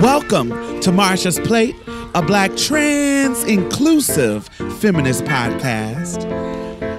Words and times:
Welcome 0.00 0.50
to 0.80 0.90
Marsha's 0.90 1.40
Plate, 1.40 1.74
a 2.14 2.20
black 2.20 2.54
trans 2.54 3.44
inclusive 3.44 4.46
feminist 4.78 5.24
podcast. 5.24 6.22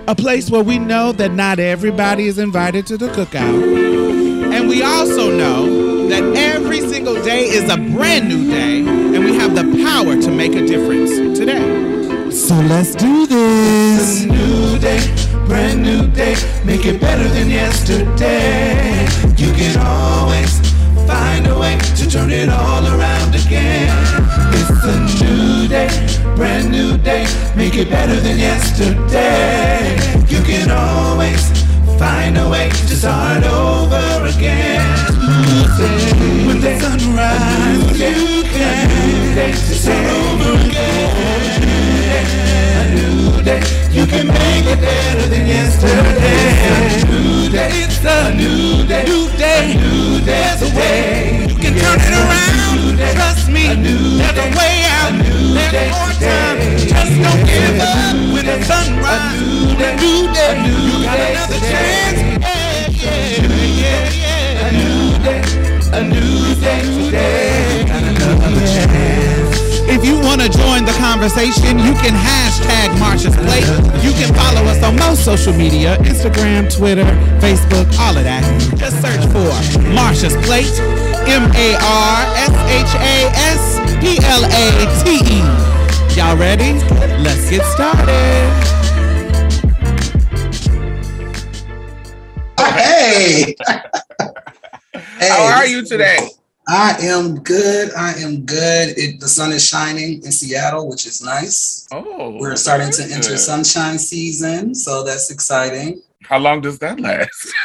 A 0.08 0.16
place 0.16 0.50
where 0.50 0.64
we 0.64 0.80
know 0.80 1.12
that 1.12 1.32
not 1.34 1.60
everybody 1.60 2.26
is 2.26 2.40
invited 2.40 2.88
to 2.88 2.98
the 2.98 3.10
cookout. 3.10 4.52
And 4.52 4.68
we 4.68 4.82
also 4.82 5.30
know 5.30 6.08
that 6.08 6.24
every 6.36 6.82
single 6.82 7.14
day 7.24 7.44
is 7.44 7.70
a 7.70 7.78
brand 7.78 8.30
new 8.30 8.50
day, 8.50 8.80
and 8.80 9.24
we 9.24 9.36
have 9.36 9.54
the 9.54 9.84
power 9.86 10.20
to 10.20 10.32
make 10.32 10.56
a 10.56 10.66
difference 10.66 11.38
today. 11.38 12.32
So 12.32 12.56
let's 12.56 12.96
do 12.96 13.28
this. 13.28 14.24
New 14.24 14.80
day, 14.80 15.46
brand 15.46 15.84
new 15.84 16.08
day. 16.08 16.36
Make 16.66 16.88
it 16.88 17.00
better 17.00 17.28
than 17.30 17.52
yesterday. 17.52 19.06
You 19.38 19.54
can 19.54 19.78
always 19.86 20.67
find 21.08 21.48
a 21.48 21.58
way 21.58 21.78
to 21.96 22.10
turn 22.10 22.32
it 22.32 22.50
all 22.50 22.86
around 22.86 23.34
again. 23.34 23.90
It's 24.60 24.84
a 24.84 24.98
new 25.24 25.68
day, 25.68 25.90
brand 26.36 26.70
new 26.70 26.98
day. 26.98 27.26
Make 27.56 27.76
it 27.76 27.90
better 27.90 28.20
than 28.20 28.38
yesterday. 28.38 29.96
You 30.28 30.42
can 30.44 30.70
always 30.70 31.42
find 31.98 32.38
a 32.38 32.50
way 32.50 32.70
to 32.70 32.96
start 32.96 33.44
over 33.46 34.28
again. 34.28 34.86
When 36.48 36.60
the 36.62 36.78
sun 36.80 37.00
rises, 37.16 38.00
you 38.00 38.44
can 38.44 39.54
start 39.56 40.06
over 40.06 40.52
again. 40.68 41.64
A 42.80 42.84
new 42.96 43.44
day, 43.44 43.62
you 43.92 44.06
can 44.06 44.28
make 44.28 44.66
it 44.74 44.80
better 44.82 45.28
than 45.28 45.48
yesterday. 45.48 47.37
A 47.48 47.50
new 47.50 47.56
day, 47.56 47.70
it's 47.76 48.04
a 48.04 48.34
new 48.36 48.86
day, 48.86 49.06
new 49.06 49.30
day, 49.38 49.72
a 49.72 49.80
new 49.80 50.20
day's 50.20 50.62
a 50.64 50.76
way. 50.76 51.46
You 51.48 51.56
can 51.56 51.80
turn 51.80 51.98
it 51.98 52.12
around. 52.12 52.98
Trust 53.16 53.48
me, 53.48 53.68
there's 53.68 54.38
a 54.38 54.48
way 54.52 54.84
out. 55.00 55.16
There's 55.56 55.90
more 55.96 56.12
time. 56.20 56.58
Just 56.76 57.16
don't 57.24 57.46
give 57.48 57.80
up 57.80 58.16
when 58.34 58.46
the 58.48 58.62
sun 58.66 59.00
rises. 59.00 59.80
A 59.80 59.96
new 59.96 60.28
day, 60.36 60.60
you 60.68 61.06
got 61.06 61.20
another 61.24 61.60
chance. 61.72 62.20
Yeah, 62.44 63.40
yeah, 63.40 64.12
yeah, 64.12 64.68
A 64.68 64.72
new 64.74 65.18
day, 65.24 65.42
a 65.94 66.04
new 66.04 66.56
day 66.60 66.97
want 70.38 70.52
to 70.52 70.58
join 70.58 70.86
the 70.86 70.92
conversation, 70.94 71.80
you 71.80 71.94
can 71.94 72.14
hashtag 72.14 72.90
Marsha's 72.98 73.36
Plate. 73.36 73.66
You 74.04 74.12
can 74.14 74.34
follow 74.36 74.62
us 74.70 74.84
on 74.84 74.96
most 74.98 75.26
social 75.26 75.54
media 75.54 75.98
Instagram, 76.00 76.72
Twitter, 76.74 77.06
Facebook, 77.40 77.88
all 77.98 78.16
of 78.16 78.24
that. 78.24 78.44
Just 78.78 79.02
search 79.02 79.22
for 79.32 79.50
Marsha's 79.98 80.36
Plate, 80.46 80.70
M 81.28 81.50
A 81.56 81.76
R 81.82 82.26
S 82.38 82.54
H 82.70 82.94
A 83.02 83.18
S 83.50 83.80
P 84.00 84.20
L 84.24 84.46
A 84.46 84.86
T 85.04 85.18
E. 85.26 85.40
Y'all 86.16 86.38
ready? 86.38 86.74
Let's 87.24 87.50
get 87.50 87.64
started. 87.74 88.06
Hey. 92.60 93.56
hey. 95.20 95.30
How 95.30 95.46
are 95.56 95.66
you 95.66 95.84
today? 95.84 96.30
I 96.70 96.98
am 97.02 97.36
good. 97.44 97.94
I 97.94 98.12
am 98.14 98.42
good. 98.46 98.98
It, 98.98 99.20
the 99.22 99.28
sun 99.28 99.52
is 99.54 99.66
shining 99.66 100.16
in 100.24 100.32
Seattle, 100.32 100.90
which 100.90 101.06
is 101.06 101.22
nice. 101.22 101.88
Oh, 101.94 102.38
We're 102.40 102.58
starting 102.58 102.92
to 102.92 103.04
enter 103.04 103.38
sunshine 103.38 103.98
season, 103.98 104.76
so 104.76 105.04
that's 105.04 105.32
exciting. 105.32 106.02
How 106.24 106.40
long 106.40 106.62
does 106.62 106.80
that 106.80 107.00
last? 107.00 107.54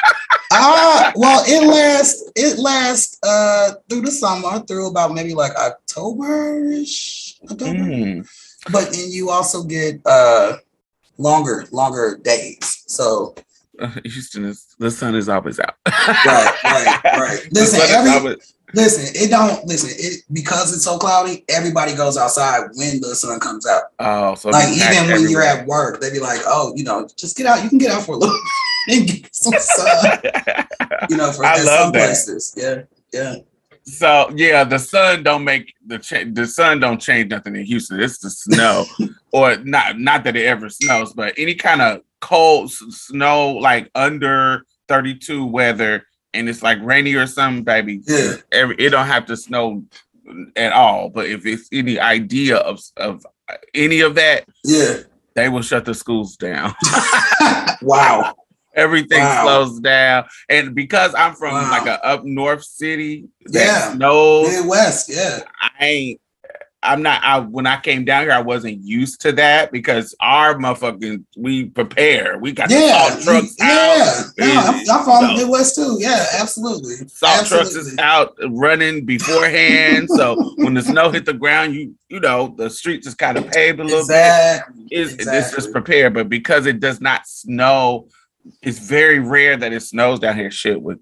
Ah, 0.55 1.11
well, 1.17 1.43
it 1.47 1.67
lasts. 1.67 2.31
It 2.37 2.59
lasts 2.59 3.19
uh 3.23 3.73
through 3.89 4.03
the 4.03 4.11
summer, 4.11 4.61
through 4.67 4.89
about 4.89 5.15
maybe 5.15 5.33
like 5.33 5.53
October-ish, 5.57 7.41
October. 7.51 7.73
Mm. 7.79 8.29
But 8.71 8.91
then 8.93 9.11
you 9.11 9.31
also 9.31 9.65
get 9.65 10.03
uh 10.05 10.59
longer, 11.17 11.65
longer 11.73 12.19
days. 12.23 12.85
So 12.87 13.35
Uh, 13.81 13.89
Houston 14.05 14.45
is 14.45 14.75
the 14.79 14.91
sun 14.91 15.15
is 15.15 15.31
always 15.31 15.59
out. 15.59 15.75
right, 15.87 16.53
right, 16.65 17.01
right. 17.19 17.49
Listen, 17.53 17.81
every 17.89 18.11
always- 18.11 18.55
Listen, 18.75 19.23
it 19.23 19.29
don't 19.31 19.67
listen. 19.67 19.91
It 19.93 20.23
because 20.33 20.75
it's 20.75 20.85
so 20.85 20.99
cloudy. 20.99 21.45
Everybody 21.49 21.95
goes 21.95 22.17
outside 22.17 22.63
when 22.75 23.01
the 23.01 23.15
sun 23.15 23.39
comes 23.41 23.67
out. 23.67 23.85
oh, 23.99 24.35
so 24.35 24.49
like 24.51 24.69
even 24.69 25.11
when 25.11 25.29
you're 25.31 25.43
at 25.43 25.67
work, 25.67 26.01
they 26.01 26.11
be 26.11 26.21
like, 26.21 26.41
"Oh, 26.47 26.73
you 26.75 26.85
know, 26.85 27.07
just 27.17 27.37
get 27.37 27.47
out. 27.47 27.63
You 27.63 27.69
can 27.69 27.79
get 27.79 27.91
out 27.91 28.03
for 28.03 28.15
a 28.15 28.19
little 28.19 28.39
and 28.89 29.07
get 29.07 29.35
some 29.35 29.53
sun." 29.59 30.19
You 31.11 31.17
know, 31.17 31.33
for 31.33 31.45
I 31.45 31.57
love 31.57 31.65
some 31.65 31.93
that. 31.93 31.99
places. 32.07 32.55
Yeah, 32.57 32.83
yeah. 33.13 33.37
so 33.83 34.31
yeah, 34.37 34.63
the 34.65 34.79
sun 34.79 35.23
don't 35.25 35.43
make 35.45 35.75
the 35.85 35.99
cha- 35.99 36.25
the 36.31 36.47
sun 36.47 36.81
don't 36.81 37.01
change 37.01 37.31
nothing 37.31 37.57
in 37.57 37.65
Houston. 37.65 38.01
It's 38.01 38.19
the 38.19 38.31
snow, 38.31 38.85
or 39.33 39.57
not 39.57 39.99
not 39.99 40.23
that 40.25 40.37
it 40.37 40.47
ever 40.47 40.69
snows, 40.69 41.13
but 41.13 41.35
any 41.37 41.55
kind 41.55 41.83
of 41.83 42.03
cold 42.21 42.71
snow 42.71 43.51
like 43.55 43.91
under 43.97 44.65
32 44.89 45.45
weather, 45.45 46.07
and 46.35 46.49
it's 46.49 46.63
like 46.63 46.79
rainy 46.83 47.15
or 47.15 47.27
something, 47.27 47.65
baby. 47.65 48.01
Yeah. 48.07 48.35
Every 48.53 48.77
it 48.79 48.91
don't 48.91 49.07
have 49.07 49.27
to 49.27 49.37
snow 49.37 49.85
at 50.57 50.73
all, 50.73 51.09
but 51.11 51.27
if 51.27 51.45
it's 51.47 51.69
any 51.73 51.99
idea 51.99 52.57
of 52.59 52.81
of 52.97 53.27
any 53.75 54.01
of 54.01 54.15
that, 54.17 54.45
Yeah. 54.65 54.99
they 55.35 55.49
will 55.49 55.63
shut 55.63 55.85
the 55.85 55.95
schools 55.95 56.37
down. 56.37 56.75
wow. 57.83 58.35
Everything 58.75 59.21
Wow. 59.21 59.43
slows 59.43 59.81
down, 59.81 60.25
and 60.49 60.75
because 60.75 61.15
I'm 61.15 61.35
from 61.35 61.53
Wow. 61.53 61.71
like 61.71 61.87
a 61.87 62.03
up 62.05 62.25
north 62.25 62.65
city 62.65 63.29
that 63.47 63.67
Yeah. 63.67 63.93
snows, 63.93 64.49
Midwest. 64.49 65.11
Yeah. 65.11 65.41
I 65.61 65.71
ain't. 65.85 66.21
I'm 66.85 67.03
not. 67.03 67.23
I 67.23 67.39
when 67.39 67.67
I 67.67 67.79
came 67.81 68.05
down 68.05 68.23
here, 68.25 68.33
I 68.33 68.41
wasn't 68.41 68.83
used 68.83 69.21
to 69.23 69.33
that 69.33 69.71
because 69.71 70.15
our 70.21 70.55
motherfucking 70.55 71.25
we 71.37 71.67
prepare. 71.67 72.39
We 72.39 72.53
got 72.53 72.69
the 72.69 72.75
Yeah. 72.75 73.09
salt 73.11 73.23
trucks 73.23 73.57
yeah. 73.59 73.67
out. 73.67 74.25
No, 74.39 74.61
I'm, 74.61 74.75
I'm 74.91 75.05
from 75.05 75.21
So- 75.21 75.37
Midwest 75.37 75.75
too. 75.77 75.97
Yeah, 76.01 76.27
absolutely. 76.41 76.95
Salt 77.09 77.47
trucks 77.47 77.75
is 77.77 77.97
out 77.99 78.35
running 78.49 79.05
beforehand. 79.05 80.09
so 80.11 80.35
when 80.57 80.75
the 80.75 80.83
snow 80.83 81.11
hit 81.11 81.25
the 81.25 81.35
ground, 81.35 81.75
you 81.75 81.95
you 82.09 82.19
know 82.21 82.55
the 82.57 82.69
streets 82.69 83.07
is 83.07 83.15
kind 83.15 83.39
of 83.39 83.49
paved 83.51 83.79
a 83.79 83.85
little 83.85 84.01
bit. 84.01 84.15
Exactly. 84.15 84.85
It's, 84.91 85.13
it's 85.13 85.23
exactly. 85.23 85.57
just 85.57 85.73
prepared, 85.73 86.15
but 86.15 86.29
because 86.29 86.67
it 86.67 86.81
does 86.81 87.01
not 87.01 87.27
snow, 87.27 88.09
it's 88.61 88.79
very 88.79 89.21
rare 89.21 89.57
that 89.57 89.73
it 89.73 89.81
snows 89.83 90.19
down 90.19 90.37
here. 90.37 90.51
Shit 90.51 90.83
with 90.83 90.99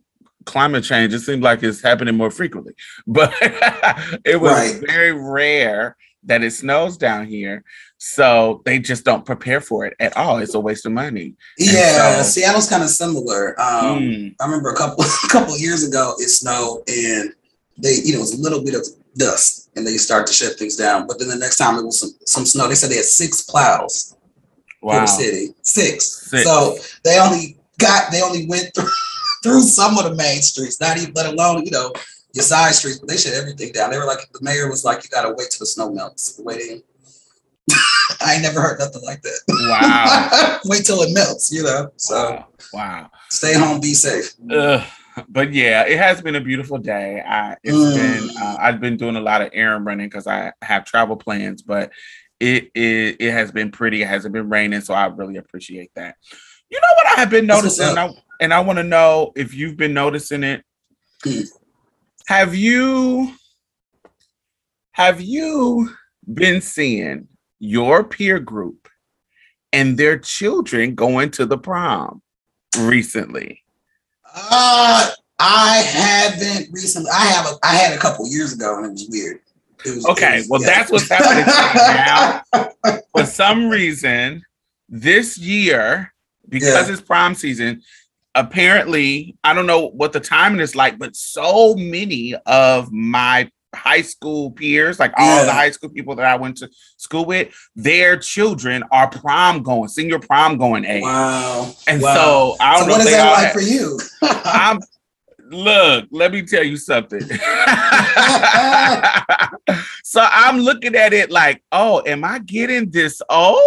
climate 0.50 0.84
change, 0.84 1.14
it 1.14 1.20
seems 1.20 1.42
like 1.42 1.62
it's 1.62 1.80
happening 1.80 2.16
more 2.16 2.30
frequently. 2.30 2.74
But 3.06 3.32
it 4.24 4.40
was 4.40 4.52
Right. 4.52 4.82
very 4.86 5.12
rare 5.12 5.96
that 6.24 6.42
it 6.42 6.50
snows 6.52 6.96
down 6.98 7.26
here. 7.26 7.64
So 7.98 8.62
they 8.64 8.78
just 8.78 9.04
don't 9.04 9.24
prepare 9.24 9.60
for 9.60 9.86
it 9.86 9.94
at 10.00 10.16
all. 10.16 10.38
It's 10.38 10.54
a 10.54 10.60
waste 10.60 10.84
of 10.86 10.92
money. 10.92 11.34
Yeah, 11.58 12.22
so- 12.22 12.28
Seattle's 12.40 12.68
kind 12.68 12.82
of 12.82 12.90
similar. 12.90 13.58
Um, 13.60 13.98
Mm. 14.00 14.34
I 14.40 14.44
remember 14.46 14.70
a 14.70 14.76
couple 14.76 15.04
a 15.26 15.28
couple 15.28 15.56
years 15.58 15.82
ago 15.88 16.14
it 16.18 16.28
snowed 16.28 16.82
and 16.88 17.32
they 17.78 17.94
you 18.04 18.12
know 18.12 18.18
it 18.18 18.26
was 18.28 18.38
a 18.38 18.42
little 18.42 18.62
bit 18.64 18.74
of 18.74 18.86
dust 19.16 19.70
and 19.76 19.86
they 19.86 19.96
start 19.96 20.26
to 20.26 20.32
shut 20.32 20.54
things 20.58 20.76
down. 20.76 21.06
But 21.06 21.18
then 21.18 21.28
the 21.28 21.36
next 21.36 21.56
time 21.56 21.78
it 21.78 21.84
was 21.84 22.00
some, 22.00 22.10
some 22.26 22.46
snow. 22.46 22.68
They 22.68 22.74
said 22.74 22.90
they 22.90 22.96
had 22.96 23.04
six 23.04 23.42
plows 23.42 24.14
for 24.80 24.88
Wow. 24.94 25.00
the 25.00 25.06
city. 25.06 25.54
Six. 25.62 26.28
Six. 26.30 26.44
So 26.44 26.76
they 27.04 27.18
only 27.18 27.56
got 27.78 28.10
they 28.12 28.20
only 28.22 28.46
went 28.46 28.74
through 28.74 28.90
through 29.42 29.62
some 29.62 29.96
of 29.98 30.04
the 30.04 30.14
main 30.14 30.42
streets, 30.42 30.80
not 30.80 30.96
even 30.98 31.12
let 31.14 31.26
alone 31.26 31.64
you 31.64 31.70
know 31.70 31.92
your 32.32 32.44
side 32.44 32.74
streets. 32.74 32.98
But 32.98 33.08
they 33.08 33.16
shut 33.16 33.34
everything 33.34 33.72
down. 33.72 33.90
They 33.90 33.98
were 33.98 34.04
like 34.06 34.30
the 34.32 34.40
mayor 34.42 34.68
was 34.68 34.84
like, 34.84 35.02
you 35.04 35.10
gotta 35.10 35.30
wait 35.30 35.50
till 35.50 35.60
the 35.60 35.66
snow 35.66 35.90
melts. 35.90 36.38
Waiting. 36.42 36.82
I 38.20 38.34
ain't 38.34 38.42
never 38.42 38.60
heard 38.60 38.78
nothing 38.78 39.02
like 39.02 39.22
that. 39.22 39.40
Wow. 39.48 40.58
wait 40.64 40.84
till 40.84 41.00
it 41.02 41.12
melts, 41.14 41.52
you 41.52 41.62
know. 41.62 41.90
So 41.96 42.14
Wow. 42.14 42.46
Wow. 42.72 43.10
stay 43.28 43.54
home, 43.54 43.80
be 43.80 43.94
safe. 43.94 44.34
Ugh. 44.50 44.84
but 45.28 45.52
yeah, 45.52 45.84
it 45.86 45.98
has 45.98 46.20
been 46.22 46.34
a 46.36 46.40
beautiful 46.40 46.78
day. 46.78 47.22
I 47.26 47.56
it's 47.62 47.76
Mm. 47.76 47.94
been 47.94 48.36
uh, 48.42 48.56
I've 48.60 48.80
been 48.80 48.96
doing 48.96 49.16
a 49.16 49.20
lot 49.20 49.42
of 49.42 49.50
errand 49.52 49.84
running 49.86 50.06
because 50.08 50.26
I 50.26 50.52
have 50.62 50.84
travel 50.84 51.16
plans, 51.16 51.62
but 51.62 51.90
it, 52.38 52.70
it 52.74 53.16
it 53.20 53.32
has 53.32 53.50
been 53.52 53.70
pretty. 53.70 54.02
It 54.02 54.08
hasn't 54.08 54.32
been 54.32 54.48
raining, 54.48 54.80
so 54.80 54.94
I 54.94 55.06
really 55.06 55.36
appreciate 55.36 55.90
that. 55.94 56.16
You 56.70 56.80
know 56.80 56.88
what 56.96 57.18
I 57.18 57.20
have 57.20 57.30
been 57.30 57.46
noticing, 57.46 57.98
I, 57.98 58.10
and 58.40 58.52
I 58.54 58.60
want 58.60 58.78
to 58.78 58.82
know 58.82 59.32
if 59.36 59.54
you've 59.54 59.76
been 59.76 59.94
noticing 59.94 60.42
it. 60.42 60.64
Have 62.26 62.54
you 62.54 63.32
have 64.92 65.20
you 65.20 65.90
been 66.32 66.60
seeing 66.60 67.28
your 67.58 68.04
peer 68.04 68.38
group 68.38 68.88
and 69.72 69.96
their 69.98 70.18
children 70.18 70.94
going 70.94 71.30
to 71.32 71.46
the 71.46 71.58
prom 71.58 72.22
recently? 72.78 73.62
Uh 74.34 75.10
I 75.42 75.76
haven't 75.78 76.68
recently. 76.70 77.10
I 77.10 77.24
have 77.28 77.46
a. 77.46 77.54
I 77.64 77.74
had 77.74 77.94
a 77.94 77.98
couple 77.98 78.28
years 78.28 78.52
ago, 78.52 78.76
and 78.76 78.84
it 78.84 78.90
was 78.90 79.08
weird. 79.08 79.38
It 79.86 79.94
was, 79.94 80.04
Okay, 80.04 80.36
was- 80.40 80.48
well, 80.50 80.60
yeah. 80.60 80.66
that's 80.66 80.92
what's 80.92 81.08
happening 81.08 81.46
now. 82.84 83.02
For 83.16 83.24
some 83.24 83.70
reason, 83.70 84.42
this 84.90 85.38
year, 85.38 86.12
because 86.46 86.88
Yeah. 86.88 86.92
it's 86.92 87.00
prom 87.00 87.34
season, 87.34 87.80
apparently, 88.34 89.36
I 89.44 89.54
don't 89.54 89.66
know 89.66 89.86
what 89.88 90.12
the 90.12 90.20
timing 90.20 90.60
is 90.60 90.74
like, 90.76 90.98
but 90.98 91.16
so 91.16 91.74
many 91.74 92.34
of 92.46 92.90
my 92.92 93.50
high 93.74 94.02
school 94.02 94.50
peers, 94.50 94.98
like 94.98 95.12
all 95.16 95.44
the 95.44 95.52
high 95.52 95.70
school 95.70 95.90
people 95.90 96.16
that 96.16 96.26
I 96.26 96.34
went 96.36 96.56
to 96.58 96.68
school 96.96 97.24
with, 97.24 97.54
their 97.76 98.16
children 98.16 98.82
are 98.90 99.08
prom 99.08 99.62
going, 99.62 99.88
senior 99.88 100.18
prom 100.18 100.58
going 100.58 100.84
age. 100.84 101.02
Wow. 101.04 101.72
And 101.86 102.02
Wow. 102.02 102.14
so 102.14 102.56
I 102.60 102.72
don't 102.72 102.80
So 102.82 102.86
know 102.86 102.92
what 102.94 103.00
is 103.06 103.10
that 103.12 103.30
like 103.32 103.44
have- 103.44 103.52
for 103.52 103.60
you? 103.60 103.98
I'm 104.22 104.80
look, 105.52 106.06
let 106.12 106.30
me 106.32 106.42
tell 106.42 106.62
you 106.64 106.76
something. 106.76 107.20
so 110.04 110.26
I'm 110.30 110.58
looking 110.58 110.94
at 110.94 111.12
it 111.12 111.30
like, 111.30 111.62
oh, 111.72 112.02
am 112.06 112.24
I 112.24 112.38
getting 112.40 112.90
this 112.90 113.20
old? 113.28 113.60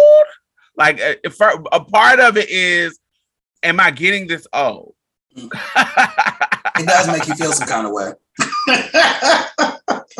Like, 0.76 0.98
eh, 1.00 1.16
a 1.24 1.30
a 1.72 1.84
part 1.84 2.20
of 2.20 2.36
it 2.36 2.48
is, 2.48 2.98
am 3.64 3.80
I 3.80 3.90
getting 3.90 4.28
this 4.28 4.46
old? 4.52 4.94
it 5.36 6.86
does 6.86 7.08
make 7.08 7.26
you 7.26 7.34
feel 7.34 7.52
some 7.52 7.66
kind 7.66 7.86
of 7.86 7.92
way. 7.92 8.12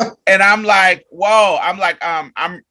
and 0.27 0.43
I'm 0.43 0.63
like, 0.63 1.05
whoa, 1.09 1.57
I'm 1.61 1.77
like, 1.77 2.03
um, 2.03 2.33
I'm 2.35 2.61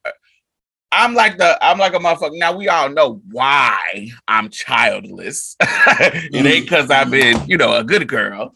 I'm 0.93 1.15
like 1.15 1.39
the 1.39 1.59
I'm 1.65 1.79
like 1.79 1.95
a 1.95 1.99
motherfucker. 1.99 2.39
Now 2.39 2.57
we 2.57 2.69
all 2.69 2.89
know 2.89 3.23
why 3.31 4.11
I'm 4.29 4.51
childless. 4.51 5.57
it 5.61 6.47
ain't 6.47 6.67
because 6.67 6.91
I've 6.91 7.11
been, 7.11 7.41
you 7.49 7.57
know, 7.57 7.75
a 7.75 7.83
good 7.83 8.07
girl. 8.07 8.55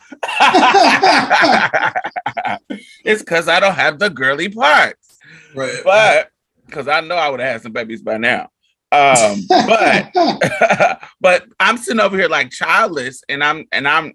it's 3.04 3.22
because 3.22 3.48
I 3.48 3.58
don't 3.58 3.74
have 3.74 3.98
the 3.98 4.10
girly 4.10 4.48
parts. 4.50 5.18
right. 5.54 5.80
But 5.82 6.30
because 6.66 6.86
I 6.86 7.00
know 7.00 7.16
I 7.16 7.28
would 7.28 7.40
have 7.40 7.52
had 7.52 7.62
some 7.62 7.72
babies 7.72 8.02
by 8.02 8.18
now. 8.18 8.50
Um, 8.92 9.40
but 9.66 10.12
but 11.20 11.44
I'm 11.60 11.76
sitting 11.76 12.00
over 12.00 12.16
here 12.16 12.28
like 12.28 12.50
childless, 12.50 13.22
and 13.28 13.42
I'm 13.44 13.66
and 13.72 13.86
I'm, 13.86 14.14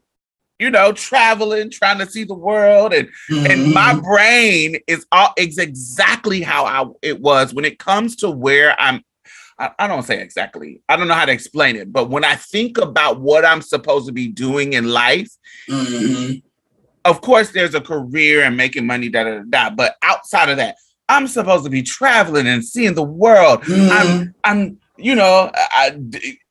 you 0.59 0.69
know, 0.69 0.91
traveling, 0.93 1.69
trying 1.69 1.99
to 1.99 2.05
see 2.09 2.23
the 2.23 2.33
world, 2.33 2.93
and 2.93 3.09
and 3.45 3.73
my 3.73 3.93
Mhm. 3.93 4.03
brain 4.03 4.77
is 4.87 5.05
all 5.11 5.33
is 5.37 5.57
exactly 5.57 6.41
how 6.41 6.65
I 6.65 6.89
it 7.01 7.19
was 7.19 7.53
when 7.53 7.65
it 7.65 7.79
comes 7.79 8.15
to 8.17 8.29
where 8.29 8.79
I'm. 8.79 9.03
I, 9.59 9.69
I 9.77 9.87
don't 9.87 10.01
say 10.03 10.19
exactly. 10.19 10.81
I 10.89 10.95
don't 10.95 11.07
know 11.07 11.13
how 11.13 11.25
to 11.25 11.31
explain 11.31 11.75
it, 11.75 11.93
but 11.93 12.09
when 12.09 12.25
I 12.25 12.35
think 12.35 12.79
about 12.79 13.21
what 13.21 13.45
I'm 13.45 13.61
supposed 13.61 14.07
to 14.07 14.11
be 14.11 14.27
doing 14.27 14.73
in 14.73 14.89
life, 14.89 15.29
Mhm. 15.69 16.41
of 17.05 17.21
course 17.21 17.51
there's 17.51 17.75
a 17.75 17.81
career 17.81 18.41
and 18.43 18.57
making 18.57 18.87
money, 18.87 19.09
da 19.09 19.23
da. 19.25 19.41
da 19.47 19.69
but 19.69 19.95
outside 20.01 20.49
of 20.49 20.57
that, 20.57 20.75
I'm 21.09 21.27
supposed 21.27 21.63
to 21.65 21.69
be 21.69 21.83
traveling 21.83 22.47
and 22.47 22.63
seeing 22.63 22.93
the 22.93 23.03
world. 23.03 23.61
Mm-hmm. 23.63 23.91
I'm, 23.91 24.35
I'm, 24.43 24.79
you 24.97 25.15
know, 25.15 25.51
I, 25.53 25.97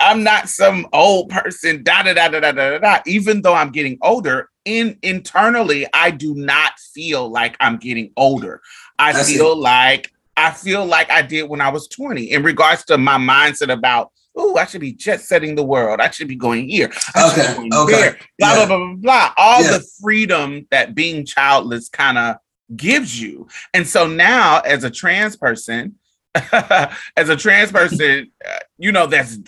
I'm 0.01 0.23
not 0.23 0.49
some 0.49 0.87
old 0.93 1.31
person. 1.31 1.83
Da 1.83 2.03
da 2.03 2.15
da 2.15 2.29
da 2.29 2.41
da 2.41 2.53
da 2.53 2.79
da. 2.79 2.99
Even 3.07 3.43
though 3.43 3.55
I'm 3.55 3.71
getting 3.71 3.99
older, 4.03 4.51
in 4.65 4.99
internally, 5.03 5.87
I 5.93 6.11
do 6.11 6.35
not 6.35 6.79
feel 6.79 7.29
like 7.29 7.57
I'm 7.61 7.79
getting 7.79 8.13
older. 8.17 8.61
I 8.99 9.23
feel 9.25 9.57
like 9.57 10.13
I 10.37 10.51
feel 10.51 10.85
like 10.87 11.11
I 11.11 11.23
did 11.23 11.49
when 11.49 11.61
I 11.61 11.69
was 11.69 11.89
20. 11.89 12.31
In 12.31 12.43
regards 12.43 12.85
to 12.87 12.99
my 12.99 13.17
mindset 13.17 13.73
about, 13.73 14.13
oh, 14.35 14.57
I 14.57 14.65
should 14.65 14.81
be 14.81 14.93
jet 14.93 15.21
setting 15.21 15.55
the 15.55 15.63
world. 15.63 16.01
I 16.01 16.11
should 16.11 16.29
be 16.29 16.37
going 16.37 16.69
here. 16.69 16.93
I 17.15 17.31
okay. 17.31 17.55
Going 17.55 17.75
okay. 17.75 17.93
There. 17.93 18.19
Blah, 18.39 18.49
yeah. 18.49 18.55
blah 18.55 18.67
blah 18.67 18.87
blah 18.87 18.97
blah. 18.97 19.35
All 19.37 19.63
yeah. 19.63 19.73
the 19.73 19.87
freedom 20.01 20.67
that 20.71 20.95
being 20.95 21.27
childless 21.27 21.89
kind 21.89 22.19
of 22.19 22.37
gives 22.77 23.21
you. 23.21 23.49
And 23.75 23.87
so 23.87 24.07
now, 24.07 24.61
as 24.61 24.85
a 24.85 24.91
trans 24.91 25.37
person, 25.37 25.97
as 26.35 27.29
a 27.29 27.37
trans 27.37 27.73
person, 27.73 28.31
uh, 28.49 28.59
you 28.79 28.93
know, 28.93 29.07
that's 29.07 29.39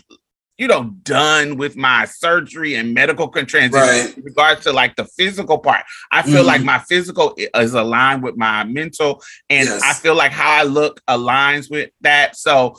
you 0.57 0.69
know, 0.69 0.85
done 1.03 1.57
with 1.57 1.75
my 1.75 2.05
surgery 2.05 2.77
and 2.77 2.95
medical 2.95 3.27
transition 3.29 3.73
Right. 3.73 4.17
in 4.17 4.23
regards 4.23 4.63
to 4.63 4.73
like 4.73 4.95
the 4.95 5.05
physical 5.05 5.59
part. 5.59 5.85
I 6.13 6.23
feel 6.23 6.45
Mhm. 6.45 6.47
like 6.47 6.63
my 6.63 6.79
physical 6.79 7.35
is 7.37 7.75
aligned 7.75 8.23
with 8.23 8.37
my 8.37 8.63
mental, 8.63 9.21
and 9.51 9.69
Yes. 9.69 9.83
I 9.83 9.95
feel 9.95 10.15
like 10.15 10.31
how 10.31 10.53
I 10.53 10.63
look 10.63 11.01
aligns 11.11 11.69
with 11.73 11.91
that. 12.03 12.37
So 12.37 12.77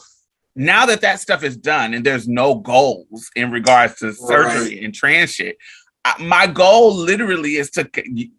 now 0.56 0.86
that 0.86 1.01
that 1.01 1.19
stuff 1.19 1.44
is 1.44 1.57
done 1.57 1.94
and 1.94 2.06
there's 2.06 2.30
no 2.30 2.56
goals 2.56 3.30
in 3.36 3.51
regards 3.51 3.95
to 3.95 4.13
surgery 4.13 4.81
and 4.86 4.95
trans 4.95 5.33
shit, 5.33 5.57
my 6.19 6.47
goal 6.47 6.93
literally 6.93 7.55
is 7.55 7.69
to 7.71 7.89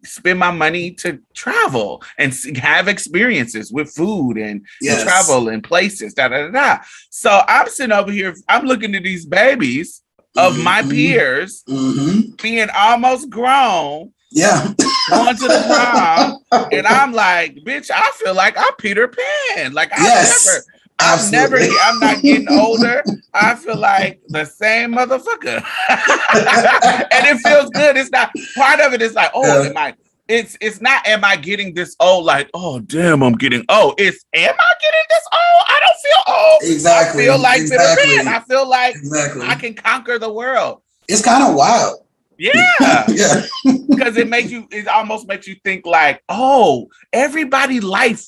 spend 0.05 0.39
my 0.39 0.51
money 0.51 0.91
to 0.91 1.19
travel 1.33 2.01
and 2.17 2.33
have 2.57 2.87
experiences 2.87 3.71
with 3.71 3.93
food 3.93 4.37
and, 4.37 4.49
and 4.61 4.65
Yes. 4.81 5.03
travel 5.03 5.49
and 5.49 5.63
places. 5.63 6.13
Da, 6.13 6.27
da, 6.29 6.47
da, 6.47 6.51
da. 6.51 6.77
So 7.09 7.41
I'm 7.47 7.67
sitting 7.69 7.91
over 7.91 8.11
here, 8.11 8.35
I'm 8.47 8.65
looking 8.65 8.95
at 8.95 9.03
these 9.03 9.25
babies 9.25 10.01
of 10.37 10.57
my 10.57 10.81
Mhm. 10.83 10.91
peers 10.91 11.63
Mhm. 11.67 12.41
being 12.41 12.69
almost 12.75 13.29
grown, 13.29 14.13
Yeah. 14.31 14.73
going 15.09 15.35
to 15.37 15.47
the 15.47 15.63
prom, 15.67 16.37
and 16.71 16.85
I'm 16.87 17.11
like, 17.11 17.55
bitch, 17.65 17.89
I 17.93 18.09
feel 18.15 18.33
like 18.35 18.57
I'm 18.57 18.73
Peter 18.77 19.07
Pan. 19.07 19.73
Like 19.73 19.91
I 19.97 20.03
Yes. 20.03 20.45
never, 20.45 20.63
I've 20.99 21.31
never, 21.31 21.57
Absolutely. 21.57 21.77
I'm 21.83 21.99
not 21.99 22.21
getting 22.21 22.49
older. 22.51 23.03
I 23.33 23.55
feel 23.55 23.77
like 23.77 24.19
the 24.29 24.45
same 24.45 24.93
motherfucker. 24.93 25.63
and 25.89 27.27
it 27.27 27.37
feels 27.39 27.69
good. 27.69 27.97
It's 27.97 28.09
not 28.09 28.31
part 28.55 28.79
of 28.79 28.93
it 28.93 29.01
is 29.01 29.13
like, 29.13 29.31
oh, 29.33 29.63
Yeah. 29.63 29.69
am 29.69 29.77
I 29.77 29.95
it's 30.29 30.57
it's 30.59 30.81
not 30.81 31.07
am 31.07 31.23
I 31.23 31.37
getting 31.37 31.73
this 31.73 31.95
old? 32.01 32.25
Like, 32.25 32.49
oh 32.53 32.79
damn, 32.79 33.23
I'm 33.23 33.33
getting 33.33 33.63
old. 33.69 33.95
It's 33.97 34.25
am 34.33 34.55
I 34.59 34.73
getting 34.81 35.03
this 35.09 35.23
old? 35.31 35.65
I 35.69 35.79
don't 35.79 35.97
feel 36.03 36.35
old. 36.35 36.61
Exactly. 36.75 37.23
I 37.23 37.25
feel 37.27 37.39
like 37.41 37.61
exactly. 37.61 38.19
I 38.27 38.39
feel 38.41 38.67
like 38.69 38.95
exactly. 38.95 39.45
I 39.45 39.55
can 39.55 39.73
conquer 39.73 40.19
the 40.19 40.31
world. 40.31 40.81
it's 41.07 41.21
kind 41.23 41.43
of 41.47 41.55
wild. 41.55 41.99
Yeah. 42.37 42.51
Yeah. 43.07 43.43
because 43.89 44.17
it 44.17 44.27
makes 44.27 44.51
you 44.51 44.67
it 44.69 44.87
almost 44.89 45.27
makes 45.27 45.47
you 45.47 45.55
think 45.63 45.85
like 45.85 46.21
oh 46.27 46.87
everybody 47.13 47.79
life 47.79 48.25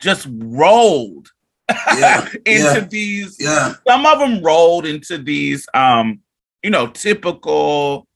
just 0.00 0.28
rolled 0.30 1.31
Yeah, 1.98 2.26
into 2.46 2.80
yeah. 2.80 2.80
these 2.80 3.36
Yeah. 3.40 3.74
some 3.86 4.06
of 4.06 4.18
them 4.18 4.42
rolled 4.42 4.86
into 4.86 5.18
these 5.18 5.66
um 5.74 6.20
you 6.62 6.70
know 6.70 6.86
typical 6.88 8.06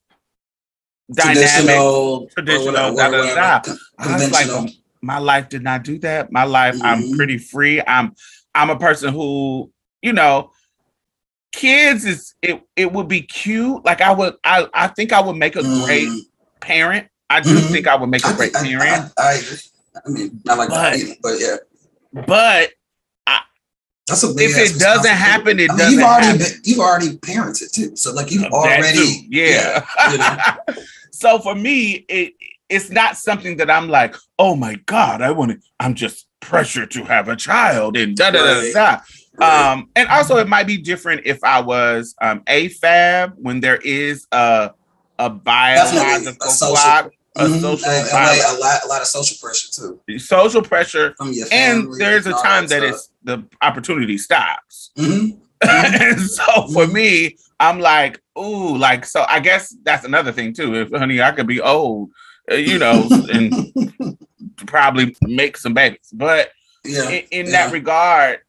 dynamic 1.12 1.38
Traditional. 1.48 2.28
traditional, 2.34 2.76
or 2.76 2.92
whatever, 2.92 3.22
da, 3.22 3.60
da, 3.60 3.60
da. 3.60 3.74
I 3.98 4.14
was 4.18 4.32
like, 4.32 4.70
my 5.02 5.18
life 5.18 5.48
did 5.48 5.62
not 5.62 5.84
do 5.84 5.98
that 6.00 6.32
my 6.32 6.42
life 6.44 6.76
i'm 6.82 7.02
Mhm. 7.02 7.16
pretty 7.16 7.38
free 7.38 7.80
i'm 7.86 8.12
i'm 8.54 8.70
a 8.70 8.78
person 8.78 9.12
who 9.14 9.70
you 10.02 10.12
know 10.12 10.50
kids 11.52 12.04
is 12.04 12.34
it 12.42 12.60
it 12.74 12.92
would 12.92 13.06
be 13.06 13.20
cute 13.22 13.84
like 13.84 14.00
i 14.00 14.10
would 14.12 14.34
i 14.42 14.66
i 14.74 14.88
think 14.88 15.12
i 15.12 15.20
would 15.20 15.36
make 15.36 15.54
a 15.54 15.62
great 15.62 16.08
Mm. 16.08 16.20
parent 16.60 17.06
i 17.30 17.40
do 17.40 17.50
Mhm. 17.54 17.70
think 17.70 17.86
i 17.86 17.94
would 17.94 18.08
make 18.10 18.26
a 18.26 18.34
great 18.34 18.56
I, 18.56 18.62
parent 18.66 19.12
I, 19.18 19.22
I. 19.22 19.40
I 20.04 20.08
mean, 20.10 20.40
not 20.44 20.58
like 20.58 20.68
that 20.70 20.96
either, 20.96 21.14
but 21.22 21.40
yeah. 21.40 21.56
but 22.26 22.70
That's 24.06 24.22
a 24.22 24.30
if 24.36 24.56
it 24.56 24.78
doesn't 24.78 25.10
happen, 25.10 25.58
it 25.58 25.68
I 25.70 25.74
mean, 25.74 25.78
doesn't 25.78 25.92
you've 25.94 26.02
already 26.02 26.26
happen. 26.26 26.38
Been, 26.38 26.60
you've 26.64 26.78
already 26.78 27.16
parented 27.18 27.72
too, 27.72 27.96
so 27.96 28.12
like 28.12 28.30
you've 28.30 28.42
That 28.42 28.52
already 28.52 28.98
too, 28.98 29.26
yeah. 29.28 29.84
you 30.12 30.18
know. 30.18 30.82
so 31.10 31.38
for 31.40 31.54
me, 31.56 32.04
it 32.08 32.34
it's 32.68 32.90
not 32.90 33.16
something 33.16 33.56
that 33.56 33.70
I'm 33.70 33.88
like, 33.88 34.14
oh 34.38 34.54
my 34.54 34.76
god, 34.86 35.22
I 35.22 35.30
want 35.32 35.52
to. 35.52 35.58
I'm 35.80 35.94
just 35.94 36.26
pressured 36.40 36.90
to 36.92 37.04
have 37.04 37.28
a 37.28 37.34
child 37.36 37.96
and 37.96 38.16
da 38.16 38.30
da 38.30 38.38
da 38.44 38.72
da. 38.72 39.00
Right. 39.38 39.70
Um, 39.72 39.90
and 39.96 40.08
also 40.08 40.36
it 40.36 40.48
might 40.48 40.66
be 40.66 40.78
different 40.78 41.22
if 41.24 41.42
I 41.42 41.60
was 41.60 42.14
um 42.20 42.40
AFAB 42.40 43.34
when 43.36 43.60
there 43.60 43.76
is 43.76 44.26
a 44.30 44.70
a 45.18 45.30
biological 45.30 46.46
a 46.46 46.50
social- 46.50 46.76
clock, 46.76 47.12
a 47.36 47.48
social 47.48 47.88
and, 47.88 48.08
and 48.08 48.12
like 48.12 48.40
a 48.46 48.60
lot, 48.60 48.84
a 48.84 48.88
lot 48.88 49.00
of 49.02 49.08
social 49.08 49.36
pressure 49.40 49.68
too 50.06 50.18
social 50.18 50.62
pressure, 50.62 51.14
and 51.52 51.92
there's 51.98 52.26
a 52.26 52.32
time 52.32 52.66
that 52.68 52.82
stuff. 52.82 52.94
it's 52.94 53.10
the 53.26 53.44
opportunity 53.60 54.16
stops. 54.16 54.90
Mhm. 54.96 55.38
and 55.62 56.20
so 56.20 56.68
for 56.68 56.86
Mhm. 56.86 56.92
me, 56.92 57.36
I'm 57.58 57.80
like, 57.80 58.20
ooh, 58.38 58.76
like 58.76 59.04
so. 59.04 59.24
I 59.28 59.40
guess 59.40 59.74
that's 59.82 60.04
another 60.04 60.32
thing 60.32 60.52
too. 60.54 60.74
If 60.74 60.90
honey, 60.90 61.20
I 61.20 61.32
could 61.32 61.46
be 61.46 61.60
old, 61.60 62.10
uh, 62.50 62.54
you 62.56 62.78
know, 62.78 63.08
and 63.32 63.72
probably 64.66 65.16
make 65.22 65.56
some 65.56 65.74
babies. 65.74 66.10
But 66.12 66.50
yeah, 66.84 67.08
in, 67.08 67.24
in 67.30 67.46
yeah. 67.46 67.52
that 67.52 67.72
regard, 67.72 68.40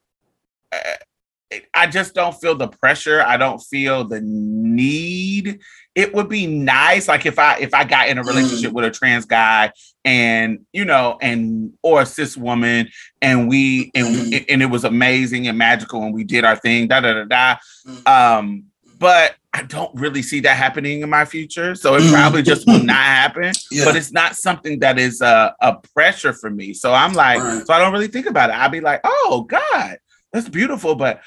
uh, 0.72 1.57
I 1.74 1.88
just 1.88 2.13
don't 2.13 2.36
feel 2.39 2.55
the 2.55 2.67
pressure. 2.67 3.22
I 3.22 3.38
don't 3.38 3.60
feel 3.60 4.03
the 4.03 4.19
need. 4.22 5.60
It 5.98 6.13
would 6.13 6.30
be 6.30 6.46
nice, 6.46 7.08
like 7.08 7.25
if 7.25 7.39
I 7.39 7.58
if 7.58 7.74
I 7.74 7.84
got 7.84 8.08
in 8.08 8.20
a 8.20 8.24
relationship 8.24 8.72
with 8.72 8.86
a 8.86 8.92
trans 8.92 9.25
guy, 9.25 9.72
and 10.06 10.60
you 10.72 10.86
know, 10.86 11.18
and 11.24 11.74
or 11.82 12.04
a 12.04 12.06
cis 12.06 12.38
woman, 12.38 12.88
and 13.20 13.50
we 13.50 13.89
and 13.96 14.08
Mhm. 14.16 14.46
and 14.48 14.62
it 14.62 14.68
was 14.68 14.84
amazing 14.84 15.48
and 15.48 15.58
magical, 15.58 16.04
and 16.04 16.13
we 16.13 16.24
did 16.24 16.46
our 16.46 16.56
thing, 16.56 16.88
da 16.88 17.00
da 17.00 17.13
da 17.13 17.24
da. 17.24 17.56
Mhm. 17.88 18.08
Um, 18.08 18.63
but 19.00 19.36
I 19.54 19.63
don't 19.63 19.89
really 19.96 20.22
see 20.22 20.39
that 20.42 20.56
happening 20.56 21.01
in 21.01 21.10
my 21.10 21.25
future, 21.25 21.74
so 21.74 21.96
it 21.96 22.01
Mhm. 22.04 22.12
probably 22.12 22.44
just 22.44 22.68
will 22.68 22.84
not 22.84 22.96
happen 23.04 23.54
yeah. 23.72 23.86
but 23.86 23.96
it's 23.96 24.12
not 24.12 24.36
something 24.36 24.77
that 24.82 25.00
is 25.00 25.20
a, 25.22 25.56
a 25.62 25.77
pressure 25.96 26.32
for 26.34 26.51
me. 26.51 26.74
So 26.75 26.94
I'm 26.94 27.13
like, 27.13 27.42
Right. 27.42 27.66
so 27.66 27.74
I 27.74 27.80
don't 27.80 27.92
really 27.92 28.08
think 28.08 28.27
about 28.27 28.51
it. 28.51 28.54
I'll 28.54 28.70
be 28.70 28.82
like, 28.82 29.01
oh 29.04 29.48
God, 29.50 29.98
that's 30.32 30.48
beautiful, 30.48 30.94
but 30.94 31.22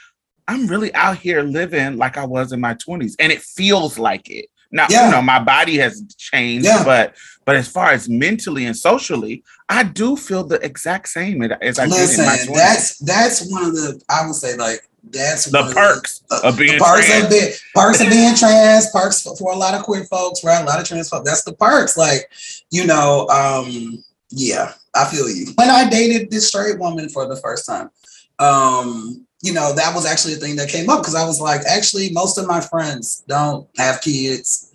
I'm 0.46 0.66
really 0.68 0.92
out 0.94 1.16
here 1.18 1.42
living 1.42 1.96
like 1.96 2.16
I 2.18 2.24
was 2.24 2.52
in 2.52 2.60
my 2.60 2.74
20s, 2.74 3.14
and 3.18 3.32
it 3.32 3.40
feels 3.42 3.98
like 3.98 4.28
it 4.30 4.46
Now, 4.72 4.86
Yeah. 4.90 5.06
you 5.06 5.10
know, 5.12 5.22
my 5.22 5.38
body 5.38 5.78
has 5.78 6.02
changed, 6.16 6.66
Yeah. 6.66 6.84
but 6.84 7.14
but 7.46 7.56
as 7.56 7.66
far 7.66 7.90
as 7.90 8.08
mentally 8.08 8.66
and 8.66 8.76
socially, 8.76 9.42
I 9.68 9.82
do 9.82 10.16
feel 10.16 10.44
the 10.44 10.64
exact 10.64 11.08
same 11.08 11.42
as 11.42 11.78
I 11.78 11.86
did 11.86 11.94
in 11.94 12.00
Listen, 12.00 12.26
my 12.26 12.36
20s. 12.36 12.54
that's 12.54 12.98
that's 12.98 13.50
one 13.50 13.64
of 13.64 13.72
the 13.74 14.00
I 14.08 14.26
would 14.26 14.36
say 14.36 14.56
like 14.56 14.86
that's 15.10 15.46
the 15.46 15.72
perks 15.74 16.22
uh, 16.30 16.40
of 16.44 16.58
being 16.58 16.78
the 16.78 16.84
perks 16.84 17.06
trans. 17.06 17.24
of 17.24 17.30
being 17.30 17.52
perks 17.74 18.00
of 18.00 18.08
being 18.10 18.34
trans, 18.36 18.90
perks 18.90 19.22
for, 19.22 19.34
for 19.36 19.52
a 19.52 19.56
lot 19.56 19.74
of 19.74 19.82
queer 19.82 20.04
folks, 20.04 20.44
right? 20.44 20.62
A 20.62 20.64
lot 20.66 20.78
of 20.78 20.86
trans 20.86 21.08
folks. 21.08 21.28
That's 21.28 21.42
the 21.42 21.54
perks. 21.54 21.96
Like, 21.96 22.30
you 22.70 22.86
know, 22.86 23.26
um, 23.28 24.04
yeah, 24.28 24.74
I 24.94 25.06
feel 25.06 25.28
you. 25.28 25.46
When 25.56 25.70
I 25.70 25.88
dated 25.88 26.30
this 26.30 26.48
straight 26.48 26.78
woman 26.78 27.08
for 27.08 27.26
the 27.26 27.36
first 27.36 27.64
time, 27.66 27.90
um, 28.38 29.26
you 29.42 29.52
know, 29.52 29.72
that 29.74 29.94
was 29.94 30.04
actually 30.06 30.34
a 30.34 30.36
thing 30.36 30.56
that 30.56 30.68
came 30.68 30.90
up 30.90 31.00
because 31.00 31.14
I 31.14 31.24
was 31.24 31.40
like, 31.40 31.62
actually, 31.66 32.10
most 32.12 32.36
of 32.38 32.46
my 32.46 32.60
friends 32.60 33.22
don't 33.26 33.66
have 33.78 34.00
kids. 34.02 34.66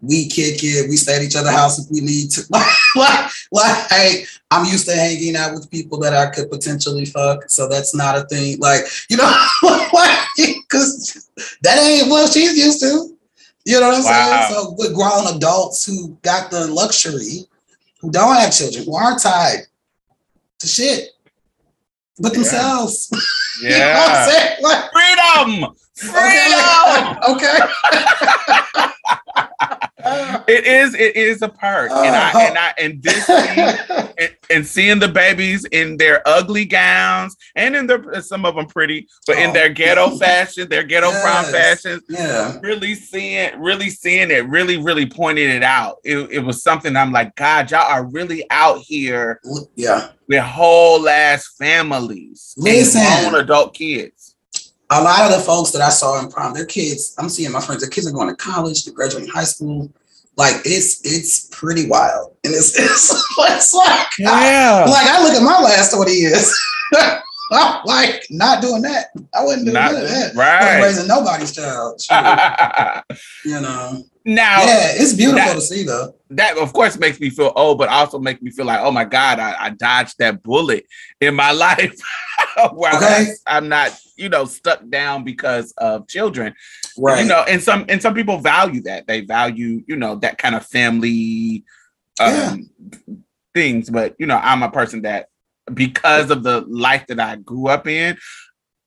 We 0.00 0.28
kick 0.28 0.62
it. 0.62 0.88
We 0.88 0.96
stay 0.96 1.16
at 1.16 1.22
each 1.22 1.36
other's 1.36 1.52
house 1.52 1.78
if 1.78 1.90
we 1.90 2.00
need 2.00 2.30
to. 2.32 2.42
like, 2.94 3.30
like, 3.52 4.26
I'm 4.50 4.66
used 4.66 4.86
to 4.86 4.94
hanging 4.94 5.36
out 5.36 5.54
with 5.54 5.70
people 5.70 5.98
that 6.00 6.14
I 6.14 6.30
could 6.30 6.50
potentially 6.50 7.06
fuck, 7.06 7.48
so 7.48 7.68
that's 7.68 7.94
not 7.94 8.18
a 8.18 8.24
thing. 8.24 8.58
Like, 8.58 8.84
you 9.08 9.16
know, 9.16 9.32
because 10.36 11.28
that 11.62 11.78
ain't 11.78 12.10
what 12.10 12.32
she's 12.32 12.56
used 12.56 12.80
to. 12.80 13.16
You 13.66 13.80
know 13.80 13.88
what 13.88 13.98
I'm 13.98 14.04
Wow. 14.04 14.48
saying? 14.48 14.52
So 14.54 14.74
with 14.76 14.94
grown 14.94 15.34
adults 15.36 15.86
who 15.86 16.18
got 16.22 16.50
the 16.50 16.66
luxury, 16.66 17.46
who 18.00 18.10
don't 18.10 18.36
have 18.36 18.52
children, 18.54 18.84
who 18.84 18.94
aren't 18.94 19.22
tied 19.22 19.60
to 20.58 20.66
shit, 20.66 21.10
but 22.18 22.32
Yeah. 22.32 22.38
themselves. 22.38 23.10
You 23.60 23.68
know 23.70 23.74
what 23.76 23.78
Yeah. 23.78 24.04
I'm 24.08 24.30
saying? 24.30 24.62
Like, 24.62 24.90
Freedom! 24.92 25.74
Freedom! 25.96 27.18
okay. 27.36 27.58
It 30.46 30.66
is 30.66 30.94
it 30.94 31.16
is 31.16 31.40
a 31.40 31.48
perk. 31.48 31.90
and 31.90 32.14
I 32.14 32.46
and 32.48 32.58
I 32.58 32.74
and 32.78 33.02
this 33.02 33.28
and, 34.18 34.36
and 34.50 34.66
seeing 34.66 34.98
the 34.98 35.08
babies 35.08 35.64
in 35.66 35.96
their 35.96 36.20
ugly 36.26 36.66
gowns 36.66 37.34
and 37.56 37.74
in 37.74 37.86
their 37.86 38.20
some 38.20 38.44
of 38.44 38.54
them 38.54 38.66
pretty, 38.66 39.08
but 39.26 39.38
in 39.38 39.50
Oh. 39.50 39.52
their 39.54 39.70
ghetto 39.70 40.10
fashion, 40.18 40.68
their 40.68 40.82
ghetto 40.82 41.10
prom 41.10 41.44
Yes. 41.46 41.50
fashions, 41.82 42.02
yeah. 42.10 42.58
really 42.62 42.94
seeing, 42.94 43.58
really 43.58 43.88
seeing 43.88 44.30
it, 44.30 44.46
really, 44.48 44.76
really 44.76 45.06
pointing 45.06 45.48
it 45.48 45.62
out. 45.62 45.96
It, 46.04 46.18
it 46.30 46.40
was 46.40 46.62
something 46.62 46.94
I'm 46.96 47.12
like, 47.12 47.34
God, 47.36 47.70
y'all 47.70 47.80
are 47.90 48.04
really 48.04 48.44
out 48.50 48.80
here 48.80 49.40
Yeah. 49.74 50.10
with 50.28 50.40
whole 50.42 51.08
ass 51.08 51.48
families 51.58 52.52
Listen. 52.58 53.00
and 53.00 53.30
grown 53.30 53.42
adult 53.42 53.72
kids. 53.74 54.13
A 54.94 55.02
lot 55.02 55.30
of 55.30 55.36
the 55.38 55.44
folks 55.44 55.70
that 55.72 55.82
I 55.82 55.88
saw 55.90 56.20
in 56.20 56.28
prom, 56.30 56.54
their 56.54 56.66
kids, 56.66 57.14
I'm 57.18 57.28
seeing 57.28 57.52
my 57.52 57.60
friends, 57.60 57.82
their 57.82 57.90
kids 57.90 58.06
are 58.06 58.12
going 58.12 58.28
to 58.28 58.36
college, 58.36 58.84
they're 58.84 58.94
graduating 58.94 59.30
high 59.30 59.44
school. 59.44 59.90
Like 60.36 60.56
it's 60.64 61.00
it's 61.04 61.46
pretty 61.52 61.88
wild. 61.88 62.36
And 62.44 62.52
it's 62.54 62.76
it's, 62.78 63.12
it's 63.38 63.72
like 63.74 64.06
Yeah. 64.18 64.84
like 64.88 65.06
I 65.06 65.22
look 65.22 65.32
at 65.34 65.42
my 65.42 65.60
last 65.62 65.94
20 65.94 66.10
years. 66.12 66.52
I'm 67.52 67.84
like 67.84 68.24
not 68.30 68.62
doing 68.62 68.82
that. 68.82 69.08
I 69.34 69.44
wouldn't 69.44 69.66
do 69.66 69.72
Not- 69.72 69.92
none 69.92 70.02
of 70.02 70.08
that. 70.08 70.34
right. 70.34 70.82
Raising 70.82 71.06
nobody's 71.06 71.52
child. 71.52 72.00
You 73.44 73.60
know. 73.60 74.02
now 74.24 74.64
Yeah, 74.64 74.92
it's 74.94 75.12
beautiful 75.12 75.38
that- 75.38 75.54
to 75.54 75.60
see 75.60 75.84
though. 75.84 76.14
that 76.30 76.56
of 76.56 76.72
course 76.72 76.98
makes 76.98 77.20
me 77.20 77.30
feel 77.30 77.52
old, 77.54 77.78
but 77.78 77.88
also 77.90 78.18
makes 78.18 78.40
me 78.42 78.50
feel 78.50 78.64
like, 78.64 78.80
oh 78.80 78.90
my 78.90 79.04
God, 79.04 79.38
I, 79.38 79.54
I 79.66 79.70
dodged 79.70 80.16
that 80.18 80.42
bullet 80.42 80.86
in 81.20 81.34
my 81.34 81.52
life 81.52 81.94
where 82.74 82.92
I'm 82.92 83.02
Okay. 83.02 83.24
not- 83.24 83.36
I'm 83.46 83.68
not, 83.68 83.98
you 84.16 84.28
know, 84.28 84.44
stuck 84.44 84.86
down 84.88 85.24
because 85.24 85.72
of 85.78 86.06
children. 86.08 86.54
Right. 86.98 87.22
You 87.22 87.28
know, 87.28 87.44
and 87.48 87.62
some 87.62 87.84
and 87.88 88.00
some 88.00 88.14
people 88.14 88.38
value 88.38 88.82
that. 88.82 89.06
They 89.06 89.22
value, 89.22 89.82
you 89.86 89.96
know, 89.96 90.16
that 90.16 90.38
kind 90.38 90.54
of 90.54 90.64
family 90.66 91.64
um 92.20 92.70
things. 93.54 93.90
But 93.90 94.14
you 94.18 94.26
know, 94.26 94.36
I'm 94.42 94.62
a 94.62 94.70
person 94.70 95.02
that 95.02 95.28
because 95.72 96.30
of 96.30 96.42
the 96.42 96.60
life 96.68 97.06
that 97.08 97.18
I 97.20 97.36
grew 97.36 97.68
up 97.68 97.86
in, 97.86 98.16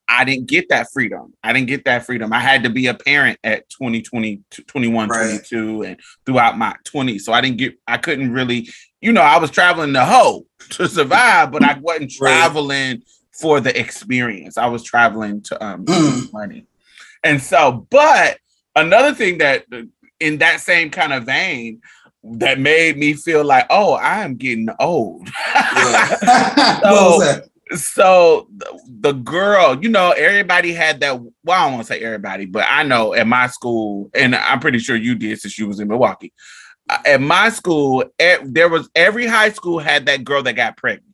I 0.10 0.24
didn't 0.24 0.46
get 0.48 0.70
that 0.70 0.88
freedom. 0.94 1.34
I 1.44 1.52
didn't 1.52 1.68
get 1.68 1.84
that 1.86 2.06
freedom. 2.06 2.32
I 2.32 2.40
had 2.40 2.64
to 2.64 2.70
be 2.70 2.88
a 2.88 2.94
parent 2.94 3.40
at 3.44 3.70
20, 3.70 4.02
20, 4.04 4.42
21, 4.68 5.10
Right. 5.10 5.28
22 5.50 5.82
and 5.84 6.00
throughout 6.26 6.58
my 6.58 6.76
20s. 6.86 7.22
So 7.22 7.34
I 7.34 7.42
didn't 7.42 7.58
get, 7.58 7.76
I 7.88 7.98
couldn't 7.98 8.32
really, 8.32 8.70
you 9.02 9.12
know, 9.12 9.22
I 9.22 9.38
was 9.38 9.52
traveling 9.52 9.92
the 9.92 10.06
hoe 10.06 10.46
to 10.70 10.88
survive, 10.88 11.52
but 11.52 11.64
I 11.64 11.78
wasn't 11.80 12.14
Right. 12.22 12.40
For 13.40 13.60
the 13.60 13.78
experience. 13.80 14.58
I 14.58 14.68
was 14.68 14.84
traveling 14.84 15.42
to 15.44 15.66
um 15.66 15.86
Mm. 15.86 16.34
money. 16.34 16.66
And 17.24 17.42
so, 17.42 17.88
but 17.90 18.38
another 18.76 19.14
thing 19.14 19.38
that 19.40 19.66
in 20.20 20.38
that 20.40 20.62
same 20.62 20.90
kind 20.90 21.14
of 21.14 21.24
vein 21.26 21.82
that 22.24 22.60
made 22.60 22.98
me 22.98 23.14
feel 23.14 23.44
like, 23.44 23.66
oh, 23.70 23.94
I 23.94 24.24
am 24.24 24.36
getting 24.36 24.68
old. 24.80 25.28
Yeah. 25.76 26.10
what 26.82 26.94
was 26.94 27.20
that? 27.22 27.50
so 27.80 28.48
the, 28.56 28.80
the 29.02 29.12
girl, 29.12 29.78
you 29.82 29.90
know, 29.90 30.12
everybody 30.12 30.72
had 30.74 31.00
that. 31.02 31.20
Well, 31.20 31.32
I 31.60 31.64
don't 31.66 31.74
want 31.74 31.88
to 31.88 31.94
say 31.94 32.00
everybody, 32.00 32.46
but 32.46 32.66
I 32.70 32.84
know 32.84 33.14
at 33.14 33.28
my 33.28 33.48
school, 33.48 34.10
and 34.14 34.36
I'm 34.36 34.60
pretty 34.60 34.80
sure 34.80 34.96
you 34.96 35.16
did 35.16 35.40
since 35.42 35.60
you 35.60 35.68
was 35.68 35.80
in 35.80 35.88
Milwaukee. 35.90 36.32
Uh, 36.90 36.98
At 37.06 37.22
my 37.22 37.50
school, 37.50 38.06
e- 38.22 38.38
there 38.44 38.70
was 38.70 38.90
every 38.96 39.28
high 39.28 39.52
school 39.52 39.80
had 39.80 40.06
that 40.06 40.24
girl 40.24 40.44
that 40.44 40.54
got 40.54 40.78
pregnant. 40.78 41.07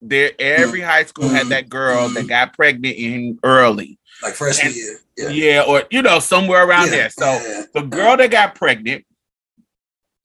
There, 0.00 0.30
every 0.38 0.80
high 0.80 1.04
school 1.04 1.28
had 1.28 1.48
that 1.48 1.68
girl 1.68 2.08
that 2.10 2.28
got 2.28 2.54
pregnant 2.54 2.96
in 2.96 3.38
early. 3.42 3.98
Like 4.22 4.34
freshman 4.34 4.68
And- 4.68 4.76
year. 4.76 5.00
Yeah. 5.16 5.28
Yeah, 5.30 5.62
or 5.66 5.82
you 5.90 6.00
know, 6.02 6.20
somewhere 6.20 6.64
around 6.64 6.86
Yeah, 6.86 6.90
there. 6.92 7.10
So 7.10 7.24
yeah, 7.24 7.62
the 7.74 7.82
girl 7.82 8.16
that 8.16 8.30
got 8.30 8.54
pregnant 8.54 9.04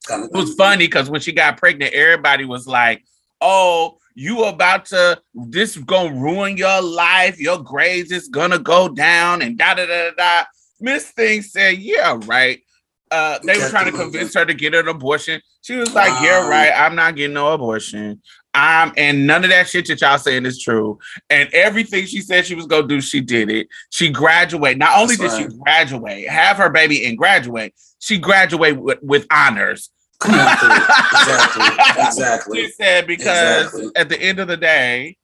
it 0.09 0.31
was 0.31 0.53
funny 0.55 0.85
because 0.85 1.09
when 1.09 1.21
she 1.21 1.31
got 1.31 1.57
pregnant, 1.57 1.93
everybody 1.93 2.45
was 2.45 2.67
like, 2.67 3.03
"Oh, 3.41 3.97
you 4.15 4.43
about 4.43 4.85
to 4.87 5.19
this 5.33 5.77
gonna 5.77 6.13
ruin 6.13 6.57
your 6.57 6.81
life. 6.81 7.39
Your 7.39 7.57
grades 7.57 8.11
is 8.11 8.27
gonna 8.27 8.59
go 8.59 8.87
down." 8.89 9.41
And 9.41 9.57
da 9.57 9.73
da 9.73 9.85
da 9.87 10.11
da. 10.15 10.43
Miss 10.79 11.09
Thing 11.11 11.41
said, 11.41 11.77
"Yeah, 11.79 12.19
right." 12.25 12.61
Uh, 13.09 13.39
they 13.43 13.57
were 13.57 13.69
trying 13.69 13.91
to 13.91 13.97
convince 13.97 14.33
her 14.33 14.45
to 14.45 14.53
get 14.53 14.75
an 14.75 14.87
abortion. 14.87 15.41
She 15.61 15.75
was 15.75 15.93
like, 15.93 16.21
"Yeah, 16.21 16.47
right. 16.47 16.71
I'm 16.75 16.95
not 16.95 17.15
getting 17.15 17.33
no 17.33 17.53
abortion. 17.53 18.21
I'm 18.53 18.93
and 18.97 19.25
none 19.25 19.43
of 19.43 19.49
that 19.49 19.67
shit 19.67 19.87
that 19.87 20.01
y'all 20.01 20.17
saying 20.17 20.45
is 20.45 20.61
true. 20.61 20.99
And 21.29 21.49
everything 21.53 22.05
she 22.05 22.21
said 22.21 22.45
she 22.45 22.55
was 22.55 22.67
gonna 22.67 22.87
do, 22.87 23.01
she 23.01 23.19
did 23.19 23.49
it. 23.49 23.67
She 23.89 24.09
graduated. 24.09 24.79
Not 24.79 24.99
only 24.99 25.15
That's 25.15 25.37
did 25.37 25.51
she 25.51 25.57
graduate, 25.59 26.29
have 26.29 26.57
her 26.57 26.69
baby 26.69 27.05
and 27.05 27.17
graduate, 27.17 27.73
she 27.99 28.17
graduated 28.17 28.79
with, 28.79 28.99
with 29.01 29.25
honors. 29.31 29.89
Through. 30.21 30.33
Exactly. 30.35 31.63
Exactly. 32.05 32.65
She 32.65 32.71
said 32.71 33.07
because 33.07 33.73
Exactly. 33.73 33.91
at 33.95 34.09
the 34.09 34.21
end 34.21 34.39
of 34.39 34.47
the 34.47 34.57
day, 34.57 35.17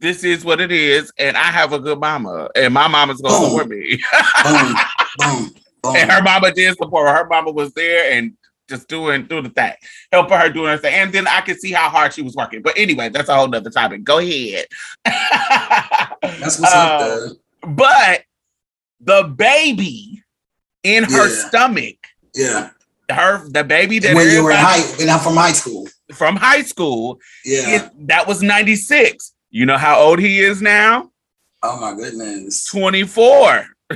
this 0.00 0.24
is 0.24 0.44
what 0.44 0.60
it 0.60 0.72
is, 0.72 1.12
and 1.18 1.36
I 1.36 1.44
have 1.44 1.72
a 1.72 1.78
good 1.78 1.98
mama, 2.00 2.48
and 2.56 2.74
my 2.74 2.88
mama's 2.88 3.20
gonna 3.20 3.44
support 3.44 3.68
me. 3.68 4.00
boom, 4.42 4.74
boom, 5.18 5.54
boom. 5.82 5.96
and 5.96 6.10
her 6.10 6.22
mama 6.22 6.52
did 6.52 6.76
support 6.76 7.08
her. 7.08 7.14
Her 7.14 7.28
mama 7.28 7.52
was 7.52 7.72
there 7.74 8.12
and 8.12 8.36
just 8.72 8.88
doing 8.88 9.26
doing 9.26 9.44
the 9.44 9.50
thing, 9.50 9.72
helping 10.10 10.38
her 10.38 10.48
doing 10.48 10.68
her 10.70 10.78
thing. 10.78 10.94
And 10.94 11.12
then 11.12 11.26
I 11.28 11.40
could 11.42 11.60
see 11.60 11.72
how 11.72 11.88
hard 11.90 12.12
she 12.14 12.22
was 12.22 12.34
working. 12.34 12.62
But 12.62 12.76
anyway, 12.78 13.08
that's 13.10 13.28
a 13.28 13.34
whole 13.36 13.48
nother 13.48 13.70
topic. 13.70 14.02
Go 14.04 14.18
ahead. 14.18 14.66
That's 16.22 16.58
what's 16.58 16.74
up 16.74 17.00
there. 17.00 17.28
But 17.68 18.22
the 19.00 19.24
baby 19.36 20.22
in 20.82 21.04
her 21.04 21.28
stomach, 21.28 21.96
Yeah. 22.34 22.70
her 23.10 23.48
the 23.48 23.64
baby 23.64 23.98
that 24.00 24.14
When 24.14 24.28
you 24.30 24.42
were 24.42 24.50
in 24.52 24.56
high, 24.56 24.82
and 25.00 25.10
I'm 25.10 25.20
from 25.20 25.36
high 25.36 25.52
school. 25.52 25.88
from 26.14 26.36
high 26.36 26.62
school, 26.62 27.18
Yeah. 27.44 27.76
it- 27.84 28.06
that 28.08 28.26
was 28.26 28.42
96. 28.42 29.32
You 29.50 29.66
know 29.66 29.76
how 29.78 29.98
old 30.00 30.18
he 30.18 30.40
is 30.40 30.62
now? 30.62 31.10
oh 31.64 31.78
my 31.78 31.94
goodness. 31.94 32.66
24. 32.70 33.66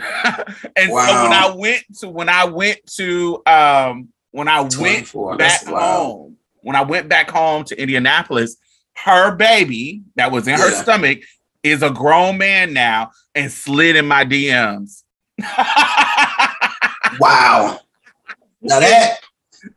and 0.76 0.90
so 0.90 0.92
when 0.92 1.32
I 1.32 1.52
went 1.56 1.82
to 2.00 2.08
when 2.08 2.28
I 2.28 2.44
went 2.44 2.78
to 2.96 3.42
um 3.46 4.08
when 4.36 4.48
I 4.48 4.60
went 4.60 5.10
back 5.38 5.64
home, 5.64 6.36
when 6.60 6.76
I 6.76 6.82
went 6.82 7.08
back 7.08 7.30
home 7.30 7.64
to 7.64 7.80
Indianapolis, 7.80 8.56
her 8.96 9.34
baby 9.34 10.02
that 10.16 10.30
was 10.30 10.46
in 10.46 10.58
her 10.58 10.70
stomach 10.72 11.20
is 11.62 11.82
a 11.82 11.88
grown 11.90 12.36
man 12.36 12.74
now 12.74 13.12
and 13.34 13.50
slid 13.50 13.96
in 13.96 14.06
my 14.06 14.24
DMs. 14.26 15.02
Wow. 17.18 17.80
Now 18.60 18.80
that. 18.80 19.20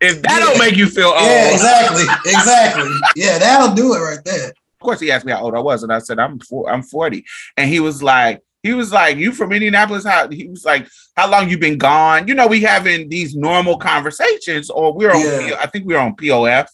if 0.01 0.21
that 0.23 0.31
Yeah. 0.31 0.39
don't 0.39 0.57
make 0.57 0.75
you 0.75 0.87
feel 0.87 1.07
old, 1.07 1.21
Yeah. 1.21 1.53
Exactly. 1.53 2.03
Exactly. 2.25 2.89
Yeah. 3.15 3.37
That'll 3.37 3.73
do 3.73 3.93
it 3.93 3.99
right 3.99 4.19
there. 4.25 4.49
of 4.49 4.79
course 4.81 4.99
he 4.99 5.09
asked 5.09 5.25
me 5.25 5.31
how 5.31 5.41
old 5.43 5.55
I 5.55 5.59
was, 5.59 5.83
and 5.83 5.93
I 5.93 5.99
said 5.99 6.19
I'm 6.19 6.39
four, 6.39 6.69
I'm 6.69 6.81
40. 6.83 7.23
And 7.55 7.69
he 7.69 7.79
was 7.79 8.03
like, 8.03 8.41
he 8.63 8.73
was 8.73 8.91
like, 8.91 9.17
You 9.17 9.31
from 9.31 9.51
Indianapolis? 9.51 10.05
How 10.05 10.27
he 10.29 10.47
was 10.47 10.65
like, 10.65 10.87
How 11.15 11.29
long 11.29 11.49
you 11.49 11.57
been 11.57 11.77
gone? 11.77 12.27
You 12.27 12.33
know, 12.33 12.47
we 12.47 12.61
having 12.61 13.09
these 13.09 13.35
normal 13.35 13.77
conversations, 13.77 14.69
or 14.69 14.93
we're 14.93 15.11
on 15.11 15.21
Yeah. 15.21 15.57
I 15.59 15.67
think 15.67 15.85
we're 15.85 15.97
on 15.99 16.15
POF. 16.15 16.67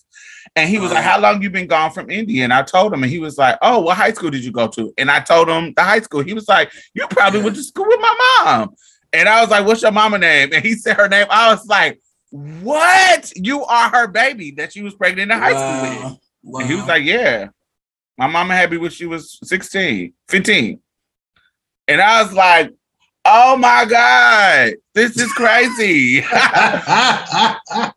And 0.56 0.70
he 0.70 0.77
was 0.80 0.92
like, 0.92 1.00
Uh-huh. 1.00 1.12
How 1.15 1.20
long 1.20 1.42
you 1.42 1.50
been 1.50 1.68
gone 1.68 1.92
from 1.92 2.10
Indy? 2.10 2.42
And 2.42 2.54
I 2.54 2.63
told 2.63 2.94
him, 2.94 3.04
and 3.04 3.12
he 3.12 3.20
was 3.20 3.38
like, 3.38 3.58
Oh, 3.62 3.80
what 3.82 3.98
high 3.98 4.12
school 4.13 4.30
did 4.32 4.44
you 4.44 4.51
go 4.51 4.68
to? 4.70 4.94
And 4.98 5.12
I 5.12 5.20
told 5.20 5.48
him 5.50 5.74
the 5.75 5.84
high 5.84 6.01
school. 6.01 6.22
He 6.22 6.34
was 6.34 6.48
like, 6.48 6.72
You 6.94 7.08
probably 7.08 7.39
Yeah. 7.39 7.46
went 7.46 7.58
to 7.58 7.63
school 7.63 7.86
with 7.88 8.00
my 8.00 8.42
mom. 8.44 8.75
And 9.13 9.30
I 9.30 9.42
was 9.42 9.50
like, 9.50 9.65
What's 9.65 9.82
your 9.82 9.92
mama 9.92 10.18
name? 10.18 10.50
And 10.54 10.63
he 10.65 10.74
said 10.74 10.98
her 10.98 11.08
name. 11.08 11.27
I 11.30 11.51
was 11.54 11.65
like, 11.68 12.00
What? 12.32 13.32
You 13.36 13.63
are 13.65 13.89
her 13.89 14.08
baby 14.08 14.51
that 14.51 14.74
she 14.74 14.82
was 14.82 14.94
pregnant 14.96 15.32
in 15.32 15.38
high 15.38 15.51
school 15.51 15.82
with. 15.89 16.04
Wow. 16.04 16.20
Wow. 16.44 16.60
And 16.62 16.70
he 16.70 16.75
was 16.75 16.88
like, 16.88 17.04
Yeah. 17.04 17.50
My 18.18 18.27
mama 18.27 18.56
had 18.56 18.72
me 18.72 18.77
when 18.77 18.92
she 18.92 19.06
was 19.06 19.38
16, 19.44 20.13
15. 20.30 20.80
And 21.88 22.01
I 22.01 22.24
was 22.24 22.34
like, 22.34 22.74
Oh 23.27 23.58
my 23.58 23.86
God, 23.86 24.74
this 24.94 25.18
is 25.18 25.32
crazy. 25.34 26.22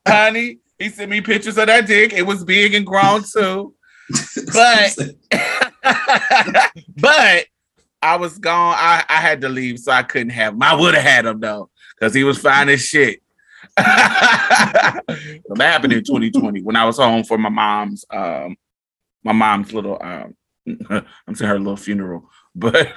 Honey, 0.07 0.59
he 0.78 0.88
sent 0.88 1.11
me 1.11 1.21
pictures 1.21 1.59
of 1.59 1.66
that 1.66 1.87
dick. 1.87 2.14
It 2.14 2.23
was 2.23 2.45
big 2.45 2.73
and 2.73 2.87
grown 2.87 3.23
too. 3.25 3.75
But 4.54 4.99
but 6.97 7.47
I 8.00 8.16
was 8.16 8.38
gone. 8.38 8.75
I, 8.78 9.04
I 9.07 9.16
had 9.16 9.42
to 9.42 9.50
leave, 9.50 9.80
so 9.80 9.92
I 9.92 10.02
couldn't 10.02 10.30
have 10.30 10.54
him. 10.54 10.62
I 10.62 10.75
would 10.75 10.95
have 10.95 11.04
had 11.04 11.26
him 11.26 11.40
though, 11.40 11.68
because 11.95 12.14
he 12.14 12.25
was 12.25 12.38
fine 12.38 12.71
as 12.71 12.80
shit. 12.80 13.21
that 13.76 15.02
happened 15.59 15.92
in 15.92 16.04
2020 16.04 16.62
when 16.62 16.76
I 16.76 16.87
was 16.87 16.97
home 16.97 17.25
for 17.25 17.37
my 17.37 17.49
mom's 17.49 18.04
um 18.11 18.57
my 19.25 19.33
mom's 19.33 19.73
little 19.73 19.99
um 20.00 20.35
I'm 21.26 21.35
saying 21.35 21.50
her 21.50 21.59
little 21.59 21.76
funeral, 21.76 22.30
but 22.58 22.88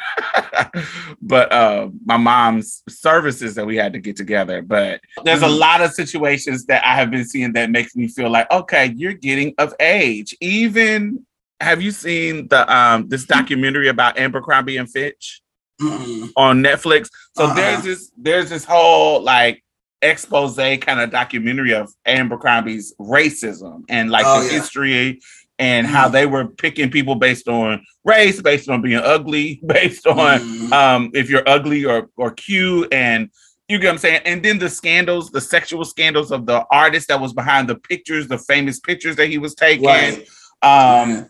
but 1.21 1.51
uh 1.51 1.89
my 2.05 2.17
mom's 2.17 2.83
services 2.89 3.55
that 3.55 3.65
we 3.65 3.75
had 3.75 3.93
to 3.93 3.99
get 3.99 4.15
together. 4.15 4.61
But 4.61 5.01
there's 5.23 5.41
a 5.41 5.45
Mhm. 5.47 5.59
lot 5.59 5.81
of 5.81 5.91
situations 5.93 6.65
that 6.65 6.85
I 6.85 6.95
have 6.95 7.11
been 7.11 7.25
seeing 7.25 7.53
that 7.53 7.69
makes 7.69 7.95
me 7.95 8.07
feel 8.07 8.29
like 8.29 8.49
okay, 8.51 8.93
you're 8.95 9.13
getting 9.13 9.53
of 9.57 9.73
age. 9.79 10.35
Even 10.41 11.25
have 11.59 11.81
you 11.81 11.91
seen 11.91 12.47
the 12.47 12.71
um 12.73 13.07
this 13.09 13.25
documentary 13.25 13.87
about 13.89 14.17
Abercrombie 14.17 14.77
and 14.77 14.89
Fitch 14.89 15.41
Mm-mm. 15.81 16.29
on 16.35 16.63
Netflix? 16.63 17.09
So 17.35 17.45
Uh-uh. 17.45 17.53
there's 17.55 17.83
this 17.83 18.11
there's 18.17 18.49
this 18.49 18.65
whole 18.65 19.21
like 19.21 19.63
expose 20.03 20.55
kind 20.55 20.99
of 20.99 21.11
documentary 21.11 21.73
of 21.75 21.93
Abercrombie's 22.07 22.93
racism 22.99 23.83
and 23.87 24.09
like 24.09 24.25
Oh, 24.27 24.39
the 24.41 24.47
yeah. 24.47 24.51
history 24.59 25.21
and 25.61 25.85
how 25.85 26.09
they 26.09 26.25
were 26.25 26.47
picking 26.47 26.89
people 26.89 27.13
based 27.15 27.47
on 27.47 27.85
race, 28.03 28.41
based 28.41 28.67
on 28.67 28.81
being 28.81 28.97
ugly, 28.97 29.61
based 29.65 30.07
on 30.07 30.39
Mhm. 30.39 30.71
um 30.73 31.11
if 31.13 31.29
you're 31.29 31.47
ugly 31.47 31.85
or 31.85 32.09
or 32.17 32.31
cute 32.31 32.91
and 32.91 33.29
you 33.69 33.77
get 33.79 33.87
what 33.87 33.93
I'm 33.93 33.97
saying? 33.99 34.21
And 34.25 34.43
then 34.43 34.57
the 34.59 34.67
scandals, 34.69 35.29
the 35.31 35.39
sexual 35.39 35.85
scandals 35.85 36.31
of 36.31 36.45
the 36.45 36.65
artist 36.71 37.07
that 37.07 37.21
was 37.21 37.31
behind 37.31 37.69
the 37.69 37.75
pictures, 37.75 38.27
the 38.27 38.37
famous 38.39 38.79
pictures 38.81 39.15
that 39.15 39.27
he 39.29 39.37
was 39.37 39.55
taking. 39.55 39.85
Right. 39.85 40.27
Um, 40.63 41.09
Yeah. 41.09 41.23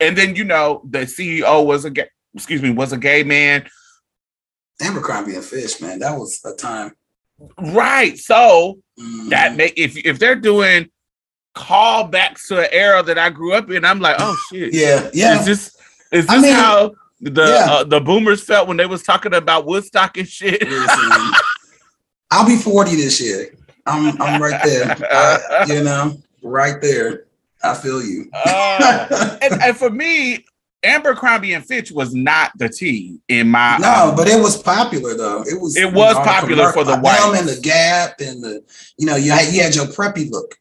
and 0.00 0.18
then 0.18 0.34
you 0.34 0.42
know 0.44 0.82
the 0.90 1.00
CEO 1.06 1.64
was 1.64 1.84
a 1.84 1.90
gay, 1.90 2.08
excuse 2.34 2.60
me, 2.62 2.70
was 2.70 2.92
a 2.92 2.98
gay 2.98 3.22
man. 3.22 3.68
Abercrombie 4.80 5.36
and 5.36 5.44
Fish, 5.44 5.80
man, 5.80 6.00
that 6.00 6.18
was 6.18 6.40
a 6.44 6.54
time. 6.56 6.92
Right. 7.58 8.18
So 8.18 8.78
Mhm. 8.98 9.28
that 9.30 9.54
make 9.56 9.74
if 9.76 9.96
if 9.98 10.18
they're 10.18 10.34
doing 10.50 10.88
callbacks 11.54 12.48
to 12.48 12.60
an 12.60 12.68
era 12.70 13.02
that 13.02 13.18
I 13.18 13.30
grew 13.30 13.54
up 13.54 13.70
in, 13.70 13.84
I'm 13.84 14.00
like, 14.00 14.16
oh 14.18 14.36
shit. 14.50 14.74
yeah, 14.74 15.10
yeah. 15.12 15.38
Is 15.40 15.46
this 15.46 15.76
is 16.12 16.26
this 16.26 16.28
I 16.28 16.40
mean, 16.40 16.52
how 16.52 16.94
the 17.20 17.44
yeah. 17.44 17.72
uh, 17.72 17.84
the 17.84 18.00
boomers 18.00 18.42
felt 18.42 18.68
when 18.68 18.76
they 18.76 18.86
was 18.86 19.02
talking 19.02 19.34
about 19.34 19.66
Woodstock 19.66 20.16
and 20.16 20.28
shit? 20.28 20.62
I'll 22.30 22.46
be 22.46 22.56
40 22.56 22.96
this 22.96 23.20
year. 23.20 23.54
I'm 23.86 24.20
I'm 24.20 24.42
right 24.42 24.60
there. 24.64 24.96
I- 25.10 25.66
you 25.68 25.82
know, 25.82 26.16
right 26.42 26.80
there. 26.80 27.26
I 27.62 27.74
feel 27.74 28.02
you. 28.04 28.30
Uh, 28.34 29.36
and, 29.40 29.54
and 29.62 29.76
for 29.76 29.88
me, 29.88 30.44
Abercrombie 30.84 31.54
and 31.54 31.64
Fitch 31.64 31.90
was 31.90 32.14
not 32.14 32.52
the 32.58 32.68
tea 32.68 33.18
in 33.28 33.48
my 33.48 33.78
no, 33.78 34.10
um, 34.10 34.16
but 34.16 34.28
it 34.28 34.40
was 34.40 34.62
popular 34.62 35.14
though. 35.14 35.42
It 35.42 35.58
was. 35.58 35.76
It 35.76 35.90
was 35.92 36.14
popular 36.16 36.72
for 36.72 36.84
the 36.84 36.98
whites. 36.98 37.40
and 37.40 37.48
the 37.48 37.60
Gap 37.62 38.20
and 38.20 38.42
the 38.42 38.62
you 38.98 39.06
know 39.06 39.16
you 39.16 39.32
had 39.32 39.52
you 39.52 39.62
had 39.62 39.74
your 39.74 39.86
preppy 39.86 40.30
look. 40.30 40.58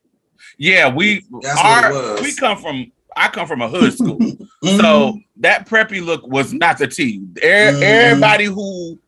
Yeah, 0.57 0.89
we 0.93 1.25
That's 1.41 1.59
our 1.59 2.21
we 2.21 2.35
come 2.35 2.57
from 2.57 2.91
I 3.15 3.27
come 3.29 3.47
from 3.47 3.61
a 3.61 3.69
hood 3.69 3.93
school. 3.97 4.17
Mhm. 4.19 4.79
So 4.79 5.19
that 5.37 5.67
preppy 5.67 6.03
look 6.03 6.25
was 6.27 6.53
not 6.53 6.77
the 6.77 6.87
T. 6.87 7.21
Er- 7.43 7.71
Mhm. 7.73 7.81
Everybody 7.81 8.45
who 8.45 8.99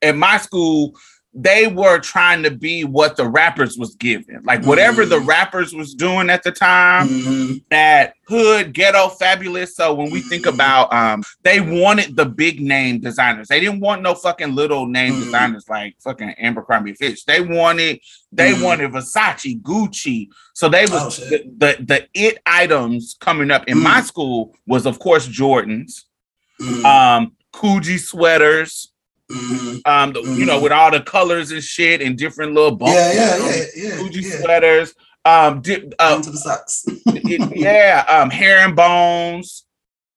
at 0.00 0.16
my 0.16 0.36
school, 0.38 0.94
they 1.34 1.66
were 1.66 1.98
trying 1.98 2.42
to 2.42 2.50
be 2.50 2.84
what 2.84 3.16
the 3.16 3.26
rappers 3.26 3.78
was 3.78 3.94
giving. 3.94 4.38
Like 4.44 4.64
whatever 4.66 5.06
the 5.06 5.18
Mhm. 5.18 5.26
rappers 5.26 5.74
was 5.74 5.94
doing 5.94 6.28
at 6.28 6.42
the 6.42 6.52
time, 6.52 7.08
Mhm. 7.08 7.62
that 7.70 8.14
hood, 8.28 8.74
ghetto, 8.74 9.08
fabulous. 9.08 9.74
So 9.74 9.94
when 9.94 10.10
we 10.10 10.20
think 10.20 10.44
Mhm. 10.44 10.52
about 10.54 10.92
um, 10.92 11.22
they 11.42 11.60
wanted 11.60 12.16
the 12.16 12.26
big 12.26 12.60
name 12.60 13.00
designers. 13.00 13.48
They 13.48 13.60
didn't 13.60 13.80
want 13.80 14.02
no 14.02 14.14
fucking 14.14 14.54
little 14.54 14.86
name 14.86 15.14
Mhm. 15.14 15.24
designers 15.24 15.64
like 15.70 15.94
fucking 16.04 16.34
Amber 16.38 16.60
Abercrombie 16.60 16.94
Fitch. 16.94 17.24
They 17.24 17.40
wanted 17.40 18.00
they 18.34 18.52
Mhm. 18.52 18.62
wanted 18.62 18.92
Versace, 18.92 19.60
Gucci. 19.62 20.28
So 20.54 20.68
they 20.68 20.86
Oh, 20.90 21.04
was 21.04 21.14
shit. 21.16 21.58
the, 21.58 21.76
the 21.78 21.84
the 21.84 22.08
it 22.14 22.38
items 22.44 23.16
coming 23.20 23.50
up 23.50 23.66
in 23.68 23.78
my 23.78 24.02
school 24.02 24.54
was 24.66 24.84
of 24.86 24.98
course 24.98 25.26
Jordans, 25.28 26.02
um, 26.84 27.32
Coogi 27.54 27.98
sweaters, 27.98 28.91
Mhm. 29.32 29.80
um, 29.86 30.12
the- 30.12 30.20
you 30.22 30.44
know, 30.46 30.58
Mhm. 30.58 30.62
with 30.62 30.72
all 30.72 30.90
the 30.90 31.00
colors 31.00 31.50
and 31.50 31.62
shit 31.62 32.00
and 32.02 32.16
different 32.16 32.54
little 32.54 32.76
bumpers. 32.76 32.96
Yeah, 32.96 33.12
yeah, 33.12 33.36
yeah, 33.36 33.64
yeah. 33.76 33.90
Coogi 33.96 34.22
yeah. 34.22 34.40
sweaters. 34.40 34.94
Um, 35.24 35.60
di- 35.60 35.90
uh, 35.98 36.10
Down 36.14 36.22
to 36.22 36.30
the 36.30 36.38
socks. 36.38 36.84
it- 37.06 37.52
yeah, 37.56 38.04
um, 38.08 38.30
herringbones, 38.30 39.64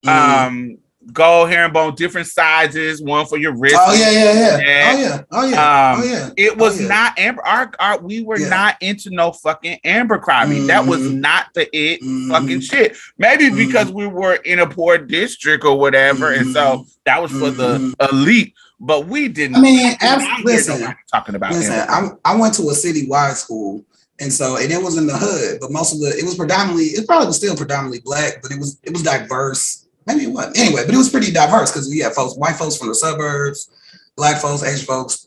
Mhm. 0.04 0.08
um, 0.46 0.78
gold 1.12 1.48
herringbone, 1.48 1.94
different 1.94 2.26
sizes, 2.26 3.00
one 3.00 3.24
for 3.26 3.38
your 3.38 3.56
wrist. 3.56 3.76
oh 3.78 3.94
yeah, 3.94 4.10
yeah, 4.10 4.32
yeah. 4.32 4.56
Oh 4.92 4.98
yeah. 4.98 5.22
Oh 5.30 5.46
yeah. 5.46 5.92
Um, 5.92 6.00
oh 6.00 6.04
yeah. 6.04 6.30
It 6.36 6.58
was 6.58 6.78
Oh, 6.78 6.82
yeah. 6.82 6.88
not 6.88 7.18
Amber. 7.18 7.46
Our, 7.46 7.70
our 7.78 7.98
we 8.00 8.22
were 8.24 8.38
Yeah. 8.40 8.48
not 8.48 8.76
into 8.80 9.10
no 9.10 9.30
fucking 9.30 9.78
Abercrombie. 9.84 10.66
That 10.66 10.84
was 10.86 11.00
Mhm. 11.02 11.20
not 11.20 11.46
the 11.54 11.68
it 11.76 12.02
Mhm. 12.02 12.30
fucking 12.30 12.60
shit. 12.60 12.96
Maybe 13.18 13.48
Mhm. 13.50 13.56
because 13.56 13.92
we 13.92 14.08
were 14.08 14.34
in 14.34 14.58
a 14.58 14.66
poor 14.66 14.98
district 14.98 15.64
or 15.64 15.78
whatever, 15.78 16.32
and 16.32 16.52
so 16.52 16.84
that 17.04 17.22
was 17.22 17.30
for 17.30 17.50
the 17.50 17.94
elite. 18.10 18.54
But 18.78 19.06
we 19.06 19.28
didn't. 19.28 19.56
I 19.56 19.60
mean, 19.60 19.76
we 19.76 19.82
didn't 19.90 20.02
abs- 20.02 20.24
hear 20.24 20.44
listen, 20.44 20.94
talking 21.10 21.34
about 21.34 21.52
Listen, 21.52 21.72
I 21.88 22.10
I 22.24 22.36
went 22.36 22.54
to 22.54 22.62
a 22.62 22.72
citywide 22.72 23.36
school, 23.36 23.84
and 24.20 24.32
so 24.32 24.56
and 24.56 24.70
it 24.70 24.82
was 24.82 24.98
in 24.98 25.06
the 25.06 25.16
hood, 25.16 25.58
but 25.60 25.72
most 25.72 25.94
of 25.94 26.00
the 26.00 26.08
it 26.08 26.24
was 26.24 26.34
predominantly 26.34 26.86
it 26.86 27.06
probably 27.06 27.26
was 27.26 27.36
still 27.36 27.56
predominantly 27.56 28.00
black, 28.00 28.42
but 28.42 28.52
it 28.52 28.58
was 28.58 28.78
it 28.82 28.92
was 28.92 29.02
diverse. 29.02 29.86
Maybe 30.06 30.24
it 30.24 30.32
was 30.32 30.52
anyway, 30.58 30.82
but 30.84 30.94
it 30.94 30.98
was 30.98 31.10
pretty 31.10 31.32
diverse 31.32 31.72
because 31.72 31.88
we 31.88 31.98
had 31.98 32.12
folks, 32.12 32.36
white 32.36 32.56
folks 32.56 32.76
from 32.76 32.88
the 32.88 32.94
suburbs, 32.94 33.70
black 34.16 34.40
folks, 34.40 34.62
Asian 34.62 34.86
folks, 34.86 35.26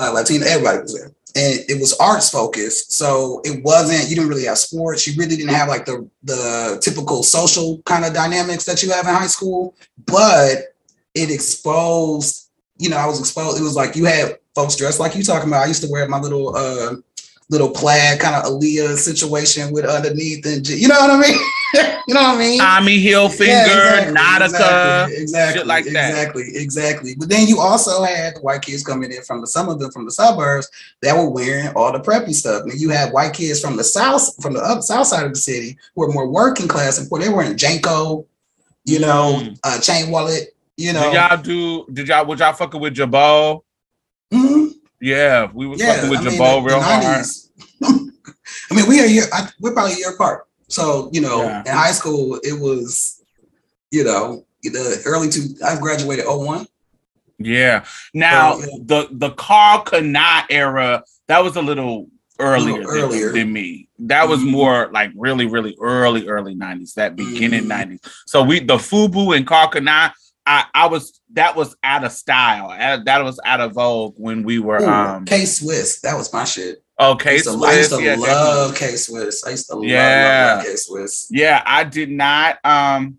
uh, 0.00 0.12
Latino, 0.12 0.46
everybody 0.46 0.80
was 0.80 0.94
there. 0.94 1.12
And 1.36 1.60
it 1.68 1.78
was 1.78 1.96
arts 2.00 2.28
focused, 2.28 2.90
so 2.90 3.40
it 3.44 3.62
wasn't. 3.62 4.08
You 4.08 4.16
didn't 4.16 4.30
really 4.30 4.46
have 4.46 4.58
sports. 4.58 5.06
You 5.06 5.14
really 5.16 5.36
didn't 5.36 5.54
have 5.54 5.68
like 5.68 5.84
the 5.84 6.08
the 6.24 6.80
typical 6.82 7.22
social 7.22 7.80
kind 7.82 8.04
of 8.04 8.12
dynamics 8.12 8.64
that 8.64 8.82
you 8.82 8.90
have 8.90 9.06
in 9.06 9.14
high 9.14 9.28
school. 9.28 9.76
But 10.06 10.69
it 11.14 11.30
exposed 11.30 12.46
you 12.78 12.88
know, 12.88 12.96
I 12.96 13.04
was 13.04 13.20
exposed. 13.20 13.60
It 13.60 13.62
was 13.62 13.76
like 13.76 13.94
you 13.94 14.06
had 14.06 14.38
folks 14.54 14.74
dressed 14.74 15.00
like 15.00 15.14
you 15.14 15.22
talking 15.22 15.48
about. 15.50 15.64
I 15.64 15.66
used 15.66 15.82
to 15.82 15.90
wear 15.90 16.08
my 16.08 16.18
little 16.18 16.56
uh 16.56 16.94
little 17.50 17.68
plaid 17.70 18.20
kind 18.20 18.34
of 18.36 18.44
Aaliyah 18.44 18.96
situation 18.96 19.70
with 19.70 19.84
underneath 19.84 20.46
and 20.46 20.66
you 20.66 20.88
know 20.88 20.98
what 20.98 21.10
I 21.10 21.20
mean? 21.20 21.38
you 22.08 22.14
know 22.14 22.22
what 22.22 22.36
I 22.36 22.38
mean? 22.38 22.58
Tommy 22.58 23.04
Hilfiger, 23.04 23.46
Yeah, 23.46 24.10
Nautica. 24.12 25.08
exactly, 25.10 25.16
exactly, 25.20 25.58
shit 25.58 25.66
like 25.66 25.84
that. 25.84 26.10
Exactly, 26.10 26.44
exactly. 26.54 27.14
But 27.18 27.28
then 27.28 27.46
you 27.48 27.60
also 27.60 28.02
had 28.02 28.36
the 28.36 28.40
white 28.40 28.62
kids 28.62 28.82
coming 28.82 29.12
in 29.12 29.22
from 29.24 29.42
the 29.42 29.46
some 29.46 29.68
of 29.68 29.78
them 29.78 29.90
from 29.90 30.06
the 30.06 30.12
suburbs 30.12 30.70
that 31.02 31.14
were 31.14 31.28
wearing 31.28 31.68
all 31.76 31.92
the 31.92 31.98
preppy 32.00 32.32
stuff. 32.32 32.62
And 32.62 32.80
you 32.80 32.88
had 32.88 33.12
white 33.12 33.34
kids 33.34 33.60
from 33.60 33.76
the 33.76 33.84
south, 33.84 34.40
from 34.42 34.54
the 34.54 34.60
up 34.60 34.82
south 34.82 35.08
side 35.08 35.26
of 35.26 35.32
the 35.34 35.38
city 35.38 35.76
who 35.94 36.00
were 36.00 36.12
more 36.12 36.28
working 36.30 36.66
class 36.68 36.98
and 36.98 37.10
poor. 37.10 37.18
They 37.18 37.28
were 37.28 37.42
in 37.42 37.56
JNCO, 37.56 38.24
you 38.86 39.00
know, 39.00 39.38
Mm. 39.42 39.58
uh 39.64 39.78
chain 39.80 40.10
wallet, 40.10 40.54
you 40.80 40.92
know. 40.92 41.02
Did 41.04 41.14
y'all 41.14 41.36
do? 41.42 41.86
Did 41.92 42.08
y'all? 42.08 42.24
Was 42.26 42.40
y'all 42.40 42.52
fucking 42.52 42.80
with 42.80 42.94
Jabot? 42.94 43.60
Mhm. 44.32 44.72
Yeah, 45.00 45.48
we 45.52 45.66
was 45.66 45.80
Yeah, 45.80 45.94
fucking 45.96 46.10
with 46.10 46.20
I 46.20 46.24
mean, 46.24 46.32
Jabot 46.38 46.64
real 46.64 46.80
hard. 46.80 47.26
I 48.70 48.74
mean, 48.74 48.88
we 48.88 49.00
are 49.00 49.04
a 49.04 49.08
year. 49.08 49.24
I, 49.32 49.48
we're 49.60 49.72
probably 49.72 49.94
a 49.94 49.96
year 49.98 50.10
apart. 50.10 50.46
So 50.68 51.10
you 51.12 51.20
know, 51.20 51.42
Yeah. 51.42 51.60
in 51.66 51.72
high 51.72 51.92
school, 51.92 52.38
it 52.42 52.58
was, 52.58 53.22
you 53.90 54.04
know, 54.04 54.44
the 54.62 55.02
early 55.04 55.28
two. 55.28 55.42
I 55.64 55.76
graduated 55.78 56.26
01. 56.26 56.66
Yeah. 57.38 57.84
Now 58.14 58.54
So, 58.58 58.60
yeah. 58.60 58.76
the 58.84 59.08
the 59.12 59.30
Karl 59.30 59.84
Kani 59.84 60.44
era 60.50 61.02
that 61.28 61.42
was 61.42 61.56
a 61.56 61.62
little 61.62 62.08
earlier, 62.38 62.78
little 62.78 62.90
than- 62.92 63.02
earlier. 63.04 63.32
Than, 63.32 63.52
me. 63.52 63.88
That 64.00 64.28
was 64.28 64.40
Mhm. 64.40 64.50
more 64.50 64.90
like 64.92 65.10
really, 65.14 65.46
really 65.46 65.76
early, 65.80 66.26
early 66.28 66.54
nineties. 66.54 66.94
That 66.94 67.16
beginning 67.16 67.64
Mhm. 67.64 67.68
nineties. 67.68 68.00
So 68.26 68.42
we 68.42 68.60
the 68.60 68.76
Fubu 68.76 69.36
and 69.36 69.46
Karl 69.46 69.70
Kani. 69.70 70.12
I, 70.50 70.64
I 70.74 70.86
was 70.88 71.20
that 71.34 71.54
was 71.54 71.76
out 71.84 72.02
of 72.02 72.10
style. 72.10 72.70
That 73.04 73.22
was 73.22 73.38
out 73.44 73.60
of 73.60 73.74
vogue 73.74 74.14
when 74.16 74.42
we 74.42 74.58
were 74.58 74.82
Ooh, 74.82 74.88
um 74.88 75.24
K 75.24 75.44
Swiss. 75.44 76.00
That 76.00 76.16
was 76.16 76.32
my 76.32 76.42
shit. 76.44 76.82
okay. 76.98 77.30
I 77.30 77.32
used 77.34 77.44
to, 77.46 77.64
I 77.64 77.72
used 77.76 77.90
to 77.92 78.02
yeah, 78.02 78.16
love. 78.16 78.74
K 78.76 78.96
Swiss. 78.96 79.44
I 79.46 79.50
used 79.50 79.68
to 79.68 79.76
love, 79.76 79.84
Yeah. 79.84 80.48
love, 80.48 80.56
love 80.58 80.66
K 80.66 80.76
Swiss. 80.76 81.28
yeah, 81.30 81.62
I 81.64 81.84
did 81.84 82.10
not 82.10 82.58
um 82.64 83.18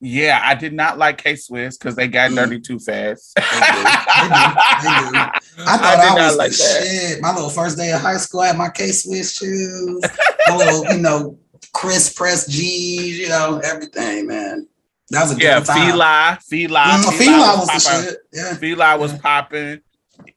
Yeah, 0.00 0.40
I 0.44 0.54
did 0.54 0.72
not 0.74 0.96
like 0.96 1.18
K 1.18 1.34
Swiss 1.34 1.76
because 1.76 1.96
they 1.96 2.06
got 2.06 2.30
Mm. 2.30 2.36
dirty 2.36 2.60
too 2.60 2.78
fast. 2.78 3.32
They 3.34 3.42
do. 3.42 3.82
They 4.22 4.28
do. 4.28 4.44
They 4.84 5.10
do. 5.10 5.18
I 5.66 5.76
thought 5.76 5.96
did 5.96 6.06
I, 6.06 6.14
not 6.14 6.28
was 6.28 6.36
like 6.36 6.52
shit. 6.52 7.20
My 7.20 7.34
little 7.34 7.50
first 7.50 7.76
day 7.76 7.90
of 7.90 8.00
high 8.00 8.16
school, 8.18 8.42
I 8.42 8.46
had 8.48 8.56
my 8.56 8.68
K 8.70 8.92
Swiss 8.92 9.32
shoes, 9.34 10.00
my 10.48 10.54
little, 10.56 10.84
you 10.94 10.98
know, 11.02 11.36
Chris 11.74 12.12
Press 12.12 12.46
G's, 12.46 13.18
you 13.18 13.28
know, 13.28 13.60
everything, 13.64 14.28
man. 14.28 14.68
That 15.10 15.22
was 15.22 15.36
a 15.36 15.40
Yeah. 15.40 15.60
Fila, 15.60 16.38
Fila, 16.46 16.80
Mm, 16.80 17.18
Fila 17.18 17.56
was 17.58 17.84
popping. 17.84 18.02
shit. 18.08 18.16
Yeah. 18.32 18.94
Was 18.96 19.12
Yeah. 19.12 19.18
popping. 19.18 19.80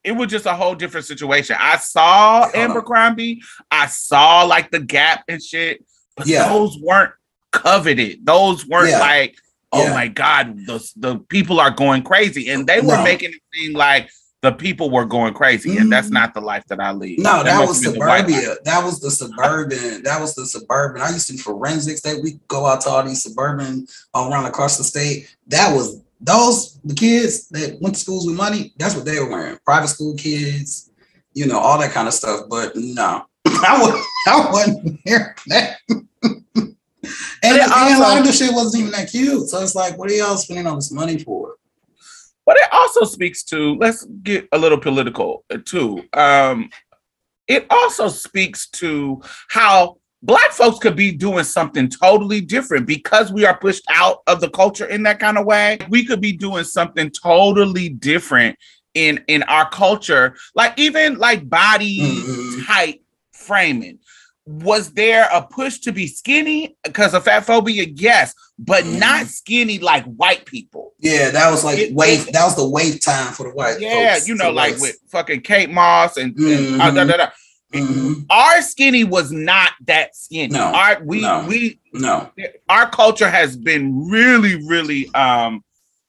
It 0.03 0.11
was 0.13 0.29
just 0.29 0.45
a 0.45 0.53
whole 0.53 0.75
different 0.75 1.05
situation. 1.07 1.57
I 1.59 1.77
saw 1.77 2.49
Yeah. 2.53 2.65
Abercrombie. 2.69 3.41
I 3.69 3.87
saw 3.87 4.43
like 4.43 4.71
the 4.71 4.79
Gap 4.79 5.23
and 5.27 5.41
shit, 5.43 5.83
but 6.15 6.27
Yeah. 6.27 6.47
those 6.49 6.77
weren't 6.79 7.11
coveted. 7.51 8.25
Those 8.25 8.65
weren't 8.65 8.91
like, 8.99 9.35
oh 9.73 9.89
my 9.89 10.07
god, 10.07 10.57
the 10.67 10.79
the 10.95 11.17
people 11.17 11.59
are 11.59 11.71
going 11.71 12.03
crazy, 12.03 12.49
and 12.49 12.65
they 12.67 12.79
were 12.79 12.97
No. 12.97 13.03
making 13.03 13.31
it 13.31 13.41
seem 13.53 13.73
like 13.73 14.09
the 14.41 14.51
people 14.51 14.89
were 14.89 15.05
going 15.05 15.33
crazy, 15.33 15.77
and 15.77 15.91
that's 15.91 16.07
Mhm. 16.07 16.13
not 16.13 16.33
the 16.33 16.41
life 16.41 16.63
that 16.69 16.79
I 16.79 16.91
lead. 16.91 17.19
No, 17.19 17.43
that 17.43 17.57
must 17.59 17.67
was 17.69 17.81
the 17.81 17.91
white 17.91 18.27
life. 18.27 18.33
suburbia. 18.33 18.55
That 18.65 18.83
was 18.83 18.99
the 18.99 19.11
suburban. 19.11 20.03
That 20.03 20.19
was 20.19 20.33
the 20.33 20.45
suburban. 20.47 21.01
I 21.01 21.11
used 21.11 21.27
to 21.27 21.33
do 21.33 21.39
forensics 21.39 22.01
that 22.01 22.19
we 22.23 22.39
go 22.47 22.65
out 22.65 22.81
to 22.81 22.89
all 22.89 23.03
these 23.03 23.21
suburban 23.21 23.87
all 24.13 24.31
around 24.31 24.45
across 24.45 24.77
the 24.77 24.83
state. 24.83 25.27
That 25.47 25.75
was 25.75 25.97
those 26.19 26.77
the 26.83 26.95
kids 26.95 27.47
that 27.49 27.79
went 27.81 27.95
to 27.95 28.01
schools 28.01 28.25
with 28.25 28.35
money. 28.35 28.73
That's 28.77 28.95
what 28.95 29.05
they 29.05 29.19
were 29.19 29.29
wearing. 29.29 29.57
Private 29.65 29.89
school 29.89 30.15
kids, 30.15 30.89
you 31.33 31.45
know, 31.45 31.59
all 31.59 31.77
that 31.79 31.91
kind 31.91 32.07
of 32.07 32.13
stuff. 32.15 32.45
But 32.49 32.75
no, 32.75 33.23
I 33.45 33.79
was 33.79 34.05
I 34.27 34.49
wasn't 34.51 34.99
wearing 35.05 35.25
that. 35.47 35.77
and, 35.89 36.75
it 37.43 37.61
and 37.61 37.61
a 37.61 37.67
lot 37.99 38.01
also- 38.09 38.19
of 38.21 38.25
the 38.25 38.31
shit 38.33 38.53
wasn't 38.53 38.81
even 38.81 38.91
that 38.93 39.09
cute. 39.11 39.49
So 39.49 39.61
it's 39.61 39.75
like, 39.75 39.97
what 39.97 40.09
are 40.09 40.13
y'all 40.13 40.37
spending 40.37 40.65
all 40.67 40.75
this 40.75 40.91
money 40.91 41.19
for? 41.19 41.55
But 42.51 42.57
it 42.59 42.67
also 42.73 43.05
speaks 43.05 43.43
to 43.43 43.75
let's 43.75 44.03
get 44.23 44.45
a 44.51 44.57
little 44.57 44.77
political 44.77 45.45
uh, 45.49 45.59
too. 45.63 46.03
Um, 46.11 46.69
it 47.47 47.65
also 47.69 48.09
speaks 48.09 48.67
to 48.71 49.21
how 49.47 49.99
black 50.21 50.51
folks 50.51 50.77
could 50.79 50.97
be 50.97 51.13
doing 51.13 51.45
something 51.45 51.87
totally 51.87 52.41
different 52.41 52.87
because 52.87 53.31
we 53.31 53.45
are 53.45 53.57
pushed 53.57 53.85
out 53.87 54.17
of 54.27 54.41
the 54.41 54.49
culture 54.49 54.85
in 54.87 55.01
that 55.03 55.17
kind 55.17 55.37
of 55.37 55.45
way. 55.45 55.77
We 55.87 56.05
could 56.05 56.19
be 56.19 56.33
doing 56.33 56.65
something 56.65 57.09
totally 57.11 57.87
different 57.87 58.57
in 58.95 59.23
in 59.29 59.43
our 59.43 59.69
culture, 59.69 60.35
like 60.53 60.77
even 60.77 61.19
like 61.19 61.47
body 61.49 61.99
Mhm. 61.99 62.65
type 62.67 63.01
framing. 63.31 63.99
Was 64.59 64.91
there 64.93 65.29
a 65.31 65.41
push 65.41 65.79
to 65.79 65.91
be 65.91 66.07
skinny 66.07 66.75
because 66.83 67.13
of 67.13 67.23
fat 67.23 67.45
phobia? 67.45 67.85
Yes, 67.95 68.33
but 68.59 68.83
Mhm. 68.83 68.99
not 68.99 69.27
skinny 69.27 69.79
like 69.79 70.03
white 70.05 70.45
people. 70.45 70.93
Yeah, 70.99 71.29
that 71.31 71.49
was 71.49 71.63
like 71.63 71.79
It- 71.79 71.93
wave. 71.93 72.31
That 72.33 72.43
was 72.45 72.55
the 72.55 72.67
wave 72.67 72.99
time 73.01 73.33
for 73.33 73.43
the 73.43 73.55
white. 73.55 73.79
Yeah, 73.79 74.19
you 74.25 74.35
know, 74.35 74.51
like 74.51 74.77
with 74.79 74.97
fucking 75.11 75.41
Kate 75.41 75.69
Moss 75.69 76.17
and, 76.17 76.35
and 76.37 76.81
uh, 76.81 76.91
da, 76.91 77.03
da, 77.05 77.17
da. 77.17 77.27
Mhm. 77.73 78.25
our 78.29 78.61
skinny 78.61 79.05
was 79.05 79.31
not 79.31 79.71
that 79.87 80.15
skinny. 80.15 80.47
No, 80.53 80.65
our 80.65 81.01
we 81.05 81.21
no. 81.21 81.45
we 81.47 81.79
No. 81.93 82.29
our 82.67 82.89
culture 82.89 83.29
has 83.29 83.55
been 83.55 84.09
really 84.09 84.55
really 84.67 85.09
um 85.15 85.63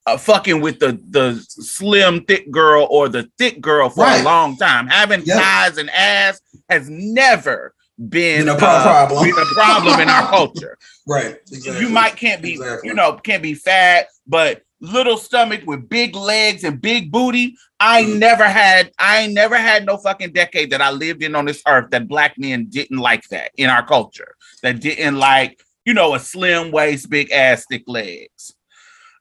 uh, 0.07 0.17
fucking 0.17 0.61
with 0.61 0.81
the 0.81 0.99
the 1.11 1.41
slim 1.49 2.25
thick 2.25 2.51
girl 2.51 2.89
or 2.91 3.09
the 3.09 3.31
thick 3.39 3.61
girl 3.61 3.89
for 3.89 4.01
Right. 4.03 4.21
a 4.21 4.25
long 4.25 4.57
time. 4.57 4.89
Having 4.89 5.23
Yep. 5.27 5.37
thighs 5.41 5.79
and 5.79 5.91
ass 5.91 6.41
has 6.69 6.89
never 6.91 7.73
been 8.09 8.49
a 8.49 8.55
uh, 8.55 8.57
problem. 8.59 9.29
a 9.29 9.45
problem 9.55 10.01
in 10.01 10.09
our 10.09 10.29
culture. 10.29 10.77
Right. 11.05 11.37
Exactly. 11.51 11.81
You 11.85 11.89
might 11.89 12.15
can't 12.15 12.41
be, 12.41 12.53
Exactly. 12.53 12.89
you 12.89 12.95
know, 12.95 13.15
can't 13.15 13.43
be 13.43 13.55
fat, 13.55 14.07
but 14.25 14.63
little 14.81 15.17
stomach 15.17 15.63
with 15.67 15.89
big 15.89 16.15
legs 16.15 16.63
and 16.63 16.81
big 16.81 17.11
booty. 17.11 17.57
I 17.81 18.05
Mm. 18.05 18.19
never 18.21 18.45
had, 18.45 18.93
I 19.01 19.27
never 19.27 19.57
had 19.59 19.85
no 19.85 19.97
fucking 19.97 20.33
decade 20.33 20.71
that 20.71 20.81
I 20.81 20.93
lived 20.93 21.25
in 21.25 21.35
on 21.35 21.45
this 21.45 21.61
earth 21.67 21.91
that 21.91 22.07
black 22.07 22.39
men 22.39 22.67
didn't 22.67 22.99
like 22.99 23.27
that 23.31 23.51
in 23.57 23.69
our 23.69 23.85
culture. 23.85 24.37
That 24.63 24.79
didn't 24.79 25.17
like, 25.19 25.61
you 25.85 25.93
know, 25.93 26.15
a 26.15 26.21
slim 26.21 26.71
waist, 26.71 27.11
big 27.11 27.33
ass, 27.33 27.67
thick 27.69 27.83
legs. 27.89 28.55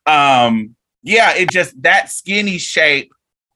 Um, 0.05 0.75
yeah, 1.01 1.33
it 1.33 1.49
just 1.49 1.81
that 1.81 2.11
skinny 2.11 2.59
shape, 2.59 3.11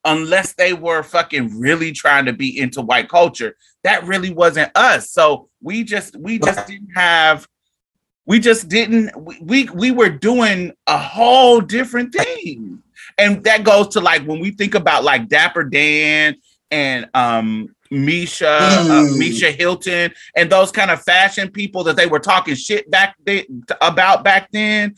unless 0.05 0.53
they 0.53 0.73
were 0.73 1.03
fucking 1.03 1.59
really 1.59 1.91
trying 1.91 2.25
to 2.25 2.33
be 2.33 2.59
into 2.59 2.81
white 2.81 3.09
culture, 3.09 3.55
that 3.83 4.03
really 4.05 4.31
wasn't 4.31 4.71
us. 4.75 5.09
So 5.11 5.49
we 5.61 5.83
just 5.83 6.15
we 6.15 6.39
just 6.39 6.67
didn't 6.67 6.91
have 6.95 7.47
we 8.27 8.39
just 8.39 8.69
didn't 8.69 9.11
we, 9.19 9.39
we 9.41 9.69
we 9.69 9.91
were 9.91 10.09
doing 10.09 10.71
a 10.87 10.97
whole 10.97 11.59
different 11.61 12.13
thing 12.13 12.81
and 13.17 13.43
that 13.43 13.63
goes 13.63 13.89
to 13.89 13.99
like 13.99 14.23
when 14.23 14.39
we 14.39 14.51
think 14.51 14.73
about 14.75 15.03
like 15.03 15.27
dapper 15.27 15.63
dan 15.63 16.35
and 16.71 17.07
um 17.13 17.67
misha 17.91 18.47
uh, 18.49 19.03
Mm. 19.05 19.19
Misa 19.19 19.51
Hylton 19.55 20.11
and 20.35 20.51
those 20.51 20.71
kind 20.71 20.89
of 20.89 21.03
fashion 21.03 21.51
people 21.51 21.83
that 21.83 21.95
they 21.95 22.07
were 22.07 22.19
talking 22.19 22.55
shit 22.55 22.89
back 22.89 23.15
then 23.23 23.63
about 23.81 24.23
back 24.23 24.49
then 24.51 24.95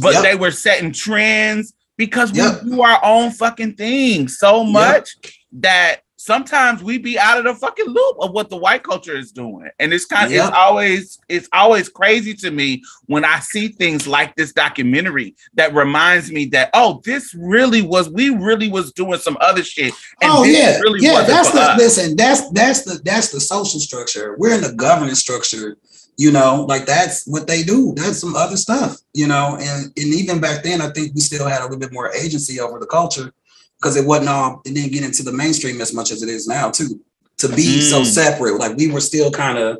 but 0.00 0.14
Yep. 0.14 0.22
they 0.24 0.34
were 0.34 0.50
setting 0.50 0.90
trends 0.92 1.72
because 1.98 2.32
we 2.32 2.38
Yep. 2.38 2.62
do 2.62 2.80
our 2.80 3.04
own 3.04 3.30
fucking 3.32 3.74
thing 3.74 4.28
so 4.28 4.64
much 4.64 5.10
that 5.52 6.00
sometimes 6.16 6.82
we 6.82 6.98
be 6.98 7.18
out 7.18 7.38
of 7.38 7.44
the 7.44 7.54
fucking 7.54 7.86
loop 7.86 8.16
of 8.20 8.32
what 8.32 8.50
the 8.50 8.56
white 8.56 8.82
culture 8.82 9.16
is 9.16 9.32
doing. 9.32 9.68
And 9.78 9.92
it's 9.92 10.04
kind 10.04 10.26
of 10.26 10.32
Yep. 10.32 10.48
it's 10.48 10.56
always 10.56 11.18
it's 11.28 11.48
always 11.52 11.88
crazy 11.88 12.34
to 12.34 12.50
me 12.50 12.82
when 13.06 13.24
I 13.24 13.40
see 13.40 13.68
things 13.68 14.06
like 14.06 14.34
this 14.36 14.52
documentary 14.52 15.34
that 15.54 15.74
reminds 15.74 16.30
me 16.30 16.44
that 16.46 16.70
oh, 16.74 17.00
this 17.04 17.34
really 17.34 17.82
was 17.82 18.08
we 18.10 18.30
really 18.30 18.68
was 18.68 18.92
doing 18.92 19.18
some 19.18 19.36
other 19.40 19.62
shit. 19.62 19.92
And 20.22 20.30
oh 20.32 20.44
yeah, 20.44 20.78
really 20.80 21.00
yeah. 21.04 21.22
That's 21.22 21.50
the 21.50 21.60
us. 21.60 21.78
listen. 21.78 22.16
That's 22.16 22.48
that's 22.50 22.82
the 22.82 23.00
that's 23.04 23.30
the 23.30 23.40
social 23.40 23.80
structure. 23.80 24.36
We're 24.38 24.54
in 24.54 24.62
the 24.62 24.72
governance 24.72 25.20
structure. 25.20 25.76
You 26.18 26.32
know, 26.32 26.66
like 26.68 26.84
that's 26.84 27.24
what 27.26 27.46
they 27.46 27.62
do. 27.62 27.94
That's 27.96 28.18
some 28.18 28.34
other 28.34 28.56
stuff. 28.56 28.96
You 29.14 29.28
know, 29.28 29.56
and 29.60 29.86
and 29.86 30.14
even 30.20 30.40
back 30.40 30.62
then, 30.64 30.82
I 30.82 30.90
think 30.90 31.14
we 31.14 31.20
still 31.20 31.46
had 31.46 31.60
a 31.60 31.64
little 31.64 31.78
bit 31.78 31.92
more 31.92 32.12
agency 32.12 32.58
over 32.60 32.78
the 32.80 32.86
culture 32.86 33.32
because 33.80 33.96
it 33.96 34.04
wasn't 34.04 34.28
all. 34.28 34.60
It 34.66 34.74
didn't 34.74 34.92
get 34.92 35.04
into 35.04 35.22
the 35.22 35.32
mainstream 35.32 35.80
as 35.80 35.94
much 35.94 36.10
as 36.10 36.22
it 36.22 36.28
is 36.28 36.46
now 36.48 36.70
too. 36.70 37.00
To 37.38 37.48
be 37.48 37.80
so 37.80 38.00
Mm. 38.02 38.04
separate, 38.06 38.58
like 38.58 38.76
we 38.76 38.90
were 38.90 39.00
still 39.00 39.30
kind 39.30 39.58
of, 39.58 39.78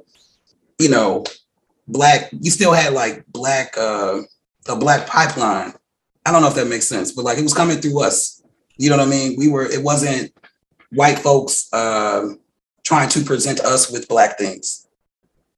you 0.79 0.88
know, 0.88 1.24
black. 1.88 2.31
You 2.40 2.53
still 2.53 2.72
had 2.72 2.92
like 2.92 3.27
black, 3.27 3.77
uh 3.77 4.20
a 4.68 4.77
black 4.77 5.09
pipeline. 5.09 5.74
I 6.24 6.31
don't 6.31 6.42
know 6.42 6.48
if 6.48 6.55
that 6.55 6.68
makes 6.68 6.87
sense, 6.87 7.11
but 7.11 7.24
like 7.24 7.38
it 7.38 7.42
was 7.42 7.55
coming 7.55 7.79
through 7.81 8.01
us. 8.05 8.40
You 8.77 8.90
know 8.90 8.96
what 8.98 9.07
I 9.09 9.11
mean? 9.11 9.35
We 9.37 9.48
were. 9.48 9.64
It 9.66 9.83
wasn't 9.83 10.33
white 10.92 11.18
folks 11.18 11.66
um, 11.72 12.38
trying 12.85 13.09
to 13.09 13.24
present 13.24 13.59
us 13.61 13.90
with 13.90 14.07
black 14.07 14.38
things. 14.38 14.87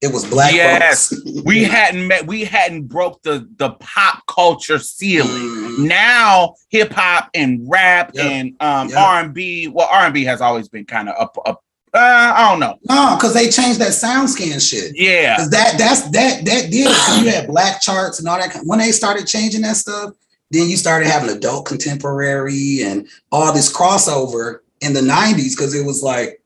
It 0.03 0.13
was 0.13 0.25
black 0.25 0.55
Yes. 0.55 1.09
folks. 1.09 1.43
we 1.45 1.65
hadn't 1.65 2.07
met 2.07 2.27
we 2.27 2.45
hadn't 2.45 2.85
broke 2.89 3.23
the 3.23 3.47
the 3.57 3.71
pop 3.81 4.27
culture 4.27 4.79
ceiling. 4.79 5.29
Mm, 5.31 5.79
Now 5.89 6.55
hip 6.71 6.93
hop 6.93 7.29
and 7.35 7.67
rap 7.69 8.13
Yep. 8.15 8.25
and 8.25 8.57
um 8.61 8.89
Yep. 8.89 8.99
R&B, 8.99 9.69
well 9.69 9.89
R&B 9.91 10.25
has 10.25 10.41
always 10.41 10.69
been 10.69 10.85
kind 10.87 11.09
of 11.09 11.17
up 11.21 11.37
up 11.45 11.63
uh, 11.93 12.33
I 12.37 12.49
don't 12.49 12.61
know. 12.61 12.79
no, 12.89 13.17
because 13.17 13.35
they 13.35 13.51
changed 13.51 13.81
that 13.81 13.93
sound 13.93 14.31
scan 14.31 14.61
shit. 14.61 14.93
Yeah. 14.95 15.37
'Cause 15.37 15.51
that 15.51 15.77
that's 15.77 16.03
that 16.11 16.45
that 16.45 16.71
did 16.71 16.75
you 16.75 17.31
had 17.31 17.49
black 17.49 17.83
charts 17.83 18.21
and 18.21 18.29
all 18.29 18.39
that. 18.39 18.57
When 18.65 18.79
they 18.79 18.93
started 18.93 19.27
changing 19.27 19.63
that 19.63 19.77
stuff, 19.77 20.13
then 20.53 20.69
you 20.69 20.77
started 20.77 21.09
having 21.09 21.31
adult 21.31 21.67
contemporary 21.67 22.83
and 22.85 23.09
all 23.33 23.53
this 23.53 23.73
crossover 23.73 24.61
in 24.81 24.93
the 24.93 25.01
'90s 25.01 25.57
because 25.57 25.75
it 25.75 25.85
was 25.85 26.01
like 26.03 26.40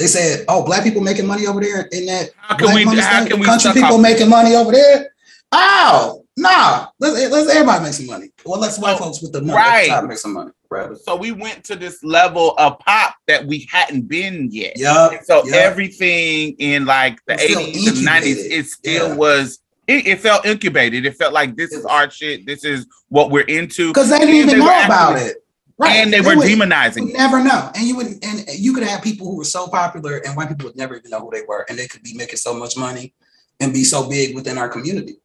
they 0.00 0.06
said, 0.06 0.44
"Oh, 0.48 0.64
black 0.64 0.82
people 0.82 1.00
making 1.02 1.26
money 1.26 1.46
over 1.46 1.60
there 1.60 1.82
in 1.92 2.06
that 2.06 2.30
How 2.36 2.56
can 2.56 2.74
we 2.74 2.84
how 2.84 3.26
can 3.26 3.38
we 3.38 3.46
country 3.46 3.72
people 3.72 3.94
off- 3.96 4.00
making 4.00 4.28
money 4.28 4.54
over 4.56 4.72
there?" 4.72 5.12
Oh, 5.52 6.24
nah. 6.36 6.86
Let's, 7.00 7.30
let's 7.32 7.50
everybody 7.50 7.84
make 7.84 7.92
some 7.92 8.06
money. 8.06 8.30
Well, 8.46 8.60
let's 8.60 8.78
white 8.78 8.96
Oh, 9.00 9.04
folks 9.04 9.20
with 9.20 9.32
the 9.32 9.40
money 9.40 9.52
right. 9.54 9.86
try 9.88 10.00
to 10.00 10.06
make 10.06 10.18
some 10.18 10.32
money. 10.32 10.52
Right. 10.70 10.96
So 10.96 11.16
we 11.16 11.32
went 11.32 11.64
to 11.64 11.76
this 11.76 12.02
level 12.04 12.54
of 12.56 12.78
pop 12.78 13.16
that 13.26 13.44
we 13.46 13.68
hadn't 13.70 14.02
been 14.08 14.48
yet. 14.52 14.78
Yup. 14.78 15.12
So 15.24 15.44
yup. 15.44 15.54
everything 15.54 16.54
in 16.60 16.84
like 16.84 17.18
the 17.26 17.34
80s 17.34 17.88
and 17.88 18.06
90s, 18.06 18.36
it 18.50 18.66
still 18.66 19.08
Yeah. 19.08 19.14
was 19.16 19.58
it, 19.88 20.06
it 20.06 20.20
felt 20.20 20.46
incubated. 20.46 21.04
It 21.04 21.16
felt 21.16 21.32
like 21.32 21.56
this 21.56 21.72
is 21.72 21.84
our 21.84 22.08
shit. 22.08 22.46
This 22.46 22.64
is 22.64 22.86
what 23.08 23.32
we're 23.32 23.40
into. 23.42 23.88
because 23.88 24.08
they 24.10 24.20
didn't 24.20 24.34
even 24.36 24.58
know 24.60 24.84
about 24.84 25.16
it. 25.18 25.38
Right. 25.80 25.96
And 25.96 26.12
they 26.12 26.20
were 26.20 26.36
would- 26.36 26.46
demonizing 26.48 27.06
You 27.08 27.12
never 27.14 27.42
know. 27.42 27.70
And 27.74 27.86
you 27.88 27.96
would 27.96 28.06
and 28.22 28.44
you 28.54 28.72
could 28.74 28.82
have 28.84 29.02
people 29.02 29.26
who 29.26 29.36
were 29.36 29.44
so 29.44 29.66
popular 29.66 30.18
and 30.18 30.36
white 30.36 30.48
people 30.48 30.66
would 30.66 30.76
never 30.76 30.96
even 30.96 31.10
know 31.10 31.20
who 31.20 31.30
they 31.32 31.42
were. 31.48 31.64
And 31.68 31.78
they 31.78 31.86
could 31.86 32.02
be 32.02 32.14
making 32.14 32.36
so 32.36 32.52
much 32.54 32.76
money 32.76 33.14
and 33.60 33.72
be 33.72 33.84
so 33.84 34.08
big 34.08 34.34
within 34.34 34.58
our 34.58 34.68
community. 34.68 35.16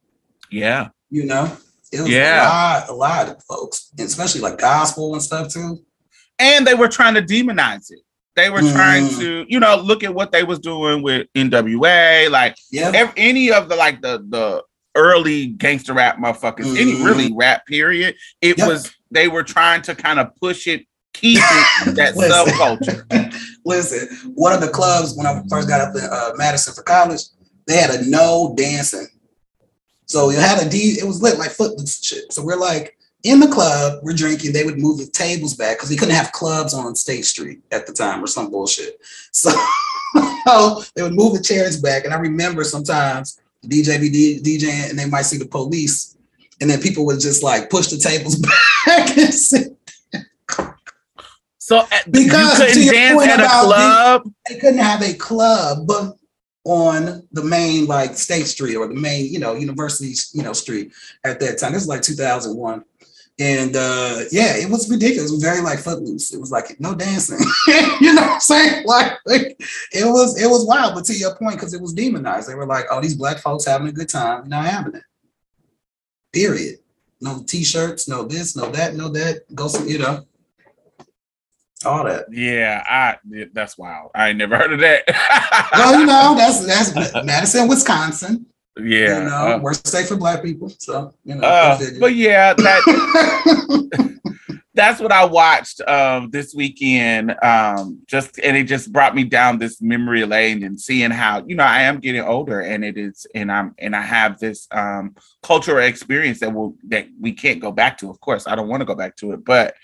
Yeah. 0.50 0.88
You 1.10 1.26
know? 1.26 1.56
It 1.92 2.00
was 2.00 2.08
Yeah. 2.10 2.42
a 2.42 2.48
lot, 2.48 2.88
a 2.88 2.92
lot 2.92 3.28
of 3.28 3.42
folks, 3.44 3.90
especially 3.98 4.40
like 4.40 4.58
gospel 4.58 5.12
and 5.14 5.22
stuff 5.22 5.52
too. 5.52 5.82
And 6.38 6.66
they 6.66 6.74
were 6.74 6.88
trying 6.88 7.14
to 7.14 7.22
demonize 7.22 7.90
it. 7.90 8.00
They 8.34 8.50
were 8.50 8.60
trying 8.60 9.06
Mm. 9.06 9.18
to, 9.20 9.46
you 9.48 9.58
know, 9.60 9.76
look 9.76 10.04
at 10.04 10.12
what 10.14 10.30
they 10.32 10.42
was 10.44 10.58
doing 10.58 11.02
with 11.02 11.26
NWA, 11.34 12.28
like 12.28 12.56
ev- 12.74 13.12
any 13.16 13.50
of 13.50 13.68
the 13.68 13.76
like 13.76 14.02
the 14.02 14.24
the 14.28 14.62
early 14.94 15.46
gangster 15.48 15.92
rap 15.94 16.18
motherfuckers, 16.18 16.78
any 16.78 16.94
Mhm. 16.94 17.04
really 17.04 17.32
rap 17.34 17.66
period, 17.66 18.14
it 18.40 18.56
Yep. 18.58 18.66
was 18.68 18.90
they 19.16 19.28
were 19.28 19.42
trying 19.42 19.80
to 19.82 19.94
kind 19.94 20.20
of 20.20 20.36
push 20.36 20.66
it, 20.66 20.86
keep 21.14 21.38
it 21.40 21.94
that 21.96 22.14
Listen. 22.16 22.52
subculture. 22.52 23.34
Listen, 23.64 24.32
one 24.34 24.52
of 24.52 24.60
the 24.60 24.68
clubs 24.68 25.16
when 25.16 25.26
I 25.26 25.42
first 25.48 25.68
got 25.68 25.80
up 25.80 25.94
in 25.96 26.02
uh, 26.04 26.32
Madison 26.36 26.74
for 26.74 26.82
college, 26.82 27.22
they 27.66 27.76
had 27.78 27.90
a 27.90 28.08
no 28.08 28.54
dancing. 28.56 29.06
So 30.04 30.30
it 30.30 30.38
had 30.38 30.64
a 30.64 30.68
D, 30.68 30.98
it 31.00 31.04
was 31.04 31.22
lit 31.22 31.38
like 31.38 31.50
footloose 31.50 32.04
shit. 32.04 32.32
So 32.32 32.44
we're 32.44 32.56
like 32.56 32.96
in 33.24 33.40
the 33.40 33.48
club, 33.48 34.00
we're 34.02 34.12
drinking. 34.12 34.52
They 34.52 34.64
would 34.64 34.78
move 34.78 34.98
the 34.98 35.06
tables 35.06 35.54
back 35.54 35.78
because 35.78 35.88
they 35.88 35.96
couldn't 35.96 36.14
have 36.14 36.30
clubs 36.30 36.74
on 36.74 36.94
State 36.94 37.24
Street 37.24 37.60
at 37.72 37.86
the 37.86 37.92
time 37.92 38.22
or 38.22 38.26
some 38.26 38.50
bullshit. 38.50 39.00
So 40.46 40.82
they 40.94 41.02
would 41.02 41.14
move 41.14 41.34
the 41.34 41.42
chairs 41.42 41.78
back. 41.78 42.04
And 42.04 42.14
I 42.14 42.18
remember 42.18 42.62
sometimes 42.64 43.40
DJ 43.66 44.00
be 44.00 44.40
DJing 44.40 44.88
and 44.88 44.98
they 44.98 45.04
might 45.06 45.22
see 45.22 45.36
the 45.36 45.46
police. 45.46 46.15
And 46.60 46.70
then 46.70 46.80
people 46.80 47.04
would 47.06 47.20
just 47.20 47.42
like 47.42 47.70
push 47.70 47.88
the 47.88 47.98
tables 47.98 48.36
back 48.86 49.16
and 49.16 49.32
sit 49.34 49.76
So 51.58 51.84
at, 51.90 52.10
Because 52.10 52.60
you 52.60 52.66
to 52.66 52.72
couldn't 52.72 52.82
your 52.84 52.94
dance 52.94 53.14
point 53.16 53.30
at 53.30 53.40
a 53.40 53.44
about 53.44 53.64
club. 53.64 54.32
they 54.48 54.54
couldn't 54.56 54.78
have 54.78 55.02
a 55.02 55.14
club 55.14 55.90
on 56.64 57.26
the 57.32 57.42
main 57.42 57.86
like 57.86 58.14
State 58.14 58.46
Street 58.46 58.76
or 58.76 58.86
the 58.86 58.94
main, 58.94 59.32
you 59.32 59.40
know, 59.40 59.54
University, 59.54 60.14
you 60.32 60.44
know, 60.44 60.52
street 60.52 60.92
at 61.24 61.40
that 61.40 61.58
time. 61.58 61.72
This 61.72 61.82
was 61.82 61.88
like 61.88 62.02
2001. 62.02 62.84
And 63.38 63.76
uh 63.76 64.20
yeah, 64.30 64.56
it 64.56 64.70
was 64.70 64.88
ridiculous. 64.88 65.30
It 65.30 65.34
was 65.34 65.42
very 65.42 65.60
like 65.60 65.80
footloose. 65.80 66.32
It 66.32 66.40
was 66.40 66.52
like 66.52 66.78
no 66.78 66.94
dancing. 66.94 67.38
you 68.00 68.14
know 68.14 68.22
what 68.22 68.30
I'm 68.34 68.40
saying? 68.40 68.84
Like, 68.86 69.18
like, 69.26 69.56
it 69.92 70.06
was 70.06 70.40
it 70.40 70.46
was 70.46 70.64
wild, 70.64 70.94
but 70.94 71.04
to 71.06 71.14
your 71.14 71.34
point, 71.34 71.56
because 71.56 71.74
it 71.74 71.82
was 71.82 71.92
demonized. 71.92 72.48
They 72.48 72.54
were 72.54 72.66
like, 72.66 72.86
oh, 72.92 73.00
these 73.00 73.16
black 73.16 73.38
folks 73.38 73.66
having 73.66 73.88
a 73.88 73.92
good 73.92 74.08
time, 74.08 74.48
not 74.48 74.64
having 74.66 74.94
it. 74.94 75.02
Period. 76.36 76.80
No 77.22 77.42
t-shirts, 77.46 78.08
no 78.08 78.24
this, 78.24 78.56
no 78.56 78.70
that, 78.72 78.94
no 78.94 79.08
that. 79.08 79.44
Go 79.54 79.68
some, 79.68 79.88
you 79.88 79.98
know, 79.98 80.26
all 81.86 82.04
that. 82.04 82.26
Yeah, 82.30 82.84
I 82.86 83.16
that's 83.54 83.78
wild. 83.78 84.10
I 84.14 84.28
ain't 84.28 84.36
never 84.36 84.58
heard 84.58 84.74
of 84.74 84.80
that. 84.80 85.04
well, 85.72 85.98
you 85.98 86.04
know, 86.04 86.34
that's 86.36 86.92
that's 86.92 87.24
Madison, 87.24 87.68
Wisconsin. 87.68 88.44
yeah. 88.76 88.84
you 89.20 89.24
know, 89.30 89.54
uh, 89.54 89.58
we're 89.62 89.72
safe 89.72 90.08
for 90.08 90.16
black 90.16 90.42
people. 90.42 90.68
So, 90.78 91.14
you 91.24 91.36
know, 91.36 91.48
uh, 91.48 91.78
but 91.98 92.14
yeah, 92.14 92.52
that 92.52 94.10
that's 94.76 95.00
what 95.00 95.10
I 95.10 95.24
watched 95.24 95.80
um 95.88 96.30
this 96.30 96.54
weekend. 96.54 97.34
Um 97.42 98.02
just 98.06 98.38
and 98.38 98.56
it 98.56 98.64
just 98.64 98.92
brought 98.92 99.14
me 99.14 99.24
down 99.24 99.58
this 99.58 99.80
memory 99.80 100.24
lane 100.24 100.62
and 100.62 100.78
seeing 100.80 101.10
how, 101.10 101.44
you 101.46 101.56
know, 101.56 101.64
I 101.64 101.82
am 101.82 101.98
getting 101.98 102.20
older 102.20 102.60
and 102.60 102.84
it 102.84 102.98
is 102.98 103.26
and 103.34 103.50
I'm 103.50 103.74
and 103.78 103.96
I 103.96 104.02
have 104.02 104.38
this 104.38 104.68
um 104.70 105.16
cultural 105.42 105.82
experience 105.82 106.40
that 106.40 106.52
will 106.52 106.76
that 106.88 107.08
we 107.18 107.32
can't 107.32 107.60
go 107.60 107.72
back 107.72 107.98
to. 107.98 108.10
Of 108.10 108.20
course, 108.20 108.46
I 108.46 108.54
don't 108.54 108.68
want 108.68 108.82
to 108.82 108.86
go 108.86 108.94
back 108.94 109.16
to 109.16 109.32
it, 109.32 109.44
but 109.44 109.74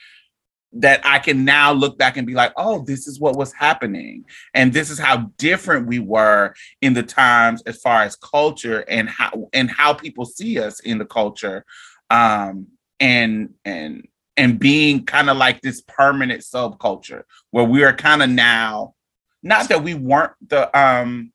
that 0.75 1.01
I 1.05 1.19
can 1.19 1.45
now 1.45 1.73
look 1.73 1.99
back 1.99 2.17
and 2.17 2.27
be 2.27 2.35
like, 2.35 2.53
oh, 2.57 2.83
this 2.83 3.07
is 3.07 3.21
what 3.21 3.37
was 3.37 3.53
happening. 3.53 4.25
And 4.55 4.73
this 4.73 4.89
is 4.91 4.99
how 4.99 5.31
different 5.37 5.87
we 5.87 5.99
were 5.99 6.55
in 6.81 6.95
the 6.95 7.03
times 7.03 7.63
as 7.67 7.81
far 7.81 8.03
as 8.03 8.17
culture 8.17 8.81
and 8.89 9.09
how 9.09 9.49
and 9.55 9.71
how 9.71 9.95
people 9.95 10.27
see 10.27 10.59
us 10.59 10.81
in 10.81 10.99
the 10.99 11.07
culture. 11.07 11.65
Um 12.11 12.69
and 13.01 13.55
and 13.65 14.07
and 14.37 14.59
being 14.59 15.05
kind 15.05 15.29
of 15.29 15.37
like 15.37 15.61
this 15.61 15.83
permanent 15.83 16.41
subculture 16.43 17.23
where 17.51 17.65
we 17.65 17.85
are 17.85 17.93
kind 17.93 18.23
of 18.23 18.31
now, 18.31 18.95
not 19.43 19.69
that 19.69 19.83
we 19.83 19.95
weren't 19.95 20.33
the 20.49 20.79
um 20.79 21.33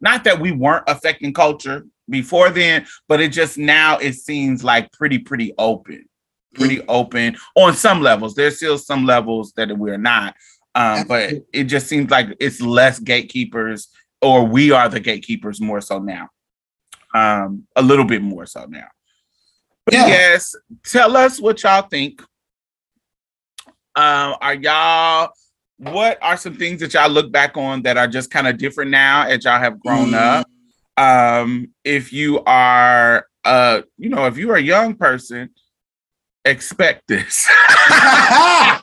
not 0.00 0.24
that 0.24 0.38
we 0.38 0.52
weren't 0.52 0.84
affecting 0.86 1.34
culture 1.34 1.84
before 2.08 2.50
then, 2.50 2.86
but 3.08 3.20
it 3.20 3.32
just 3.32 3.58
now 3.58 3.98
it 3.98 4.14
seems 4.14 4.62
like 4.62 4.92
pretty, 4.92 5.18
pretty 5.18 5.52
open 5.58 6.08
pretty 6.54 6.82
open 6.88 7.36
on 7.54 7.74
some 7.74 8.00
levels. 8.00 8.34
There's 8.34 8.56
still 8.56 8.78
some 8.78 9.04
levels 9.04 9.52
that 9.56 9.76
we're 9.76 9.98
not, 9.98 10.34
um, 10.74 11.06
but 11.06 11.32
it 11.52 11.64
just 11.64 11.86
seems 11.86 12.10
like 12.10 12.36
it's 12.40 12.60
less 12.60 12.98
gatekeepers, 12.98 13.88
or 14.20 14.44
we 14.44 14.70
are 14.70 14.88
the 14.88 15.00
gatekeepers 15.00 15.60
more 15.60 15.80
so 15.80 15.98
now, 15.98 16.28
um, 17.14 17.66
a 17.76 17.82
little 17.82 18.04
bit 18.04 18.22
more 18.22 18.46
so 18.46 18.66
now. 18.68 18.88
Yeah. 19.92 20.06
yes, 20.06 20.54
tell 20.84 21.16
us 21.16 21.40
what 21.40 21.62
y'all 21.62 21.82
think. 21.88 22.20
Um, 23.96 24.36
are 24.40 24.54
y'all? 24.54 25.30
What 25.78 26.18
are 26.22 26.36
some 26.36 26.56
things 26.56 26.80
that 26.80 26.94
y'all 26.94 27.08
look 27.08 27.30
back 27.30 27.56
on 27.56 27.82
that 27.82 27.96
are 27.96 28.08
just 28.08 28.30
kind 28.30 28.48
of 28.48 28.58
different 28.58 28.90
now 28.90 29.26
as 29.26 29.44
y'all 29.44 29.60
have 29.60 29.78
grown 29.80 30.10
Mm. 30.10 30.40
up? 30.40 30.46
Um, 30.96 31.68
if 31.84 32.12
you 32.12 32.42
are, 32.44 33.26
uh, 33.44 33.82
you 33.96 34.08
know, 34.08 34.26
if 34.26 34.36
you're 34.36 34.56
a 34.56 34.60
young 34.62 34.94
person, 34.94 35.50
expect 36.44 37.06
this. 37.06 37.46
yeah, 37.90 38.80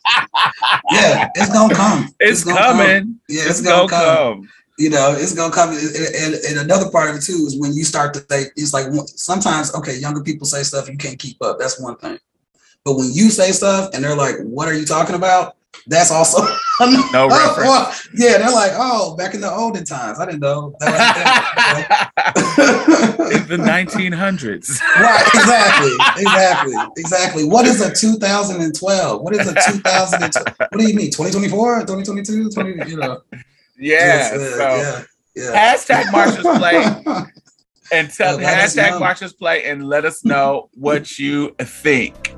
it's 1.35 1.51
gonna 1.51 1.75
come. 1.75 2.09
it's 2.19 2.43
gonna 2.43 2.57
come. 2.57 2.77
coming. 2.77 3.19
Yeah, 3.27 3.41
It's, 3.41 3.59
it's, 3.59 3.61
gonna, 3.61 3.89
gonna 3.89 4.05
come. 4.05 4.37
come. 4.37 4.49
You 4.77 4.89
know, 4.89 5.15
it's 5.17 5.33
gonna 5.33 5.53
come. 5.53 5.69
And, 5.69 6.35
and, 6.35 6.59
another 6.59 6.89
part 6.91 7.09
of 7.09 7.15
it 7.15 7.21
too 7.21 7.45
is 7.47 7.57
when 7.57 7.73
you 7.73 7.85
start 7.85 8.13
to 8.15 8.19
say 8.29 8.47
it's 8.57 8.73
like 8.73 8.87
sometimes 9.05 9.73
okay, 9.73 9.97
younger 9.97 10.21
people 10.21 10.45
say 10.45 10.63
stuff 10.63 10.89
you 10.89 10.97
can't 10.97 11.17
keep 11.17 11.41
up. 11.41 11.59
That's 11.59 11.79
one 11.79 11.95
thing. 11.97 12.19
But 12.83 12.95
when 12.97 13.11
you 13.13 13.29
say 13.29 13.51
stuff 13.51 13.91
and 13.93 14.03
they're 14.03 14.15
like, 14.15 14.35
"What 14.41 14.67
are 14.67 14.73
you 14.73 14.85
talking 14.85 15.15
about?" 15.15 15.55
That's 15.87 16.11
also 16.11 16.41
No 17.13 17.27
reference. 17.29 18.09
Yeah, 18.15 18.37
they're 18.37 18.51
like, 18.51 18.71
"Oh, 18.75 19.15
back 19.15 19.33
in 19.33 19.41
the 19.41 19.51
olden 19.51 19.85
times, 19.85 20.19
I 20.19 20.25
didn't 20.25 20.41
know." 20.41 20.75
That 20.79 22.11
In 23.31 23.47
the 23.47 23.57
1900s. 23.57 24.81
right, 24.99 25.25
exactly, 25.33 25.91
exactly, 26.21 26.73
exactly. 26.97 27.45
What 27.45 27.65
is 27.65 27.81
a 27.81 27.93
2012? 27.93 29.21
What 29.21 29.35
is 29.35 29.47
a 29.47 29.53
2012? 29.53 30.57
What 30.57 30.79
do 30.79 30.87
you 30.87 30.95
mean? 30.95 31.11
2024, 31.11 31.81
2022, 31.81 32.49
20, 32.49 32.89
you 32.89 32.97
know? 32.97 33.21
Yeah. 33.77 34.33
just, 34.33 34.55
so 34.55 34.75
yeah, 34.75 35.03
yeah. 35.35 35.75
hashtag 35.75 36.03
Marsha's 36.05 36.59
Plate 36.59 37.27
and 37.91 38.09
tell 38.11 38.39
Yeah, 38.39 38.47
let 38.47 38.59
us 38.59 38.75
hashtag 38.75 38.91
know. 38.91 38.99
Marsha's 38.99 39.33
Plate 39.33 39.65
and 39.65 39.87
let 39.87 40.05
us 40.05 40.23
know 40.23 40.69
what 40.73 41.19
you 41.19 41.55
think. 41.59 42.35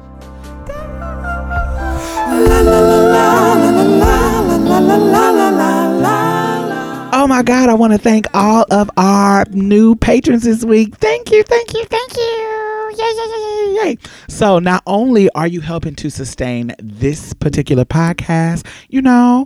Oh 7.20 7.26
my 7.28 7.42
God, 7.42 7.70
I 7.70 7.74
want 7.74 7.94
to 7.94 8.00
thank 8.00 8.28
all 8.34 8.66
of 8.70 8.90
our 8.98 9.46
new 9.52 9.96
patrons 9.96 10.44
this 10.44 10.64
week. 10.64 10.96
Thank 10.98 11.32
you, 11.32 11.44
thank 11.44 11.74
you, 11.74 11.84
thank 11.86 12.16
you. 12.16 12.94
Yay, 12.98 13.04
yay, 13.04 13.28
yay, 13.30 13.76
yay, 13.84 13.90
yay. 13.90 13.98
So, 14.28 14.60
not 14.60 14.84
only 14.86 15.30
are 15.32 15.48
you 15.48 15.62
helping 15.62 15.96
to 15.96 16.10
sustain 16.10 16.74
this 16.80 17.34
particular 17.34 17.86
podcast, 17.86 18.66
you 18.90 19.02
know, 19.02 19.46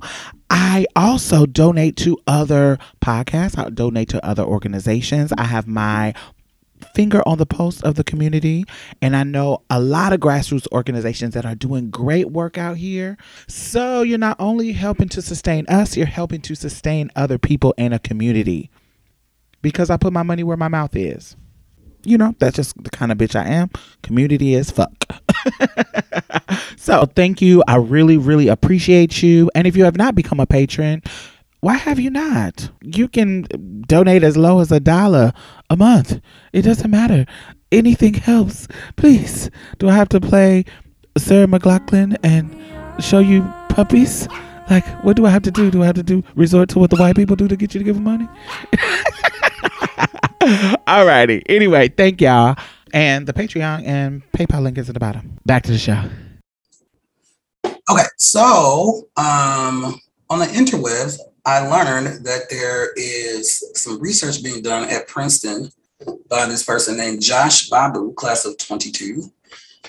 I 0.54 0.86
also 0.98 1.46
donate 1.46 1.96
to 1.98 2.18
other 2.28 2.78
podcasts, 3.02 3.58
I 3.58 3.70
donate 3.70 4.10
to 4.10 4.26
other 4.26 4.44
organizations. 4.44 5.32
I 5.38 5.46
have 5.46 5.66
my 5.66 6.14
finger 6.94 7.26
on 7.26 7.38
the 7.38 7.46
pulse 7.46 7.82
of 7.84 7.96
the 7.96 8.04
community. 8.04 8.66
And 9.02 9.16
I 9.16 9.24
know 9.24 9.62
a 9.70 9.80
lot 9.80 10.12
of 10.12 10.20
grassroots 10.20 10.68
organizations 10.74 11.36
that 11.36 11.46
are 11.46 11.56
doing 11.56 11.90
great 11.90 12.32
work 12.32 12.58
out 12.58 12.76
here. 12.76 13.18
So 13.48 14.02
you're 14.02 14.18
not 14.18 14.36
only 14.40 14.74
helping 14.74 15.08
to 15.10 15.22
sustain 15.22 15.66
us, 15.70 15.96
you're 15.96 16.06
helping 16.06 16.42
to 16.42 16.56
sustain 16.56 17.12
other 17.16 17.38
people 17.38 17.74
in 17.78 17.94
a 17.94 18.00
community. 18.00 18.70
Because 19.62 19.90
I 19.90 19.96
put 19.96 20.12
my 20.12 20.24
money 20.24 20.44
where 20.44 20.58
my 20.58 20.68
mouth 20.68 20.98
is. 20.98 21.38
You 22.04 22.18
know, 22.18 22.36
that's 22.40 22.58
just 22.58 22.84
the 22.84 22.90
kind 22.90 23.14
of 23.14 23.18
bitch 23.18 23.40
I 23.40 23.48
am. 23.48 23.70
Community 24.02 24.56
is 24.56 24.70
fuck. 24.70 25.21
so 26.78 27.06
thank 27.16 27.42
you. 27.42 27.64
I 27.68 27.78
really, 27.78 28.18
really 28.18 28.48
appreciate 28.48 29.24
you. 29.24 29.50
And 29.56 29.68
if 29.68 29.76
you 29.76 29.84
have 29.84 29.98
not 29.98 30.16
become 30.16 30.40
a 30.40 30.46
patron, 30.46 31.02
why 31.62 31.76
have 31.76 32.00
you 32.00 32.10
not? 32.10 32.70
You 32.82 33.08
can 33.08 33.44
donate 33.88 34.24
as 34.24 34.36
low 34.36 34.60
as 34.60 34.72
a 34.72 34.80
dollar 34.80 35.32
a 35.70 35.78
month. 35.78 36.20
It 36.54 36.64
doesn't 36.64 36.90
matter. 36.90 37.26
Anything 37.72 38.16
helps. 38.16 38.68
Please. 38.96 39.50
Do 39.78 39.90
I 39.90 39.94
have 39.94 40.10
to 40.10 40.20
play 40.20 40.66
Sarah 41.18 41.48
McLachlan 41.48 42.18
and 42.24 43.04
show 43.04 43.20
you 43.20 43.42
puppies? 43.70 44.28
Like, 44.70 44.86
what 45.04 45.18
do 45.18 45.26
I 45.26 45.30
have 45.30 45.44
to 45.44 45.52
do? 45.52 45.70
Do 45.70 45.84
I 45.84 45.86
have 45.86 45.96
to 45.96 46.04
do 46.04 46.24
resort 46.36 46.70
to 46.70 46.80
what 46.80 46.90
the 46.90 46.96
white 46.96 47.16
people 47.16 47.36
do 47.36 47.48
to 47.48 47.56
get 47.56 47.74
you 47.74 47.80
to 47.80 47.84
give 47.84 47.96
them 47.96 48.06
money? 48.06 48.28
Alrighty. 50.88 51.44
Anyway, 51.48 51.90
thank 51.90 52.22
y'all. 52.22 52.56
And 52.94 53.28
the 53.28 53.34
Patreon 53.34 53.86
and 53.86 54.22
PayPal 54.32 54.62
link 54.62 54.78
is 54.78 54.90
at 54.90 54.94
the 54.94 55.00
bottom. 55.00 55.38
Back 55.46 55.64
to 55.64 55.72
the 55.72 55.78
show. 55.78 56.04
Okay, 57.66 58.04
so 58.18 59.08
um, 59.18 60.00
on 60.30 60.40
the 60.40 60.46
interwebs, 60.46 61.18
I 61.46 61.68
learned 61.68 62.26
that 62.26 62.50
there 62.50 62.94
is 62.96 63.64
some 63.76 64.00
research 64.00 64.44
being 64.44 64.62
done 64.62 64.88
at 64.90 65.08
Princeton 65.08 65.72
by 66.30 66.46
this 66.46 66.64
person 66.64 66.98
named 66.98 67.22
Josh 67.22 67.70
Babu, 67.70 68.14
class 68.14 68.46
of 68.46 68.58
22. 68.58 69.32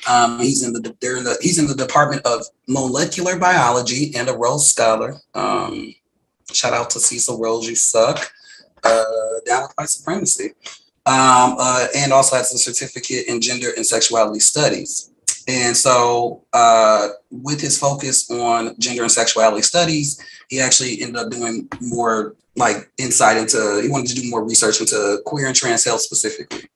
Um, 0.08 0.40
he's 0.40 0.64
in 0.64 0.72
the 0.72 0.96
they're 1.00 1.18
in 1.18 1.24
the 1.24 1.36
he's 1.40 1.58
in 1.58 1.66
the 1.66 1.74
Department 1.74 2.26
of 2.26 2.44
Molecular 2.66 3.38
Biology 3.38 4.12
and 4.16 4.28
a 4.28 4.32
Rhodes 4.36 4.68
Scholar. 4.68 5.16
Um, 5.34 5.94
shout 6.52 6.72
out 6.72 6.90
to 6.90 7.00
Cecil 7.00 7.38
Rhodes, 7.38 7.68
you 7.68 7.76
suck. 7.76 8.32
Uh, 8.82 9.04
down 9.46 9.62
with 9.62 9.72
white 9.76 9.88
supremacy. 9.88 10.54
Um, 11.06 11.56
uh, 11.58 11.86
and 11.96 12.12
also 12.12 12.36
has 12.36 12.52
a 12.52 12.58
certificate 12.58 13.26
in 13.26 13.40
gender 13.40 13.70
and 13.76 13.84
sexuality 13.84 14.40
studies. 14.40 15.10
And 15.48 15.76
so, 15.76 16.44
uh, 16.52 17.08
with 17.30 17.60
his 17.60 17.76
focus 17.78 18.30
on 18.30 18.78
gender 18.78 19.02
and 19.02 19.10
sexuality 19.10 19.62
studies, 19.62 20.22
he 20.48 20.60
actually 20.60 21.02
ended 21.02 21.16
up 21.16 21.30
doing 21.30 21.68
more 21.80 22.36
like 22.54 22.90
insight 22.98 23.36
into, 23.36 23.80
he 23.82 23.88
wanted 23.88 24.08
to 24.08 24.20
do 24.20 24.30
more 24.30 24.44
research 24.44 24.80
into 24.80 25.20
queer 25.26 25.46
and 25.46 25.56
trans 25.56 25.84
health 25.84 26.02
specifically. 26.02 26.68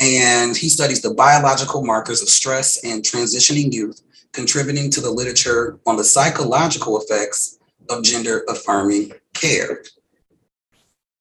And 0.00 0.56
he 0.56 0.68
studies 0.68 1.02
the 1.02 1.14
biological 1.14 1.84
markers 1.84 2.22
of 2.22 2.28
stress 2.28 2.82
and 2.84 3.02
transitioning 3.02 3.72
youth, 3.72 4.00
contributing 4.32 4.90
to 4.92 5.00
the 5.00 5.10
literature 5.10 5.78
on 5.86 5.96
the 5.96 6.04
psychological 6.04 6.98
effects 7.00 7.58
of 7.90 8.02
gender 8.02 8.44
affirming 8.48 9.12
care. 9.34 9.82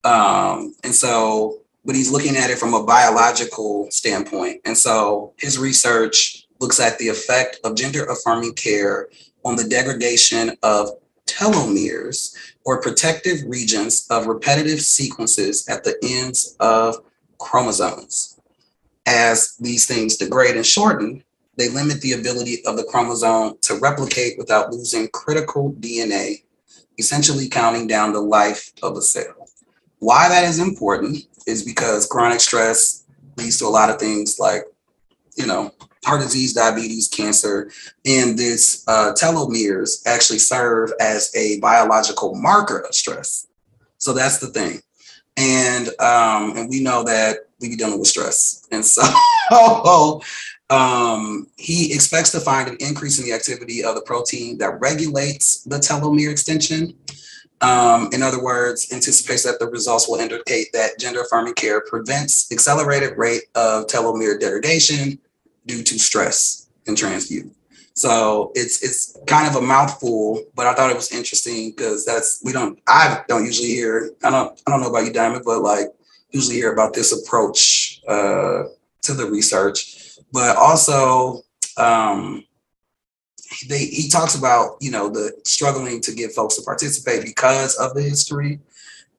Um, 0.04 0.76
and 0.84 0.96
so, 0.96 1.59
but 1.86 1.96
he's 1.96 2.12
looking 2.12 2.36
at 2.36 2.50
it 2.50 2.58
from 2.58 2.74
a 2.74 2.84
biological 2.84 3.89
standpoint. 3.92 4.62
And 4.65 4.78
so 4.78 5.34
his 5.38 5.58
research 5.58 6.48
looks 6.60 6.80
at 6.80 6.98
the 6.98 7.08
effect 7.08 7.60
of 7.63 7.76
gender 7.76 8.06
affirming 8.06 8.54
care 8.54 9.10
on 9.46 9.56
the 9.56 9.63
degradation 9.63 10.58
of 10.62 10.89
telomeres 11.26 12.36
or 12.65 12.82
protective 12.82 13.38
regions 13.46 14.08
of 14.10 14.28
repetitive 14.28 14.82
sequences 14.82 15.68
at 15.68 15.84
the 15.84 15.96
ends 16.04 16.56
of 16.60 16.98
chromosomes. 17.38 18.39
As 19.06 19.56
these 19.60 19.86
things 19.88 20.18
degrade 20.18 20.56
and 20.56 20.65
shorten, 20.65 21.24
they 21.56 21.70
limit 21.70 22.02
the 22.02 22.13
ability 22.13 22.65
of 22.65 22.78
the 22.78 22.84
chromosome 22.84 23.58
to 23.62 23.80
replicate 23.80 24.38
without 24.38 24.72
losing 24.72 25.08
critical 25.10 25.74
DNA, 25.74 26.44
essentially 26.98 27.50
counting 27.50 27.88
down 27.88 28.13
the 28.13 28.22
life 28.22 28.72
of 28.82 28.96
a 28.98 29.02
cell. 29.02 29.50
Why 30.00 30.30
that 30.30 30.46
is 30.46 30.60
important 30.60 31.26
is 31.50 31.64
because 31.64 32.06
chronic 32.06 32.40
stress 32.40 33.04
leads 33.38 33.58
to 33.60 33.66
a 33.66 33.68
lot 33.68 33.90
of 33.90 34.00
things 34.00 34.40
like, 34.40 34.64
you 35.36 35.48
know, 35.48 35.72
heart 36.06 36.22
disease, 36.22 36.54
diabetes, 36.54 37.08
cancer, 37.08 37.72
and 38.06 38.38
this 38.38 38.84
uh, 38.88 39.14
telomeres 39.14 40.06
actually 40.06 40.40
serve 40.40 40.92
as 41.00 41.32
a 41.36 41.60
biological 41.60 42.36
marker 42.36 42.80
of 42.80 42.94
stress. 42.96 43.48
So 43.98 44.14
that's 44.14 44.38
the 44.38 44.48
thing. 44.48 44.82
And 45.38 45.88
um, 46.00 46.58
and 46.58 46.70
we 46.70 46.82
know 46.82 47.04
that 47.04 47.48
we 47.60 47.70
be 47.70 47.76
dealing 47.76 48.00
with 48.00 48.08
stress. 48.08 48.68
And 48.72 48.84
so 48.86 49.02
um, 50.70 51.48
he 51.58 51.94
expects 51.94 52.32
to 52.32 52.40
find 52.40 52.68
an 52.68 52.78
increase 52.80 53.20
in 53.20 53.26
the 53.26 53.34
activity 53.34 53.84
of 53.84 53.96
the 53.96 54.02
protein 54.02 54.58
that 54.60 54.80
regulates 54.80 55.64
the 55.64 55.78
telomere 55.78 56.32
extension. 56.32 56.94
Um, 57.62 58.10
in 58.13 58.24
other 58.24 58.41
words, 58.41 58.91
anticipates 58.93 59.43
that 59.43 59.60
the 59.60 59.67
results 59.67 60.08
will 60.08 60.19
indicate 60.19 60.67
that 60.74 60.98
gender 60.98 61.22
affirming 61.22 61.56
care 61.56 61.82
prevents 61.82 62.52
accelerated 62.52 63.17
rate 63.17 63.43
of 63.56 63.88
telomere 63.88 64.39
degradation, 64.39 65.19
due 65.69 65.84
to 65.84 66.00
stress 66.00 66.67
in 66.88 66.95
trans 66.95 67.32
youth. 67.32 67.56
So 67.93 68.52
it's 68.56 68.82
it's 68.82 69.17
kind 69.28 69.48
of 69.48 69.62
a 69.62 69.65
mouthful, 69.65 70.43
but 70.56 70.65
I 70.65 70.74
thought 70.74 70.89
it 70.89 70.95
was 70.95 71.12
interesting 71.12 71.72
because 71.72 72.06
that's 72.06 72.41
we 72.43 72.52
don't 72.52 72.80
I 72.88 73.24
don't 73.28 73.45
usually 73.45 73.69
hear 73.69 74.12
I 74.24 74.30
don't 74.30 74.60
I 74.65 74.72
don't 74.72 74.82
know 74.82 74.89
about 74.89 75.06
you, 75.06 75.13
Diamond, 75.13 75.43
but 75.45 75.62
like 75.62 75.88
usually 76.32 76.56
hear 76.56 76.74
about 76.74 76.93
this 76.93 77.12
approach 77.12 78.02
uh, 78.08 78.63
to 79.02 79.13
the 79.13 79.30
research, 79.30 80.17
but 80.32 80.56
also 80.56 81.43
um, 81.78 82.43
they 83.67 83.86
he 83.86 84.10
talks 84.10 84.36
about 84.36 84.78
you 84.80 84.91
know 84.91 85.10
the 85.10 85.34
struggling 85.45 86.02
to 86.02 86.13
get 86.13 86.32
folks 86.32 86.56
to 86.56 86.62
participate 86.62 87.24
because 87.24 87.76
of 87.76 87.93
the 87.93 88.02
history 88.02 88.60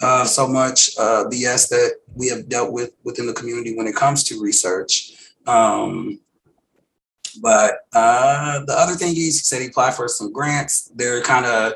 uh, 0.01 0.25
so 0.25 0.47
much 0.47 0.97
uh, 0.99 1.25
BS 1.31 1.69
that 1.69 1.97
we 2.15 2.29
have 2.29 2.49
dealt 2.49 2.73
with 2.73 2.93
within 3.05 3.27
the 3.27 3.33
community 3.33 3.77
when 3.77 3.87
it 3.87 3.95
comes 3.95 4.25
to 4.25 4.41
research. 4.41 5.13
Um, 5.47 6.21
but 7.43 7.81
uh, 7.93 8.65
the 8.65 8.73
other 8.73 8.95
thing 8.95 9.15
he 9.15 9.31
said 9.31 9.61
he 9.61 9.69
applied 9.69 9.95
for 9.95 10.09
some 10.09 10.33
grants. 10.33 10.91
They're 10.95 11.23
kind 11.23 11.47
of, 11.47 11.75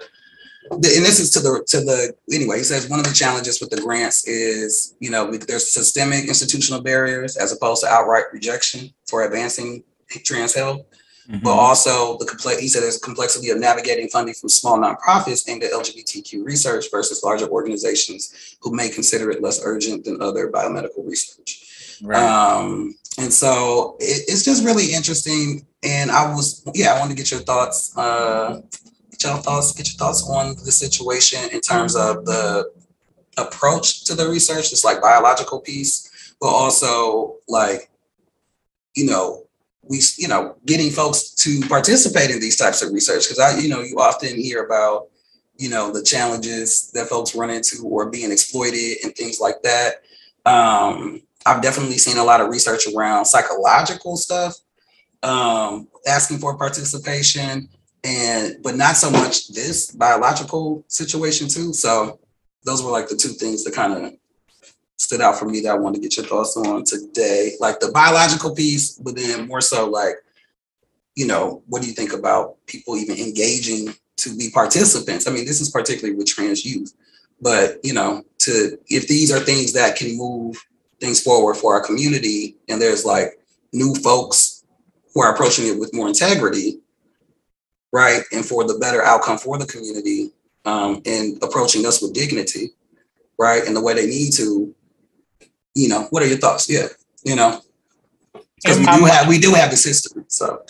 and 0.70 0.82
this 0.82 1.20
is 1.20 1.30
to 1.32 1.40
the 1.40 1.64
to 1.68 1.80
the 1.80 2.14
anyway. 2.32 2.58
He 2.58 2.64
says 2.64 2.88
one 2.88 2.98
of 2.98 3.06
the 3.06 3.12
challenges 3.12 3.60
with 3.60 3.70
the 3.70 3.80
grants 3.80 4.26
is, 4.26 4.94
you 5.00 5.10
know, 5.10 5.30
there's 5.30 5.70
systemic 5.72 6.26
institutional 6.26 6.80
barriers 6.80 7.36
as 7.36 7.52
opposed 7.52 7.82
to 7.82 7.88
outright 7.88 8.24
rejection 8.32 8.92
for 9.06 9.24
advancing 9.24 9.84
trans 10.24 10.54
health. 10.54 10.82
Mm-hmm. 11.28 11.42
But 11.42 11.52
also 11.52 12.18
the 12.18 12.26
complex. 12.26 12.60
He 12.60 12.68
said 12.68 12.82
there's 12.82 12.98
complexity 12.98 13.48
of 13.48 13.58
navigating 13.58 14.08
funding 14.08 14.34
from 14.34 14.50
small 14.50 14.78
nonprofits 14.78 15.48
aimed 15.48 15.62
at 15.62 15.72
LGBTQ 15.72 16.44
research 16.44 16.86
versus 16.90 17.22
larger 17.24 17.48
organizations 17.48 18.56
who 18.60 18.74
may 18.74 18.90
consider 18.90 19.30
it 19.30 19.40
less 19.40 19.60
urgent 19.64 20.04
than 20.04 20.20
other 20.20 20.50
biomedical 20.50 21.06
research. 21.06 21.98
Right. 22.02 22.22
Um, 22.22 22.94
and 23.18 23.32
so 23.32 23.96
it, 24.00 24.24
it's 24.28 24.44
just 24.44 24.64
really 24.64 24.92
interesting. 24.92 25.66
And 25.82 26.10
I 26.10 26.34
was, 26.34 26.62
yeah, 26.74 26.92
I 26.92 26.98
want 26.98 27.10
to 27.10 27.16
get 27.16 27.30
your 27.30 27.40
thoughts, 27.40 27.96
uh, 27.96 28.60
get 29.10 29.24
your 29.24 29.38
thoughts, 29.38 29.72
get 29.72 29.88
your 29.88 29.96
thoughts 29.96 30.28
on 30.28 30.56
the 30.56 30.72
situation 30.72 31.40
in 31.52 31.60
terms 31.60 31.96
of 31.96 32.26
the 32.26 32.70
approach 33.38 34.04
to 34.04 34.14
the 34.14 34.28
research, 34.28 34.70
just 34.70 34.84
like 34.84 35.00
biological 35.00 35.60
piece, 35.60 36.36
but 36.40 36.48
also 36.48 37.36
like, 37.48 37.90
you 38.94 39.06
know, 39.06 39.43
we, 39.88 40.00
you 40.16 40.28
know, 40.28 40.56
getting 40.66 40.90
folks 40.90 41.30
to 41.30 41.60
participate 41.68 42.30
in 42.30 42.40
these 42.40 42.56
types 42.56 42.82
of 42.82 42.92
research. 42.92 43.28
Cause 43.28 43.38
I, 43.38 43.58
you 43.58 43.68
know, 43.68 43.80
you 43.80 43.96
often 43.98 44.36
hear 44.36 44.64
about, 44.64 45.08
you 45.56 45.68
know, 45.68 45.92
the 45.92 46.02
challenges 46.02 46.90
that 46.92 47.06
folks 47.06 47.34
run 47.34 47.50
into 47.50 47.82
or 47.84 48.10
being 48.10 48.32
exploited 48.32 48.98
and 49.04 49.14
things 49.14 49.40
like 49.40 49.62
that. 49.62 50.02
Um, 50.46 51.22
I've 51.46 51.62
definitely 51.62 51.98
seen 51.98 52.18
a 52.18 52.24
lot 52.24 52.40
of 52.40 52.48
research 52.48 52.86
around 52.94 53.26
psychological 53.26 54.16
stuff, 54.16 54.56
um, 55.22 55.88
asking 56.06 56.38
for 56.38 56.56
participation, 56.56 57.68
and 58.02 58.56
but 58.62 58.76
not 58.76 58.96
so 58.96 59.10
much 59.10 59.48
this 59.48 59.90
biological 59.90 60.84
situation 60.88 61.48
too. 61.48 61.72
So 61.72 62.18
those 62.64 62.82
were 62.82 62.90
like 62.90 63.08
the 63.08 63.16
two 63.16 63.30
things 63.30 63.64
that 63.64 63.74
kind 63.74 63.92
of 63.92 64.12
stood 64.96 65.20
out 65.20 65.38
for 65.38 65.46
me 65.46 65.60
that 65.60 65.70
I 65.70 65.78
wanted 65.78 65.96
to 65.96 66.02
get 66.02 66.16
your 66.16 66.26
thoughts 66.26 66.56
on 66.56 66.84
today. 66.84 67.52
Like 67.60 67.80
the 67.80 67.90
biological 67.92 68.54
piece, 68.54 68.96
but 68.98 69.16
then 69.16 69.48
more 69.48 69.60
so 69.60 69.88
like, 69.88 70.16
you 71.16 71.26
know, 71.26 71.62
what 71.66 71.82
do 71.82 71.88
you 71.88 71.94
think 71.94 72.12
about 72.12 72.56
people 72.66 72.96
even 72.96 73.16
engaging 73.18 73.94
to 74.16 74.36
be 74.36 74.50
participants? 74.50 75.26
I 75.26 75.32
mean, 75.32 75.44
this 75.44 75.60
is 75.60 75.70
particularly 75.70 76.16
with 76.16 76.26
trans 76.26 76.64
youth, 76.64 76.94
but 77.40 77.78
you 77.84 77.92
know, 77.92 78.24
to 78.40 78.78
if 78.88 79.08
these 79.08 79.32
are 79.32 79.40
things 79.40 79.72
that 79.72 79.96
can 79.96 80.16
move 80.16 80.56
things 81.00 81.20
forward 81.20 81.54
for 81.54 81.74
our 81.74 81.84
community 81.84 82.56
and 82.68 82.80
there's 82.80 83.04
like 83.04 83.38
new 83.72 83.94
folks 83.96 84.64
who 85.12 85.22
are 85.22 85.32
approaching 85.32 85.66
it 85.66 85.78
with 85.78 85.94
more 85.94 86.08
integrity 86.08 86.78
right 87.92 88.22
and 88.32 88.44
for 88.44 88.64
the 88.64 88.78
better 88.78 89.02
outcome 89.02 89.38
for 89.38 89.58
the 89.58 89.66
community 89.66 90.30
um, 90.64 91.02
and 91.04 91.42
approaching 91.42 91.84
us 91.84 92.00
with 92.00 92.14
dignity 92.14 92.70
right 93.38 93.66
and 93.66 93.76
the 93.76 93.82
way 93.82 93.92
they 93.92 94.06
need 94.06 94.32
to 94.32 94.74
you 95.74 95.88
know 95.88 96.06
what 96.10 96.22
are 96.22 96.26
your 96.26 96.38
thoughts? 96.38 96.70
Yeah 96.70 96.88
you 97.24 97.34
know? 97.34 97.60
Because 98.62 98.78
we 98.78 98.86
do 98.86 99.04
have 99.04 99.28
we 99.28 99.38
do 99.38 99.52
have 99.54 99.70
this 99.70 99.84
history 99.84 100.22
so. 100.28 100.62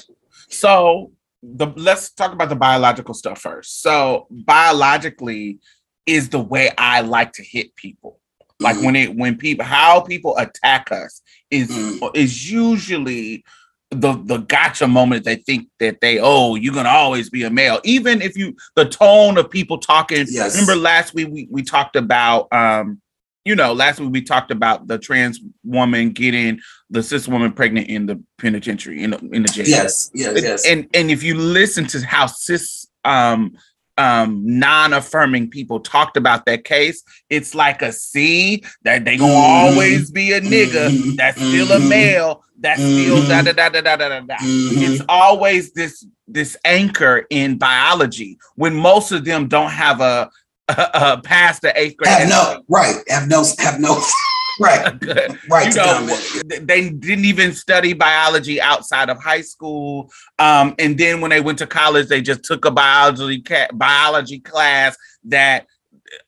So 0.49 1.13
the 1.43 1.67
let's 1.77 2.11
talk 2.11 2.33
about 2.33 2.49
the 2.49 2.57
biological 2.57 3.15
stuff 3.15 3.41
first. 3.41 3.83
So 3.83 4.27
biologically 4.31 5.59
is 6.07 6.29
the 6.29 6.41
way 6.41 6.71
i 6.77 7.01
like 7.01 7.33
to 7.35 7.43
hit 7.43 7.75
people. 7.77 8.21
Like 8.61 8.77
mm-hmm. 8.77 8.85
when 8.85 8.97
it 8.97 9.17
when 9.17 9.37
people 9.37 9.65
how 9.65 10.01
people 10.01 10.37
attack 10.39 10.91
us 10.91 11.23
is 11.51 11.69
mm-hmm. 11.69 12.07
is 12.15 12.51
usually 12.51 13.45
the 13.91 14.21
the 14.25 14.39
gotcha 14.39 14.89
moment 14.89 15.25
they 15.25 15.37
think 15.37 15.69
that 15.79 16.01
they 16.01 16.19
oh 16.19 16.57
you're 16.57 16.75
gonna 16.75 16.89
always 16.89 17.31
be 17.31 17.45
a 17.45 17.51
male. 17.51 17.81
Even 17.85 18.23
if 18.23 18.37
you 18.37 18.57
the 18.75 18.87
tone 18.87 19.39
of 19.39 19.51
people 19.51 19.79
talking. 19.79 20.27
Yes. 20.29 20.55
remember 20.55 20.77
last 20.77 21.15
week 21.15 21.29
we, 21.31 21.47
we 21.51 21.63
talked 21.63 21.95
about 21.95 22.53
um 22.53 23.01
you 23.45 23.55
know 23.55 23.73
last 23.73 24.01
week 24.01 24.13
we 24.13 24.23
talked 24.23 24.51
about 24.51 24.87
the 24.87 24.99
trans 24.99 25.41
woman 25.65 26.11
getting 26.11 26.59
the 26.91 27.03
cis 27.03 27.29
woman 27.29 27.53
pregnant 27.53 27.89
in 27.89 28.07
the 28.07 28.23
penitentiary 28.39 29.03
in 29.03 29.11
the, 29.11 29.19
in 29.33 29.43
the 29.43 29.49
jail 29.49 29.67
yes 29.67 30.11
yes 30.15 30.43
yes 30.43 30.67
and 30.67 30.89
and 30.95 31.11
if 31.11 31.23
you 31.23 31.35
listen 31.37 31.87
to 31.87 32.05
how 32.05 32.27
cis 32.27 32.87
um 33.05 33.57
um 33.97 34.43
non-affirming 34.45 35.49
people 35.49 35.79
talked 35.79 36.17
about 36.17 36.47
that 36.47 36.65
case 36.65 37.03
it's 37.31 37.55
like 37.55 37.81
a 37.81 37.93
C 37.93 38.65
that 38.83 39.05
they 39.05 39.17
gonna 39.17 39.33
mm-hmm. 39.33 39.73
always 39.73 40.11
be 40.11 40.33
a 40.33 40.41
nigga 40.41 40.91
mm-hmm. 40.91 41.15
that's 41.17 41.37
still 41.37 41.71
a 41.71 41.77
mm-hmm. 41.77 41.89
male 41.89 42.45
that's 42.59 42.81
still 42.81 43.23
da 43.29 43.43
da 43.43 43.53
da 43.53 43.69
da 43.69 43.81
da 43.81 43.97
da 43.97 44.21
da 44.21 44.37
it's 44.41 45.05
always 45.09 45.73
this 45.75 46.05
this 46.27 46.57
anchor 46.65 47.27
in 47.31 47.57
biology 47.57 48.39
when 48.57 48.75
most 48.75 49.13
of 49.13 49.25
them 49.25 49.47
don't 49.47 49.71
have 49.71 50.01
a, 50.01 50.31
a, 50.69 50.91
a 50.95 51.21
past 51.23 51.63
the 51.63 51.79
eighth 51.79 51.97
grade 51.97 52.11
have 52.11 52.29
no 52.29 52.63
right 52.69 52.97
have 53.09 53.29
no 53.29 53.45
have 53.59 53.81
no 53.81 54.03
right 54.61 54.95
right 55.51 55.75
you 55.75 55.81
know, 55.81 56.17
they 56.61 56.91
didn't 56.91 57.25
even 57.25 57.53
study 57.53 57.93
biology 57.93 58.61
outside 58.61 59.11
of 59.11 59.21
high 59.23 59.41
school 59.41 60.11
um, 60.39 60.75
and 60.79 60.97
then 60.97 61.21
when 61.21 61.31
they 61.31 61.41
went 61.41 61.59
to 61.59 61.67
college 61.67 62.09
they 62.09 62.21
just 62.23 62.45
took 62.45 62.65
a 62.65 62.71
biology 62.71 63.41
ca- 63.41 63.69
biology 63.75 64.39
class 64.41 64.97
that 65.25 65.67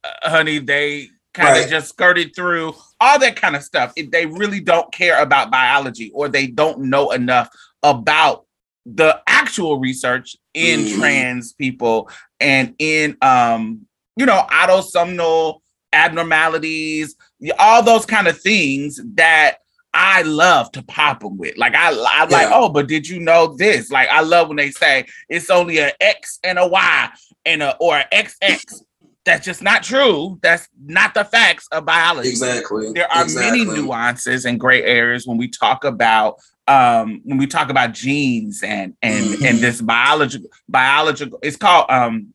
uh, 0.05 0.31
honey 0.31 0.59
they 0.59 1.09
kind 1.33 1.57
of 1.57 1.63
Right. 1.63 1.71
just 1.71 1.89
skirted 1.91 2.35
through 2.35 2.75
all 2.99 3.19
that 3.19 3.37
kind 3.37 3.55
of 3.55 3.63
stuff. 3.63 3.93
If 3.95 4.11
they 4.11 4.25
really 4.25 4.61
don't 4.61 4.91
care 4.91 5.21
about 5.21 5.51
biology 5.51 6.11
or 6.15 6.29
they 6.31 6.47
don't 6.47 6.85
know 6.89 7.11
enough 7.11 7.51
about 7.83 8.47
the 8.87 9.21
actual 9.27 9.79
research 9.79 10.35
in 10.55 10.81
Mhm. 10.81 10.99
trans 10.99 11.53
people 11.53 12.09
and 12.41 12.75
in 12.79 13.19
um 13.21 13.86
you 14.17 14.27
know 14.27 14.47
autosomal 14.51 15.61
abnormalities 15.93 17.15
all 17.59 17.83
those 17.83 18.07
kind 18.07 18.27
of 18.27 18.41
things 18.41 19.01
that 19.15 19.59
I 19.99 20.23
love 20.23 20.71
to 20.73 20.83
pop 20.83 21.21
them 21.21 21.39
with. 21.39 21.57
Like 21.57 21.75
I, 21.75 21.89
I'm 21.89 22.29
like, 22.29 22.49
oh, 22.51 22.69
but 22.69 22.87
did 22.87 23.09
you 23.09 23.19
know 23.19 23.57
this? 23.57 23.91
Like 23.91 24.11
I 24.11 24.21
love 24.21 24.49
when 24.49 24.59
they 24.59 24.71
say 24.71 25.07
it's 25.31 25.49
only 25.49 25.79
an 25.79 25.93
X 26.03 26.39
and 26.45 26.59
a 26.59 26.67
Y 26.67 27.09
and 27.47 27.63
a 27.63 27.77
or 27.79 27.97
an 27.97 28.05
XX. 28.13 28.83
That's 29.25 29.45
just 29.45 29.63
not 29.63 29.83
true. 29.83 30.39
That's 30.43 30.69
not 30.85 31.15
the 31.15 31.25
facts 31.25 31.67
of 31.73 31.87
biology. 31.87 32.29
Exactly. 32.29 32.93
There 32.93 33.11
are 33.11 33.23
exactly. 33.25 33.65
many 33.65 33.81
nuances 33.81 34.45
and 34.45 34.61
gray 34.61 34.83
areas 34.85 35.27
when 35.27 35.39
we 35.39 35.49
talk 35.49 35.85
about 35.85 36.37
um 36.69 37.23
when 37.25 37.39
we 37.39 37.47
talk 37.47 37.71
about 37.71 37.93
genes 37.95 38.63
and 38.63 38.95
and 39.01 39.25
Mhm. 39.25 39.49
and 39.49 39.59
this 39.61 39.81
biological 39.81 40.51
biological 40.69 41.39
it's 41.43 41.57
called 41.57 41.87
um 41.89 42.35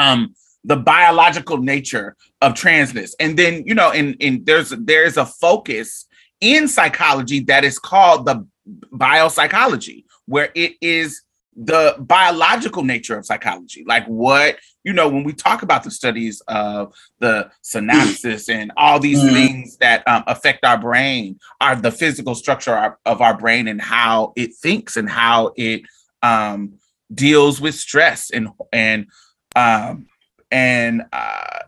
um 0.00 0.34
the 0.66 0.76
biological 0.76 1.58
nature 1.58 2.16
of 2.42 2.52
transness 2.52 3.12
and 3.20 3.38
then 3.38 3.62
you 3.66 3.74
know 3.74 3.90
and 3.92 4.16
and 4.20 4.44
there's 4.44 4.70
there's 4.70 5.16
a 5.16 5.24
focus 5.24 6.06
in 6.40 6.66
psychology 6.68 7.40
that 7.40 7.64
is 7.64 7.78
called 7.78 8.26
the 8.26 8.46
biopsychology 8.92 10.04
where 10.26 10.50
it 10.54 10.72
is 10.80 11.22
the 11.58 11.94
biological 12.00 12.82
nature 12.82 13.16
of 13.16 13.24
psychology 13.24 13.82
like 13.86 14.04
what 14.06 14.58
you 14.84 14.92
know 14.92 15.08
when 15.08 15.24
we 15.24 15.32
talk 15.32 15.62
about 15.62 15.82
the 15.84 15.90
studies 15.90 16.42
of 16.48 16.92
the 17.20 17.48
synapses 17.64 18.48
and 18.54 18.70
all 18.76 18.98
these 18.98 19.22
Mhm. 19.22 19.32
things 19.32 19.76
that 19.78 20.06
um, 20.06 20.22
affect 20.26 20.64
our 20.64 20.76
brain 20.76 21.38
are 21.60 21.76
the 21.76 21.90
physical 21.92 22.34
structure 22.34 22.76
of- 22.76 22.94
of 23.06 23.22
our 23.22 23.36
brain 23.38 23.68
and 23.68 23.80
how 23.80 24.32
it 24.36 24.50
thinks 24.56 24.96
and 24.98 25.08
how 25.08 25.52
it 25.56 25.82
um, 26.22 26.74
deals 27.14 27.60
with 27.60 27.74
stress 27.76 28.30
and 28.30 28.48
and 28.72 29.06
um, 29.54 30.06
and 30.50 31.02
uh, 31.12 31.58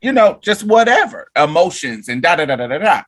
you 0.00 0.12
know 0.12 0.38
just 0.42 0.64
whatever 0.64 1.30
emotions 1.36 2.08
and 2.08 2.22
da 2.22 2.36
da 2.36 2.44
da 2.44 2.56
da 2.56 2.66
da 2.66 2.78
da. 2.78 3.02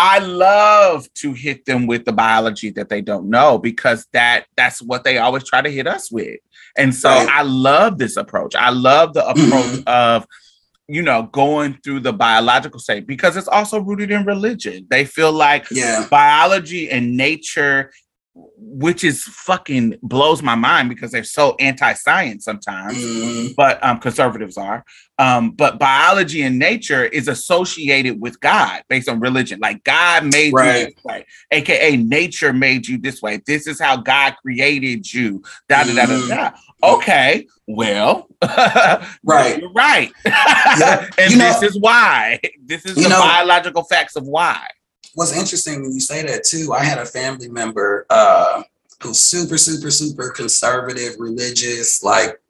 I 0.00 0.20
love 0.20 1.12
to 1.14 1.32
hit 1.32 1.64
them 1.64 1.88
with 1.88 2.04
the 2.04 2.12
biology 2.12 2.70
that 2.70 2.88
they 2.88 3.00
don't 3.00 3.28
know 3.28 3.58
because 3.58 4.06
that 4.12 4.46
that's 4.56 4.80
what 4.80 5.02
they 5.02 5.18
always 5.18 5.42
try 5.42 5.60
to 5.60 5.70
hit 5.70 5.88
us 5.88 6.12
with. 6.12 6.38
And 6.76 6.94
so 6.94 7.08
Right. 7.10 7.28
I 7.28 7.42
love 7.42 7.98
this 7.98 8.16
approach. 8.16 8.54
I 8.54 8.70
love 8.70 9.12
the 9.14 9.26
approach 9.28 9.80
Mhm. 9.80 9.86
of 9.88 10.26
you 10.86 11.02
know 11.02 11.24
going 11.32 11.78
through 11.82 12.00
the 12.00 12.12
biological 12.12 12.78
state 12.78 13.06
because 13.08 13.36
it's 13.36 13.48
also 13.48 13.80
rooted 13.80 14.10
in 14.12 14.24
religion. 14.24 14.86
They 14.88 15.04
feel 15.04 15.32
like 15.32 15.66
Yeah. 15.70 16.06
biology 16.08 16.88
and 16.90 17.16
nature 17.16 17.90
which 18.56 19.02
is 19.02 19.24
fucking 19.24 19.96
blows 20.02 20.42
my 20.42 20.54
mind 20.54 20.88
because 20.88 21.10
they're 21.10 21.24
so 21.24 21.56
anti-science 21.58 22.44
sometimes 22.44 22.94
Mhm. 22.96 23.54
but 23.56 23.82
um, 23.84 23.98
conservatives 23.98 24.56
are. 24.56 24.84
Um, 25.18 25.50
but 25.50 25.80
biology 25.80 26.42
and 26.42 26.58
nature 26.60 27.04
is 27.04 27.26
associated 27.26 28.20
with 28.20 28.38
God 28.38 28.82
based 28.88 29.08
on 29.08 29.18
religion. 29.18 29.58
Like 29.60 29.82
God 29.82 30.24
made 30.32 30.52
you 30.52 30.62
this 30.94 31.04
way, 31.04 31.24
aka 31.50 31.96
nature 31.96 32.52
made 32.52 32.86
you 32.86 32.98
this 32.98 33.20
way. 33.20 33.40
This 33.46 33.66
is 33.66 33.80
how 33.80 33.96
God 33.96 34.36
created 34.40 35.12
you. 35.12 35.42
Da 35.68 35.82
da 35.82 35.94
da 35.94 36.06
da 36.06 36.12
Mhm. 36.12 36.28
da. 36.28 36.50
Okay, 36.82 37.46
well, 37.66 38.28
Right. 39.24 39.58
you're 39.58 39.72
right, 39.72 40.12
Yeah. 40.24 41.08
and 41.18 41.32
You 41.32 41.38
know- 41.38 41.60
this 41.60 41.62
is 41.74 41.80
why. 41.80 42.38
This 42.64 42.84
is 42.86 42.94
the 42.94 43.08
know- 43.08 43.18
biological 43.20 43.82
facts 43.84 44.14
of 44.14 44.24
why. 44.26 44.64
What's 45.18 45.36
interesting 45.36 45.82
when 45.82 45.90
you 45.90 45.98
say 45.98 46.22
that 46.22 46.44
too, 46.44 46.72
I 46.72 46.84
had 46.84 46.98
a 46.98 47.04
family 47.04 47.48
member 47.48 48.06
uh, 48.08 48.62
who's 49.02 49.18
super, 49.18 49.58
super, 49.58 49.90
super 49.90 50.30
conservative, 50.30 51.16
religious, 51.18 52.04
like 52.04 52.40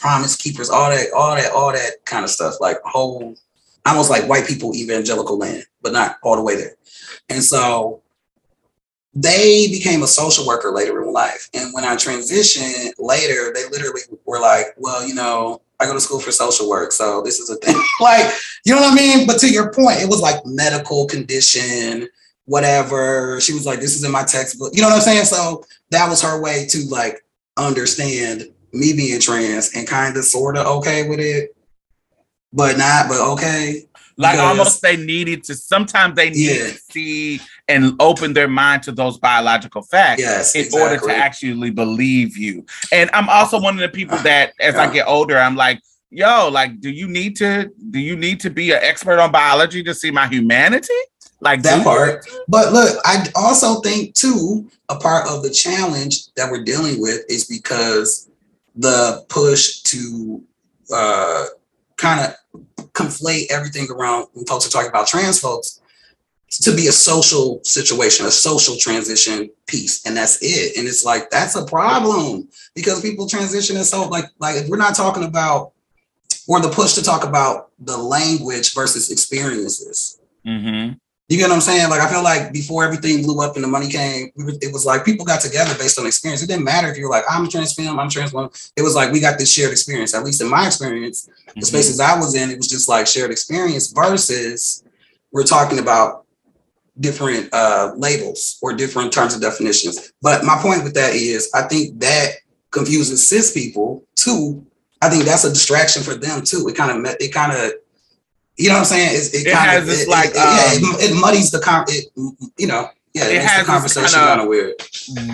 promise 0.00 0.34
keepers, 0.34 0.70
all 0.70 0.88
that, 0.88 1.12
all 1.14 1.36
that, 1.36 1.52
all 1.52 1.70
that 1.70 2.02
kind 2.06 2.24
of 2.24 2.30
stuff, 2.30 2.54
like 2.62 2.78
whole, 2.82 3.36
almost 3.84 4.08
like 4.08 4.26
white 4.26 4.46
people 4.46 4.74
evangelical 4.74 5.36
land, 5.36 5.64
but 5.82 5.92
not 5.92 6.16
all 6.22 6.36
the 6.36 6.40
way 6.40 6.56
there. 6.56 6.76
And 7.28 7.42
so 7.42 8.00
they 9.14 9.68
became 9.68 10.02
a 10.02 10.06
social 10.06 10.46
worker 10.46 10.70
later 10.70 11.02
in 11.02 11.12
life. 11.12 11.50
And 11.52 11.74
when 11.74 11.84
I 11.84 11.94
transitioned 11.96 12.92
later, 12.98 13.52
they 13.52 13.68
literally 13.68 14.00
were 14.24 14.40
like, 14.40 14.68
well, 14.78 15.06
you 15.06 15.14
know, 15.14 15.60
I 15.80 15.86
go 15.86 15.94
to 15.94 16.00
school 16.00 16.18
for 16.20 16.32
social 16.32 16.68
work. 16.68 16.92
So 16.92 17.22
this 17.22 17.38
is 17.38 17.50
a 17.50 17.56
thing. 17.56 17.80
like, 18.00 18.32
you 18.64 18.74
know 18.74 18.80
what 18.80 18.92
I 18.92 18.96
mean? 18.96 19.26
But 19.26 19.38
to 19.40 19.48
your 19.50 19.72
point, 19.72 20.00
it 20.00 20.08
was 20.08 20.20
like 20.20 20.44
medical 20.44 21.06
condition, 21.06 22.08
whatever. 22.46 23.40
She 23.40 23.52
was 23.54 23.64
like, 23.66 23.80
this 23.80 23.94
is 23.94 24.04
in 24.04 24.10
my 24.10 24.24
textbook. 24.24 24.74
You 24.74 24.82
know 24.82 24.88
what 24.88 24.96
I'm 24.96 25.02
saying? 25.02 25.24
So 25.26 25.64
that 25.90 26.08
was 26.08 26.20
her 26.22 26.40
way 26.42 26.66
to 26.70 26.78
like 26.88 27.24
understand 27.56 28.44
me 28.72 28.92
being 28.92 29.20
trans 29.20 29.74
and 29.74 29.86
kind 29.86 30.16
of 30.16 30.24
sort 30.24 30.56
of 30.56 30.66
okay 30.66 31.08
with 31.08 31.20
it, 31.20 31.56
but 32.52 32.76
not, 32.76 33.08
but 33.08 33.20
okay. 33.32 33.84
Like 34.16 34.32
Because- 34.34 34.58
almost 34.58 34.82
they 34.82 34.96
needed 34.96 35.44
to 35.44 35.54
sometimes 35.54 36.16
they 36.16 36.30
need 36.30 36.56
Yeah. 36.56 36.66
to 36.70 36.78
see 36.90 37.40
and 37.68 37.94
open 38.00 38.32
their 38.32 38.48
mind 38.48 38.82
to 38.84 38.92
those 38.92 39.18
biological 39.18 39.82
facts 39.82 40.22
Yes. 40.22 40.54
in 40.54 40.66
order 40.80 40.96
to 40.96 41.14
actually 41.14 41.70
believe 41.70 42.36
you. 42.36 42.64
And 42.92 43.10
I'm 43.12 43.28
also 43.28 43.60
one 43.60 43.74
of 43.74 43.80
the 43.80 43.88
people 43.88 44.16
that 44.18 44.52
as 44.60 44.74
I 44.74 44.90
get 44.92 45.06
older, 45.06 45.38
I'm 45.38 45.54
like, 45.54 45.82
yo, 46.10 46.48
like, 46.48 46.80
do 46.80 46.90
you 46.90 47.06
need 47.06 47.36
to 47.36 47.70
do 47.90 47.98
you 48.00 48.16
need 48.16 48.40
to 48.40 48.50
be 48.50 48.70
an 48.72 48.78
expert 48.82 49.18
on 49.20 49.30
biology 49.30 49.82
to 49.82 49.94
see 49.94 50.10
my 50.10 50.26
humanity? 50.26 50.94
Like 51.40 51.62
That 51.62 51.84
part. 51.84 52.26
But 52.48 52.72
look, 52.72 52.98
I 53.04 53.24
also 53.36 53.80
think 53.80 54.14
too, 54.14 54.68
a 54.88 54.96
part 54.96 55.28
of 55.28 55.42
the 55.42 55.50
challenge 55.50 56.32
that 56.34 56.50
we're 56.50 56.64
dealing 56.64 57.00
with 57.00 57.20
is 57.28 57.44
because 57.46 58.28
the 58.74 59.24
push 59.28 59.82
to 59.82 60.42
uh, 60.92 61.46
kind 61.96 62.20
of 62.54 62.62
conflate 62.92 63.46
everything 63.50 63.88
around 63.90 64.26
when 64.32 64.46
folks 64.46 64.66
are 64.66 64.70
talking 64.70 64.88
about 64.88 65.06
trans 65.06 65.38
folks 65.38 65.77
to 66.50 66.74
be 66.74 66.86
a 66.88 66.92
social 66.92 67.60
situation, 67.62 68.26
a 68.26 68.30
social 68.30 68.76
transition 68.76 69.50
piece, 69.66 70.04
and 70.06 70.16
that's 70.16 70.38
it. 70.40 70.76
And 70.78 70.88
it's 70.88 71.04
like 71.04 71.30
that's 71.30 71.56
a 71.56 71.64
problem 71.66 72.48
because 72.74 73.02
people 73.02 73.28
transition 73.28 73.76
and 73.76 73.84
so 73.86 74.08
like 74.08 74.24
like 74.38 74.56
if 74.56 74.68
we're 74.68 74.78
not 74.78 74.94
talking 74.94 75.24
about 75.24 75.72
or 76.46 76.60
the 76.60 76.68
push 76.70 76.94
to 76.94 77.02
talk 77.02 77.24
about 77.24 77.70
the 77.78 77.96
language 77.96 78.74
versus 78.74 79.10
experiences. 79.10 80.18
Mhm. 80.46 80.98
You 81.28 81.36
get 81.36 81.50
what 81.50 81.56
I'm 81.56 81.60
saying? 81.60 81.90
Like 81.90 82.00
I 82.00 82.08
feel 82.10 82.22
like 82.22 82.54
before 82.54 82.84
everything 82.84 83.22
blew 83.22 83.42
up 83.44 83.56
and 83.56 83.62
the 83.62 83.68
money 83.68 83.88
came, 83.90 84.30
it 84.36 84.72
was 84.72 84.86
like 84.86 85.04
people 85.04 85.26
got 85.26 85.42
together 85.42 85.74
based 85.76 85.98
on 85.98 86.06
experience. 86.06 86.42
It 86.42 86.46
didn't 86.46 86.64
matter 86.64 86.88
if 86.90 86.96
you 86.96 87.04
were 87.04 87.10
like, 87.10 87.24
I'm 87.28 87.44
a 87.44 87.48
trans 87.48 87.74
film, 87.74 88.00
I'm 88.00 88.08
trans 88.08 88.32
woman. 88.32 88.50
It 88.76 88.80
was 88.82 88.94
like 88.94 89.12
we 89.12 89.20
got 89.20 89.38
this 89.38 89.52
shared 89.52 89.70
experience. 89.72 90.14
At 90.14 90.24
least 90.24 90.40
in 90.40 90.48
my 90.48 90.66
experience, 90.66 91.28
the 91.54 91.60
Mhm. 91.60 91.66
spaces 91.66 92.00
I 92.00 92.18
was 92.18 92.34
in, 92.34 92.50
it 92.50 92.56
was 92.56 92.68
just 92.68 92.88
like 92.88 93.06
shared 93.06 93.30
experience 93.30 93.88
versus 93.88 94.82
we're 95.30 95.42
talking 95.44 95.78
about 95.78 96.24
different 97.00 97.48
uh 97.52 97.92
labels 97.96 98.58
or 98.62 98.72
different 98.72 99.12
terms 99.12 99.34
of 99.34 99.40
definitions. 99.40 100.12
But 100.22 100.44
my 100.44 100.56
point 100.60 100.84
with 100.84 100.94
that 100.94 101.14
is 101.14 101.50
I 101.54 101.62
think 101.62 102.00
that 102.00 102.30
confuses 102.70 103.28
cis 103.28 103.52
people 103.52 104.04
too. 104.16 104.64
I 105.00 105.08
think 105.08 105.24
that's 105.24 105.44
a 105.44 105.50
distraction 105.50 106.02
for 106.02 106.14
them 106.14 106.42
too. 106.42 106.66
It 106.68 106.76
kind 106.76 107.06
of 107.06 107.14
it 107.20 107.32
kind 107.32 107.52
of 107.52 107.72
you 108.56 108.68
know 108.68 108.74
what 108.74 108.80
I'm 108.80 108.84
saying? 108.86 109.10
It's, 109.16 109.32
it 109.34 109.46
It 109.46 109.52
kind 109.52 109.70
has 109.70 109.82
of 109.82 109.86
this 109.86 110.02
it, 110.02 110.08
like, 110.08 110.30
it, 110.30 110.34
yeah, 110.34 110.88
um, 110.88 110.96
it, 110.98 111.12
it 111.12 111.14
muddies 111.20 111.52
the 111.52 111.60
con. 111.60 111.84
It 111.88 112.06
you 112.58 112.66
know 112.66 112.88
yeah, 113.14 113.26
It 113.28 113.42
has 113.42 113.60
the 113.64 113.72
conversation 113.72 114.10
kinda- 114.18 114.26
kind 114.26 114.40
of 114.40 114.48
weird. 114.48 114.74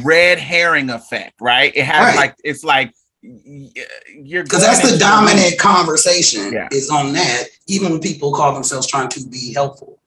red 0.04 0.38
herring 0.38 0.90
effect, 0.90 1.40
right? 1.40 1.72
It 1.74 1.84
has 1.86 2.08
Right. 2.08 2.16
like 2.16 2.34
it's 2.44 2.62
like 2.64 2.92
you're 3.22 4.42
Because 4.44 4.60
that's 4.60 4.90
the 4.92 4.98
dominant 4.98 5.58
conversation 5.58 6.52
Yeah. 6.52 6.68
is 6.70 6.90
on 6.90 7.14
that, 7.14 7.44
even 7.66 7.92
when 7.92 8.00
people 8.00 8.32
call 8.34 8.52
themselves 8.52 8.86
trying 8.86 9.08
to 9.08 9.26
be 9.26 9.52
helpful. 9.54 9.98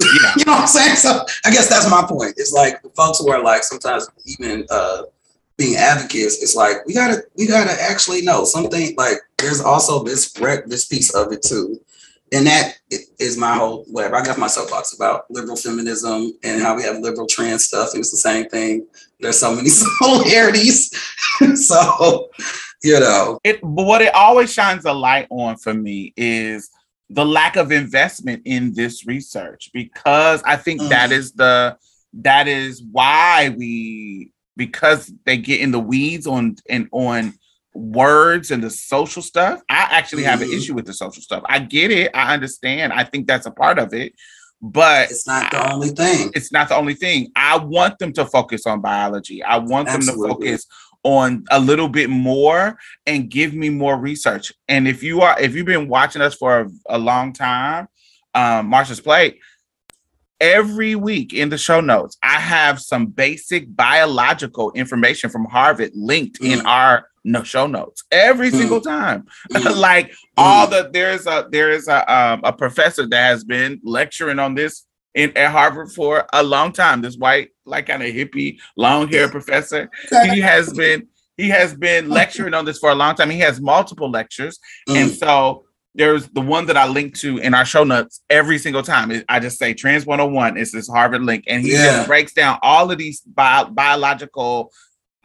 Yeah. 0.00 0.32
you 0.36 0.44
know 0.44 0.52
what 0.52 0.62
I'm 0.62 0.66
saying? 0.66 0.96
So 0.96 1.24
I 1.44 1.50
guess 1.50 1.68
that's 1.68 1.90
my 1.90 2.04
point. 2.06 2.34
It's 2.36 2.52
like 2.52 2.82
the 2.82 2.90
folks 2.90 3.18
who 3.18 3.30
are 3.30 3.42
like 3.42 3.62
sometimes 3.62 4.08
even 4.26 4.66
uh 4.70 5.02
being 5.56 5.76
advocates, 5.76 6.42
it's 6.42 6.54
like 6.54 6.84
we 6.86 6.94
gotta 6.94 7.22
we 7.36 7.46
gotta 7.46 7.80
actually 7.80 8.22
know 8.22 8.44
something 8.44 8.94
like 8.96 9.18
there's 9.38 9.60
also 9.60 10.04
this 10.04 10.34
rec- 10.38 10.66
this 10.66 10.86
piece 10.86 11.14
of 11.14 11.32
it 11.32 11.42
too. 11.42 11.80
And 12.32 12.46
that 12.46 12.78
is 12.90 13.38
my 13.38 13.54
whole 13.54 13.84
whatever. 13.84 14.16
I 14.16 14.24
got 14.24 14.38
my 14.38 14.48
soapbox 14.48 14.94
about 14.94 15.30
liberal 15.30 15.56
feminism 15.56 16.32
and 16.42 16.60
how 16.60 16.74
we 16.74 16.82
have 16.82 16.98
liberal 16.98 17.26
trans 17.26 17.64
stuff, 17.64 17.90
and 17.92 18.00
it's 18.00 18.10
the 18.10 18.16
same 18.16 18.48
thing. 18.48 18.86
There's 19.20 19.38
so 19.38 19.54
many 19.54 19.68
similarities. 20.00 20.90
so, 21.54 22.28
you 22.82 22.98
know, 22.98 23.38
it 23.44 23.60
but 23.62 23.84
what 23.84 24.02
it 24.02 24.14
always 24.14 24.52
shines 24.52 24.84
a 24.84 24.92
light 24.92 25.28
on 25.30 25.56
for 25.56 25.72
me 25.72 26.12
is 26.16 26.70
the 27.10 27.24
lack 27.24 27.56
of 27.56 27.70
investment 27.70 28.42
in 28.44 28.74
this 28.74 29.06
research 29.06 29.70
because 29.72 30.42
I 30.44 30.56
think 30.56 30.80
that 30.90 31.10
Mhm. 31.10 31.18
is 31.18 31.32
the 31.32 31.76
that 32.18 32.48
is 32.48 32.82
why 32.82 33.50
we 33.56 34.32
because 34.56 35.12
they 35.26 35.36
get 35.36 35.60
in 35.60 35.70
the 35.70 35.78
weeds 35.78 36.26
on 36.26 36.56
and 36.68 36.88
on 36.90 37.34
words 37.74 38.50
and 38.50 38.64
the 38.64 38.70
social 38.70 39.20
stuff. 39.20 39.60
I 39.68 39.86
actually 39.90 40.22
have 40.22 40.40
an 40.40 40.48
Mhm. 40.48 40.56
issue 40.56 40.74
with 40.74 40.86
the 40.86 40.94
social 40.94 41.22
stuff. 41.22 41.42
I 41.46 41.58
get 41.58 41.90
it. 41.90 42.10
I 42.14 42.32
understand. 42.32 42.92
I 42.94 43.04
think 43.04 43.26
that's 43.26 43.44
a 43.44 43.50
part 43.50 43.78
of 43.78 43.92
it, 43.92 44.14
but 44.62 45.10
It's 45.10 45.26
not 45.26 45.50
the 45.50 45.70
only 45.72 45.88
thing. 45.90 46.30
it's 46.34 46.50
not 46.50 46.70
the 46.70 46.76
only 46.76 46.94
thing. 46.94 47.30
I 47.36 47.58
want 47.58 47.98
them 47.98 48.14
to 48.14 48.24
focus 48.24 48.66
on 48.66 48.80
biology. 48.80 49.42
I 49.42 49.58
want 49.58 49.88
them 49.88 50.00
to 50.00 50.12
focus 50.14 50.66
on 51.06 51.44
a 51.52 51.60
little 51.60 51.88
bit 51.88 52.10
more 52.10 52.76
and 53.06 53.30
give 53.30 53.54
me 53.54 53.68
more 53.70 53.96
research. 53.96 54.52
And 54.66 54.88
if 54.88 55.04
you 55.04 55.20
are 55.20 55.40
if 55.40 55.54
you've 55.54 55.66
been 55.66 55.88
watching 55.88 56.20
us 56.20 56.34
for 56.34 56.60
a, 56.62 56.70
a 56.88 56.98
long 56.98 57.32
time, 57.32 57.86
um 58.34 58.68
Marsha's 58.72 59.00
Plate, 59.00 59.38
every 60.40 60.96
week 60.96 61.32
in 61.32 61.48
the 61.48 61.58
show 61.58 61.80
notes, 61.80 62.16
I 62.22 62.40
have 62.40 62.80
some 62.80 63.06
basic 63.06 63.74
biological 63.74 64.72
information 64.72 65.30
from 65.30 65.44
Harvard 65.46 65.92
linked 65.94 66.40
in 66.40 66.58
Mm. 66.60 66.66
our 66.66 67.06
no 67.24 67.42
show 67.44 67.66
notes 67.66 68.02
every 68.10 68.50
Mm. 68.50 68.58
single 68.58 68.80
time. 68.80 69.26
Mm. 69.52 69.76
like 69.88 70.12
all 70.36 70.66
the 70.66 70.90
there's 70.92 71.26
a 71.28 71.46
there's 71.50 71.86
a 71.88 71.98
um, 72.12 72.40
a 72.42 72.52
professor 72.52 73.06
that 73.06 73.22
has 73.30 73.44
been 73.44 73.80
lecturing 73.84 74.40
on 74.40 74.54
this 74.56 74.84
in 75.14 75.36
at 75.36 75.52
Harvard 75.52 75.92
for 75.92 76.26
a 76.32 76.42
long 76.42 76.72
time. 76.72 77.00
This 77.00 77.16
white, 77.16 77.50
like 77.66 77.86
kind 77.86 78.02
of 78.02 78.08
hippie, 78.14 78.58
long 78.76 79.08
hair 79.08 79.28
professor. 79.28 79.90
He 80.32 80.40
has 80.40 80.72
been 80.72 81.08
he 81.36 81.50
has 81.50 81.74
been 81.74 82.08
lecturing 82.08 82.54
on 82.54 82.64
this 82.64 82.78
for 82.78 82.90
a 82.90 82.94
long 82.94 83.14
time. 83.14 83.28
He 83.28 83.40
has 83.40 83.60
multiple 83.60 84.10
lectures, 84.10 84.58
and 84.88 85.10
Mm. 85.10 85.18
so 85.18 85.64
there's 85.94 86.28
the 86.28 86.40
one 86.40 86.66
that 86.66 86.76
I 86.76 86.86
link 86.86 87.14
to 87.18 87.38
in 87.38 87.52
our 87.54 87.64
show 87.64 87.84
notes 87.84 88.22
every 88.30 88.58
single 88.58 88.82
time. 88.82 89.22
I 89.28 89.40
just 89.40 89.58
say 89.58 89.74
Trans 89.74 90.06
101 90.06 90.56
is 90.56 90.72
this 90.72 90.88
Harvard 90.88 91.22
link, 91.24 91.44
and 91.46 91.62
he 91.62 91.72
Yeah. 91.72 91.84
just 91.96 92.06
breaks 92.08 92.32
down 92.32 92.58
all 92.62 92.90
of 92.90 92.98
these 92.98 93.20
bio- 93.20 93.66
biological 93.66 94.72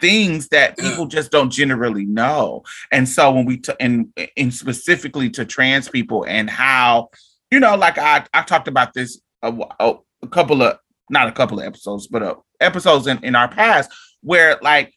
things 0.01 0.47
that 0.49 0.77
people 0.77 1.05
just 1.05 1.29
don't 1.31 1.49
generally 1.51 2.05
know. 2.05 2.63
And 2.91 3.07
so 3.07 3.31
when 3.31 3.45
we 3.45 3.57
t- 3.57 3.73
and, 3.79 4.07
and 4.35 4.53
specifically 4.53 5.29
to 5.31 5.45
trans 5.45 5.87
people 5.89 6.25
and 6.27 6.49
how 6.49 7.09
you 7.51 7.59
know, 7.59 7.75
like 7.75 7.97
I 7.97 8.25
I 8.33 8.41
talked 8.43 8.67
about 8.69 8.93
this 8.93 9.21
a, 9.43 9.53
a 9.79 9.95
couple 10.29 10.61
of 10.61 10.77
not 11.12 11.28
a 11.28 11.32
couple 11.32 11.59
of 11.59 11.66
episodes, 11.66 12.07
but 12.07 12.24
uh, 12.24 12.36
episodes 12.59 13.05
in 13.07 13.24
in 13.24 13.36
our 13.36 13.47
past 13.47 13.91
where 14.22 14.57
like 14.62 14.93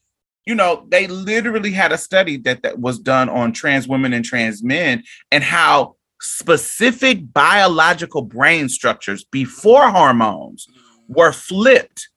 you 0.46 0.54
know 0.54 0.86
they 0.88 1.06
literally 1.06 1.72
had 1.72 1.92
a 1.92 1.98
study 1.98 2.36
that 2.38 2.62
that 2.62 2.78
was 2.78 2.98
done 2.98 3.28
on 3.28 3.52
trans 3.52 3.88
women 3.88 4.12
and 4.12 4.24
trans 4.24 4.62
men 4.62 5.02
and 5.30 5.42
how 5.44 5.96
specific 6.20 7.32
biological 7.32 8.22
brain 8.22 8.68
structures 8.68 9.24
before 9.24 9.90
hormones 9.90 10.66
were 11.08 11.32
flipped 11.32 12.08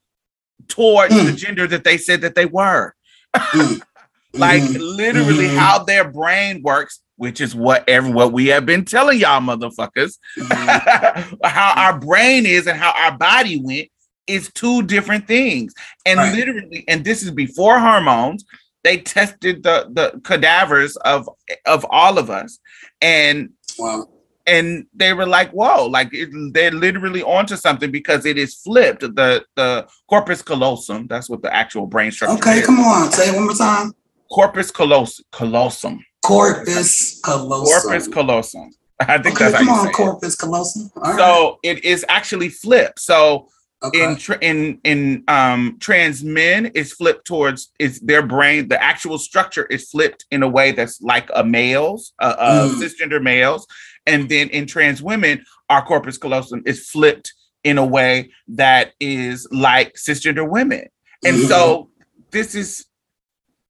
towards 0.68 1.14
the 1.16 1.32
Mm. 1.32 1.38
gender 1.38 1.68
that 1.68 1.84
they 1.84 1.98
said 1.98 2.22
that 2.22 2.36
they 2.36 2.46
were 2.46 2.94
Mm. 3.36 3.82
like 4.34 4.62
Mhm. 4.64 4.78
literally 4.98 5.48
Mhm. 5.48 5.58
how 5.58 5.84
their 5.84 6.10
brain 6.10 6.62
works 6.64 7.02
which 7.18 7.42
is 7.42 7.54
what 7.54 7.84
every 7.88 8.12
what 8.12 8.32
we 8.32 8.48
have 8.48 8.66
been 8.66 8.86
telling 8.86 9.20
y'all 9.20 9.42
motherfuckers 9.42 10.18
Mhm. 10.40 11.38
how 11.44 11.74
our 11.76 12.00
brain 12.00 12.46
is 12.46 12.68
and 12.68 12.78
how 12.80 12.92
our 12.92 13.18
body 13.18 13.60
went 13.62 13.90
is 14.28 14.52
two 14.54 14.84
different 14.84 15.28
things 15.28 15.74
and 16.06 16.20
Right. 16.20 16.36
literally 16.36 16.84
and 16.88 17.04
this 17.04 17.24
is 17.24 17.32
before 17.32 17.80
hormones 17.80 18.46
they 18.84 18.98
tested 18.98 19.64
the 19.64 19.90
the 19.92 20.20
cadavers 20.24 20.96
of 20.98 21.30
of 21.66 21.86
all 21.90 22.18
of 22.18 22.30
us 22.30 22.60
and 23.02 23.50
Wow. 23.80 24.08
and 24.46 24.86
they 24.94 25.14
were 25.14 25.26
like 25.26 25.52
whoa 25.52 25.86
like 25.88 26.10
it, 26.14 26.30
they're 26.54 26.72
literally 26.72 27.24
onto 27.24 27.56
something 27.56 27.92
because 27.92 28.26
it 28.26 28.38
is 28.38 28.56
flipped 28.56 29.02
the 29.02 29.44
the 29.56 29.88
corpus 30.10 30.42
callosum 30.42 31.08
that's 31.08 31.30
what 31.30 31.42
the 31.42 31.54
actual 31.54 31.86
brain 31.88 32.12
structure 32.12 32.36
Okay, 32.38 32.60
is 32.60 32.66
come 32.66 32.80
on. 32.80 33.12
Say 33.12 33.30
it 33.30 33.36
one 33.36 33.46
more 33.46 33.54
time. 33.56 33.92
corpus 34.32 34.72
callosum 34.72 35.24
callosum 35.32 36.00
Corpus 36.28 37.20
callosum. 37.22 37.82
corpus 37.82 38.08
callosum 38.08 38.70
i 39.00 39.18
think 39.18 39.36
Okay, 39.36 39.46
that's 39.52 39.58
come 39.58 39.68
how 39.68 39.74
you 39.74 39.80
on, 39.80 39.86
say 39.86 39.90
it. 39.90 39.94
corpus 39.96 40.36
callosum. 40.36 40.92
All 40.98 41.04
right. 41.12 41.18
so 41.20 41.60
it 41.64 41.84
is 41.86 42.06
actually 42.10 42.50
flipped 42.50 43.00
so 43.00 43.48
okay. 43.84 44.04
in 44.04 44.16
tra- 44.18 44.40
in 44.42 44.80
in 44.84 45.24
um 45.28 45.78
trans 45.80 46.24
men 46.24 46.66
is 46.82 46.92
flipped 46.94 47.26
towards 47.26 47.72
is 47.80 48.00
their 48.02 48.24
brain 48.24 48.68
the 48.68 48.82
actual 48.84 49.18
structure 49.18 49.66
is 49.68 49.90
flipped 49.90 50.26
in 50.32 50.44
a 50.44 50.48
way 50.58 50.72
that's 50.72 51.02
like 51.02 51.30
a 51.36 51.44
male's 51.44 52.14
uh, 52.20 52.36
uh 52.38 52.68
Mm. 52.68 52.82
cisgender 52.82 53.22
males 53.22 53.66
and 54.06 54.28
then 54.30 54.50
in 54.50 54.66
trans 54.66 55.02
women 55.02 55.46
our 55.70 55.84
corpus 55.86 56.18
callosum 56.18 56.62
is 56.66 56.90
flipped 56.90 57.34
in 57.64 57.78
a 57.78 57.86
way 57.86 58.30
that 58.50 58.94
is 59.00 59.48
like 59.52 59.94
cisgender 59.96 60.48
women 60.58 60.84
and 61.26 61.38
Mhm. 61.38 61.48
so 61.48 61.90
this 62.32 62.56
is 62.56 62.87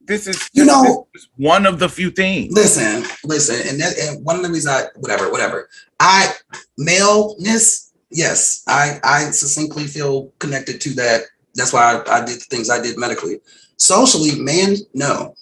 this 0.08 0.28
is 0.28 0.50
You 0.54 0.66
know- 0.66 1.08
is 1.14 1.28
one 1.38 1.66
of 1.66 1.80
the 1.80 1.90
few 1.90 2.10
things 2.12 2.54
listen, 2.54 3.06
listen, 3.24 3.68
and 3.68 3.80
that 3.82 3.98
and 4.00 4.26
one 4.26 4.36
of 4.38 4.44
the 4.44 4.50
reasons 4.50 4.76
I 4.76 4.88
whatever, 5.00 5.30
whatever. 5.32 5.70
I 6.00 6.34
maleness, 6.78 7.92
yes, 8.10 8.64
I 8.68 9.00
I 9.04 9.32
succinctly 9.32 9.86
feel 9.88 10.32
connected 10.40 10.82
to 10.82 10.90
that. 10.96 11.24
That's 11.56 11.74
why 11.74 11.84
I, 12.08 12.22
I 12.22 12.26
did 12.26 12.38
the 12.40 12.46
things 12.50 12.70
I 12.70 12.82
did 12.82 12.98
medically. 12.98 13.40
Socially, 13.78 14.40
man, 14.40 14.76
no, 14.94 15.36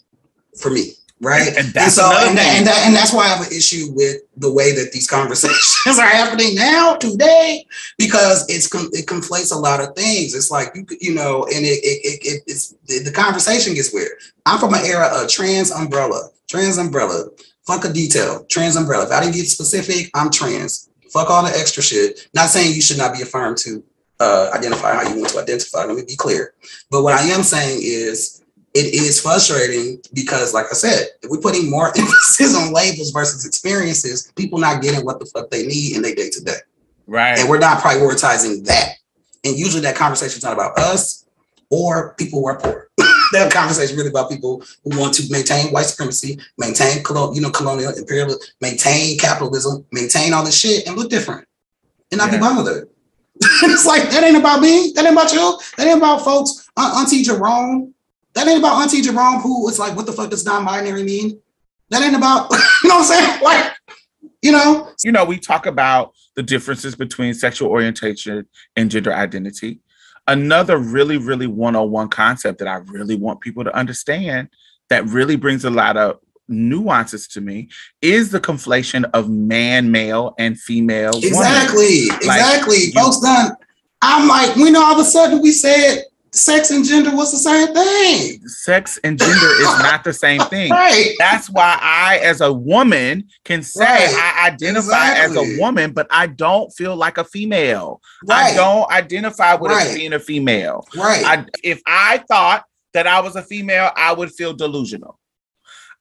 for 0.59 0.69
me, 0.71 0.93
right? 1.25 1.57
And 1.57 1.67
that's 1.69 1.95
so 1.95 2.05
and, 2.05 2.37
that, 2.37 2.55
and 2.57 2.67
that 2.67 2.83
and 2.85 2.95
that's 2.95 3.13
why 3.13 3.25
I 3.25 3.29
have 3.29 3.45
an 3.45 3.51
issue 3.51 3.87
with 3.93 4.21
the 4.37 4.51
way 4.51 4.71
that 4.73 4.91
these 4.91 5.07
conversations 5.07 5.75
are 5.99 6.07
happening 6.07 6.55
now 6.55 6.95
today 6.95 7.65
because 7.97 8.47
it's 8.49 8.73
it 8.93 9.07
conflates 9.07 9.53
a 9.53 9.57
lot 9.57 9.81
of 9.81 9.95
things. 9.95 10.35
It's 10.35 10.51
like 10.51 10.75
you 10.75 10.85
you 11.01 11.15
know, 11.15 11.43
and 11.45 11.65
it 11.65 11.83
it, 11.83 11.99
it, 12.03 12.25
it 12.25 12.43
it's 12.47 12.75
the, 12.85 12.99
the 12.99 13.11
conversation 13.11 13.73
gets 13.73 13.93
weird. 13.93 14.11
I'm 14.45 14.59
from 14.59 14.73
an 14.73 14.85
era 14.85 15.09
of 15.11 15.27
trans 15.27 15.71
umbrella, 15.71 16.29
trans 16.47 16.77
umbrella, 16.77 17.29
fuck 17.65 17.83
a 17.85 17.91
detail, 17.91 18.45
trans 18.45 18.75
umbrella. 18.75 19.05
If 19.05 19.11
I 19.11 19.21
didn't 19.21 19.35
get 19.35 19.47
specific, 19.47 20.11
I'm 20.13 20.29
trans. 20.29 20.89
Fuck 21.11 21.29
all 21.29 21.43
the 21.43 21.57
extra 21.57 21.81
shit. 21.81 22.27
Not 22.33 22.49
saying 22.49 22.75
you 22.75 22.81
should 22.81 22.97
not 22.97 23.15
be 23.15 23.21
affirmed 23.21 23.57
to 23.59 23.83
uh, 24.19 24.51
identify 24.53 24.93
how 24.93 25.09
you 25.09 25.19
want 25.19 25.31
to 25.31 25.39
identify. 25.39 25.85
Let 25.85 25.95
me 25.95 26.03
be 26.05 26.15
clear. 26.15 26.53
But 26.91 27.03
what 27.03 27.13
I 27.13 27.23
am 27.23 27.43
saying 27.43 27.79
is 27.81 28.43
it 28.75 28.93
is 28.93 29.21
frustrating 29.21 30.01
because, 30.13 30.53
like 30.53 30.65
I 30.69 30.73
said, 30.73 31.07
if 31.23 31.29
we're 31.29 31.39
putting 31.39 31.69
more 31.71 31.87
emphasis 31.97 32.55
on 32.55 32.73
labels 32.73 33.11
versus 33.11 33.45
experiences, 33.45 34.31
people 34.35 34.59
not 34.59 34.81
getting 34.81 35.05
what 35.05 35.19
the 35.19 35.25
fuck 35.25 35.49
they 35.49 35.65
need 35.65 35.95
in 35.95 36.01
their 36.01 36.13
day 36.13 36.29
to 36.29 36.43
day. 36.43 36.57
right 37.07 37.39
And 37.39 37.49
we're 37.49 37.57
not 37.57 37.81
prioritizing 37.81 38.65
that. 38.65 38.95
And 39.45 39.57
usually 39.57 39.81
that 39.83 39.95
conversation 39.95 40.37
is 40.37 40.43
not 40.43 40.53
about 40.53 40.77
us 40.77 41.25
or 41.69 42.13
people 42.15 42.41
who 42.41 42.47
are 42.47 42.59
poor. 42.59 42.89
that 43.31 43.49
conversation 43.51 43.91
is 43.93 43.95
really 43.97 44.09
about 44.09 44.29
people 44.29 44.61
who 44.83 44.99
want 44.99 45.13
to 45.15 45.31
maintain 45.31 45.71
white 45.71 45.85
supremacy, 45.85 46.37
maintain 46.57 47.01
colon, 47.03 47.33
you 47.33 47.41
know, 47.41 47.51
colonial 47.51 47.93
imperialism, 47.93 48.39
maintain 48.59 49.17
capitalism, 49.17 49.85
maintain 49.93 50.33
all 50.33 50.43
this 50.43 50.57
shit 50.59 50.85
and 50.85 50.97
look 50.97 51.09
different. 51.09 51.47
And 52.11 52.19
not 52.19 52.29
be 52.29 52.35
Yeah. 52.35 52.41
bothered. 52.41 52.89
it's 53.41 53.85
like 53.85 54.09
that 54.11 54.23
ain't 54.23 54.37
about 54.37 54.61
me. 54.61 54.91
That 54.95 55.05
ain't 55.05 55.13
about 55.13 55.31
you. 55.33 55.59
That 55.77 55.87
ain't 55.87 55.97
about 55.97 56.23
folks. 56.23 56.67
Aunt- 56.77 56.93
Auntie 56.95 57.23
Jerome. 57.23 57.93
That 58.35 58.47
ain't 58.47 58.59
about 58.59 58.81
Auntie 58.81 59.01
Jerome 59.01 59.39
who 59.41 59.67
is 59.69 59.79
like, 59.79 59.95
what 59.95 60.05
the 60.05 60.11
fuck 60.11 60.29
does 60.29 60.45
non-binary 60.45 61.03
mean? 61.03 61.39
That 61.89 62.01
ain't 62.03 62.15
about, 62.15 62.51
you 62.83 62.89
know 62.89 62.97
what 62.97 63.11
I'm 63.11 63.25
saying? 63.25 63.41
Like, 63.43 63.73
you 64.41 64.51
know, 64.51 64.91
you 65.03 65.11
know, 65.11 65.25
we 65.25 65.39
talk 65.39 65.65
about 65.65 66.13
the 66.35 66.43
differences 66.43 66.95
between 66.95 67.33
sexual 67.33 67.69
orientation 67.69 68.45
and 68.75 68.91
gender 68.91 69.13
identity. 69.13 69.79
Another 70.27 70.77
really, 70.77 71.17
really 71.17 71.47
one 71.47 71.75
on 71.75 71.91
one 71.91 72.09
concept 72.09 72.59
that 72.59 72.67
I 72.67 72.75
really 72.75 73.15
want 73.15 73.41
people 73.41 73.63
to 73.63 73.75
understand 73.75 74.49
that 74.89 75.05
really 75.05 75.35
brings 75.35 75.65
a 75.65 75.69
lot 75.69 75.97
of 75.97 76.19
nuances 76.47 77.27
to 77.29 77.41
me 77.41 77.69
is 78.01 78.31
the 78.31 78.39
conflation 78.39 79.09
of 79.13 79.29
man, 79.29 79.91
male, 79.91 80.35
and 80.37 80.59
female. 80.59 81.11
woman. 81.13 81.27
Exactly. 81.29 82.05
exactly. 82.07 82.77
you- 82.85 82.91
Folks 82.91 83.19
done. 83.19 83.51
I'm 84.01 84.27
like, 84.27 84.55
when 84.55 84.75
all 84.75 84.93
of 84.93 84.99
a 84.99 85.03
sudden 85.09 85.41
we 85.41 85.51
said 85.51 86.03
sex 86.35 86.69
and 86.71 86.85
gender 86.85 87.15
was 87.15 87.31
the 87.31 87.37
same 87.37 87.73
thing. 87.73 88.47
Sex 88.47 88.99
and 89.03 89.17
gender 89.17 89.33
is 89.33 89.65
not 89.79 90.03
the 90.03 90.13
same 90.13 90.41
thing. 90.41 90.71
Right. 90.71 91.13
That's 91.17 91.49
why 91.49 91.77
I, 91.81 92.17
as 92.17 92.41
a 92.41 92.51
woman, 92.51 93.27
can 93.43 93.63
say 93.63 93.83
Right. 93.85 94.13
I 94.13 94.47
identify 94.47 95.13
as 95.13 95.35
a 95.35 95.59
woman, 95.59 95.93
but 95.93 96.07
I 96.09 96.27
don't 96.27 96.71
feel 96.73 96.95
like 96.95 97.17
a 97.17 97.23
female. 97.23 98.01
Right. 98.25 98.53
I 98.53 98.55
don't 98.55 98.89
identify 98.91 99.55
with 99.55 99.71
Right. 99.71 99.95
being 99.95 100.13
a 100.13 100.19
female. 100.19 100.85
Right. 100.95 101.23
I, 101.25 101.45
if 101.63 101.81
I 101.85 102.19
thought 102.27 102.65
that 102.93 103.07
I 103.07 103.19
was 103.21 103.35
a 103.35 103.41
female, 103.43 103.91
I 103.95 104.13
would 104.13 104.31
feel 104.31 104.53
delusional. 104.53 105.19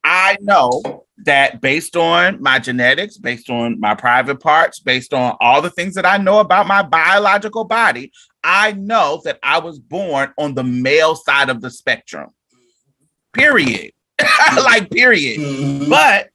I 0.05 0.37
know 0.41 1.07
that 1.25 1.61
based 1.63 1.97
on 1.97 2.43
my 2.43 2.59
genetics, 2.59 3.17
based 3.17 3.49
on 3.49 3.81
my 3.81 3.95
private 3.95 4.41
parts, 4.41 4.81
based 4.81 5.15
on 5.15 5.37
all 5.41 5.63
the 5.63 5.71
things 5.71 5.95
that 5.95 6.05
I 6.05 6.19
know 6.19 6.41
about 6.41 6.67
my 6.67 6.83
biological 6.83 7.65
body, 7.65 8.13
I 8.43 8.73
know 8.73 9.23
that 9.25 9.39
I 9.43 9.59
was 9.61 9.79
born 9.79 10.33
on 10.37 10.55
the 10.55 10.65
male 10.65 11.15
side 11.17 11.49
of 11.49 11.63
the 11.63 11.71
spectrum. 11.71 12.31
Period. 13.33 13.93
like, 14.57 14.91
period. 14.91 15.41
Mhm. 15.41 15.89
But 15.89 16.29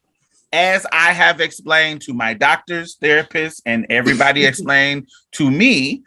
as 0.51 0.87
I 0.91 1.13
have 1.13 1.39
explained 1.39 2.01
to 2.01 2.13
my 2.13 2.33
doctors, 2.33 2.97
therapists, 3.01 3.61
and 3.65 3.85
everybody 3.89 4.45
explained 4.47 5.07
to 5.33 5.51
me, 5.51 6.03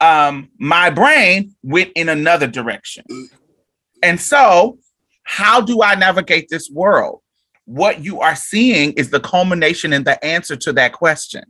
um, 0.00 0.50
my 0.58 0.90
brain 0.90 1.54
went 1.62 1.92
in 1.94 2.10
another 2.10 2.46
direction. 2.46 3.04
And 4.02 4.20
so, 4.20 4.78
how 5.26 5.60
do 5.60 5.82
I 5.82 5.94
navigate 5.94 6.48
this 6.48 6.70
world? 6.70 7.20
what 7.66 8.04
you 8.04 8.20
are 8.20 8.36
seeing 8.36 8.92
is 8.92 9.10
the 9.10 9.20
culmination 9.20 9.92
and 9.92 10.04
the 10.06 10.24
answer 10.24 10.56
to 10.56 10.72
that 10.72 10.92
question. 10.92 11.42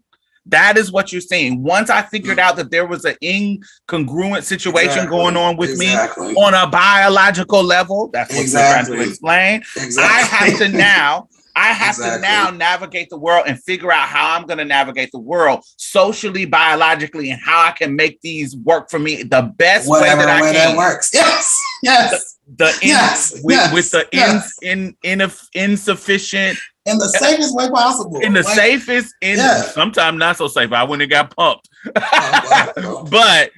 That 0.47 0.79
is 0.79 0.91
what 0.91 1.13
you're 1.13 1.21
seeing. 1.21 1.63
Once 1.63 1.91
I 1.91 2.03
figured 2.03 2.39
out 2.39 2.57
that 2.57 2.71
there 2.71 2.87
was 2.87 3.05
an 3.05 3.17
incongruent 3.23 4.45
situation 4.45 4.91
Exactly. 4.91 5.19
going 5.19 5.37
on 5.37 5.57
with 5.57 5.71
Exactly. 5.71 6.29
me 6.29 6.35
on 6.35 6.55
a 6.55 6.67
biological 6.71 7.63
level, 7.63 8.09
that's 8.13 8.33
what 8.33 8.47
we're 8.47 8.51
trying 8.51 8.87
to 8.87 9.09
explain. 9.11 9.57
Exactly. 9.77 10.05
I 10.05 10.49
have 10.49 10.59
to 10.59 10.69
now, 10.69 11.29
I 11.55 11.67
have 11.73 11.97
to 11.97 12.19
now 12.21 12.51
navigate 12.51 13.11
the 13.11 13.19
world 13.19 13.45
and 13.47 13.63
figure 13.65 13.93
out 13.93 14.09
how 14.09 14.37
I'm 14.37 14.47
going 14.47 14.59
to 14.59 14.65
navigate 14.65 15.11
the 15.13 15.19
world 15.19 15.65
socially, 15.77 16.47
biologically, 16.47 17.31
and 17.31 17.41
how 17.43 17.67
I 17.67 17.73
can 17.73 17.95
make 17.95 18.21
these 18.23 18.57
work 18.57 18.89
for 18.89 18.99
me 19.01 19.23
the 19.25 19.53
best 19.57 19.87
whatever 19.89 20.21
way 20.21 20.27
that 20.27 20.39
I 20.39 20.43
way 20.43 20.53
can 20.53 20.77
that 20.77 20.77
works. 20.79 21.11
Yes. 21.15 21.61
Yes. 21.83 22.36
The 22.47 22.67
in, 22.83 22.89
Yes, 22.89 23.41
with, 23.43 23.57
yes, 23.57 23.73
with 23.75 23.91
the 23.91 24.09
yes. 24.13 24.59
in, 24.63 24.97
in, 25.03 25.21
in 25.21 25.31
insufficient 25.55 26.59
In 26.85 26.99
the 26.99 27.09
safest 27.09 27.55
way 27.57 27.69
possible. 27.71 28.21
in 28.21 28.33
the 28.35 28.43
Like, 28.43 28.55
safest 28.55 29.15
in 29.21 29.39
Yeah. 29.39 29.63
sometimes 29.63 30.19
not 30.19 30.37
so 30.37 30.47
safe 30.49 30.73
i 30.73 30.85
wouldn't 30.85 31.11
have 31.13 31.31
got 31.31 31.37
pumped 31.37 31.69
oh, 31.97 32.73
wow. 32.83 33.07
but 33.11 33.51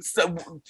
so, 0.00 0.26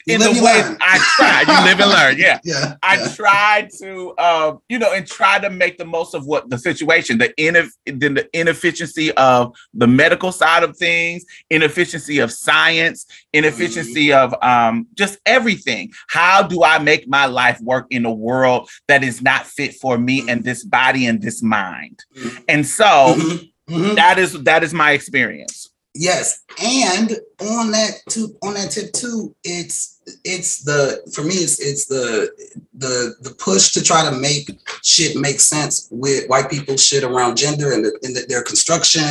in 0.07 0.21
the 0.21 0.31
way 0.45 0.63
learn. 0.63 0.77
i 0.81 0.99
tried 1.17 1.47
you 1.47 1.65
live 1.65 1.81
and 1.81 1.91
learn 1.91 2.19
yeah 2.19 2.39
Yeah. 2.45 2.75
I 2.83 2.97
yeah. 2.97 3.09
tried 3.15 3.69
to, 3.81 4.11
uh, 4.19 4.57
you 4.69 4.79
know, 4.79 4.93
and 4.93 5.07
try 5.07 5.39
to 5.39 5.51
make 5.51 5.79
the 5.79 5.85
most 5.85 6.15
of 6.15 6.27
what 6.27 6.49
the 6.51 6.59
situation, 6.59 7.19
the 7.19 7.29
ineff- 7.39 7.73
then 7.87 8.15
the 8.15 8.29
inefficiency 8.39 9.13
of 9.13 9.55
the 9.75 9.87
medical 9.87 10.33
side 10.33 10.63
of 10.65 10.77
things, 10.77 11.25
inefficiency 11.51 12.19
of 12.19 12.33
science, 12.33 13.07
inefficiency 13.33 14.09
Mm-hmm. 14.09 14.35
of 14.35 14.43
um, 14.43 14.87
just 14.95 15.19
everything. 15.27 15.93
How 16.09 16.43
do 16.43 16.65
I 16.65 16.79
make 16.79 17.07
my 17.09 17.27
life 17.27 17.61
work 17.61 17.87
in 17.91 18.05
a 18.05 18.13
world 18.13 18.69
that 18.89 19.05
is 19.05 19.23
not 19.23 19.47
fit 19.47 19.75
for 19.75 19.99
me 19.99 20.29
and 20.29 20.43
this 20.43 20.65
body 20.65 21.07
and 21.07 21.21
this 21.23 21.43
mind? 21.43 21.99
Mhm. 22.17 22.45
And 22.49 22.67
so 22.67 23.15
Mhm. 23.17 23.51
Mhm. 23.69 23.95
that 23.97 24.19
is 24.19 24.33
that 24.45 24.65
is 24.65 24.73
my 24.75 24.93
experience. 24.93 25.70
Yes, 25.95 26.45
and 26.63 27.11
on 27.41 27.73
that 27.73 28.01
too, 28.09 28.37
on 28.43 28.55
that 28.55 28.71
tip 28.71 28.93
too, 28.93 29.35
it's 29.43 30.01
it's 30.25 30.63
the 30.63 31.03
for 31.13 31.23
me 31.23 31.35
it's 31.35 31.59
it's 31.59 31.87
the 31.87 32.31
the 32.75 33.17
the 33.23 33.35
push 33.35 33.73
to 33.73 33.83
try 33.83 34.09
to 34.09 34.17
make 34.17 34.51
shit 34.85 35.17
make 35.17 35.41
sense 35.41 35.89
with 35.91 36.29
white 36.29 36.49
people 36.49 36.77
shit 36.77 37.03
around 37.03 37.37
gender 37.37 37.73
and, 37.73 37.85
the, 37.85 37.99
and 38.05 38.15
the, 38.15 38.25
their 38.29 38.43
construction 38.43 39.03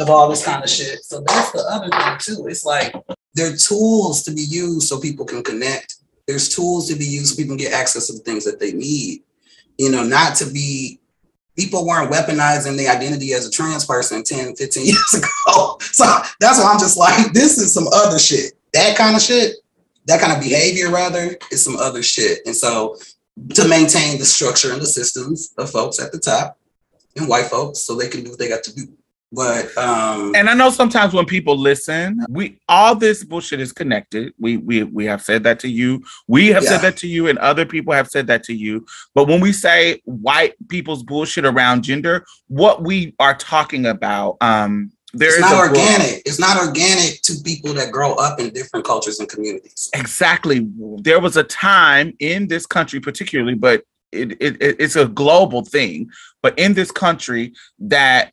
of 0.00 0.10
all 0.10 0.28
this 0.28 0.44
kind 0.44 0.64
of 0.64 0.70
shit. 0.70 1.04
So 1.04 1.22
that's 1.26 1.52
the 1.52 1.64
other 1.70 1.88
thing 1.90 2.18
too. 2.18 2.48
It's 2.48 2.64
like 2.64 2.92
there 3.34 3.52
are 3.52 3.56
tools 3.56 4.24
to 4.24 4.32
be 4.32 4.42
used 4.42 4.88
so 4.88 4.98
people 4.98 5.26
can 5.26 5.44
connect. 5.44 5.94
There's 6.26 6.48
tools 6.48 6.88
to 6.88 6.96
be 6.96 7.06
used 7.06 7.28
so 7.28 7.36
people 7.36 7.56
can 7.56 7.64
get 7.64 7.72
access 7.72 8.08
to 8.08 8.14
the 8.14 8.18
things 8.20 8.44
that 8.44 8.58
they 8.58 8.72
need. 8.72 9.22
You 9.78 9.92
know, 9.92 10.02
not 10.02 10.34
to 10.36 10.50
be 10.50 10.98
people 11.56 11.86
weren't 11.86 12.12
weaponizing 12.12 12.76
the 12.76 12.88
identity 12.88 13.32
as 13.32 13.46
a 13.46 13.50
trans 13.50 13.84
person 13.84 14.22
10, 14.22 14.56
15 14.56 14.84
years 14.86 15.14
ago. 15.14 15.78
So 15.80 16.04
that's 16.40 16.58
why 16.58 16.70
I'm 16.72 16.78
just 16.78 16.96
like, 16.96 17.32
this 17.32 17.58
is 17.58 17.72
some 17.72 17.88
other 17.88 18.18
shit. 18.18 18.52
That 18.72 18.96
kind 18.96 19.16
of 19.16 19.22
shit, 19.22 19.56
that 20.06 20.20
kind 20.20 20.32
of 20.32 20.40
behavior, 20.40 20.90
rather, 20.90 21.36
is 21.50 21.64
some 21.64 21.76
other 21.76 22.02
shit. 22.02 22.40
And 22.46 22.54
so 22.54 22.96
to 23.54 23.68
maintain 23.68 24.18
the 24.18 24.24
structure 24.24 24.72
and 24.72 24.80
the 24.80 24.86
systems 24.86 25.52
of 25.58 25.70
folks 25.70 26.00
at 26.00 26.12
the 26.12 26.18
top 26.18 26.58
and 27.16 27.28
white 27.28 27.46
folks 27.46 27.80
so 27.80 27.94
they 27.94 28.08
can 28.08 28.22
do 28.22 28.30
what 28.30 28.38
they 28.38 28.48
got 28.48 28.62
to 28.64 28.74
do. 28.74 28.88
But 29.32 29.76
um 29.76 30.34
And 30.36 30.48
I 30.48 30.54
know 30.54 30.70
sometimes 30.70 31.12
when 31.12 31.26
people 31.26 31.58
listen, 31.58 32.24
we 32.28 32.58
all 32.68 32.94
this 32.94 33.24
bullshit 33.24 33.60
is 33.60 33.72
connected. 33.72 34.32
We 34.38 34.56
we 34.58 34.84
we 34.84 35.04
have 35.06 35.20
said 35.20 35.42
that 35.44 35.58
to 35.60 35.68
you. 35.68 36.02
We 36.28 36.48
have 36.48 36.62
Yeah. 36.62 36.70
said 36.70 36.82
that 36.82 36.96
to 36.98 37.08
you, 37.08 37.26
and 37.28 37.38
other 37.40 37.66
people 37.66 37.92
have 37.92 38.08
said 38.08 38.28
that 38.28 38.44
to 38.44 38.54
you. 38.54 38.86
But 39.14 39.26
when 39.26 39.40
we 39.40 39.52
say 39.52 40.00
white 40.04 40.54
people's 40.68 41.02
bullshit 41.02 41.44
around 41.44 41.82
gender, 41.82 42.24
what 42.48 42.82
we 42.84 43.14
are 43.18 43.34
talking 43.36 43.86
about, 43.86 44.36
um, 44.40 44.92
there 45.12 45.28
it's 45.28 45.36
is 45.38 45.40
not 45.42 45.52
a 45.52 45.68
book- 45.70 45.78
organic. 45.78 46.22
It's 46.24 46.38
not 46.38 46.56
organic 46.58 47.22
to 47.22 47.34
people 47.44 47.74
that 47.74 47.90
grow 47.90 48.14
up 48.14 48.38
in 48.38 48.50
different 48.50 48.86
cultures 48.86 49.18
and 49.18 49.28
communities. 49.28 49.88
Exactly. 49.92 50.68
There 51.02 51.20
was 51.20 51.36
a 51.36 51.42
time 51.44 52.14
in 52.20 52.46
this 52.46 52.64
country, 52.64 53.00
particularly, 53.00 53.54
but 53.54 53.82
it 54.12 54.36
it- 54.40 54.76
it's 54.78 54.94
a 54.96 55.06
global 55.06 55.64
thing. 55.64 56.10
But 56.42 56.56
in 56.58 56.74
this 56.74 56.92
country, 56.92 57.54
that 57.80 58.32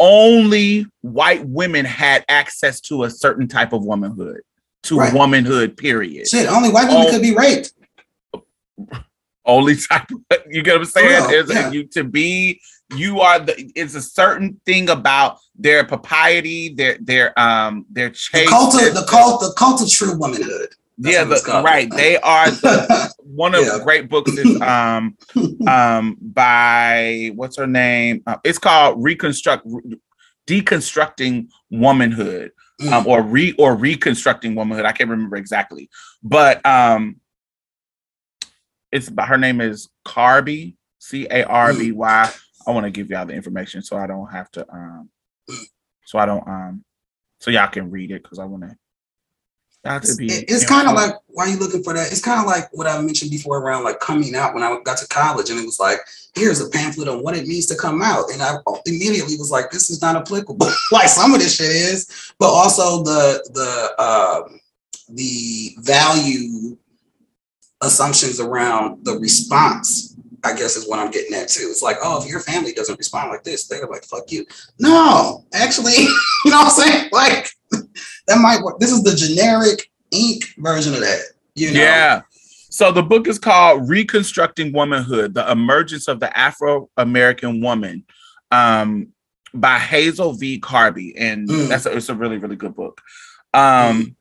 only 0.00 0.86
white 1.02 1.46
women 1.46 1.84
had 1.84 2.24
access 2.28 2.80
to 2.80 3.04
a 3.04 3.10
certain 3.10 3.46
type 3.46 3.72
of 3.72 3.84
womanhood, 3.84 4.40
to 4.84 4.98
Right. 4.98 5.12
womanhood. 5.12 5.76
Period. 5.76 6.26
Shit, 6.26 6.48
only 6.48 6.70
white 6.70 6.88
women 6.88 7.04
Oh. 7.06 7.10
could 7.10 7.22
be 7.22 7.34
raped. 7.34 7.72
Only 9.44 9.76
type. 9.76 10.08
Of, 10.30 10.38
you 10.50 10.62
get 10.62 10.72
what 10.74 10.80
I'm 10.82 10.84
saying? 10.86 11.30
real, 11.32 11.50
a- 11.50 11.54
yeah. 11.54 11.70
you 11.70 11.84
to 11.88 12.04
be. 12.04 12.60
You 12.96 13.20
are 13.20 13.38
the. 13.38 13.70
It's 13.76 13.94
a 13.94 14.02
certain 14.02 14.60
thing 14.66 14.90
about 14.90 15.38
their 15.56 15.84
propriety, 15.84 16.74
their 16.74 16.98
their 17.00 17.38
um 17.38 17.86
their 17.90 18.08
The 18.08 18.14
chaste. 18.14 18.50
cult 18.50 18.74
their- 18.74 18.88
of 18.88 18.94
the 18.94 19.04
cult, 19.06 19.40
the 19.40 19.52
cult 19.56 19.80
of 19.82 19.88
true 19.90 20.16
womanhood. 20.18 20.74
That's 21.00 21.14
yeah, 21.16 21.24
the, 21.24 21.62
right. 21.64 21.90
They 21.90 22.18
are 22.18 22.50
the 22.50 23.12
one 23.18 23.54
of 23.54 23.64
Yeah. 23.64 23.78
the 23.78 23.84
great 23.84 24.08
books 24.08 24.36
is 24.36 24.60
um 24.60 25.16
um 25.66 26.16
by 26.20 27.32
what's 27.34 27.56
her 27.56 27.66
name? 27.66 28.22
Uh, 28.26 28.36
it's 28.44 28.58
called 28.58 29.02
reconstruct 29.02 29.66
deconstructing 30.46 31.48
womanhood 31.70 32.52
um, 32.92 33.06
or 33.06 33.22
re 33.22 33.52
or 33.58 33.74
reconstructing 33.76 34.54
womanhood. 34.54 34.84
I 34.86 34.92
can't 34.92 35.10
remember 35.10 35.36
exactly. 35.36 35.88
But 36.22 36.64
um 36.66 37.16
it's 38.92 39.08
by 39.08 39.24
her 39.26 39.38
name 39.38 39.60
is 39.60 39.88
carby 40.06 40.76
c-a-r-b-y 40.98 42.30
i 42.66 42.70
want 42.70 42.84
to 42.84 42.90
give 42.90 43.08
y'all 43.10 43.24
the 43.24 43.32
information 43.32 43.82
so 43.82 43.96
i 43.96 44.06
don't 44.06 44.30
have 44.30 44.50
to 44.50 44.66
um 44.70 45.08
so 46.04 46.18
i 46.18 46.26
don't 46.26 46.46
um 46.46 46.84
so 47.38 47.50
y'all 47.50 47.68
can 47.68 47.90
read 47.90 48.10
it 48.10 48.22
because 48.22 48.38
i 48.38 48.44
want 48.44 48.62
to 48.62 48.68
to 48.68 48.68
be 48.68 48.74
It- 48.74 48.79
it's 50.48 50.66
kind 50.66 50.88
of 50.88 50.94
like 50.94 51.14
why 51.28 51.44
are 51.44 51.48
you 51.48 51.58
looking 51.58 51.82
for 51.82 51.94
that? 51.94 52.12
It's 52.12 52.20
kind 52.20 52.40
of 52.40 52.46
like 52.46 52.68
what 52.72 52.86
I 52.86 53.00
mentioned 53.00 53.30
before 53.30 53.58
around 53.58 53.84
like 53.84 54.00
coming 54.00 54.34
out 54.34 54.52
when 54.52 54.62
I 54.62 54.76
got 54.84 54.98
to 54.98 55.08
college, 55.08 55.50
and 55.50 55.58
it 55.58 55.64
was 55.64 55.80
like, 55.80 55.98
here's 56.34 56.60
a 56.60 56.68
pamphlet 56.68 57.08
on 57.08 57.22
what 57.22 57.36
it 57.36 57.46
means 57.46 57.66
to 57.66 57.76
come 57.76 58.02
out, 58.02 58.30
and 58.30 58.42
I 58.42 58.56
immediately 58.86 59.36
was 59.36 59.50
like, 59.50 59.70
this 59.70 59.90
is 59.90 60.02
not 60.02 60.16
applicable. 60.16 60.68
like 60.92 61.08
some 61.08 61.32
of 61.32 61.40
this 61.40 61.56
shit 61.56 61.70
is, 61.70 62.32
but 62.38 62.48
also 62.48 63.02
the 63.02 63.42
the 63.54 64.02
um, 64.02 64.60
the 65.08 65.74
value 65.78 66.76
assumptions 67.80 68.40
around 68.40 69.04
the 69.04 69.18
response. 69.18 70.08
I 70.42 70.54
guess 70.54 70.76
is 70.76 70.88
what 70.88 70.98
I'm 70.98 71.10
getting 71.10 71.34
at 71.36 71.48
too. 71.48 71.68
It's 71.70 71.82
like, 71.82 71.98
oh, 72.02 72.22
if 72.22 72.28
your 72.28 72.40
family 72.40 72.72
doesn't 72.72 72.98
respond 72.98 73.30
like 73.30 73.44
this, 73.44 73.66
they're 73.66 73.86
like, 73.86 74.04
fuck 74.04 74.32
you. 74.32 74.46
No, 74.78 75.44
actually, 75.52 75.92
you 76.44 76.50
know 76.50 76.62
what 76.62 76.66
I'm 76.66 76.90
saying? 76.90 77.08
Like, 77.12 77.50
that 78.30 78.40
might 78.40 78.62
work. 78.62 78.78
This 78.78 78.92
is 78.92 79.02
the 79.02 79.14
generic 79.14 79.90
ink 80.10 80.44
version 80.58 80.94
of 80.94 81.00
that. 81.00 81.20
You 81.54 81.72
know? 81.72 81.80
Yeah. 81.80 82.22
So 82.70 82.92
the 82.92 83.02
book 83.02 83.26
is 83.26 83.38
called 83.38 83.88
Reconstructing 83.88 84.72
Womanhood: 84.72 85.34
The 85.34 85.50
Emergence 85.50 86.06
of 86.08 86.20
the 86.20 86.36
Afro-American 86.38 87.60
Woman 87.60 88.04
um, 88.52 89.08
by 89.52 89.78
Hazel 89.78 90.34
V. 90.34 90.60
Carby, 90.60 91.12
and 91.16 91.48
Mm. 91.48 91.68
that's 91.68 91.86
a, 91.86 91.96
it's 91.96 92.08
a 92.08 92.14
really 92.14 92.38
really 92.38 92.56
good 92.56 92.74
book. 92.74 93.00
Um, 93.52 94.14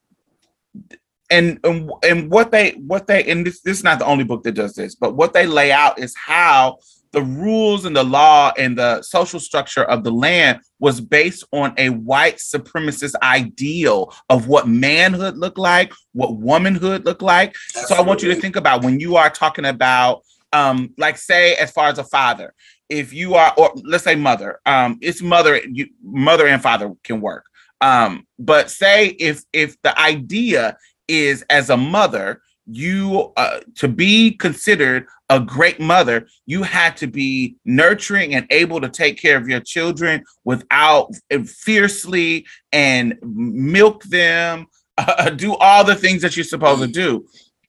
and, 1.29 1.59
and 1.63 1.91
and 2.03 2.31
what 2.31 2.51
they 2.51 2.71
what 2.71 3.05
they 3.05 3.23
and 3.25 3.45
this 3.45 3.61
this 3.61 3.77
is 3.77 3.83
not 3.83 3.99
the 3.99 4.05
only 4.05 4.23
book 4.23 4.41
that 4.43 4.53
does 4.53 4.73
this, 4.73 4.95
but 4.95 5.15
what 5.15 5.33
they 5.33 5.45
lay 5.45 5.71
out 5.71 5.99
is 5.99 6.15
how 6.15 6.79
the 7.11 7.21
rules 7.21 7.85
and 7.85 7.95
the 7.95 8.03
law 8.03 8.51
and 8.57 8.77
the 8.77 9.01
social 9.01 9.39
structure 9.39 9.83
of 9.83 10.03
the 10.03 10.11
land 10.11 10.59
was 10.79 11.01
based 11.01 11.43
on 11.51 11.73
a 11.77 11.89
white 11.89 12.37
supremacist 12.37 13.15
ideal 13.23 14.13
of 14.29 14.47
what 14.47 14.67
manhood 14.67 15.37
looked 15.37 15.57
like, 15.57 15.93
what 16.13 16.37
womanhood 16.37 17.05
looked 17.05 17.21
like. 17.21 17.55
So 17.71 17.95
I 17.95 18.01
want 18.01 18.21
you 18.21 18.33
to 18.33 18.39
think 18.39 18.55
about 18.55 18.83
when 18.83 18.99
you 18.99 19.15
are 19.15 19.29
talking 19.29 19.65
about, 19.65 20.23
um, 20.53 20.93
like 20.97 21.17
say, 21.17 21.55
as 21.55 21.71
far 21.71 21.87
as 21.87 21.97
a 21.97 22.03
father, 22.03 22.53
if 22.89 23.13
you 23.13 23.35
are, 23.35 23.53
or 23.57 23.73
let's 23.83 24.03
say 24.03 24.15
mother, 24.15 24.59
um, 24.65 24.97
it's 25.01 25.21
mother, 25.21 25.61
you, 25.71 25.87
mother 26.03 26.47
and 26.47 26.61
father 26.61 26.93
can 27.03 27.21
work. 27.21 27.45
Um, 27.81 28.27
but 28.37 28.69
say 28.69 29.07
if 29.07 29.43
if 29.53 29.81
the 29.83 29.97
idea 29.97 30.77
is 31.07 31.45
as 31.49 31.69
a 31.69 31.77
mother, 31.77 32.41
you 32.71 33.31
uh, 33.35 33.59
to 33.75 33.87
be 33.87 34.31
considered 34.31 35.07
a 35.29 35.39
great 35.39 35.79
mother, 35.79 36.27
you 36.45 36.63
had 36.63 36.97
to 36.97 37.07
be 37.07 37.55
nurturing 37.65 38.35
and 38.35 38.47
able 38.49 38.81
to 38.81 38.89
take 38.89 39.19
care 39.19 39.37
of 39.37 39.47
your 39.47 39.59
children 39.59 40.23
without 40.43 41.11
fiercely 41.45 42.45
and 42.71 43.17
milk 43.21 44.03
them, 44.05 44.67
uh, 44.97 45.29
do 45.29 45.55
all 45.55 45.83
the 45.83 45.95
things 45.95 46.21
that 46.21 46.35
you're 46.35 46.43
supposed 46.43 46.81
to 46.81 46.87
do. 46.87 47.25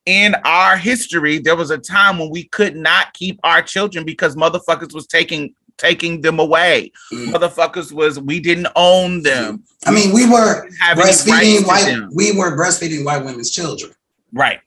In 0.06 0.34
our 0.44 0.76
history, 0.76 1.38
there 1.38 1.56
was 1.56 1.70
a 1.70 1.78
time 1.78 2.18
when 2.18 2.30
we 2.30 2.44
could 2.44 2.74
not 2.74 3.12
keep 3.12 3.38
our 3.44 3.62
children 3.62 4.04
because 4.04 4.34
motherfuckers 4.36 4.94
was 4.94 5.06
taking 5.06 5.54
taking 5.76 6.20
them 6.20 6.38
away. 6.38 6.92
Mm. 7.12 7.32
Motherfuckers 7.32 7.90
was 7.90 8.20
we 8.20 8.38
didn't 8.38 8.68
own 8.76 9.22
them. 9.22 9.64
I 9.86 9.92
mean, 9.92 10.12
we 10.12 10.28
were 10.28 10.64
didn't 10.64 10.76
have 10.78 10.98
any 10.98 11.06
rights 11.06 11.24
breastfeeding 11.24 11.66
white. 11.66 12.08
We 12.12 12.32
were 12.32 12.56
breastfeeding 12.56 13.04
white 13.04 13.24
women's 13.24 13.50
children. 13.50 13.92
Right. 14.32 14.60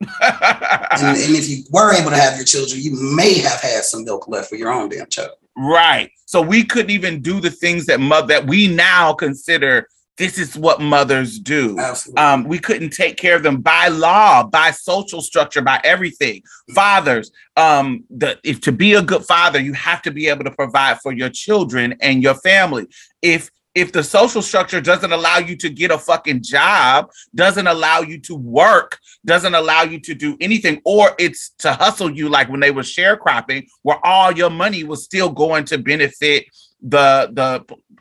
And, 0.00 1.16
and 1.16 1.34
if 1.36 1.48
you 1.48 1.64
were 1.70 1.92
able 1.92 2.10
to 2.10 2.16
have 2.16 2.36
your 2.36 2.44
children, 2.44 2.80
you 2.80 2.92
may 3.16 3.38
have 3.38 3.60
had 3.60 3.84
some 3.84 4.04
milk 4.04 4.28
left 4.28 4.48
for 4.48 4.56
your 4.56 4.72
own 4.72 4.88
damn 4.88 5.08
child. 5.08 5.32
Right. 5.56 6.10
So 6.26 6.40
we 6.40 6.64
couldn't 6.64 6.90
even 6.90 7.20
do 7.20 7.40
the 7.40 7.50
things 7.50 7.86
that 7.86 7.98
mother 7.98 8.28
that 8.28 8.46
we 8.46 8.68
now 8.68 9.12
consider 9.12 9.88
this 10.18 10.36
is 10.36 10.56
what 10.56 10.80
mothers 10.80 11.38
do. 11.38 11.78
Absolutely. 11.78 12.20
Um, 12.20 12.44
we 12.44 12.58
couldn't 12.58 12.90
take 12.90 13.16
care 13.16 13.36
of 13.36 13.44
them 13.44 13.60
by 13.60 13.86
law, 13.86 14.42
by 14.42 14.72
social 14.72 15.22
structure, 15.22 15.62
by 15.62 15.80
everything. 15.84 16.42
Fathers, 16.74 17.30
um, 17.56 18.04
the 18.10 18.38
if 18.42 18.60
to 18.62 18.72
be 18.72 18.94
a 18.94 19.02
good 19.02 19.24
father, 19.24 19.60
you 19.60 19.72
have 19.74 20.02
to 20.02 20.10
be 20.10 20.28
able 20.28 20.44
to 20.44 20.50
provide 20.50 21.00
for 21.00 21.12
your 21.12 21.28
children 21.28 21.96
and 22.00 22.22
your 22.22 22.34
family. 22.34 22.88
If 23.22 23.50
if 23.78 23.92
the 23.92 24.02
social 24.02 24.42
structure 24.42 24.80
doesn't 24.80 25.12
allow 25.12 25.38
you 25.38 25.54
to 25.56 25.68
get 25.70 25.90
a 25.92 25.98
fucking 25.98 26.42
job, 26.42 27.10
doesn't 27.34 27.68
allow 27.68 28.00
you 28.00 28.18
to 28.28 28.34
work, 28.34 28.98
doesn't 29.24 29.54
allow 29.54 29.82
you 29.82 30.00
to 30.00 30.14
do 30.14 30.36
anything, 30.40 30.80
or 30.84 31.04
it's 31.18 31.50
to 31.58 31.72
hustle 31.72 32.10
you 32.10 32.28
like 32.28 32.48
when 32.48 32.58
they 32.60 32.72
were 32.72 32.82
sharecropping, 32.82 33.66
where 33.82 34.04
all 34.04 34.32
your 34.32 34.50
money 34.50 34.82
was 34.82 35.04
still 35.04 35.30
going 35.30 35.64
to 35.64 35.78
benefit 35.78 36.46
the 36.82 37.30
the 37.38 37.50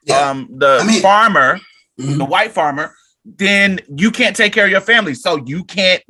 Yeah. 0.06 0.30
um 0.30 0.48
the 0.64 0.80
I 0.82 0.86
mean- 0.88 1.02
farmer, 1.02 1.60
Mhm. 2.00 2.18
the 2.18 2.26
white 2.26 2.54
farmer, 2.54 2.96
then 3.24 3.80
you 3.96 4.10
can't 4.12 4.36
take 4.36 4.54
care 4.54 4.66
of 4.66 4.72
your 4.72 4.82
family. 4.94 5.14
So 5.14 5.30
you 5.46 5.64
can't 5.64 6.04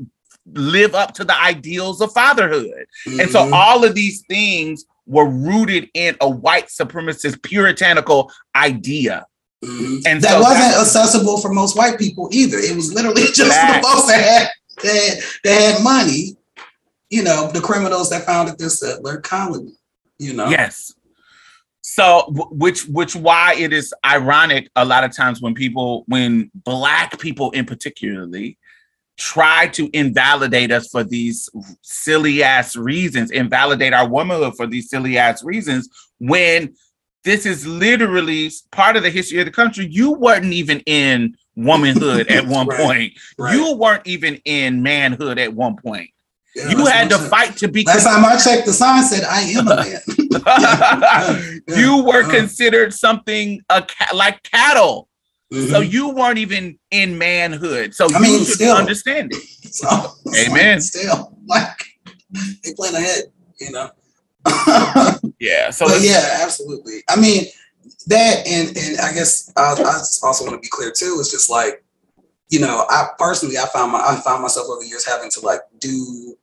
live 0.53 0.95
up 0.95 1.13
to 1.15 1.24
the 1.26 1.38
ideals 1.51 1.99
of 2.01 2.13
fatherhood. 2.13 2.86
And 3.20 3.30
so 3.36 3.39
Mhm. 3.45 3.51
all 3.53 3.84
of 3.84 3.95
these 3.95 4.24
things 4.30 4.86
were 5.05 5.30
rooted 5.49 5.89
in 5.93 6.15
a 6.22 6.30
white 6.30 6.68
supremacist 6.68 7.41
puritanical 7.41 8.32
idea. 8.55 9.26
Mhm. 9.64 10.03
And 10.05 10.22
that 10.22 10.32
so 10.32 10.39
wasn't 10.41 10.60
that- 10.72 10.80
accessible 10.82 11.39
for 11.39 11.51
most 11.51 11.76
white 11.76 11.97
people 11.97 12.30
either. 12.32 12.58
It 12.60 12.76
was 12.76 12.93
literally 12.93 13.24
just 13.34 13.51
Facts. 13.51 13.78
the 13.78 13.91
folks 13.93 14.08
that 14.08 14.22
had 14.22 14.49
that, 14.84 15.24
that 15.43 15.62
had 15.74 15.84
money, 15.84 16.38
you 17.10 17.24
know, 17.24 17.49
the 17.51 17.62
criminals 17.62 18.10
that 18.12 18.26
founded 18.26 18.60
this 18.60 18.80
settler 18.80 19.18
colony. 19.20 19.74
You 20.20 20.34
know, 20.34 20.49
Yes. 20.49 20.93
So 21.82 22.26
which 22.51 22.86
which 22.88 23.16
why 23.16 23.55
it 23.55 23.74
is 23.74 23.93
ironic 24.05 24.70
a 24.76 24.86
lot 24.86 25.03
of 25.03 25.16
times 25.16 25.41
when 25.41 25.53
people 25.55 26.03
when 26.08 26.51
black 26.53 27.18
people 27.20 27.49
in 27.51 27.66
particularly 27.66 28.58
try 29.18 29.68
to 29.70 29.89
invalidate 29.93 30.72
us 30.72 30.89
for 30.89 31.03
these 31.03 31.49
silly 31.82 32.43
ass 32.43 32.76
reasons, 32.76 33.32
invalidate 33.32 33.93
our 33.93 34.08
womanhood 34.08 34.55
for 34.55 34.68
these 34.68 34.89
silly 34.91 35.18
ass 35.18 35.43
reasons 35.43 35.89
when 36.20 36.76
this 37.28 37.45
is 37.45 37.67
literally 37.67 38.49
part 38.71 38.95
of 38.95 39.03
the 39.03 39.09
history 39.09 39.39
of 39.39 39.45
the 39.45 39.51
country. 39.51 39.86
You 39.86 40.13
weren't 40.13 40.45
even 40.53 40.80
in 40.86 41.36
womanhood 41.57 42.28
at 42.30 42.47
one 42.57 42.67
Right. 42.67 42.80
point. 42.80 43.13
right. 43.38 43.53
You 43.53 43.75
weren't 43.75 44.07
even 44.07 44.39
in 44.45 44.82
manhood 44.82 45.38
at 45.38 45.53
one 45.53 45.75
point. 45.75 46.09
Yeah, 46.55 46.69
you 46.71 46.86
had 46.86 47.09
to 47.09 47.17
fight 47.17 47.57
to 47.57 47.67
be 47.67 47.84
Last 47.84 48.05
time 48.05 48.23
I 48.23 48.38
checked, 48.38 48.65
the 48.65 48.71
sign 48.73 49.03
said, 49.03 49.23
"I 49.25 49.41
am 49.41 49.67
a 49.67 49.75
man." 49.75 49.99
Yeah, 51.67 51.78
you 51.78 52.03
were 52.03 52.23
uh. 52.23 52.30
considered 52.32 52.93
something 52.93 53.61
a 53.69 53.82
ca- 53.82 54.15
like 54.15 54.41
cattle. 54.43 55.09
So 55.51 55.82
Mhm. 55.82 55.91
you 55.91 56.09
weren't 56.09 56.38
even 56.39 56.80
in 56.91 57.17
manhood. 57.17 57.93
So 57.93 58.05
I 58.05 58.17
you 58.17 58.21
mean, 58.23 58.39
should 58.45 58.55
still. 58.55 58.75
understand 58.75 59.34
it. 59.34 59.43
So, 59.73 59.88
Amen. 60.45 60.75
like, 60.78 60.82
still, 60.82 61.38
like 61.47 61.78
they 62.63 62.73
plan 62.73 62.95
ahead, 62.95 63.23
you 63.59 63.71
know. 63.71 63.89
Yeah. 65.40 65.70
So 65.70 65.88
yeah, 65.98 66.40
absolutely. 66.42 67.04
I 67.10 67.20
mean, 67.20 67.46
that 68.08 68.48
and 68.48 68.76
and 68.78 69.00
I 69.00 69.14
guess 69.14 69.52
I, 69.56 69.74
I 69.74 70.28
also 70.28 70.46
want 70.46 70.56
to 70.56 70.62
be 70.62 70.70
clear 70.70 70.92
too. 70.92 71.18
It's 71.20 71.32
just 71.32 71.50
like, 71.50 71.84
you 72.50 72.60
know, 72.60 72.86
I 72.90 73.10
personally 73.18 73.58
I 73.58 73.66
found 73.68 73.92
my 73.92 74.00
I 74.00 74.20
found 74.24 74.42
myself 74.42 74.68
over 74.70 74.82
the 74.82 74.88
years 74.88 75.06
having 75.06 75.30
to 75.32 75.42
like 75.42 75.62
do 75.80 76.36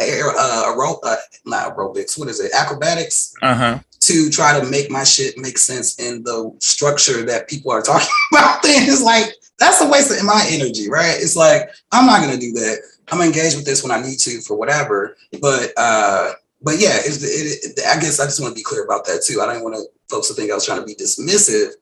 uh, 0.00 0.04
uh 0.36 1.16
not 1.44 1.76
aerobics. 1.76 2.18
What 2.18 2.28
is 2.28 2.40
it? 2.40 2.52
Acrobatics 2.54 3.34
uh-huh. 3.42 3.80
to 4.00 4.30
try 4.30 4.58
to 4.58 4.66
make 4.66 4.90
my 4.90 5.04
shit 5.04 5.36
make 5.36 5.58
sense 5.58 5.98
in 5.98 6.22
the 6.22 6.54
structure 6.60 7.24
that 7.24 7.48
people 7.48 7.72
are 7.72 7.82
talking 7.82 8.08
about. 8.32 8.62
Then 8.62 8.88
it's 8.88 9.02
like 9.02 9.34
that's 9.58 9.82
a 9.82 9.88
waste 9.88 10.18
of 10.18 10.24
my 10.24 10.46
energy, 10.50 10.88
right? 10.88 11.16
It's 11.18 11.36
like 11.36 11.68
I'm 11.92 12.06
not 12.06 12.20
gonna 12.20 12.38
do 12.38 12.52
that. 12.52 12.78
I'm 13.12 13.18
gonna 13.18 13.32
with 13.32 13.64
this 13.64 13.82
when 13.82 13.92
I 13.92 14.00
need 14.00 14.18
to 14.20 14.40
for 14.40 14.56
whatever. 14.56 15.16
But 15.40 15.72
uh, 15.76 16.32
but 16.62 16.78
yeah, 16.78 16.96
it's, 16.96 17.22
it, 17.22 17.78
it, 17.78 17.86
I 17.86 17.98
guess 18.00 18.20
I 18.20 18.24
just 18.24 18.40
want 18.40 18.52
to 18.52 18.58
be 18.58 18.62
clear 18.62 18.84
about 18.84 19.06
that 19.06 19.22
too. 19.26 19.40
I 19.40 19.46
don't 19.46 19.64
want 19.64 19.76
to 19.76 19.84
folks 20.08 20.28
to 20.28 20.34
think 20.34 20.50
I 20.50 20.54
was 20.54 20.66
trying 20.66 20.80
to 20.80 20.86
be 20.86 20.94
dismissive 20.94 21.72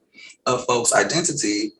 of 0.47 0.64
folks' 0.66 0.95
identity. 0.95 1.72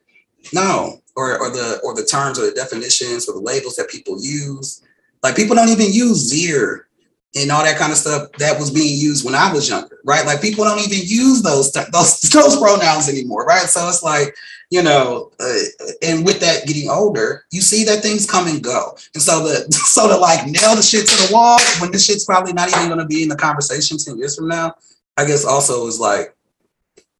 No, 0.53 1.01
or 1.17 1.39
or 1.39 1.51
the 1.51 1.81
or 1.85 1.95
the 1.95 2.05
terms 2.05 2.39
or 2.39 2.47
the 2.47 2.53
definitions 2.53 3.29
or 3.29 3.35
the 3.35 3.41
labels 3.41 3.77
that 3.77 3.89
people 3.89 4.17
use. 4.21 4.83
Like 5.23 5.37
people 5.37 5.57
don't 5.57 5.69
even 5.69 5.93
use 5.93 6.19
zir 6.19 6.88
and 7.37 7.51
all 7.51 7.62
that 7.62 7.79
kind 7.79 7.93
of 7.93 7.99
stuff 7.99 8.33
that 8.39 8.59
was 8.59 8.70
being 8.70 8.99
used 8.99 9.24
when 9.24 9.35
I 9.35 9.53
was 9.53 9.68
younger, 9.68 10.01
right? 10.05 10.24
Like 10.24 10.41
people 10.41 10.64
don't 10.64 10.81
even 10.81 10.99
use 11.05 11.43
those 11.43 11.72
those 11.72 12.20
those 12.33 12.59
pronouns 12.59 13.09
anymore, 13.09 13.45
right? 13.45 13.66
So 13.68 13.87
it's 13.89 14.03
like 14.03 14.35
you 14.70 14.83
know, 14.83 15.31
uh, 15.41 15.59
and 16.03 16.26
with 16.26 16.41
that 16.41 16.66
getting 16.66 16.91
older, 16.91 17.45
you 17.51 17.62
see 17.62 17.85
that 17.85 18.03
things 18.03 18.31
come 18.31 18.49
and 18.49 18.62
go, 18.62 18.97
and 19.14 19.22
so 19.22 19.43
the 19.43 19.70
so 19.72 20.09
to 20.09 20.16
like 20.16 20.47
nail 20.47 20.76
the 20.76 20.83
shit 20.83 21.07
to 21.07 21.26
the 21.26 21.33
wall 21.33 21.59
when 21.81 21.91
this 21.91 22.05
shit's 22.05 22.24
probably 22.24 22.53
not 22.53 22.68
even 22.68 22.89
going 22.89 22.99
to 22.99 23.07
be 23.07 23.22
in 23.22 23.29
the 23.29 23.37
conversation 23.37 23.99
ten 23.99 24.18
years 24.18 24.37
from 24.37 24.49
now, 24.49 24.74
I 25.16 25.24
guess 25.24 25.45
also 25.45 25.87
is 25.87 26.01
like 26.01 26.35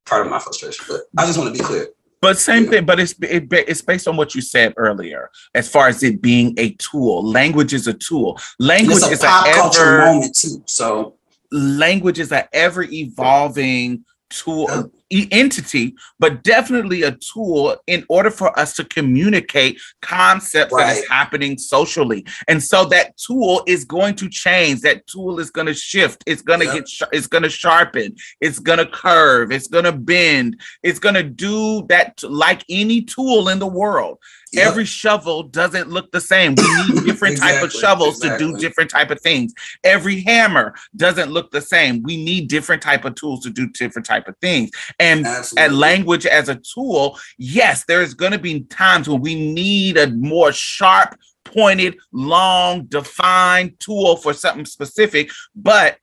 part 0.07 0.25
of 0.25 0.31
my 0.31 0.39
frustration. 0.39 0.85
But 0.89 1.03
I 1.17 1.27
just 1.27 1.39
want 1.39 1.55
to 1.55 1.59
be 1.59 1.65
clear. 1.65 1.89
But 2.21 2.39
same 2.39 2.67
thing, 2.67 2.85
but 2.85 2.99
it's 2.99 3.15
it, 3.23 3.47
it's 3.53 3.83
based 3.83 4.09
on 4.09 4.17
what 4.17 4.35
you 4.35 4.41
said 4.41 4.75
earlier, 4.77 5.31
as 5.55 5.69
far 5.69 5.89
as 5.89 6.03
it 6.03 6.21
being 6.21 6.55
a 6.59 6.71
tool. 6.75 7.25
Language 7.25 7.73
is 7.73 7.87
a 7.87 7.95
tool. 7.95 8.39
Language 8.59 9.05
a 9.05 9.11
is 9.11 9.21
pop 9.21 9.47
a 9.47 9.53
culture 9.53 9.99
ever 10.01 10.05
moment 10.05 10.35
too. 10.35 10.63
So 10.67 11.17
language 11.53 12.19
is 12.19 12.33
an 12.33 12.45
ever 12.53 12.83
evolving 12.83 14.05
tool 14.31 14.91
entity 15.11 15.95
but 16.19 16.43
definitely 16.43 17.03
a 17.03 17.13
tool 17.33 17.77
in 17.87 18.05
order 18.09 18.31
for 18.31 18.57
us 18.59 18.75
to 18.77 18.85
communicate 18.85 19.81
concepts 20.03 20.75
that 20.75 20.97
is 20.99 21.09
happening 21.09 21.57
socially. 21.59 22.25
And 22.47 22.63
so 22.63 22.85
that 22.87 23.17
tool 23.17 23.63
is 23.67 23.85
going 23.85 24.17
to 24.17 24.29
change. 24.29 24.81
That 24.81 25.07
tool 25.07 25.39
is 25.41 25.51
going 25.51 25.67
to 25.67 25.75
shift. 25.75 26.23
It's 26.27 26.43
going 26.43 26.61
to 26.61 26.67
get 26.67 26.89
sh- 26.89 27.03
it's 27.13 27.27
going 27.27 27.45
to 27.45 27.51
sharpen. 27.51 28.17
It's 28.41 28.59
going 28.59 28.79
to 28.79 28.87
curve. 28.87 29.53
It's 29.53 29.69
going 29.69 29.85
to 29.85 29.93
bend. 29.93 30.61
It's 30.83 30.99
going 30.99 31.15
to 31.15 31.23
do 31.23 31.87
that 31.89 32.17
t- 32.17 32.27
like 32.27 32.65
any 32.69 33.03
tool 33.03 33.49
in 33.49 33.59
the 33.59 33.67
world. 33.67 34.19
Every 34.57 34.85
shovel 34.85 35.43
doesn't 35.43 35.89
look 35.91 36.11
the 36.13 36.21
same 36.21 36.55
we 36.55 36.63
need 36.95 37.05
different 37.07 37.37
type 37.37 37.57
of 37.63 37.65
Exactly, 37.65 37.81
shovels 37.81 38.19
to 38.21 38.37
do 38.39 38.57
different 38.59 38.91
type 38.91 39.11
of 39.11 39.21
things 39.21 39.53
every 39.85 40.21
hammer 40.23 40.75
doesn't 40.97 41.31
look 41.31 41.51
the 41.51 41.61
same 41.61 42.03
we 42.03 42.23
need 42.23 42.49
different 42.49 42.83
type 42.83 43.05
of 43.05 43.15
tools 43.15 43.41
to 43.45 43.51
do 43.51 43.69
different 43.71 44.07
type 44.07 44.29
of 44.29 44.37
things 44.41 44.71
and 44.99 45.27
Absolutely. 45.27 45.65
at 45.65 45.73
language 45.73 46.27
as 46.27 46.49
a 46.49 46.57
tool 46.57 47.19
yes 47.39 47.85
there's 47.87 48.15
going 48.15 48.33
to 48.33 48.39
be 48.39 48.61
times 48.65 49.09
when 49.09 49.21
we 49.21 49.35
need 49.35 49.97
a 49.97 50.09
more 50.11 50.53
sharp 50.53 51.19
pointed 51.45 51.97
long 52.13 52.85
defined 52.85 53.79
tool 53.81 54.17
for 54.17 54.33
something 54.35 54.65
specific 54.67 55.31
but 55.55 55.97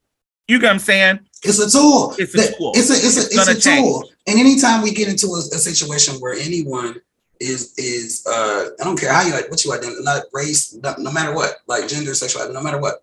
you 0.48 0.58
get 0.58 0.66
what 0.66 0.72
i'm 0.72 0.78
saying 0.78 1.20
It's 1.44 1.58
a 1.60 1.70
tool. 1.70 2.14
It's 2.18 2.34
a 2.34 2.56
tool. 2.56 2.72
It's 2.74 2.90
a 2.90 2.94
it's 2.94 3.16
a 3.16 3.20
It's 3.20 3.36
it's, 3.36 3.48
a 3.48 3.60
change. 3.60 3.82
tool. 3.86 4.10
And 4.26 4.38
anytime 4.40 4.82
we 4.82 4.92
get 4.92 5.06
into 5.08 5.26
a, 5.28 5.38
a 5.38 5.58
situation 5.58 6.14
where 6.16 6.34
anyone 6.34 7.00
is 7.40 7.74
is 7.76 8.26
uh 8.26 8.70
I 8.80 8.84
don't 8.84 8.98
care 8.98 9.12
how 9.12 9.22
you 9.22 9.32
what 9.48 9.64
you 9.64 9.72
identify, 9.72 10.02
not 10.02 10.22
race, 10.32 10.74
no, 10.74 10.94
no 10.98 11.12
matter 11.12 11.34
what, 11.34 11.56
like 11.66 11.88
gender, 11.88 12.14
sexuality, 12.14 12.52
no 12.52 12.62
matter 12.62 12.78
what. 12.78 13.02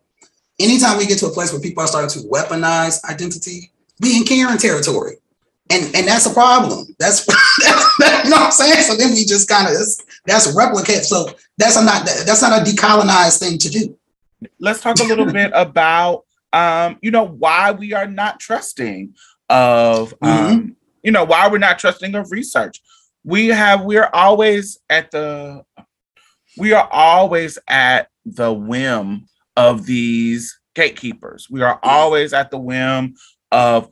Anytime 0.59 0.97
we 0.97 1.07
get 1.07 1.17
to 1.19 1.27
a 1.27 1.31
place 1.31 1.51
where 1.51 1.61
people 1.61 1.83
are 1.83 1.87
starting 1.87 2.09
to 2.21 2.27
weaponize 2.29 3.03
identity, 3.05 3.71
we 3.99 4.17
in 4.17 4.23
Karen 4.23 4.57
territory. 4.57 5.17
And 5.69 5.95
and 5.95 6.07
that's 6.07 6.25
a 6.25 6.33
problem. 6.33 6.87
That's 6.99 7.27
you 7.59 8.29
know 8.29 8.37
what 8.37 8.45
I'm 8.45 8.51
saying. 8.51 8.83
So 8.83 8.95
then 8.95 9.11
we 9.13 9.25
just 9.25 9.47
kind 9.47 9.67
of 9.67 9.75
that's 10.25 10.53
replicate. 10.55 11.03
So 11.05 11.29
that's 11.57 11.77
a 11.77 11.83
not 11.83 12.05
that's 12.05 12.41
not 12.41 12.61
a 12.61 12.63
decolonized 12.63 13.39
thing 13.39 13.57
to 13.59 13.69
do. 13.69 13.97
let's 14.59 14.81
talk 14.81 14.99
a 14.99 15.03
little 15.03 15.25
bit 15.25 15.51
about 15.53 16.25
um 16.51 16.97
you 17.01 17.11
know 17.11 17.23
why 17.23 17.71
we 17.71 17.93
are 17.93 18.07
not 18.07 18.39
trusting 18.39 19.15
of 19.49 20.13
um 20.21 20.75
you 21.01 21.11
know 21.11 21.23
why 21.23 21.47
we're 21.47 21.57
not 21.57 21.79
trusting 21.79 22.15
of 22.15 22.31
research 22.31 22.81
we 23.23 23.47
have 23.47 23.83
we're 23.83 24.09
always 24.13 24.79
at 24.89 25.11
the 25.11 25.63
we 26.57 26.73
are 26.73 26.87
always 26.91 27.57
at 27.67 28.09
the 28.25 28.53
whim 28.53 29.25
of 29.55 29.85
these 29.85 30.59
gatekeepers. 30.75 31.49
We 31.49 31.61
are 31.61 31.79
always 31.83 32.33
at 32.33 32.51
the 32.51 32.59
whim 32.59 33.15
of 33.51 33.89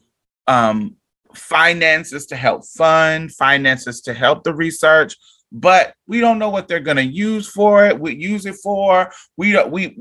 um 0.47 0.95
finances 1.33 2.25
to 2.27 2.35
help 2.35 2.65
fund 2.65 3.31
finances 3.33 4.01
to 4.01 4.13
help 4.13 4.43
the 4.43 4.53
research 4.53 5.15
but 5.51 5.93
we 6.07 6.21
don't 6.21 6.39
know 6.39 6.49
what 6.49 6.67
they're 6.67 6.79
going 6.79 6.97
to 6.97 7.03
use 7.05 7.47
for 7.47 7.85
it. 7.85 7.99
We 7.99 8.15
use 8.15 8.45
it 8.45 8.55
for 8.55 9.11
we 9.37 9.51
don't 9.51 9.71
we 9.71 9.97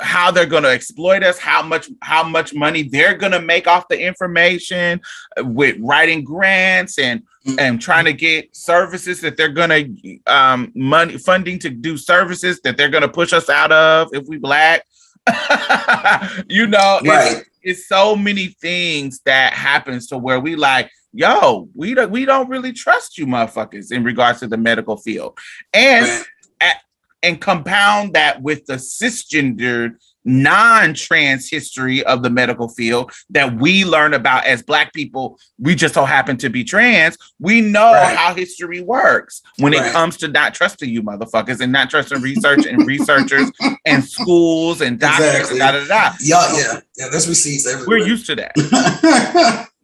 how 0.00 0.30
they're 0.30 0.46
going 0.46 0.62
to 0.62 0.70
exploit 0.70 1.22
us, 1.22 1.38
how 1.38 1.62
much 1.62 1.90
how 2.02 2.22
much 2.22 2.54
money 2.54 2.82
they're 2.82 3.16
going 3.16 3.32
to 3.32 3.40
make 3.40 3.66
off 3.66 3.88
the 3.88 4.00
information 4.00 5.00
uh, 5.38 5.44
with 5.44 5.76
writing 5.80 6.24
grants 6.24 6.98
and 6.98 7.22
and 7.58 7.80
trying 7.80 8.04
to 8.04 8.12
get 8.12 8.54
services 8.54 9.20
that 9.20 9.36
they're 9.36 9.48
going 9.48 9.70
to 9.70 10.18
um 10.26 10.72
money 10.74 11.18
funding 11.18 11.58
to 11.58 11.70
do 11.70 11.96
services 11.96 12.60
that 12.62 12.76
they're 12.76 12.88
going 12.90 13.02
to 13.02 13.08
push 13.08 13.32
us 13.32 13.48
out 13.50 13.72
of 13.72 14.08
if 14.12 14.26
we 14.26 14.38
black. 14.38 14.84
you 16.48 16.66
know, 16.66 17.00
Right. 17.04 17.36
it's, 17.38 17.48
it's 17.62 17.88
so 17.88 18.16
many 18.16 18.48
things 18.62 19.20
that 19.26 19.52
happens 19.52 20.06
to 20.06 20.16
where 20.16 20.40
we 20.40 20.56
like 20.56 20.90
yo, 21.12 21.68
we 21.74 21.94
don't 21.94 22.10
we 22.10 22.24
don't 22.24 22.48
really 22.48 22.72
trust 22.72 23.18
you 23.18 23.26
motherfuckers 23.26 23.90
in 23.92 24.04
regards 24.04 24.40
to 24.40 24.46
the 24.46 24.56
medical 24.58 24.96
field. 24.96 25.38
And 25.72 26.06
Right. 26.06 26.74
and 27.22 27.40
compound 27.40 28.12
that 28.14 28.42
with 28.42 28.64
the 28.66 28.74
cisgendered 28.74 29.96
non-trans 30.24 31.48
history 31.50 32.04
of 32.04 32.22
the 32.22 32.30
medical 32.30 32.68
field 32.68 33.10
that 33.30 33.58
we 33.58 33.84
learn 33.84 34.12
about 34.14 34.44
as 34.44 34.62
black 34.62 34.92
people 34.92 35.38
we 35.58 35.74
just 35.74 35.94
so 35.94 36.04
happen 36.04 36.36
to 36.36 36.48
be 36.50 36.62
trans 36.62 37.16
we 37.40 37.60
know 37.60 37.92
Right. 37.92 38.16
how 38.16 38.34
history 38.34 38.80
works 38.82 39.40
when 39.58 39.72
it 39.72 39.90
comes 39.92 40.16
to 40.18 40.28
not 40.28 40.54
trusting 40.54 40.90
you 40.90 41.02
motherfuckers 41.02 41.60
and 41.60 41.72
not 41.72 41.88
trusting 41.90 42.20
research 42.20 42.66
and 42.66 42.86
researchers 42.86 43.50
and 43.86 44.04
schools 44.04 44.80
and 44.82 45.00
doctors 45.00 45.50
Exactly. 45.50 45.58
da 45.58 45.72
da 45.72 45.86
da 45.86 46.10
Yeah, 46.20 46.56
yeah, 46.56 46.80
yeah. 46.98 47.08
There's 47.10 47.26
receipts 47.28 47.66
everywhere. 47.66 47.98
we're 48.00 48.06
used 48.06 48.26
to 48.26 48.36
that 48.36 49.68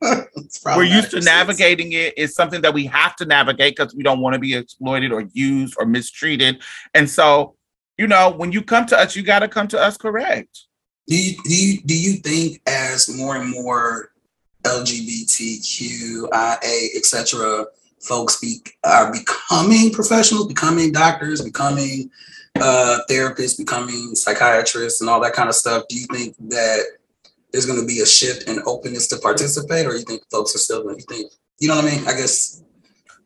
we're 0.67 0.85
used 0.85 1.11
to 1.13 1.21
navigating 1.21 1.93
it. 1.93 2.15
It's 2.17 2.35
something 2.35 2.61
that 2.63 2.75
we 2.75 2.87
have 2.87 3.17
to 3.17 3.25
navigate 3.25 3.77
because 3.77 3.95
we 3.95 4.03
don't 4.03 4.21
want 4.21 4.35
to 4.35 4.39
be 4.39 4.55
exploited 4.55 5.13
or 5.13 5.25
used 5.33 5.75
or 5.79 5.87
mistreated. 5.87 6.63
And 6.95 7.09
so, 7.09 7.57
you 7.99 8.07
know, 8.07 8.31
when 8.31 8.53
you 8.53 8.63
come 8.63 8.87
to 8.87 8.99
us, 8.99 9.17
you 9.17 9.23
got 9.23 9.41
to 9.41 9.49
come 9.49 9.69
to 9.69 9.81
us 9.81 9.97
correct. 9.97 10.67
Do 11.07 11.17
you, 11.17 11.37
do 11.45 11.55
you 11.55 11.83
do 11.83 11.99
you 11.99 12.15
think 12.15 12.63
as 12.67 13.15
more 13.15 13.37
and 13.37 13.51
more 13.51 14.11
LGBTQIA 14.65 16.29
etc. 16.97 17.67
folks 18.01 18.41
be, 18.41 18.63
are 18.85 19.13
becoming 19.13 19.91
professionals, 19.93 20.47
becoming 20.47 20.93
doctors, 20.93 21.43
becoming 21.43 22.11
uh, 22.59 23.01
therapists, 23.11 23.59
becoming 23.59 24.15
psychiatrists, 24.15 25.03
and 25.03 25.11
all 25.11 25.21
that 25.21 25.35
kind 25.35 25.51
of 25.51 25.55
stuff? 25.55 25.85
Do 25.89 25.97
you 25.99 26.07
think 26.07 26.37
that 26.49 26.85
there's 27.55 27.67
going 27.67 27.81
to 27.81 27.87
be 27.87 28.01
a 28.01 28.07
shift 28.07 28.49
in 28.49 28.59
openness 28.67 29.07
to 29.07 29.17
participate, 29.19 29.87
or 29.87 29.95
you 29.95 30.03
think 30.03 30.23
folks 30.29 30.57
are 30.57 30.59
still 30.59 30.83
going 30.83 30.99
to 30.99 31.05
think? 31.05 31.31
You 31.61 31.69
know 31.69 31.77
what 31.77 31.85
I 31.85 31.97
mean? 31.97 32.01
I 32.09 32.13
guess. 32.13 32.65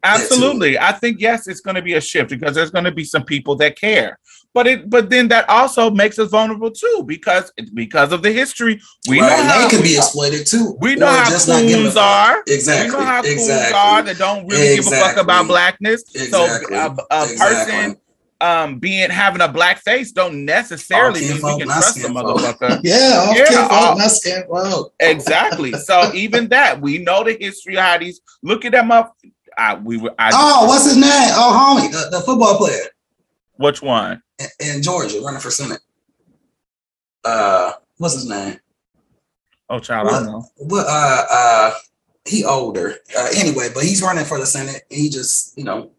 Absolutely. 0.05 0.79
I 0.79 0.93
think 0.93 1.19
yes, 1.19 1.49
it's 1.49 1.61
going 1.61 1.77
to 1.77 1.83
be 1.83 1.95
a 1.95 2.01
shift 2.01 2.29
because 2.29 2.55
there's 2.55 2.71
going 2.71 2.85
to 2.85 2.93
be 2.93 3.05
some 3.05 3.25
people 3.25 3.57
that 3.57 3.79
care. 3.79 4.19
But 4.53 4.67
it 4.67 4.91
but 4.91 5.09
then 5.09 5.29
that 5.29 5.49
also 5.49 5.91
makes 5.91 6.19
us 6.19 6.31
vulnerable 6.31 6.71
too 6.71 7.05
because 7.07 7.51
because 7.73 8.13
of 8.13 8.23
the 8.23 8.31
history. 8.31 8.79
We 9.09 9.19
right, 9.19 9.29
know 9.29 9.37
and 9.37 9.49
how 9.49 9.71
can 9.71 9.83
be 9.83 9.97
exploited 9.97 10.47
too. 10.47 10.77
we 10.79 10.95
know 10.95 11.07
how 11.07 11.31
just 11.31 11.49
not 11.49 11.63
give 11.63 11.81
a 11.81 11.83
coons 11.85 11.97
are. 11.97 12.43
Exactly. 12.47 12.91
We 12.91 12.99
know 12.99 13.07
how 13.07 13.21
exactly. 13.21 13.35
coons 13.35 13.75
are 13.75 14.03
that 14.03 14.19
don't 14.19 14.47
really 14.47 14.77
give 14.77 14.87
a 14.89 14.91
fuck 14.91 15.17
about 15.17 15.47
blackness. 15.47 16.03
Exactly. 16.15 16.77
So 16.77 16.85
a, 16.85 16.97
a 17.11 17.23
Exactly. 17.23 17.47
person 17.47 17.97
um 18.41 18.79
being 18.79 19.11
having 19.11 19.41
a 19.41 19.49
black 19.49 19.79
face 19.79 20.13
don't 20.13 20.45
necessarily 20.45 21.21
mean 21.21 21.35
we 21.37 21.59
can 21.59 21.67
trust 21.67 22.01
the 22.01 22.09
motherfucker. 22.09 22.81
Yeah, 22.85 23.33
Yeah, 23.35 23.47
kinfolk, 23.47 23.73
all- 23.73 23.99
not 23.99 24.11
scared. 24.11 24.47
Exactly. 25.01 25.73
So 25.73 26.13
even 26.15 26.49
that, 26.49 26.81
we 26.81 26.99
know 26.99 27.25
the 27.25 27.37
history 27.39 27.77
of 27.77 27.83
how 27.85 27.99
these 27.99 28.21
look 28.43 28.65
at 28.65 28.73
them 28.73 28.93
up. 28.93 29.17
I 29.57 29.75
we 29.75 29.97
were 29.97 30.15
I 30.19 30.31
oh, 30.33 30.67
what's 30.67 30.85
his 30.85 30.97
name? 30.97 31.05
Oh, 31.11 31.79
homie, 31.81 31.91
the, 31.91 32.17
the 32.17 32.23
football 32.23 32.57
player 32.59 32.85
which 33.57 33.83
one? 33.83 34.23
in, 34.39 34.47
in 34.77 34.83
Georgia 34.83 35.21
running 35.21 35.41
for 35.41 35.51
Senate. 35.51 35.81
Uh, 37.25 37.73
what's 37.97 38.15
his 38.15 38.29
name? 38.29 38.59
Oh 39.69 39.81
child, 39.81 40.09
I 40.09 40.11
don't 40.13 40.27
know. 40.27 40.45
What? 40.59 40.87
Uh, 40.89 41.25
uh, 41.31 41.71
he 42.25 42.45
older. 42.45 42.95
Uh, 43.17 43.29
anyway, 43.37 43.69
but 43.75 43.83
he's 43.83 44.01
running 44.03 44.25
for 44.25 44.39
the 44.39 44.47
Senate. 44.47 44.83
He 44.91 45.09
just, 45.11 45.57
you 45.59 45.65
know, 45.65 45.91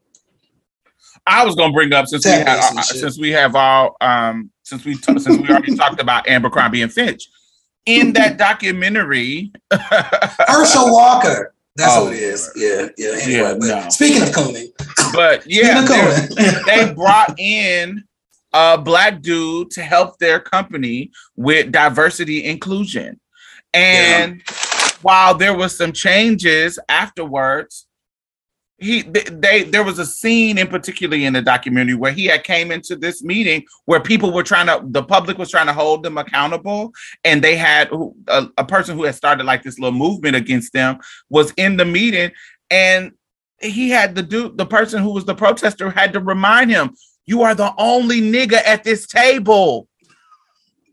I 1.27 1.45
was 1.45 1.55
gonna 1.55 1.73
bring 1.73 1.93
up 1.93 2.07
since 2.07 2.25
we 2.25 2.31
have 2.31 2.45
base 2.45 2.77
uh, 2.77 2.81
since 2.81 3.19
we 3.19 3.29
have 3.31 3.55
all 3.55 3.95
um 4.01 4.49
since 4.63 4.83
we 4.85 4.95
t- 4.95 5.19
since 5.19 5.27
we 5.27 5.47
already 5.49 5.75
talked 5.77 5.99
about 6.01 6.27
Abercrombie 6.27 6.81
and 6.81 6.91
Finch 6.91 7.27
in 7.85 8.13
that 8.13 8.37
documentary. 8.37 9.51
Herschel 9.73 10.91
Walker. 10.91 11.53
That's 11.75 11.93
Oh, 11.95 12.07
who 12.07 12.11
it 12.11 12.19
is. 12.19 12.51
Yeah, 12.55 12.87
yeah. 12.97 13.13
Anyway, 13.21 13.31
Yeah, 13.39 13.53
but 13.59 13.83
no. 13.83 13.89
speaking 13.89 14.23
of 14.23 14.33
Cooney, 14.33 14.71
but 15.13 15.43
yeah, 15.47 15.85
speaking 15.85 15.95
they're- 16.05 16.23
of 16.23 16.29
Cooney, 16.65 16.65
they 16.87 16.93
brought 16.93 17.39
in 17.39 18.03
a 18.53 18.77
black 18.77 19.21
dude 19.21 19.71
to 19.71 19.81
help 19.81 20.17
their 20.19 20.39
company 20.39 21.11
with 21.35 21.71
diversity 21.71 22.43
inclusion. 22.45 23.19
And 23.73 24.41
while 25.03 25.35
there 25.35 25.55
was 25.55 25.77
some 25.77 25.93
changes 25.93 26.79
afterwards, 26.89 27.85
he 28.79 29.01
they, 29.01 29.23
they 29.23 29.63
there 29.63 29.83
was 29.83 29.99
a 29.99 30.05
scene 30.05 30.57
in 30.57 30.67
particularly 30.67 31.25
in 31.25 31.33
the 31.33 31.41
documentary 31.41 31.95
where 31.95 32.11
he 32.11 32.25
had 32.25 32.43
came 32.43 32.71
into 32.71 32.95
this 32.95 33.23
meeting 33.23 33.63
where 33.85 33.99
people 33.99 34.31
were 34.31 34.43
trying 34.43 34.67
to 34.67 34.81
the 34.85 35.03
public 35.03 35.37
was 35.37 35.51
trying 35.51 35.67
to 35.67 35.73
hold 35.73 36.03
them 36.03 36.17
accountable. 36.17 36.91
And 37.23 37.43
they 37.43 37.55
had 37.55 37.89
a, 38.27 38.47
a 38.57 38.63
person 38.63 38.95
who 38.95 39.03
had 39.03 39.15
started 39.15 39.45
like 39.45 39.63
this 39.63 39.79
little 39.79 39.97
movement 39.97 40.35
against 40.35 40.73
them 40.73 40.99
was 41.29 41.51
in 41.57 41.77
the 41.77 41.85
meeting. 41.85 42.31
And 42.69 43.11
he 43.61 43.89
had 43.89 44.15
the 44.15 44.23
dude 44.23 44.57
the 44.57 44.65
person 44.65 45.03
who 45.03 45.13
was 45.13 45.25
the 45.25 45.35
protester 45.35 45.89
had 45.89 46.13
to 46.13 46.19
remind 46.19 46.71
him 46.71 46.95
you 47.25 47.41
are 47.41 47.55
the 47.55 47.73
only 47.77 48.21
nigga 48.21 48.61
at 48.65 48.83
this 48.83 49.05
table. 49.07 49.87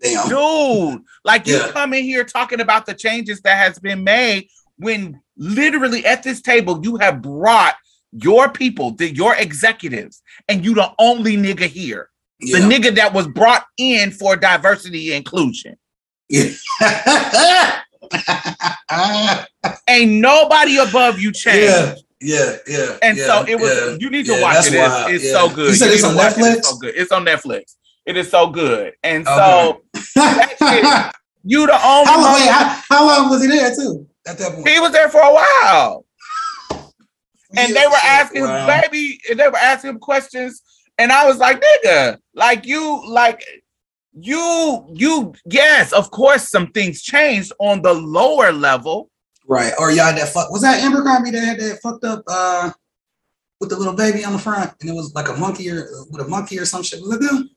Damn. 0.03 0.29
dude 0.29 1.03
like 1.25 1.47
you 1.47 1.59
come 1.71 1.95
in 1.95 2.05
here 2.05 2.23
talking 2.23 2.61
about 2.61 2.85
the 2.85 2.93
changes 2.93 3.41
that 3.41 3.57
has 3.57 3.79
been 3.79 4.05
made 4.05 4.47
when 4.79 5.21
literally 5.37 6.05
at 6.07 6.23
this 6.23 6.41
table 6.41 6.81
you 6.83 6.97
have 6.97 7.23
brought 7.23 7.75
your 8.13 8.49
people 8.51 8.93
the, 8.93 9.15
your 9.15 9.35
executives 9.37 10.23
and 10.49 10.65
you 10.65 10.75
the 10.75 10.91
only 10.99 11.37
nigga 11.37 11.67
here 11.67 12.11
the 12.41 12.59
nigga 12.59 12.95
that 12.95 13.13
was 13.13 13.27
brought 13.29 13.65
in 13.79 14.11
for 14.11 14.37
diversity 14.37 15.09
and 15.11 15.19
inclusion 15.19 15.77
yeah. 16.29 16.51
ain't 19.89 20.13
nobody 20.13 20.79
above 20.79 21.19
you 21.19 21.33
change 21.33 21.65
yeah, 21.71 21.95
yeah, 22.21 22.57
yeah. 22.67 22.97
and 23.03 23.17
yeah, 23.19 23.27
so 23.27 23.45
it 23.49 23.59
was 23.61 23.71
yeah. 23.71 23.97
you 24.01 24.11
need 24.11 24.27
to 24.27 24.33
Yeah, 24.33 24.43
watch 24.43 24.67
it 24.67 24.75
it's, 24.75 24.77
wild, 24.77 25.11
it's 25.13 25.25
yeah. 25.25 25.33
so 25.33 25.55
good 25.55 25.69
You 25.71 25.75
said 25.75 25.87
need 25.89 25.95
it's 25.95 26.05
on 26.05 26.15
watch 26.17 26.33
it. 26.33 26.39
Netflix? 26.41 26.57
it's 26.57 26.69
so 26.69 26.77
good 26.79 26.95
it's 26.97 27.13
on 27.13 27.25
netflix 27.25 27.75
it 28.07 28.17
is 28.17 28.31
so 28.31 28.49
good 28.51 28.95
and 29.03 29.25
oh, 29.29 29.81
so 29.95 30.01
that 30.15 30.57
shit, 30.59 31.15
you 31.45 31.67
the 31.67 31.73
only 31.87 32.07
how, 32.11 32.23
long, 32.23 32.41
how, 32.41 32.83
how 32.89 33.07
long 33.07 33.31
was 33.31 33.43
he 33.43 33.49
there 33.49 33.75
too? 33.75 34.07
At 34.27 34.39
that 34.39 34.55
point, 34.55 34.69
he 34.69 34.81
was 34.81 34.93
there 34.93 35.09
for 35.09 35.21
a 35.21 35.33
while 35.33 36.07
and 37.57 37.75
they 37.75 37.87
were 37.87 37.93
Yeah, 37.93 38.23
asking 38.23 38.43
him, 38.43 38.49
wow. 38.51 38.81
baby, 38.83 39.21
and 39.31 39.39
they 39.39 39.49
were 39.49 39.57
asking 39.57 39.91
him 39.91 39.99
questions, 39.99 40.63
and 40.99 41.13
I 41.13 41.27
was 41.27 41.39
like, 41.39 41.63
nigga, 41.63 42.19
like 42.35 42.67
you, 42.67 43.03
like 43.09 43.45
you, 44.19 44.85
you, 44.93 45.35
yes, 45.47 45.93
of 45.93 46.11
course, 46.11 46.49
some 46.51 46.69
things 46.73 47.03
changed 47.03 47.53
on 47.59 47.83
the 47.83 47.93
lower 47.93 48.53
level. 48.53 49.11
Right. 49.49 49.73
Or 49.79 49.91
y'all 49.91 50.13
that 50.15 50.29
fuck 50.31 50.51
was 50.51 50.63
that 50.63 50.83
Amber 50.83 51.03
Crombie 51.03 51.31
that 51.31 51.41
had 51.45 51.61
that 51.61 51.81
fucked 51.81 52.03
up 52.03 52.25
uh 52.27 52.73
with 53.61 53.71
the 53.71 53.77
little 53.77 53.95
baby 53.95 54.25
on 54.25 54.33
the 54.33 54.39
front 54.41 54.73
and 54.81 54.91
it 54.91 54.93
was 54.93 55.15
like 55.15 55.29
a 55.29 55.35
monkey 55.37 55.71
or 55.71 55.89
with 56.11 56.21
a 56.21 56.29
monkey 56.29 56.59
or 56.59 56.65
some 56.65 56.83
shit. 56.83 57.01
Was 57.01 57.15
it 57.15 57.21
them? 57.21 57.49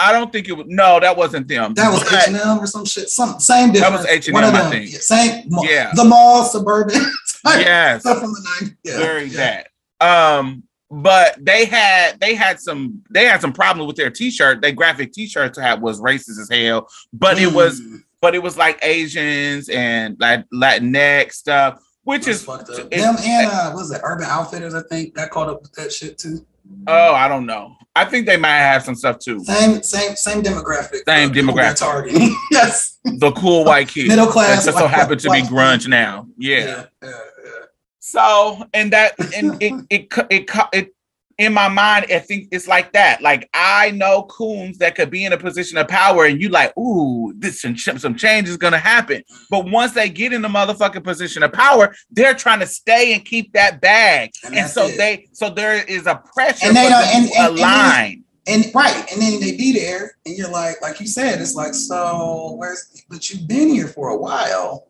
I 0.00 0.12
don't 0.12 0.32
think 0.32 0.48
it 0.48 0.52
was. 0.52 0.66
No, 0.68 0.98
that 0.98 1.16
wasn't 1.16 1.46
them. 1.46 1.74
That 1.74 1.90
was 1.92 2.02
H 2.12 2.28
and 2.28 2.36
M 2.36 2.58
or 2.58 2.66
some 2.66 2.84
shit. 2.86 3.08
Some 3.10 3.38
same 3.38 3.72
That 3.74 3.92
was 3.92 4.06
H&M, 4.06 4.32
One 4.32 4.44
of 4.44 4.54
I 4.54 4.68
think. 4.70 4.90
Yeah, 4.92 4.98
Same. 5.00 5.48
Yeah. 5.62 5.92
The 5.94 6.04
mall 6.04 6.44
suburban. 6.44 7.00
Yes, 7.44 8.02
Stuff 8.02 8.18
from 8.20 8.32
the 8.32 8.48
90s. 8.62 8.76
Yeah. 8.84 8.98
very 8.98 9.24
yeah. 9.24 9.62
that. 10.00 10.06
Um, 10.38 10.62
but 10.90 11.36
they 11.40 11.64
had 11.64 12.18
they 12.20 12.34
had 12.34 12.60
some 12.60 13.02
they 13.10 13.24
had 13.24 13.40
some 13.40 13.52
problem 13.52 13.86
with 13.86 13.96
their 13.96 14.10
t-shirt. 14.10 14.60
Their 14.60 14.72
graphic 14.72 15.12
t-shirts 15.12 15.58
had 15.58 15.80
was 15.80 16.00
racist 16.00 16.38
as 16.40 16.48
hell, 16.50 16.88
but 17.12 17.38
it 17.38 17.52
was 17.52 17.80
Mm, 17.80 18.02
but 18.20 18.34
it 18.34 18.42
was 18.42 18.58
like 18.58 18.78
Asians 18.82 19.68
and 19.70 20.16
like 20.20 20.44
Latinx 20.52 21.32
stuff, 21.32 21.80
which 22.04 22.26
that's 22.26 22.38
is 22.40 22.44
fucked 22.44 22.68
up. 22.70 22.78
it's- 22.90 23.00
Them 23.02 23.16
and 23.24 23.46
uh 23.50 23.70
what 23.70 23.76
was 23.82 23.90
it 23.92 24.00
Urban 24.04 24.26
Outfitters, 24.28 24.74
I 24.74 24.82
think, 24.82 25.14
got 25.14 25.30
caught 25.30 25.48
up 25.48 25.62
with 25.62 25.72
that 25.74 25.92
shit 25.92 26.18
too. 26.18 26.44
Oh, 26.86 27.14
I 27.14 27.26
don't 27.28 27.46
know. 27.46 27.74
I 27.96 28.04
think 28.04 28.26
they 28.26 28.36
might 28.36 28.58
have 28.58 28.82
some 28.84 28.94
stuff 28.94 29.18
too. 29.18 29.40
Same, 29.44 29.82
same, 29.82 30.14
same 30.14 30.42
demographic. 30.42 31.04
Same 31.06 31.32
demographic. 31.32 31.76
Targeting. 31.78 32.36
yes. 32.50 32.98
The 33.04 33.32
cool 33.32 33.64
white 33.64 33.88
kids 33.88 34.08
Middle 34.10 34.26
that 34.26 34.32
class. 34.32 34.64
just 34.66 34.76
so 34.76 34.86
happen 34.86 35.18
to 35.18 35.30
be 35.30 35.40
grunge 35.40 35.88
now. 35.88 36.26
Yeah. 36.36 36.58
Yeah. 36.58 36.86
yeah, 37.02 37.10
yeah. 37.10 37.50
So 37.98 38.64
and 38.74 38.92
that 38.92 39.14
and 39.34 39.60
it 39.62 39.72
it 39.90 40.12
it 40.30 40.50
it 40.72 40.94
in 41.40 41.54
my 41.54 41.68
mind, 41.68 42.06
I 42.10 42.18
think 42.18 42.48
it's 42.52 42.68
like 42.68 42.92
that. 42.92 43.22
Like 43.22 43.48
I 43.54 43.92
know 43.92 44.24
coons 44.24 44.76
that 44.78 44.94
could 44.94 45.10
be 45.10 45.24
in 45.24 45.32
a 45.32 45.38
position 45.38 45.78
of 45.78 45.88
power, 45.88 46.26
and 46.26 46.40
you 46.40 46.50
like, 46.50 46.76
ooh, 46.76 47.32
this 47.38 47.62
some, 47.62 47.76
some 47.76 48.14
change 48.14 48.48
is 48.48 48.58
gonna 48.58 48.78
happen. 48.78 49.22
But 49.50 49.64
once 49.70 49.92
they 49.92 50.10
get 50.10 50.32
in 50.34 50.42
the 50.42 50.48
motherfucking 50.48 51.02
position 51.02 51.42
of 51.42 51.52
power, 51.52 51.94
they're 52.10 52.34
trying 52.34 52.60
to 52.60 52.66
stay 52.66 53.14
and 53.14 53.24
keep 53.24 53.52
that 53.54 53.80
bag, 53.80 54.30
And 54.44 54.54
and, 54.54 54.70
so 54.70 54.86
it. 54.86 54.98
they, 54.98 55.28
so 55.32 55.48
there 55.48 55.82
is 55.82 56.06
a 56.06 56.16
pressure 56.34 56.66
And 56.66 56.76
they 56.76 56.88
don't- 56.90 57.02
and- 57.04 57.24
and- 57.30 57.32
and 57.48 57.58
align. 57.58 58.24
And 58.46 58.66
right, 58.74 59.06
and 59.12 59.22
then 59.22 59.38
they 59.40 59.56
be 59.56 59.72
there, 59.72 60.16
and 60.26 60.36
you're 60.36 60.50
like, 60.50 60.82
like 60.82 60.98
you 61.00 61.06
said, 61.06 61.40
it's 61.40 61.54
like, 61.54 61.72
so 61.74 62.54
where's? 62.58 63.02
But 63.08 63.30
you've 63.30 63.46
been 63.46 63.68
here 63.68 63.86
for 63.86 64.08
a 64.10 64.16
while, 64.16 64.89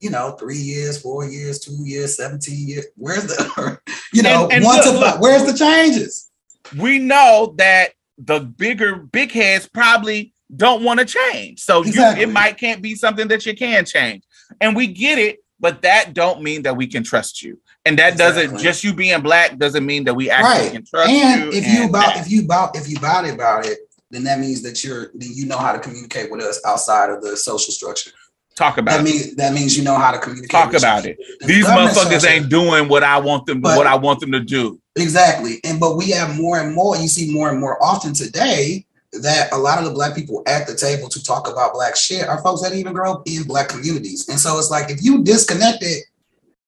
you 0.00 0.10
know, 0.10 0.32
three 0.32 0.58
years, 0.58 1.00
four 1.00 1.24
years, 1.24 1.58
two 1.58 1.76
years, 1.84 2.16
seventeen 2.16 2.68
years. 2.68 2.86
Where's 2.96 3.24
the, 3.24 3.78
you 4.12 4.22
know, 4.22 4.44
And- 4.44 4.52
and 4.54 4.64
one 4.64 4.82
to 4.82 4.90
look, 4.90 5.02
five? 5.02 5.12
look. 5.14 5.20
Where's 5.22 5.44
the 5.50 5.56
changes? 5.58 6.30
we 6.76 6.98
know 6.98 7.54
that 7.58 7.90
the 8.18 8.40
bigger 8.40 8.96
big 8.96 9.30
heads 9.30 9.68
probably 9.72 10.32
don't 10.56 10.82
want 10.82 10.98
to 10.98 11.06
change. 11.06 11.60
So 11.60 11.82
Exactly. 11.82 12.22
you, 12.24 12.28
it 12.28 12.32
might 12.32 12.56
can't 12.58 12.82
be 12.82 12.94
something 12.96 13.28
that 13.28 13.46
you 13.46 13.54
can 13.56 13.84
change. 13.84 14.24
And 14.60 14.74
we 14.74 14.88
get 14.88 15.18
it, 15.18 15.38
but 15.60 15.82
that 15.82 16.12
don't 16.12 16.42
mean 16.42 16.62
that 16.62 16.76
we 16.76 16.86
can 16.88 17.04
trust 17.04 17.40
you. 17.42 17.60
And 17.84 17.96
that 18.00 18.18
doesn't 18.18 18.58
just 18.58 18.82
you 18.82 18.92
being 18.94 19.20
black 19.22 19.58
doesn't 19.58 19.86
mean 19.86 20.04
that 20.04 20.14
we 20.14 20.28
actually 20.28 20.64
Right. 20.64 20.72
can 20.72 20.84
trust 20.84 21.08
And 21.08 21.52
you. 21.52 21.58
if 21.60 21.66
you 21.68 21.84
about 21.88 22.14
that. 22.14 22.26
if 22.26 22.32
you 22.32 22.42
about 22.44 22.76
if 22.76 22.88
you 22.88 22.96
about 22.96 23.26
it 23.26 23.34
about 23.34 23.64
it, 23.66 23.78
then 24.10 24.24
that 24.24 24.40
means 24.40 24.60
that 24.62 24.82
you're 24.82 25.10
then 25.14 25.30
you 25.32 25.46
know 25.46 25.58
how 25.58 25.72
to 25.72 25.78
communicate 25.78 26.32
with 26.32 26.40
us 26.42 26.60
outside 26.66 27.10
of 27.10 27.22
the 27.22 27.36
social 27.36 27.72
structure. 27.72 28.10
Talk 28.56 28.78
about 28.78 28.92
That 28.92 29.00
it. 29.00 29.04
means 29.04 29.34
that 29.36 29.52
means 29.52 29.76
you 29.76 29.84
know 29.84 29.96
how 29.96 30.10
to 30.10 30.18
communicate. 30.18 30.50
Talk 30.50 30.74
about 30.74 31.06
it. 31.06 31.16
The 31.40 31.46
These 31.46 31.66
motherfuckers 31.66 32.28
ain't 32.28 32.48
doing 32.48 32.88
what 32.88 33.04
I 33.04 33.18
want 33.18 33.46
them 33.46 33.60
But- 33.60 33.76
what 33.76 33.86
I 33.86 33.94
want 33.94 34.20
them 34.20 34.32
to 34.32 34.40
do. 34.40 34.80
Exactly. 34.96 35.60
And 35.62 35.78
but 35.78 35.96
we 35.96 36.10
have 36.10 36.36
more 36.36 36.58
and 36.58 36.74
more, 36.74 36.96
you 36.96 37.06
see 37.08 37.30
more 37.32 37.50
and 37.50 37.60
more 37.60 37.82
often 37.84 38.14
today 38.14 38.84
that 39.12 39.52
a 39.52 39.56
lot 39.56 39.78
of 39.78 39.84
the 39.84 39.90
black 39.92 40.14
people 40.14 40.42
at 40.46 40.66
the 40.66 40.74
table 40.74 41.08
to 41.10 41.22
talk 41.22 41.48
about 41.48 41.74
black 41.74 41.96
shit 41.96 42.26
are 42.26 42.42
folks 42.42 42.62
that 42.62 42.72
even 42.74 42.92
grow 42.92 43.12
up 43.12 43.22
in 43.26 43.42
black 43.44 43.68
communities. 43.68 44.28
And 44.28 44.38
so 44.40 44.58
it's 44.58 44.70
like 44.70 44.90
if 44.90 45.02
you 45.02 45.22
disconnect 45.22 45.82
it 45.82 46.04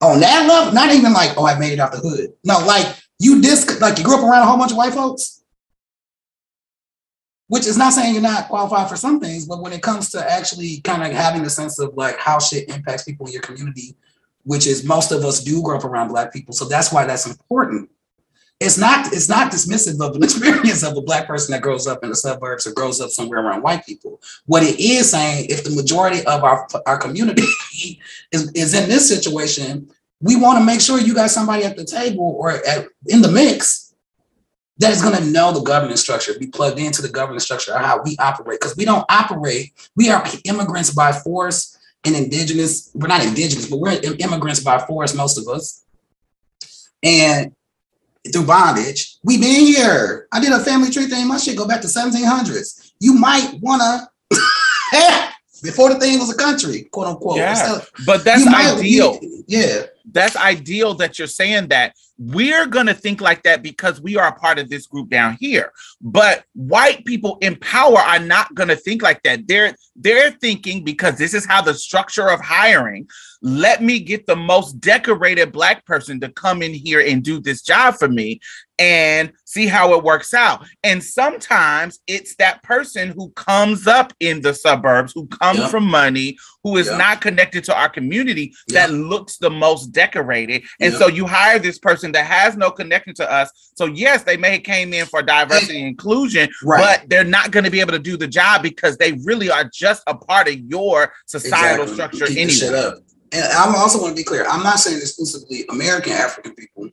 on 0.01 0.21
that 0.21 0.47
level, 0.47 0.73
not 0.73 0.95
even 0.95 1.13
like, 1.13 1.37
oh, 1.37 1.47
I 1.47 1.59
made 1.59 1.73
it 1.73 1.81
out 1.81 1.93
the 1.93 1.99
hood. 1.99 2.33
No, 2.45 2.59
like 2.65 2.87
you 3.19 3.41
dis 3.41 3.81
like 3.81 3.99
you 3.99 4.05
grew 4.05 4.17
up 4.17 4.23
around 4.23 4.43
a 4.43 4.47
whole 4.47 4.59
bunch 4.59 4.71
of 4.73 4.77
white 4.77 4.93
folks. 4.95 5.38
Which 7.49 7.67
is 7.67 7.79
not 7.79 7.93
saying 7.95 8.13
you're 8.13 8.23
not 8.23 8.49
qualified 8.49 8.89
for 8.89 8.97
some 8.97 9.21
things, 9.21 9.47
but 9.47 9.63
when 9.63 9.73
it 9.73 9.83
comes 9.83 10.11
to 10.11 10.31
actually 10.31 10.81
kind 10.83 11.03
of 11.03 11.13
having 11.13 11.43
a 11.43 11.51
sense 11.51 11.79
of 11.79 11.95
like 11.97 12.19
how 12.19 12.39
shit 12.39 12.69
impacts 12.69 13.05
people 13.05 13.27
in 13.27 13.33
your 13.33 13.43
community, 13.43 13.97
which 14.45 14.67
is 14.67 14.85
most 14.85 15.13
of 15.13 15.25
us 15.25 15.43
do 15.43 15.63
grow 15.63 15.79
up 15.79 15.85
around 15.85 16.09
black 16.09 16.33
people. 16.33 16.53
So 16.53 16.67
that's 16.67 16.93
why 16.93 17.07
that's 17.07 17.27
important 17.27 17.89
it's 18.61 18.77
not 18.77 19.13
it's 19.13 19.29
not 19.29 19.53
dismissive 19.53 20.05
of 20.05 20.17
an 20.17 20.23
experience 20.25 20.83
of 20.83 20.97
a 20.97 21.03
black 21.03 21.27
person 21.27 21.53
that 21.53 21.63
grows 21.63 21.87
up 21.87 22.03
in 22.03 22.11
the 22.11 22.17
suburbs 22.17 22.67
or 22.67 22.73
grows 22.73 23.01
up 23.01 23.11
somewhere 23.11 23.41
around 23.41 23.63
white 23.63 23.87
people. 23.87 24.21
What 24.47 24.63
it 24.63 24.81
is 24.81 25.11
saying, 25.11 25.47
if 25.49 25.65
the 25.65 25.71
majority 25.71 26.25
of 26.27 26.43
our 26.43 26.67
our 26.87 26.99
community 26.99 27.47
is, 28.33 28.51
is 28.53 28.75
in 28.75 28.89
this 28.89 29.09
situation, 29.09 29.91
we 30.21 30.37
want 30.37 30.59
to 30.59 30.65
make 30.65 30.81
sure 30.81 30.99
you 30.99 31.15
got 31.15 31.31
somebody 31.31 31.65
at 31.65 31.77
the 31.77 31.85
table 31.85 32.37
or 32.39 32.51
at, 32.51 32.89
in 33.07 33.23
the 33.23 33.31
mix 33.31 33.88
that 34.79 34.93
is 34.93 35.03
going 35.03 35.17
to 35.17 35.25
know 35.25 35.53
the 35.53 35.61
governance 35.61 36.01
structure, 36.01 36.39
be 36.39 36.47
plugged 36.47 36.79
into 36.79 37.03
the 37.03 37.09
governance 37.09 37.45
structure 37.45 37.73
of 37.75 37.85
how 37.85 38.01
we 38.03 38.17
operate. 38.19 38.61
Because 38.61 38.77
we 38.77 38.85
don't 38.85 39.05
operate, 39.09 39.73
we 39.97 40.11
are 40.11 40.25
immigrants 40.45 40.91
by 40.91 41.13
force 41.13 41.77
and 42.05 42.15
indigenous. 42.15 42.91
We're 42.95 43.09
not 43.09 43.25
indigenous, 43.25 43.69
but 43.69 43.81
we're 43.81 44.01
immigrants 44.19 44.61
by 44.61 44.79
force, 44.79 45.15
most 45.15 45.39
of 45.39 45.49
us. 45.49 45.85
And 47.03 47.53
through 48.33 48.47
bondage. 48.47 49.19
We 49.25 49.39
been 49.39 49.67
here. 49.67 50.29
I 50.33 50.41
did 50.41 50.53
a 50.53 50.61
family 50.61 50.91
tree 50.91 51.07
thing. 51.07 51.27
My 51.27 51.39
shit 51.39 51.57
go 51.57 51.67
back 51.67 51.81
to 51.83 51.87
1700s. 51.87 52.93
You 53.01 53.15
might 53.15 53.59
wanna 53.61 54.09
before 55.63 55.93
the 55.93 55.99
thing 55.99 56.19
was 56.19 56.33
a 56.33 56.37
country, 56.37 56.83
quote 56.93 57.07
unquote. 57.07 57.37
Yeah. 57.37 57.55
So 57.55 57.85
But 58.07 58.25
that's 58.25 58.47
ideal. 58.47 59.19
Yeah, 59.47 59.87
that's 60.11 60.37
ideal 60.37 60.95
that 60.95 61.19
you're 61.19 61.29
saying 61.29 61.69
that. 61.69 61.95
We're 62.21 62.67
going 62.67 62.87
to 62.87 62.95
think 62.95 63.21
like 63.21 63.45
that 63.45 63.63
because 63.63 64.01
we 64.01 64.17
are 64.17 64.27
a 64.29 64.33
part 64.35 64.59
of 64.59 64.69
this 64.69 64.89
group 64.89 65.09
down 65.09 65.37
here. 65.39 65.73
But 66.01 66.45
white 66.55 67.05
people 67.05 67.39
in 67.41 67.55
power 67.57 67.99
are 67.99 68.19
not 68.19 68.53
going 68.57 68.71
to 68.71 68.77
think 68.77 69.03
like 69.03 69.23
that. 69.23 69.47
They're 69.47 69.77
they're 69.95 70.33
thinking 70.33 70.83
because 70.85 71.17
this 71.17 71.33
is 71.35 71.47
how 71.47 71.63
the 71.63 71.75
structure 71.75 72.29
of 72.29 72.41
hiring 72.41 73.09
let 73.41 73.83
me 73.83 74.01
get 74.01 74.27
the 74.27 74.37
most 74.37 74.81
decorated 74.81 75.53
black 75.53 75.85
person 75.87 76.21
to 76.21 76.29
come 76.29 76.63
in 76.63 76.75
here 76.75 77.01
and 77.01 77.23
do 77.23 77.41
this 77.41 77.63
job 77.63 77.95
for 77.95 78.09
me 78.09 78.41
and 78.79 79.33
see 79.45 79.67
how 79.67 79.95
it 79.95 80.03
works 80.05 80.35
out. 80.35 80.67
And 80.83 81.03
sometimes 81.03 82.01
it's 82.07 82.35
that 82.37 82.63
person 82.63 83.11
who 83.11 83.31
comes 83.31 83.87
up 83.87 84.13
in 84.21 84.41
the 84.41 84.55
suburbs 84.55 85.13
who 85.13 85.27
comes 85.27 85.59
Yeah. 85.61 85.69
from 85.69 85.85
money 85.85 86.37
who 86.69 86.77
is 86.77 86.87
Yeah. 86.87 86.97
not 86.99 87.21
connected 87.21 87.65
to 87.65 87.75
our 87.75 87.89
community 87.89 88.55
Yeah. 88.69 88.87
that 88.87 88.93
looks 88.93 89.39
the 89.39 89.51
most 89.51 89.87
decorated 89.93 90.65
and 90.81 90.93
Yeah. 90.93 90.99
so 90.99 91.09
you 91.09 91.27
hire 91.27 91.59
this 91.59 91.79
person 91.79 92.13
that 92.13 92.27
has 92.27 92.57
no 92.57 92.71
connection 92.71 93.15
to 93.15 93.31
us 93.31 93.49
so 93.75 93.87
yes 93.87 94.23
they 94.25 94.37
may 94.37 94.53
have 94.53 94.63
came 94.65 94.93
in 94.93 95.07
for 95.07 95.23
diversity 95.23 95.79
and 95.79 95.89
inclusion 95.89 96.49
right. 96.63 96.81
but 97.01 97.09
they're 97.09 97.25
not 97.25 97.51
going 97.51 97.65
to 97.65 97.71
be 97.71 97.81
able 97.81 97.93
to 97.93 97.99
do 97.99 98.17
the 98.17 98.27
job 98.27 98.63
because 98.63 98.97
they 98.99 99.13
really 99.25 99.51
are 99.51 99.65
just 99.65 100.03
a 100.07 100.15
part 100.15 100.49
of 100.49 100.57
your 100.61 101.13
societal 101.27 101.85
Exactly. 101.85 101.95
structure 102.19 102.27
Keep 102.27 102.39
anyway 102.65 102.79
up. 102.87 102.95
And 103.33 103.45
I 103.45 103.75
also 103.77 104.01
want 104.01 104.13
to 104.17 104.21
be 104.21 104.25
clear. 104.25 104.47
I'm 104.47 104.63
not 104.63 104.79
saying 104.81 104.99
exclusively 104.99 105.65
American 105.71 106.13
African 106.13 106.55
people 106.55 106.89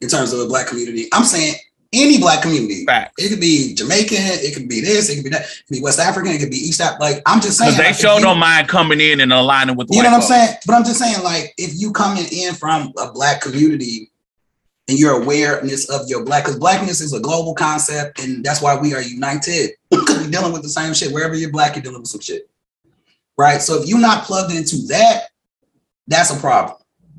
in 0.00 0.08
terms 0.08 0.32
of 0.32 0.38
the 0.38 0.46
black 0.46 0.68
community. 0.68 1.08
I'm 1.12 1.24
saying 1.24 1.54
any 1.92 2.18
black 2.18 2.42
community. 2.42 2.84
It 3.18 3.30
could 3.30 3.40
be 3.40 3.74
Jamaican, 3.74 4.18
it 4.20 4.54
could 4.54 4.68
be 4.68 4.80
this, 4.80 5.10
it 5.10 5.16
could 5.16 5.24
be 5.24 5.30
that, 5.30 5.42
it 5.42 5.66
could 5.66 5.74
be 5.74 5.82
West 5.82 5.98
African, 5.98 6.32
it 6.32 6.38
could 6.38 6.50
be 6.50 6.56
East 6.56 6.80
African. 6.80 7.00
Like 7.00 7.22
I'm 7.26 7.40
just 7.40 7.58
saying, 7.58 7.76
they 7.76 7.84
like, 7.84 7.98
you- 8.34 8.34
mind 8.34 8.68
coming 8.68 9.00
in 9.00 9.20
and 9.20 9.32
aligning 9.32 9.76
with 9.76 9.88
the 9.88 9.96
You 9.96 10.02
know 10.02 10.10
what 10.10 10.22
I'm 10.22 10.22
saying? 10.22 10.56
But 10.66 10.74
I'm 10.74 10.84
just 10.84 10.98
saying, 10.98 11.22
like, 11.24 11.52
if 11.58 11.72
you 11.74 11.92
coming 11.92 12.24
in 12.32 12.54
from 12.54 12.92
a 12.96 13.12
black 13.12 13.40
community 13.40 14.10
and 14.88 14.98
your 14.98 15.20
awareness 15.20 15.88
of 15.90 16.08
your 16.08 16.24
black, 16.24 16.44
because 16.44 16.58
blackness 16.58 17.00
is 17.00 17.12
a 17.12 17.20
global 17.20 17.54
concept, 17.54 18.20
and 18.20 18.44
that's 18.44 18.62
why 18.62 18.76
we 18.78 18.94
are 18.94 19.02
united. 19.02 19.70
Because 19.90 20.18
we're 20.24 20.30
dealing 20.30 20.52
with 20.52 20.62
the 20.62 20.68
same 20.68 20.94
shit. 20.94 21.12
Wherever 21.12 21.34
you're 21.34 21.50
black, 21.50 21.74
you're 21.74 21.82
dealing 21.82 22.00
with 22.00 22.08
some 22.08 22.20
shit. 22.20 22.48
Right. 23.36 23.60
So 23.60 23.82
if 23.82 23.88
you're 23.88 23.98
not 23.98 24.22
plugged 24.24 24.54
into 24.54 24.76
that, 24.88 25.24
that's 26.06 26.30
a 26.30 26.38
problem. 26.38 26.76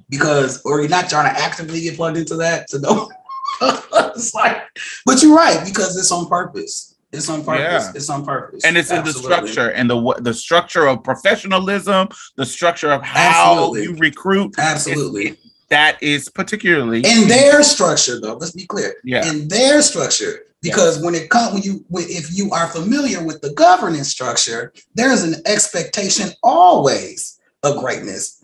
Because 0.09 0.61
or 0.63 0.79
you're 0.79 0.89
not 0.89 1.09
trying 1.09 1.33
to 1.33 1.41
actively 1.41 1.81
get 1.81 1.97
plugged 1.97 2.17
into 2.17 2.37
that 2.37 2.69
to 2.69 2.79
know. 2.79 3.09
it's 4.15 4.33
like, 4.33 4.57
but 5.05 5.21
you're 5.21 5.35
right, 5.35 5.63
because 5.65 5.97
it's 5.97 6.11
on 6.11 6.27
purpose. 6.27 6.95
It's 7.13 7.29
on 7.29 7.43
purpose. 7.43 7.85
Yeah. 7.87 7.91
It's 7.95 8.09
on 8.09 8.25
purpose. 8.25 8.63
and 8.63 8.77
it's 8.77 8.89
in 8.89 9.03
the 9.03 9.11
structure 9.13 9.71
and 9.71 9.89
the 9.89 10.15
the 10.21 10.33
structure 10.33 10.87
of 10.87 11.03
professionalism 11.03 12.07
the 12.37 12.45
structure 12.45 12.89
of 12.89 13.01
how 13.03 13.51
Absolutely. 13.53 13.83
you 13.83 13.95
recruit 13.97 14.55
Absolutely. 14.57 15.27
It- 15.31 15.39
that 15.69 16.01
is 16.03 16.27
particularly 16.29 16.99
in 17.05 17.27
their 17.29 17.63
structure 17.63 18.19
though 18.19 18.35
let's 18.35 18.51
be 18.51 18.65
clear 18.65 18.95
Yeah. 19.05 19.25
in 19.29 19.47
their 19.49 19.81
structure 19.81 20.43
because 20.61 21.01
when 21.01 21.13
it 21.15 21.29
comes 21.29 21.53
when 21.53 21.63
you 21.63 21.83
when, 21.89 22.05
if 22.09 22.33
you 22.37 22.49
are 22.51 22.67
familiar 22.67 23.21
with 23.25 23.41
the 23.41 23.51
governance 23.53 24.07
structure 24.09 24.71
there's 24.95 25.23
an 25.23 25.35
expectation 25.45 26.29
always 26.43 27.39
of 27.63 27.77
greatness 27.77 28.43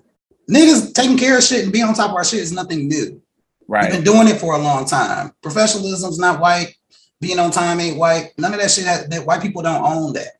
niggas 0.49 0.93
taking 0.93 1.18
care 1.18 1.38
of 1.38 1.43
shit 1.43 1.63
and 1.63 1.72
being 1.74 1.86
on 1.86 1.93
top 1.93 2.09
of 2.11 2.15
our 2.15 2.24
shit 2.26 2.39
is 2.39 2.51
nothing 2.53 2.88
new 2.88 3.22
right 3.68 3.91
been 3.91 4.03
doing 4.03 4.28
it 4.28 4.39
for 4.39 4.55
a 4.55 4.57
long 4.57 4.86
time 4.86 5.32
professionalism's 5.41 6.20
not 6.20 6.39
white 6.39 6.76
being 7.20 7.39
on 7.39 7.51
time 7.51 7.80
ain't 7.80 7.97
white 7.97 8.32
none 8.38 8.53
of 8.53 8.59
that 8.59 8.72
shit 8.72 8.86
has, 8.86 9.07
that 9.07 9.26
white 9.26 9.41
people 9.41 9.61
don't 9.61 9.84
own 9.84 10.13
that 10.13 10.39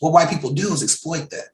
what 0.00 0.12
white 0.12 0.28
people 0.28 0.50
do 0.52 0.72
is 0.72 0.82
exploit 0.82 1.28
that 1.30 1.48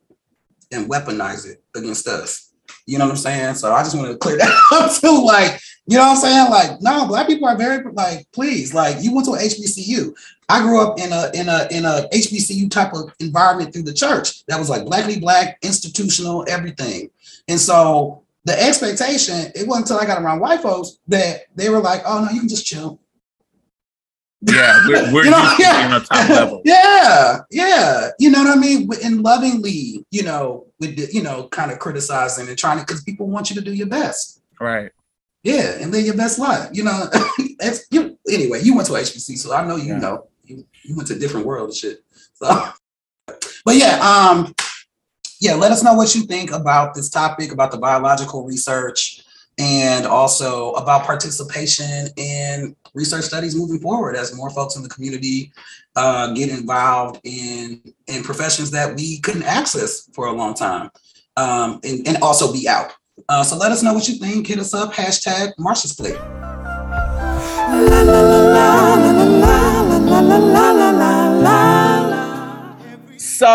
and 0.73 0.91
weaponize 0.91 1.49
it 1.49 1.63
against 1.75 2.07
us 2.07 2.53
you 2.87 2.99
know 2.99 3.05
what 3.05 3.13
I'm 3.13 3.17
saying? 3.17 3.55
So 3.57 3.73
I 3.73 3.83
just 3.83 3.97
wanted 3.97 4.13
to 4.13 4.19
clear 4.19 4.37
that 4.39 4.63
up 4.73 4.93
too. 5.01 5.25
Like, 5.25 5.61
you 5.87 5.97
know 5.97 6.05
what 6.05 6.11
I'm 6.11 6.17
saying? 6.17 6.51
Like, 6.51 6.83
no, 6.83 7.07
black 7.07 7.27
people 7.27 7.49
are 7.49 7.57
very 7.57 7.85
like, 7.93 8.27
please, 8.33 8.75
like 8.75 9.03
you 9.03 9.15
went 9.15 9.27
to 9.27 9.35
a 9.35 9.39
HBCU. 9.39 10.15
I 10.49 10.61
grew 10.63 10.81
up 10.81 10.99
in 10.99 11.13
a 11.13 11.31
in 11.35 11.49
a 11.49 11.69
in 11.71 11.85
a 11.85 12.09
HBCU 12.13 12.71
type 12.71 12.93
of 12.93 13.13
environment 13.21 13.73
through 13.73 13.85
the 13.85 13.95
church 13.95 14.45
that 14.47 14.59
was 14.59 14.69
like 14.69 14.85
blackly 14.85 15.19
black, 15.19 15.59
institutional, 15.63 16.45
everything. 16.49 17.11
And 17.49 17.59
so 17.59 18.22
the 18.45 18.61
expectation, 18.61 19.53
it 19.55 19.67
wasn't 19.69 19.89
until 19.91 19.99
I 19.99 20.07
got 20.07 20.21
around 20.23 20.41
white 20.41 20.61
folks 20.61 20.99
that 21.09 21.43
they 21.55 21.69
were 21.69 21.81
like, 21.81 22.03
oh 22.05 22.25
no, 22.25 22.31
you 22.31 22.41
can 22.41 22.49
just 22.49 22.67
chill. 22.67 23.01
yeah 24.43 24.81
we're, 24.89 25.13
we're 25.15 25.25
You 25.25 25.31
know, 25.31 25.55
yeah. 25.59 25.91
on 25.95 26.03
top 26.05 26.29
level 26.29 26.63
yeah, 26.65 27.39
yeah. 27.51 28.11
You 28.19 28.31
know 28.31 28.43
what 28.43 28.57
I 28.57 28.61
mean? 28.61 28.89
And 29.05 29.23
lovingly, 29.23 30.05
you 30.11 30.23
know, 30.25 30.67
with 30.81 30.97
the, 30.97 31.09
you 31.13 31.23
know, 31.23 31.47
kind 31.49 31.71
of 31.71 31.79
criticizing 31.79 32.49
and 32.49 32.59
trying 32.59 32.79
to 32.79 32.85
because 32.85 33.03
people 33.05 33.29
want 33.29 33.51
you 33.51 33.57
to 33.57 33.63
do 33.63 33.73
your 33.73 33.87
best. 33.87 34.43
right 34.61 34.91
Yeah, 35.45 35.79
and 35.81 35.93
live 35.93 36.05
your 36.05 36.17
best 36.17 36.39
life. 36.41 36.69
You 36.73 36.85
know, 36.85 37.07
that's 37.61 37.87
you. 37.91 38.19
Anyway, 38.29 38.61
you 38.63 38.75
went 38.75 38.87
to 38.89 38.95
HBC, 38.95 39.39
so 39.39 39.55
I 39.55 39.65
know 39.67 39.77
you 39.77 39.93
Yeah. 39.95 39.99
know. 39.99 40.27
You, 40.45 40.67
you 40.85 40.97
went 40.97 41.07
to 41.09 41.15
a 41.15 41.19
different 41.19 41.47
world 41.47 41.69
and 41.69 41.77
shit. 41.77 42.03
So, 42.35 42.49
but 43.65 43.77
yeah, 43.77 44.01
um, 44.03 44.53
yeah. 45.43 45.55
Let 45.55 45.73
us 45.73 45.83
know 45.83 45.95
what 45.95 46.15
you 46.15 46.23
think 46.23 46.53
about 46.53 46.95
this 46.95 47.11
topic, 47.11 47.51
about 47.51 47.73
the 47.73 47.77
biological 47.77 48.45
research, 48.45 49.25
and 49.59 50.07
also 50.07 50.71
about 50.75 51.05
participation 51.05 52.07
in 52.17 52.77
research 52.95 53.25
studies 53.25 53.57
moving 53.57 53.81
forward 53.81 54.15
as 54.15 54.37
more 54.37 54.51
folks 54.51 54.77
in 54.77 54.85
the 54.85 54.89
community 54.89 55.53
uh, 55.97 56.33
get 56.33 56.49
involved 56.49 57.21
in 57.25 57.83
in 58.07 58.23
professions 58.23 58.71
that 58.71 58.95
we 58.95 59.19
couldn't 59.19 59.43
access 59.43 60.09
for 60.13 60.27
a 60.27 60.33
long 60.33 60.55
time, 60.55 60.89
um, 61.37 61.81
and, 61.83 62.07
and 62.07 62.19
also 62.23 62.53
be 62.53 62.69
out. 62.69 62.93
Uh, 63.29 63.43
so 63.43 63.57
let 63.57 63.73
us 63.73 63.83
know 63.83 63.93
what 63.93 64.09
you 64.09 64.15
think. 64.15 64.47
Hit 64.47 64.61
us 64.61 64.73
up. 64.73 64.95
Hashtag 64.95 65.55
Marsha's 65.59 65.93
Plate. 65.93 66.19
So 73.43 73.49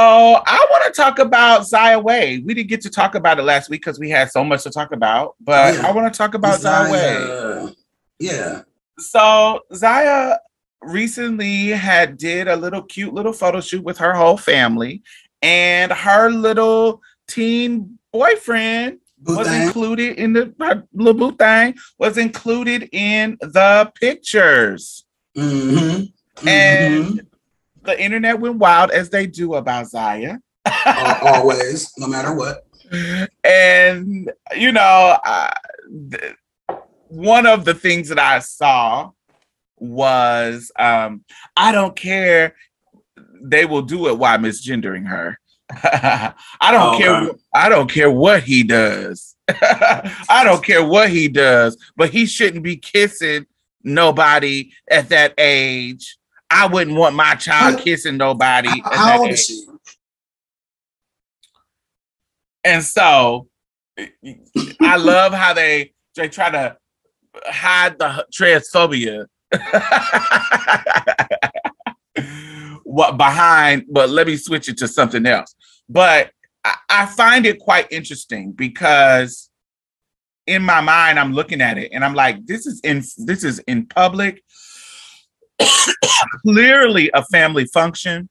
I 0.45 0.67
want 0.69 0.83
to 0.93 1.01
talk 1.01 1.17
about 1.17 1.65
Zaya 1.65 1.97
Wade. 1.97 2.45
We 2.45 2.53
didn't 2.53 2.67
get 2.67 2.81
to 2.81 2.89
talk 2.89 3.15
about 3.15 3.39
it 3.39 3.43
last 3.43 3.69
week 3.69 3.79
because 3.79 3.97
we 3.97 4.09
had 4.09 4.29
so 4.29 4.43
much 4.43 4.63
to 4.63 4.69
talk 4.69 4.91
about, 4.91 5.35
but 5.39 5.75
Yeah. 5.75 5.87
I 5.87 5.91
want 5.93 6.13
to 6.13 6.17
talk 6.17 6.33
about 6.33 6.59
Zaya. 6.59 6.89
Zaya. 6.89 7.69
Yeah. 8.19 8.61
So 8.99 9.61
Zaya 9.73 10.39
recently 10.81 11.69
had 11.69 12.17
did 12.17 12.49
a 12.49 12.55
little 12.57 12.81
cute 12.81 13.13
little 13.13 13.31
photo 13.31 13.61
shoot 13.61 13.81
with 13.81 13.97
her 13.99 14.13
whole 14.13 14.35
family, 14.35 15.03
and 15.41 15.93
her 15.93 16.31
little 16.31 17.01
teen 17.29 17.97
boyfriend 18.11 18.97
Boo 19.19 19.37
was 19.37 19.47
thing. 19.47 19.61
included 19.67 20.17
in 20.19 20.33
the 20.33 20.53
her 20.59 20.83
little 20.93 21.31
thing 21.31 21.75
was 21.97 22.17
included 22.17 22.89
in 22.91 23.37
the 23.39 23.89
pictures. 24.01 25.05
Mhm. 25.37 26.11
Mhm. 26.41 26.47
And 26.47 27.26
the 27.87 27.99
internet 27.99 28.39
went 28.39 28.57
wild 28.57 28.91
as 28.91 29.09
they 29.09 29.25
do 29.25 29.55
about 29.55 29.87
Zaya. 29.87 30.37
Al- 30.65 31.27
always, 31.35 31.91
no 31.97 32.05
matter 32.07 32.33
what. 32.35 32.65
and 33.43 34.31
you 34.55 34.71
know, 34.71 35.17
I, 35.23 35.53
th- 36.11 36.33
one 37.07 37.45
of 37.47 37.63
the 37.65 37.73
things 37.73 38.09
that 38.09 38.19
I 38.19 38.39
saw 38.39 39.11
was 39.77 40.71
um, 40.77 41.23
I 41.55 41.71
don't 41.71 41.95
care. 41.95 42.55
They 43.41 43.65
will 43.65 43.81
do 43.83 44.07
it 44.09 44.17
while 44.17 44.37
misgendering 44.37 45.07
her. 45.07 45.39
I 45.71 46.33
don't 46.71 46.95
Oh, 46.95 46.97
care. 46.97 47.23
wh- 47.25 47.35
I 47.53 47.69
don't 47.69 47.89
care 47.91 48.11
what 48.11 48.43
he 48.43 48.63
does. 48.63 49.35
I 49.49 50.41
don't 50.43 50.63
care 50.63 50.85
what 50.85 51.09
he 51.09 51.27
does, 51.29 51.77
but 51.95 52.09
he 52.09 52.25
shouldn't 52.25 52.63
be 52.63 52.75
kissing 52.77 53.45
nobody 53.83 54.71
at 54.89 55.09
that 55.09 55.33
age. 55.37 56.16
I 56.49 56.67
wouldn't 56.67 56.97
want 56.97 57.15
my 57.15 57.35
child 57.35 57.79
kissing 57.79 58.17
nobody. 58.17 58.69
How, 58.69 58.91
at 58.91 58.95
how 58.95 59.07
that 59.07 59.19
old 59.19 59.29
is 59.31 59.45
she? 59.45 59.65
And 62.63 62.83
so 62.83 63.47
I 64.81 64.97
love 64.97 65.33
how 65.33 65.53
they 65.53 65.93
they 66.15 66.29
try 66.29 66.49
to 66.49 66.77
hide 67.45 67.99
the 67.99 68.25
transphobia 68.33 69.27
what 72.83 73.17
behind, 73.17 73.85
but 73.89 74.09
let 74.09 74.27
me 74.27 74.37
switch 74.37 74.69
it 74.69 74.77
to 74.77 74.87
something 74.87 75.25
else. 75.25 75.55
But 75.87 76.31
I, 76.63 76.75
I 76.89 77.05
find 77.05 77.45
it 77.45 77.59
quite 77.59 77.91
interesting 77.91 78.51
because 78.51 79.49
in 80.45 80.63
my 80.63 80.81
mind 80.81 81.19
I'm 81.19 81.33
looking 81.33 81.61
at 81.61 81.77
it 81.77 81.91
and 81.93 82.03
I'm 82.03 82.15
like, 82.15 82.45
this 82.45 82.65
is 82.65 82.81
in 82.81 83.03
this 83.17 83.43
is 83.43 83.59
in 83.59 83.85
public, 83.85 84.43
clearly 86.45 87.09
a 87.13 87.23
family 87.25 87.65
function 87.65 88.29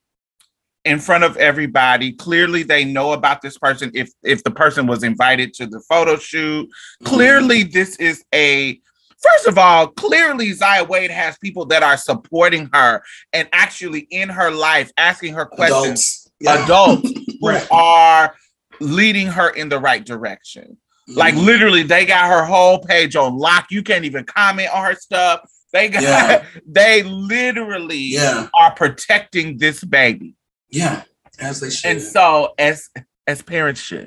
in 0.85 0.99
front 1.01 1.25
of 1.25 1.37
everybody. 1.37 2.13
Clearly, 2.13 2.63
they 2.63 2.85
know 2.85 3.13
about 3.13 3.43
this 3.43 3.59
person. 3.59 3.91
If 3.95 4.11
if 4.23 4.43
the 4.45 4.51
person 4.51 4.87
was 4.87 5.03
invited 5.03 5.53
to 5.55 5.67
the 5.67 5.81
photo 5.89 6.17
shoot, 6.17 6.69
clearly 7.05 7.63
this 7.65 7.97
is 7.97 8.25
a. 8.35 8.81
First 9.19 9.47
of 9.47 9.57
all, 9.59 9.89
clearly 9.89 10.53
Zaya 10.53 10.85
Wade 10.85 11.11
has 11.11 11.39
people 11.39 11.65
that 11.67 11.83
are 11.83 11.97
supporting 11.97 12.69
her 12.75 13.03
and 13.33 13.49
actually 13.53 14.01
in 14.11 14.29
her 14.29 14.51
life 14.51 14.93
asking 14.99 15.33
her 15.33 15.47
questions. 15.47 16.29
Adults. 16.31 16.31
Yeah. 16.39 16.65
Adults 16.65 17.11
who 17.41 17.49
Right. 17.49 17.67
are 17.71 18.35
leading 18.79 19.27
her 19.27 19.49
in 19.51 19.71
the 19.71 19.79
right 19.79 20.05
direction. 20.05 20.77
Like 21.09 21.35
Mhm. 21.35 21.47
literally, 21.47 21.83
they 21.83 22.05
got 22.05 22.29
her 22.29 22.45
whole 22.45 22.79
page 22.81 23.17
on 23.17 23.39
lock. 23.39 23.69
You 23.71 23.83
can't 23.83 24.05
even 24.05 24.25
comment 24.25 24.69
on 24.73 24.85
her 24.85 24.95
stuff. 24.95 25.41
They 25.77 25.91
got 25.91 26.03
Yeah. 26.03 26.45
they 26.67 27.03
literally 27.03 27.99
Yeah. 27.99 28.49
are 28.59 28.73
protecting 28.75 29.59
this 29.59 29.85
baby. 29.85 30.35
Yeah. 30.71 31.03
As 31.39 31.61
they 31.61 31.69
should. 31.69 31.91
And 31.91 32.03
so 32.03 32.55
as 32.59 32.89
as 33.27 33.43
parents 33.43 33.81
should. 33.81 34.07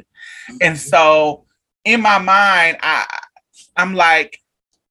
Mm-hmm. 0.49 0.57
And 0.61 0.78
so 0.80 1.45
in 1.86 2.01
my 2.01 2.17
mind, 2.17 2.78
I 2.82 3.05
I'm 3.78 3.93
like, 3.93 4.39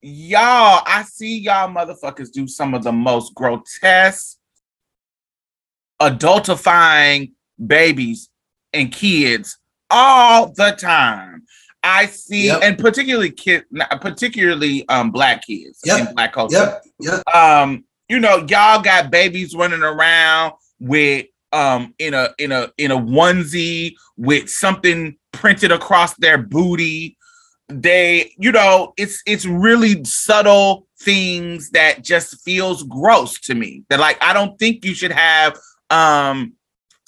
y'all, 0.01 0.83
I 0.87 1.03
see 1.03 1.41
y'all 1.41 1.69
motherfuckers 1.69 2.31
do 2.31 2.47
some 2.47 2.75
of 2.75 2.85
the 2.85 2.93
most 2.93 3.35
grotesque, 3.35 4.39
adultifying 6.01 7.33
babies 7.67 8.29
and 8.73 8.93
kids 8.93 9.59
all 9.91 10.53
the 10.53 10.77
time. 10.79 11.43
I 11.89 12.07
see, 12.07 12.47
Yep. 12.47 12.61
and 12.63 12.79
particularly 12.79 13.31
kid, 13.31 13.65
particularly 14.01 14.87
um 14.89 15.11
black 15.11 15.47
kids 15.47 15.81
Yep. 15.85 16.09
in 16.09 16.15
black 16.15 16.33
culture 16.33 16.57
Yep. 17.01 17.23
Yep. 17.27 17.35
um 17.35 17.85
you 18.09 18.19
know 18.21 18.39
y'all 18.49 18.83
got 18.83 19.11
babies 19.11 19.55
running 19.55 19.83
around 19.83 20.53
with 20.81 21.27
um 21.53 21.95
in 21.99 22.13
a 22.15 22.29
in 22.39 22.53
a 22.53 22.71
in 22.77 22.91
a 22.91 22.97
onesie 22.97 23.95
with 24.17 24.51
something 24.51 25.17
printed 25.33 25.73
across 25.73 26.15
their 26.17 26.37
booty 26.39 27.17
they 27.71 28.33
you 28.39 28.53
know 28.53 28.93
it's 28.97 29.23
it's 29.27 29.47
really 29.47 30.03
subtle 30.05 30.87
things 31.01 31.71
that 31.71 32.03
just 32.03 32.41
feels 32.43 32.83
gross 32.85 33.39
to 33.41 33.55
me 33.55 33.83
that 33.89 34.01
like 34.01 34.19
i 34.23 34.33
don't 34.33 34.59
think 34.59 34.85
you 34.85 34.95
should 34.95 35.13
have 35.13 35.57
um 35.91 36.53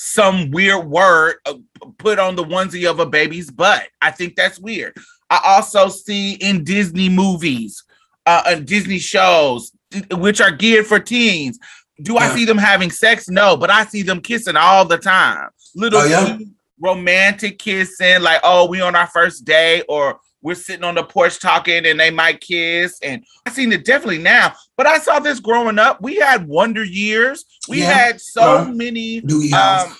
some 0.02 0.50
weird 0.50 0.86
word 0.86 1.34
uh, 1.44 1.52
put 1.98 2.18
on 2.18 2.34
the 2.34 2.42
onesie 2.42 2.88
of 2.88 3.00
a 3.00 3.06
baby's 3.06 3.50
butt 3.50 3.86
i 4.00 4.10
think 4.10 4.34
that's 4.34 4.58
weird 4.58 4.96
i 5.28 5.38
also 5.44 5.88
see 5.88 6.32
in 6.34 6.64
disney 6.64 7.10
movies 7.10 7.84
uh, 8.24 8.42
uh 8.46 8.54
disney 8.54 8.98
shows 8.98 9.72
which 10.12 10.40
are 10.40 10.50
geared 10.52 10.86
for 10.86 11.00
teens. 11.00 11.58
Do 12.02 12.16
I 12.16 12.26
Yeah. 12.26 12.34
see 12.34 12.44
them 12.44 12.58
having 12.58 12.90
sex? 12.90 13.28
No, 13.28 13.56
but 13.56 13.70
I 13.70 13.84
see 13.86 14.02
them 14.02 14.20
kissing 14.20 14.56
all 14.56 14.84
the 14.84 14.98
time. 14.98 15.48
Little 15.74 16.00
Oh, 16.00 16.04
yeah? 16.04 16.38
romantic 16.80 17.58
kissing, 17.58 18.22
like, 18.22 18.40
oh, 18.42 18.66
we 18.66 18.80
on 18.80 18.94
our 18.94 19.08
first 19.08 19.44
day, 19.44 19.82
or 19.88 20.20
we're 20.42 20.54
sitting 20.54 20.84
on 20.84 20.94
the 20.94 21.02
porch 21.04 21.38
talking 21.38 21.86
and 21.86 21.98
they 22.00 22.10
might 22.10 22.40
kiss. 22.40 22.98
And 23.02 23.24
I've 23.46 23.52
seen 23.54 23.72
it 23.72 23.84
definitely 23.84 24.18
now, 24.18 24.54
but 24.76 24.86
I 24.86 24.98
saw 24.98 25.18
this 25.18 25.40
growing 25.40 25.78
up. 25.78 26.00
We 26.00 26.16
had 26.16 26.46
Wonder 26.46 26.84
Years. 26.84 27.44
We 27.68 27.80
Yeah. 27.80 27.92
had 27.92 28.20
so 28.20 28.64
many 28.64 29.20
Doogie 29.20 29.52
um 29.52 29.96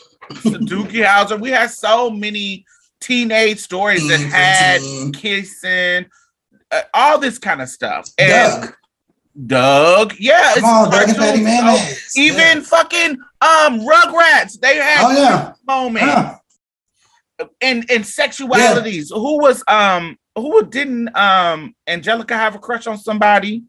Doogie 0.67 1.05
Howser. 1.05 1.39
We 1.41 1.51
had 1.51 1.71
so 1.71 2.09
many 2.11 2.65
teenage 3.01 3.59
stories 3.59 4.07
that 4.09 4.21
had 4.21 4.81
kissing, 5.15 6.07
uh, 6.71 6.83
all 6.95 7.19
this 7.19 7.39
kind 7.39 7.61
of 7.63 7.69
stuff. 7.69 8.09
And 8.19 8.63
Doug. 8.63 8.75
Doug, 9.47 10.15
yeah, 10.19 10.55
Come 10.55 10.65
on, 10.65 10.91
Doug 10.91 11.09
and 11.09 11.17
Patty 11.17 11.45
oh, 11.47 11.95
even 12.17 12.63
fucking 12.63 13.13
um 13.41 13.81
Rugrats, 13.81 14.59
they 14.61 14.77
had 14.77 15.05
Oh 15.05 15.11
yeah. 15.13 15.53
moment 15.67 16.05
Yeah. 16.07 16.37
and 17.63 17.89
and 17.91 18.05
sexualities. 18.05 19.09
Who 19.11 19.41
was 19.41 19.63
um 19.69 20.19
who 20.37 20.67
didn't 20.67 21.15
um 21.17 21.75
Angelica 21.87 22.37
have 22.37 22.55
a 22.55 22.59
crush 22.59 22.87
on 22.87 22.99
somebody? 22.99 23.65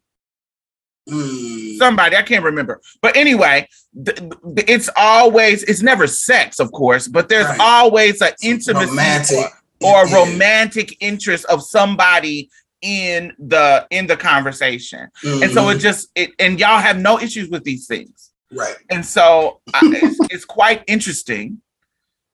Mm. 1.10 1.78
Somebody 1.78 2.16
I 2.16 2.22
can't 2.22 2.44
remember, 2.46 2.80
but 3.02 3.18
anyway, 3.18 3.68
th- 4.06 4.18
th- 4.18 4.30
it's 4.70 4.90
always 4.96 5.64
it's 5.64 5.82
never 5.82 6.06
sex, 6.06 6.60
of 6.60 6.72
course, 6.72 7.08
but 7.08 7.28
there's 7.28 7.48
Right. 7.48 7.60
always 7.60 8.22
an 8.22 8.34
intimacy 8.44 9.36
or, 9.36 9.50
or 9.82 10.08
Yeah. 10.08 10.16
romantic 10.16 10.96
interest 11.02 11.46
of 11.46 11.64
somebody 11.64 12.50
in 12.84 13.34
the 13.40 13.88
in 13.90 14.06
the 14.06 14.16
conversation. 14.16 15.10
And 15.24 15.52
so 15.52 15.70
it 15.70 15.80
just 15.80 16.10
it 16.16 16.32
and 16.38 16.60
y'all 16.60 16.80
have 16.80 17.00
no 17.00 17.20
issues 17.20 17.50
with 17.50 17.64
these 17.64 17.88
things. 17.88 18.30
right 18.52 18.76
And 18.92 19.04
so 19.04 19.62
I, 19.74 19.82
it's, 19.92 20.20
it's 20.30 20.46
quite 20.46 20.84
interesting 20.88 21.62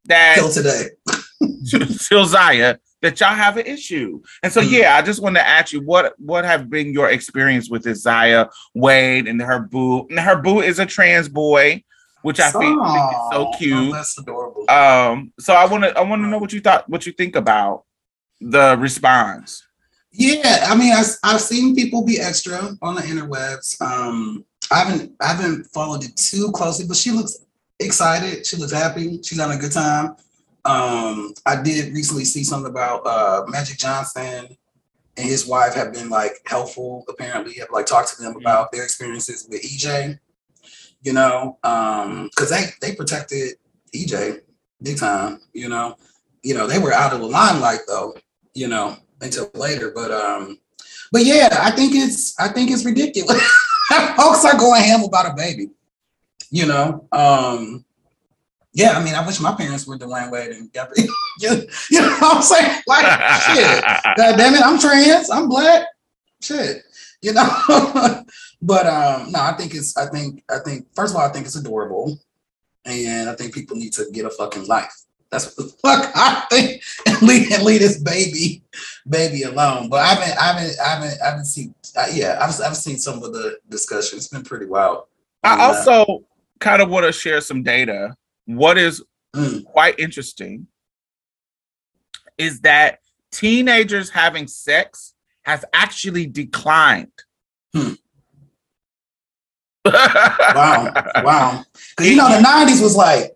that 0.06 0.36
till 0.40 0.52
today. 0.52 0.90
till 2.10 2.26
Zaya 2.26 2.78
that 3.02 3.20
y'all 3.20 3.30
have 3.30 3.58
an 3.58 3.66
issue. 3.66 4.22
And 4.44 4.52
so 4.52 4.62
Mm. 4.62 4.72
yeah, 4.72 4.98
I 4.98 5.02
just 5.02 5.22
want 5.22 5.36
to 5.36 5.48
ask 5.48 5.72
you 5.72 5.82
what 5.82 6.14
what 6.20 6.46
have 6.46 6.70
been 6.70 6.92
your 6.94 7.10
experience 7.10 7.70
with 7.70 7.84
this 7.84 8.02
Zaya 8.02 8.48
Wade 8.74 9.28
and 9.28 9.42
her 9.42 9.60
boo. 9.60 10.08
And 10.10 10.20
her 10.20 10.36
boo 10.42 10.62
is 10.62 10.80
a 10.80 10.86
trans 10.86 11.30
boy, 11.30 11.84
which 12.24 12.40
I 12.40 12.50
think, 12.52 12.64
think 12.82 13.12
is 13.12 13.18
so 13.32 13.46
Aw, 13.46 13.58
cute. 13.58 13.94
That's 13.94 14.18
adorable. 14.18 14.70
Um, 14.70 15.32
so 15.40 15.54
I 15.54 15.66
want 15.66 15.84
to 15.84 15.98
I 15.98 16.02
want 16.02 16.22
to 16.24 16.28
know 16.28 16.40
what 16.40 16.54
you 16.54 16.62
thought, 16.62 16.90
what 16.90 17.06
you 17.06 17.12
think 17.12 17.36
about 17.36 17.84
the 18.42 18.76
response. 18.80 19.64
Yeah, 20.12 20.66
I 20.68 20.76
mean, 20.76 20.94
I, 20.94 21.04
I've 21.24 21.42
seen 21.42 21.76
people 21.76 22.04
be 22.04 22.20
extra 22.20 22.76
on 22.82 22.96
the 22.96 23.02
interwebs. 23.02 23.80
Um, 23.82 24.44
I 24.72 24.80
haven't, 24.80 25.12
I 25.22 25.28
haven't 25.34 25.66
followed 25.66 26.04
it 26.04 26.16
too 26.16 26.52
closely, 26.54 26.88
but 26.88 26.98
she 26.98 27.12
looks 27.12 27.38
excited. 27.80 28.46
She 28.46 28.58
looks 28.58 28.72
happy. 28.72 29.22
She's 29.22 29.40
having 29.40 29.58
a 29.58 29.62
good 29.62 29.72
time. 29.72 30.16
Um, 30.68 31.34
I 31.46 31.62
did 31.62 31.94
recently 31.94 32.26
see 32.26 32.44
something 32.44 32.70
about 32.70 33.08
uh, 33.08 33.46
Magic 33.48 33.78
Johnson 33.78 34.58
and 35.18 35.28
his 35.28 35.48
wife 35.48 35.74
have 35.74 35.94
been 35.94 36.10
like 36.10 36.42
helpful. 36.46 37.06
Apparently, 37.10 37.56
have 37.56 37.72
like 37.72 37.86
talked 37.86 38.16
to 38.16 38.22
them 38.22 38.36
about 38.36 38.72
their 38.72 38.84
experiences 38.84 39.48
with 39.50 39.64
EJ. 39.64 40.20
You 41.02 41.14
know, 41.14 41.58
um, 41.64 42.30
because 42.36 42.50
they 42.50 42.66
they 42.82 42.96
protected 42.96 43.56
EJ 43.96 44.42
big 44.82 44.98
time. 44.98 45.42
You 45.54 45.70
know, 45.70 45.96
you 46.44 46.54
know 46.54 46.68
they 46.68 46.80
were 46.80 46.94
out 46.94 47.14
of 47.14 47.22
the 47.22 47.28
limelight 47.28 47.82
though. 47.88 48.16
You 48.54 48.68
know, 48.68 48.98
until 49.22 49.50
later, 49.54 49.92
but 49.94 50.12
um, 50.12 50.60
but 51.12 51.26
yeah, 51.26 51.50
I 51.62 51.72
think 51.72 51.96
it's 51.96 52.38
I 52.40 52.50
think 52.50 52.72
it's 52.72 52.86
ridiculous. 52.86 53.42
Folks 54.18 54.46
are 54.46 54.58
going 54.58 54.84
ham 54.84 55.04
about 55.04 55.32
a 55.32 55.36
baby. 55.36 55.70
You 56.52 56.66
know, 56.66 57.08
um, 57.12 57.86
yeah, 58.78 58.92
I 58.92 59.04
mean, 59.04 59.16
I 59.16 59.26
wish 59.26 59.40
my 59.40 59.56
parents 59.56 59.88
were 59.88 59.98
Dwyane 59.98 60.30
Wade 60.30 60.52
and 60.52 60.72
Gabrielle. 60.72 61.08
you, 61.40 61.68
you 61.90 62.00
know 62.00 62.10
what 62.20 62.36
I'm 62.36 62.42
saying? 62.44 62.82
Like, 62.86 63.06
shit. 63.42 63.84
God 64.18 64.38
damn 64.38 64.54
it, 64.54 64.62
I'm 64.62 64.78
trans, 64.78 65.32
I'm 65.32 65.50
black. 65.50 65.88
Shit. 66.44 66.84
You 67.24 67.34
know? 67.34 67.50
but 68.62 68.86
um, 68.86 69.32
no, 69.32 69.40
I 69.42 69.54
think 69.58 69.74
it's 69.74 69.98
I 69.98 70.06
think 70.10 70.44
I 70.48 70.60
think 70.60 70.86
first 70.94 71.16
of 71.16 71.20
all, 71.20 71.28
I 71.28 71.34
think 71.34 71.48
it's 71.48 71.56
adorable. 71.56 72.20
And 72.86 73.28
I 73.28 73.34
think 73.34 73.52
people 73.52 73.76
need 73.76 73.94
to 73.94 74.06
get 74.14 74.26
a 74.26 74.30
fucking 74.30 74.68
life. 74.68 74.94
That's 75.32 75.58
what 75.58 75.66
the 75.66 75.74
fuck 75.82 76.12
I 76.16 76.46
think 76.52 76.84
and 77.08 77.28
leave 77.28 77.52
and 77.52 77.64
leave 77.64 77.80
this 77.80 78.00
baby 78.00 78.62
baby 79.10 79.42
alone. 79.42 79.90
But 79.90 80.02
I 80.02 80.08
haven't 80.14 80.38
I 80.38 80.44
haven't 80.44 80.80
I 80.80 80.88
haven't 80.88 81.22
I 81.22 81.30
haven't 81.32 81.46
seen 81.46 81.74
uh, 81.96 82.06
yeah, 82.14 82.38
I've 82.40 82.54
I've 82.62 82.78
seen 82.78 82.98
some 82.98 83.24
of 83.24 83.34
the 83.34 83.58
discussion. 83.70 84.20
It's 84.20 84.28
been 84.28 84.44
pretty 84.44 84.68
wild. 84.68 85.06
I 85.44 85.66
also 85.66 86.24
kind 86.60 86.84
of 86.84 86.90
want 86.90 87.08
to 87.08 87.12
share 87.12 87.42
some 87.42 87.64
data 87.64 88.16
what 88.48 88.78
is 88.80 89.04
Mm. 89.36 89.66
quite 89.66 90.00
interesting 90.00 90.66
is 92.38 92.62
that 92.62 93.00
teenagers 93.32 94.10
having 94.10 94.48
sex 94.48 95.14
has 95.44 95.64
actually 95.74 96.26
declined. 96.26 97.12
Hmm. 97.76 97.94
Wow, 99.94 100.92
wow. 101.24 101.64
Because 101.96 102.10
you 102.10 102.16
know 102.18 102.30
the 102.30 102.42
'90s 102.44 102.82
was 102.82 102.96
like 102.96 103.36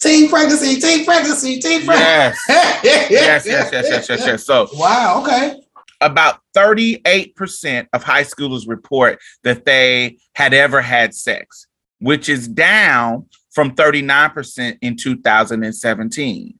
teen 0.00 0.28
pregnancy, 0.30 0.80
teen 0.80 1.04
pregnancy, 1.04 1.60
teen 1.60 1.84
pregnancy. 1.84 2.02
Yes, 2.08 2.38
yes, 2.82 3.10
yes, 3.10 3.46
yes, 3.46 3.70
yes, 3.72 4.08
yes, 4.08 4.26
yes. 4.26 4.44
So 4.46 4.68
Wow. 4.74 5.22
Okay. 5.22 5.60
about 6.00 6.40
38% 6.56 7.88
of 7.92 8.02
high 8.04 8.22
schoolers 8.24 8.68
report 8.68 9.18
that 9.42 9.64
they 9.64 10.18
had 10.34 10.54
ever 10.54 10.80
had 10.80 11.14
sex, 11.14 11.66
which 11.98 12.28
is 12.28 12.48
down 12.48 13.26
from 13.58 13.74
39% 13.74 14.78
in 14.82 14.96
2017. 14.96 16.54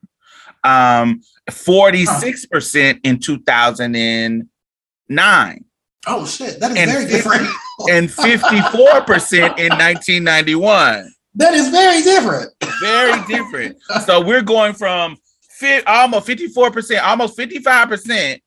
Um, 0.65 1.21
46% 1.49 3.01
in 3.05 3.21
2009 3.21 5.65
Oh 6.09 6.27
shit, 6.27 6.59
that 6.59 6.73
is 6.73 6.77
And 6.77 6.91
very 6.91 7.07
different. 7.07 7.47
and 7.91 8.09
54% 8.09 9.59
in 9.61 9.69
1991. 9.69 11.09
That 11.37 11.55
is 11.55 11.69
very 11.69 12.03
different. 12.03 12.51
Very 12.81 13.25
different. 13.27 13.77
So 14.05 14.21
we're 14.21 14.43
going 14.43 14.73
from 14.73 15.17
fi- 15.61 15.83
almost 15.83 16.27
54%, 16.27 17.01
almost 17.01 17.39
55% 17.39 18.41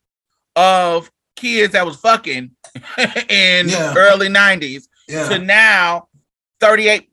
of 0.57 1.09
kids 1.37 1.71
that 1.71 1.85
was 1.85 1.95
fucking 1.95 2.51
in 3.29 3.69
Yeah. 3.69 3.93
early 3.95 4.27
90s 4.27 4.89
to 5.07 5.39
now 5.39 6.09
38. 6.59 7.07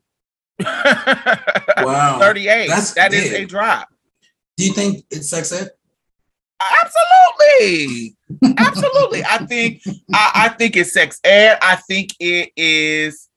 Wow. 1.77 2.19
38. 2.19 2.67
That's 2.67 2.93
That 2.93 3.13
is 3.13 3.29
big. 3.29 3.43
a 3.43 3.45
drop. 3.47 3.87
Do 4.57 4.65
you 4.65 4.73
think 4.73 5.05
it's 5.11 5.29
sex 5.29 5.51
ed? 5.51 5.69
Absolutely. 6.61 8.15
Absolutely. 8.57 9.23
I 9.23 9.37
think 9.45 9.81
I, 10.13 10.31
I 10.35 10.49
think 10.49 10.75
it's 10.75 10.91
sex 10.93 11.19
ed. 11.23 11.57
I 11.61 11.77
think 11.77 12.09
it 12.19 12.51
is 12.57 13.29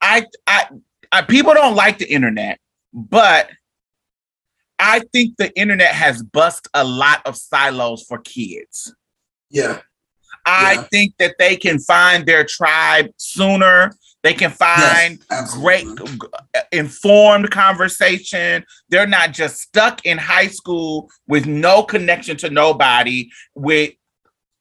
I, 0.00 0.26
I 0.46 0.68
I 1.12 1.22
people 1.22 1.52
don't 1.54 1.74
like 1.74 1.98
the 1.98 2.10
internet, 2.10 2.58
but 2.92 3.50
I 4.78 5.00
think 5.12 5.36
the 5.36 5.50
internet 5.58 5.92
has 5.92 6.22
bust 6.22 6.68
a 6.72 6.84
lot 6.84 7.20
of 7.26 7.36
silos 7.36 8.04
for 8.04 8.18
kids. 8.18 8.94
Yeah. 9.50 9.80
I 10.46 10.74
Yeah. 10.74 10.82
think 10.92 11.14
that 11.18 11.34
they 11.38 11.56
can 11.56 11.80
find 11.80 12.24
their 12.24 12.44
tribe 12.44 13.10
sooner. 13.16 13.92
They 14.22 14.34
can 14.34 14.50
find 14.50 15.18
Yes, 15.30 15.54
great 15.54 15.86
informed 16.72 17.50
conversation. 17.50 18.64
They're 18.88 19.06
not 19.06 19.32
just 19.32 19.60
stuck 19.60 20.04
in 20.04 20.18
high 20.18 20.48
school 20.48 21.08
with 21.26 21.46
no 21.46 21.82
connection 21.82 22.36
to 22.38 22.50
nobody, 22.50 23.30
with 23.54 23.94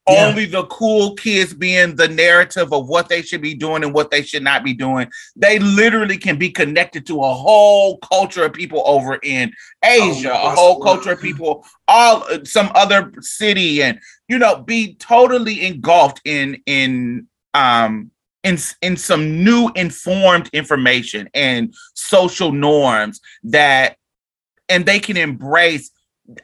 Yeah. 0.08 0.28
only 0.28 0.46
the 0.46 0.66
cool 0.68 1.14
kids 1.16 1.54
being 1.54 1.96
the 1.96 2.08
narrative 2.08 2.74
of 2.74 2.88
what 2.88 3.10
they 3.10 3.22
should 3.22 3.42
be 3.42 3.54
doing 3.54 3.84
and 3.84 3.94
what 3.94 4.10
they 4.10 4.24
should 4.24 4.42
not 4.44 4.64
be 4.64 4.74
doing. 4.74 5.08
They 5.36 5.60
literally 5.60 6.18
can 6.18 6.38
be 6.38 6.50
connected 6.50 7.06
to 7.08 7.22
a 7.22 7.34
whole 7.34 7.98
culture 8.00 8.46
of 8.46 8.54
people 8.54 8.82
over 8.86 9.20
in 9.22 9.52
Asia, 9.84 10.32
a 10.34 10.50
whole 10.50 10.80
culture 10.82 11.12
of 11.12 11.20
people, 11.22 11.64
all 11.88 12.24
uh, 12.24 12.40
some 12.44 12.72
other 12.74 13.12
city, 13.20 13.84
and 13.84 14.00
you 14.28 14.40
know, 14.40 14.56
be 14.64 14.96
totally 14.96 15.66
engulfed 15.66 16.22
in 16.26 16.62
in 16.66 17.28
um 17.54 18.10
in 18.44 18.58
in 18.82 18.96
some 18.96 19.44
new 19.44 19.70
informed 19.76 20.50
information 20.54 21.30
and 21.34 21.74
social 21.94 22.52
norms 22.52 23.20
that 23.44 23.98
and 24.70 24.86
they 24.86 25.00
can 25.00 25.18
embrace 25.18 25.92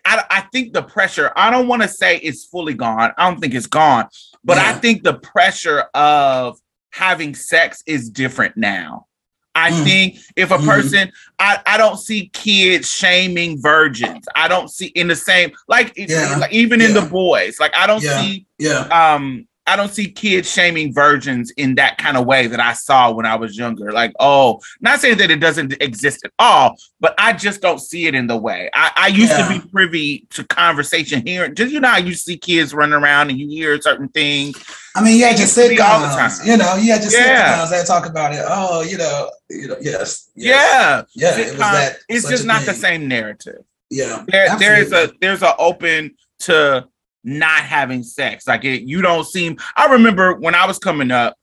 I, 0.04 0.24
I 0.30 0.42
think 0.52 0.74
the 0.74 0.84
pressure 0.84 1.32
i 1.36 1.50
don't 1.50 1.68
want 1.68 1.84
to 1.84 1.88
say 1.88 2.18
it's 2.18 2.44
fully 2.46 2.74
gone 2.74 3.12
i 3.18 3.30
don't 3.30 3.40
think 3.40 3.54
it's 3.54 3.68
gone 3.68 4.08
but 4.44 4.58
i 4.58 4.74
think 4.74 5.04
the 5.04 5.14
pressure 5.14 5.82
of 5.94 6.58
having 6.92 7.36
sex 7.36 7.84
is 7.86 8.10
different 8.10 8.58
now 8.58 9.06
i 9.54 9.70
Mm. 9.72 9.84
think 9.86 10.18
if 10.36 10.52
a 10.52 10.58
Mhm. 10.58 10.66
person 10.66 11.12
I, 11.40 11.60
I 11.66 11.78
don't 11.78 11.98
see 11.98 12.28
kids 12.34 12.90
shaming 12.92 13.62
virgins 13.62 14.26
i 14.36 14.48
don't 14.50 14.70
see 14.70 14.88
in 14.88 15.08
the 15.08 15.16
same 15.16 15.52
like, 15.70 15.94
Yeah. 15.96 16.38
like 16.40 16.52
even 16.52 16.82
in 16.82 16.94
the 16.94 17.02
boys 17.04 17.58
like 17.60 17.74
i 17.76 17.88
don't 17.88 18.04
Yeah. 18.04 18.22
see 18.22 18.46
Yeah. 18.60 18.80
um 18.92 19.48
I 19.68 19.76
don't 19.76 19.92
see 19.92 20.12
kids 20.12 20.52
shaming 20.52 20.94
virgins 20.94 21.52
in 21.52 21.76
that 21.76 21.98
kind 21.98 22.18
of 22.18 22.26
way 22.26 22.46
that 22.48 22.60
I 22.60 22.74
saw 22.74 23.12
when 23.12 23.26
I 23.26 23.36
was 23.36 23.58
younger. 23.58 23.92
Like, 23.92 24.14
oh, 24.20 24.60
not 24.80 25.00
saying 25.00 25.18
that 25.18 25.32
it 25.32 25.40
doesn't 25.40 25.82
exist 25.82 26.24
at 26.24 26.32
all, 26.38 26.78
but 27.00 27.16
I 27.18 27.34
just 27.34 27.62
don't 27.62 27.80
see 27.80 28.06
it 28.06 28.14
in 28.14 28.28
the 28.28 28.38
way. 28.38 28.70
I, 28.74 28.92
I 28.96 29.08
used 29.08 29.32
Yeah. 29.32 29.48
to 29.48 29.60
be 29.60 29.68
privy 29.68 30.28
to 30.32 30.44
conversation 30.44 31.26
here. 31.26 31.48
Just 31.50 31.72
you 31.74 31.80
know, 31.80 31.88
how 31.88 31.98
you 31.98 32.14
see 32.14 32.38
kids 32.38 32.74
running 32.74 32.94
around 32.94 33.32
and 33.32 33.40
you 33.40 33.48
hear 33.48 33.80
certain 33.82 34.08
things. 34.10 34.64
I 34.96 35.04
mean, 35.04 35.20
yeah, 35.20 35.32
just 35.34 35.58
used 35.58 35.80
all 35.82 36.00
the 36.00 36.08
sitcoms. 36.08 36.38
time. 36.40 36.48
You 36.48 36.58
know, 36.58 36.76
yeah, 36.76 36.98
just 36.98 37.18
Yeah. 37.18 37.58
sitcoms 37.58 37.70
that 37.72 37.88
talk 37.88 38.06
about 38.06 38.34
it. 38.34 38.44
Oh, 38.48 38.82
you 38.84 38.98
know, 38.98 39.32
you 39.50 39.68
know, 39.68 39.78
yes, 39.82 40.30
yes. 40.36 41.08
Yeah, 41.16 41.32
yeah. 41.38 41.44
It 41.44 41.50
was 41.52 41.58
that. 41.60 41.98
it's 42.08 42.30
just 42.30 42.46
not 42.46 42.66
the 42.66 42.74
same 42.74 43.08
narrative. 43.08 43.64
Yeah, 43.90 44.24
there, 44.28 44.58
there 44.58 44.80
is 44.82 44.92
a 44.94 45.12
there's 45.22 45.42
an 45.44 45.54
open 45.60 46.16
to 46.40 46.88
not 47.26 47.64
having 47.64 48.04
sex 48.04 48.48
like 48.48 48.64
it 48.64 48.84
you 48.84 49.02
don't 49.02 49.26
seem 49.26 49.58
i 49.76 49.88
remember 49.92 50.36
when 50.36 50.56
i 50.56 50.66
was 50.66 50.78
coming 50.80 51.12
up 51.12 51.36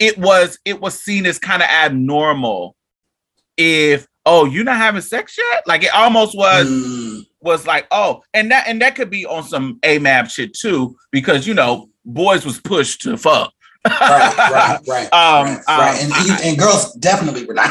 it 0.00 0.18
was 0.18 0.58
it 0.64 0.80
was 0.80 0.98
seen 1.00 1.24
as 1.26 1.38
kind 1.38 1.62
of 1.62 1.68
abnormal 1.68 2.74
if 3.56 4.06
oh 4.26 4.44
you're 4.44 4.64
not 4.64 4.76
having 4.76 5.00
sex 5.00 5.36
yet 5.38 5.62
like 5.66 5.82
it 5.84 5.94
almost 5.94 6.36
was 6.36 6.66
Mm, 6.68 7.24
was 7.40 7.66
like 7.66 7.86
oh 7.92 8.22
and 8.34 8.50
that 8.50 8.66
and 8.66 8.82
that 8.82 8.94
could 8.96 9.10
be 9.10 9.24
on 9.26 9.42
some 9.44 9.78
amab 9.82 10.28
shit 10.30 10.52
too 10.54 10.96
because 11.12 11.46
you 11.46 11.54
know 11.54 11.88
boys 12.04 12.44
was 12.44 12.60
pushed 12.60 13.00
to 13.02 13.16
fuck 13.16 13.52
right, 13.86 14.36
right, 14.36 14.78
right. 14.88 15.12
Um, 15.12 15.46
right, 15.46 15.56
um, 15.68 15.78
right. 15.78 16.02
And, 16.02 16.12
I- 16.12 16.40
and 16.44 16.58
girls 16.58 16.92
definitely 16.94 17.44
were 17.46 17.54
not. 17.54 17.70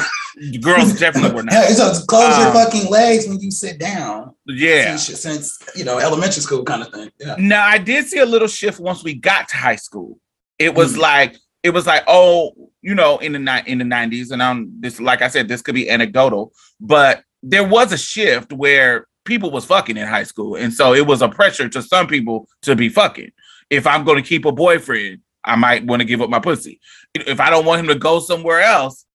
Girls 0.62 1.00
definitely 1.00 1.32
were 1.36 1.44
not 1.44 1.54
Yeah, 1.54 1.68
so 1.70 2.06
close 2.06 2.38
your 2.38 2.48
Um, 2.48 2.54
fucking 2.54 2.90
legs 2.90 3.28
when 3.28 3.40
you 3.40 3.52
sit 3.52 3.80
down. 3.80 4.34
yeah 4.46 4.96
Since, 4.96 5.22
since 5.22 5.60
you 5.76 5.84
know 5.86 6.00
elementary 6.00 6.42
school 6.42 6.64
kind 6.64 6.82
of 6.84 6.90
thing. 6.94 7.10
Yeah. 7.20 7.36
Now 7.40 7.66
I 7.66 7.78
did 7.78 8.06
see 8.08 8.20
a 8.20 8.26
little 8.26 8.48
shift 8.48 8.80
once 8.80 9.04
we 9.04 9.14
got 9.16 9.48
to 9.50 9.58
high 9.58 9.76
school. 9.78 10.20
It 10.60 10.76
was 10.76 10.94
Mm. 10.96 11.00
like 11.00 11.38
it 11.64 11.72
was 11.72 11.86
like 11.88 12.04
oh 12.08 12.54
you 12.82 12.96
know 12.96 13.18
in 13.18 13.34
the 13.34 13.40
ni- 13.40 13.64
in 13.72 13.78
the 13.80 13.84
nineties 13.86 14.32
and 14.32 14.42
I'm 14.44 14.72
this 14.80 15.00
like 15.00 15.22
I 15.22 15.28
said 15.28 15.48
this 15.48 15.62
could 15.62 15.76
be 15.76 15.90
anecdotal, 15.90 16.54
but 16.80 17.24
there 17.44 17.68
was 17.68 17.92
a 17.92 17.98
shift 17.98 18.54
where 18.54 19.08
people 19.26 19.52
was 19.52 19.66
fucking 19.66 19.98
in 19.98 20.08
high 20.08 20.24
school, 20.24 20.56
and 20.56 20.74
so 20.74 20.94
it 20.94 21.06
was 21.06 21.22
a 21.22 21.28
pressure 21.30 21.68
to 21.70 21.82
some 21.82 22.08
people 22.08 22.48
to 22.62 22.76
be 22.76 22.90
fucking. 22.90 23.30
If 23.70 23.86
I'm 23.86 24.06
going 24.06 24.22
to 24.22 24.28
keep 24.28 24.46
a 24.46 24.52
boyfriend, 24.52 25.20
I 25.44 25.56
might 25.58 25.86
want 25.86 26.00
to 26.00 26.06
give 26.06 26.22
up 26.22 26.30
my 26.30 26.40
pussy. 26.40 26.80
If 27.14 27.40
I 27.42 27.50
don't 27.50 27.66
want 27.66 27.82
him 27.82 27.88
to 27.88 27.96
go 27.96 28.20
somewhere 28.20 28.62
else, 28.62 29.06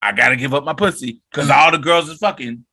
I 0.00 0.12
got 0.12 0.28
to 0.30 0.36
give 0.36 0.54
up 0.54 0.64
my 0.64 0.74
pussy 0.74 1.20
because 1.30 1.50
all 1.50 1.70
the 1.70 1.78
girls 1.78 2.08
is 2.08 2.18
fucking 2.18 2.64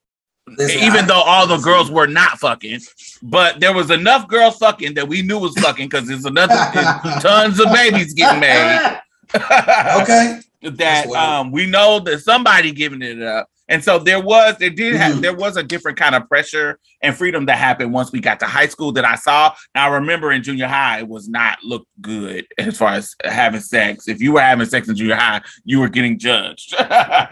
Listen, 0.47 0.79
even 0.83 1.05
I- 1.05 1.07
though 1.07 1.21
all 1.21 1.47
the 1.47 1.57
girls 1.57 1.89
were 1.89 2.05
not 2.07 2.37
fucking, 2.39 2.79
but 3.23 3.59
there 3.59 3.73
was 3.73 3.89
enough 3.89 4.27
girls 4.27 4.57
fucking 4.57 4.93
that 4.93 5.07
we 5.07 5.23
knew 5.23 5.39
was 5.39 5.55
fucking 5.59 5.89
because 5.89 6.07
there's 6.07 6.25
another 6.25 6.53
tons 7.21 7.59
of 7.59 7.71
babies 7.73 8.13
getting 8.13 8.39
made. 8.41 8.99
okay. 9.35 10.39
that 10.61 11.07
um 11.09 11.51
we 11.51 11.65
know 11.67 11.99
that 11.99 12.19
somebody 12.21 12.71
giving 12.71 13.01
it 13.01 13.21
up, 13.21 13.47
And 13.67 13.83
so 13.83 13.97
there 13.97 14.19
was, 14.21 14.55
it 14.61 14.75
did 14.75 14.95
have, 14.95 15.15
Mhm. 15.15 15.21
there 15.21 15.33
was 15.35 15.57
a 15.57 15.63
different 15.63 15.97
kind 15.97 16.13
of 16.13 16.27
pressure 16.29 16.77
and 17.01 17.15
freedom 17.17 17.45
that 17.47 17.57
happened 17.57 17.93
once 17.93 18.11
we 18.11 18.19
got 18.19 18.39
to 18.41 18.45
high 18.45 18.67
school 18.67 18.91
that 18.93 19.05
I 19.05 19.15
saw. 19.15 19.53
Now, 19.73 19.85
I 19.89 19.93
remember 19.95 20.31
in 20.31 20.43
junior 20.43 20.67
high, 20.67 20.99
it 20.99 21.07
was 21.07 21.27
not 21.27 21.57
looked 21.63 21.87
good 21.99 22.45
as 22.59 22.77
far 22.77 22.93
as 22.93 23.15
having 23.23 23.61
sex. 23.61 24.07
If 24.07 24.21
you 24.21 24.33
were 24.33 24.41
having 24.41 24.67
sex 24.67 24.87
in 24.87 24.95
junior 24.95 25.15
high, 25.15 25.41
you 25.63 25.79
were 25.79 25.89
getting 25.89 26.19
judged. 26.19 26.75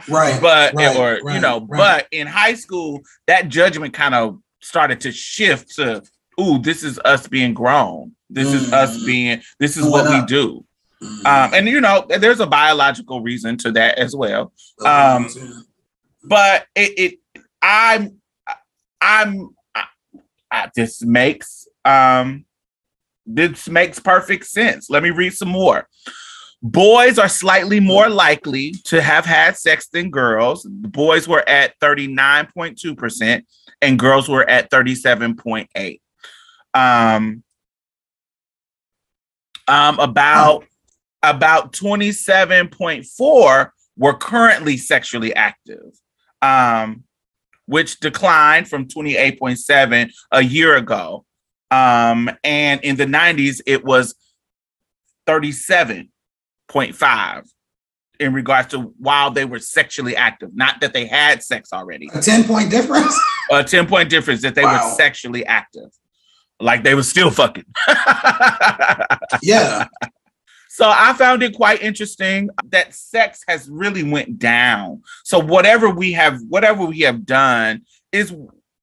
Right. 0.09 0.39
but 0.41 0.73
right, 0.73 0.97
or 0.97 1.31
you 1.31 1.39
know, 1.39 1.65
right. 1.69 1.77
but 1.77 2.07
in 2.11 2.25
high 2.27 2.55
school, 2.55 3.01
that 3.27 3.47
judgment 3.49 3.93
kind 3.93 4.15
of 4.15 4.39
started 4.61 4.99
to 5.01 5.11
shift 5.11 5.75
to, 5.75 6.01
ooh, 6.41 6.57
this 6.59 6.83
is 6.83 6.97
us 7.05 7.27
being 7.27 7.53
grown. 7.53 8.11
This 8.29 8.51
is 8.51 8.73
us 8.73 8.97
Mhm. 8.97 9.05
being. 9.05 9.41
This 9.59 9.77
is 9.77 9.83
Growing 9.83 9.91
what 10.07 10.21
we 10.21 10.25
do. 10.25 10.65
Mhm. 11.03 11.25
Um, 11.25 11.53
and 11.53 11.67
you 11.67 11.79
know, 11.81 12.05
there's 12.09 12.39
a 12.39 12.47
biological 12.47 13.21
reason 13.21 13.57
to 13.57 13.71
that 13.73 13.97
as 13.99 14.15
well. 14.15 14.51
um, 14.85 15.29
But 16.23 16.65
it, 16.75 16.93
it 16.97 17.43
I'm, 17.61 18.19
I'm, 19.01 19.49
I, 19.75 19.85
I, 20.51 20.69
this 20.75 21.01
makes 21.03 21.67
um, 21.85 22.45
this 23.25 23.69
makes 23.69 23.99
perfect 23.99 24.45
sense. 24.45 24.89
Let 24.89 25.03
me 25.03 25.09
read 25.09 25.33
some 25.33 25.49
more. 25.49 25.87
Boys 26.61 27.19
are 27.19 27.27
slightly 27.27 27.81
more 27.81 28.09
likely 28.09 28.71
to 28.85 29.01
have 29.01 29.25
had 29.25 29.57
sex 29.57 29.87
than 29.87 30.09
girls. 30.09 30.65
Boys 30.65 31.27
were 31.27 31.47
at 31.47 31.77
39.2% 31.81 33.43
and 33.81 33.99
girls 33.99 34.29
were 34.29 34.49
at 34.49 34.71
37.8. 34.71 35.99
Um, 36.73 37.43
um 39.67 39.99
about 39.99 40.65
about 41.21 41.73
27.4 41.73 43.69
were 43.97 44.13
currently 44.13 44.77
sexually 44.77 45.35
active. 45.35 45.99
Um 46.43 47.03
which 47.65 47.97
declined 48.01 48.67
from 48.67 48.89
28.7 48.89 50.11
a 50.31 50.43
year 50.43 50.75
ago. 50.75 51.23
Um, 51.71 52.29
and 52.43 52.81
in 52.81 52.97
the 52.97 53.05
90s, 53.05 53.61
it 53.65 53.85
was 53.85 54.15
37.5 55.27 57.43
in 58.19 58.33
regards 58.33 58.67
to 58.69 58.79
while 58.99 59.31
they 59.31 59.45
were 59.45 59.59
sexually 59.59 60.15
active, 60.15 60.49
not 60.53 60.81
that 60.81 60.93
they 60.93 61.05
had 61.05 61.41
sex 61.41 61.71
already. 61.73 62.09
a 62.13 62.21
10 62.21 62.43
point 62.43 62.69
difference. 62.69 63.17
A 63.51 63.63
10 63.63 63.87
point 63.87 64.09
difference 64.09 64.41
that 64.41 64.55
they 64.55 64.63
Wow. 64.63 64.89
were 64.89 64.95
sexually 64.95 65.45
active, 65.45 65.89
like 66.59 66.83
they 66.83 66.95
were 66.95 67.03
still 67.03 67.31
fucking. 67.31 67.65
yeah. 69.41 69.87
So 70.73 70.89
I 70.89 71.13
found 71.13 71.43
it 71.43 71.53
quite 71.55 71.83
interesting 71.83 72.49
that 72.69 72.95
sex 72.95 73.43
has 73.47 73.69
really 73.69 74.01
went 74.01 74.39
down. 74.39 75.03
So 75.23 75.37
whatever 75.37 75.91
we 75.91 76.13
have, 76.13 76.39
whatever 76.49 76.83
we 76.83 77.01
have 77.01 77.27
done 77.27 77.83
is 78.11 78.33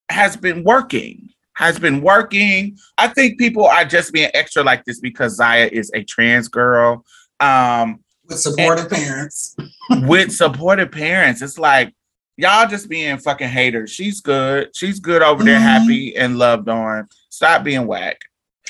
has 0.08 0.36
been 0.36 0.62
working. 0.62 1.30
Has 1.54 1.80
been 1.80 2.00
working. 2.00 2.78
I 2.96 3.08
think 3.08 3.40
people 3.40 3.66
are 3.66 3.84
just 3.84 4.12
being 4.12 4.30
extra 4.34 4.62
like 4.62 4.84
this 4.84 5.00
because 5.00 5.34
Zaya 5.34 5.68
is 5.72 5.90
a 5.92 6.04
trans 6.04 6.46
girl. 6.46 7.04
Um, 7.40 7.98
With 8.28 8.38
supportive 8.38 8.88
parents. 8.88 9.56
with 9.90 10.30
supportive 10.30 10.92
parents. 10.92 11.42
It's 11.42 11.58
like 11.58 11.92
y'all 12.36 12.68
just 12.68 12.88
being 12.88 13.18
fucking 13.18 13.48
haters. 13.48 13.90
She's 13.90 14.20
good. 14.20 14.70
She's 14.76 15.00
good 15.00 15.22
over 15.22 15.42
there, 15.42 15.58
Mhm. 15.58 15.62
happy 15.62 16.16
and 16.16 16.38
loved 16.38 16.68
on. 16.68 17.08
Stop 17.30 17.64
being 17.64 17.88
whack. 17.88 18.20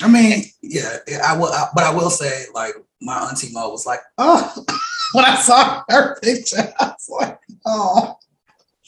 I 0.01 0.07
mean, 0.07 0.45
yeah, 0.63 0.97
I 1.23 1.37
will, 1.37 1.49
I, 1.53 1.67
but 1.75 1.83
I 1.83 1.93
will 1.93 2.09
say, 2.09 2.45
like, 2.55 2.73
my 3.01 3.17
auntie 3.17 3.51
Mo 3.51 3.69
was 3.69 3.85
like, 3.85 3.99
oh, 4.17 4.65
when 5.13 5.25
I 5.25 5.35
saw 5.35 5.83
her 5.89 6.19
picture, 6.21 6.73
I 6.79 6.85
was 6.85 7.09
like, 7.09 7.39
oh, 7.65 8.17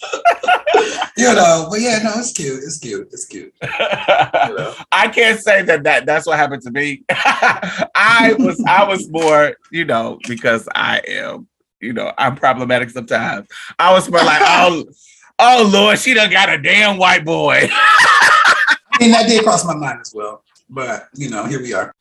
you 1.18 1.34
know, 1.34 1.68
but 1.70 1.80
yeah, 1.80 2.00
no, 2.04 2.12
it's 2.16 2.34
cute, 2.34 2.62
it's 2.64 2.80
cute, 2.80 3.08
it's 3.12 3.26
cute. 3.26 3.54
You 3.62 3.70
know? 3.70 4.74
I 4.92 5.08
can't 5.08 5.40
say 5.40 5.62
that, 5.64 5.84
that 5.84 6.06
that's 6.06 6.28
what 6.28 6.38
happened 6.38 6.62
to 6.64 6.72
me. 6.72 7.04
I 7.10 8.36
was 8.38 8.62
I 8.68 8.86
was 8.86 9.10
more, 9.10 9.56
you 9.72 9.86
know, 9.86 10.20
because 10.28 10.68
I 10.76 11.02
am, 11.08 11.48
you 11.80 11.94
know, 11.94 12.12
I'm 12.18 12.36
problematic 12.36 12.90
sometimes. 12.90 13.48
I 13.80 13.94
was 13.94 14.10
more 14.10 14.24
like, 14.24 14.42
oh, 14.44 14.84
oh 15.40 15.70
Lord, 15.72 16.00
she 16.00 16.14
done 16.14 16.32
got 16.32 16.50
a 16.50 16.58
damn 16.58 16.98
white 16.98 17.24
boy. 17.24 17.70
I 17.72 18.76
mean, 19.00 19.12
that 19.12 19.28
did 19.28 19.44
cross 19.44 19.66
my 19.66 19.76
mind 19.76 20.00
as 20.02 20.14
well, 20.14 20.44
but 20.70 21.08
you 21.14 21.30
know, 21.30 21.46
here 21.46 21.62
we 21.62 21.74
are. 21.74 21.94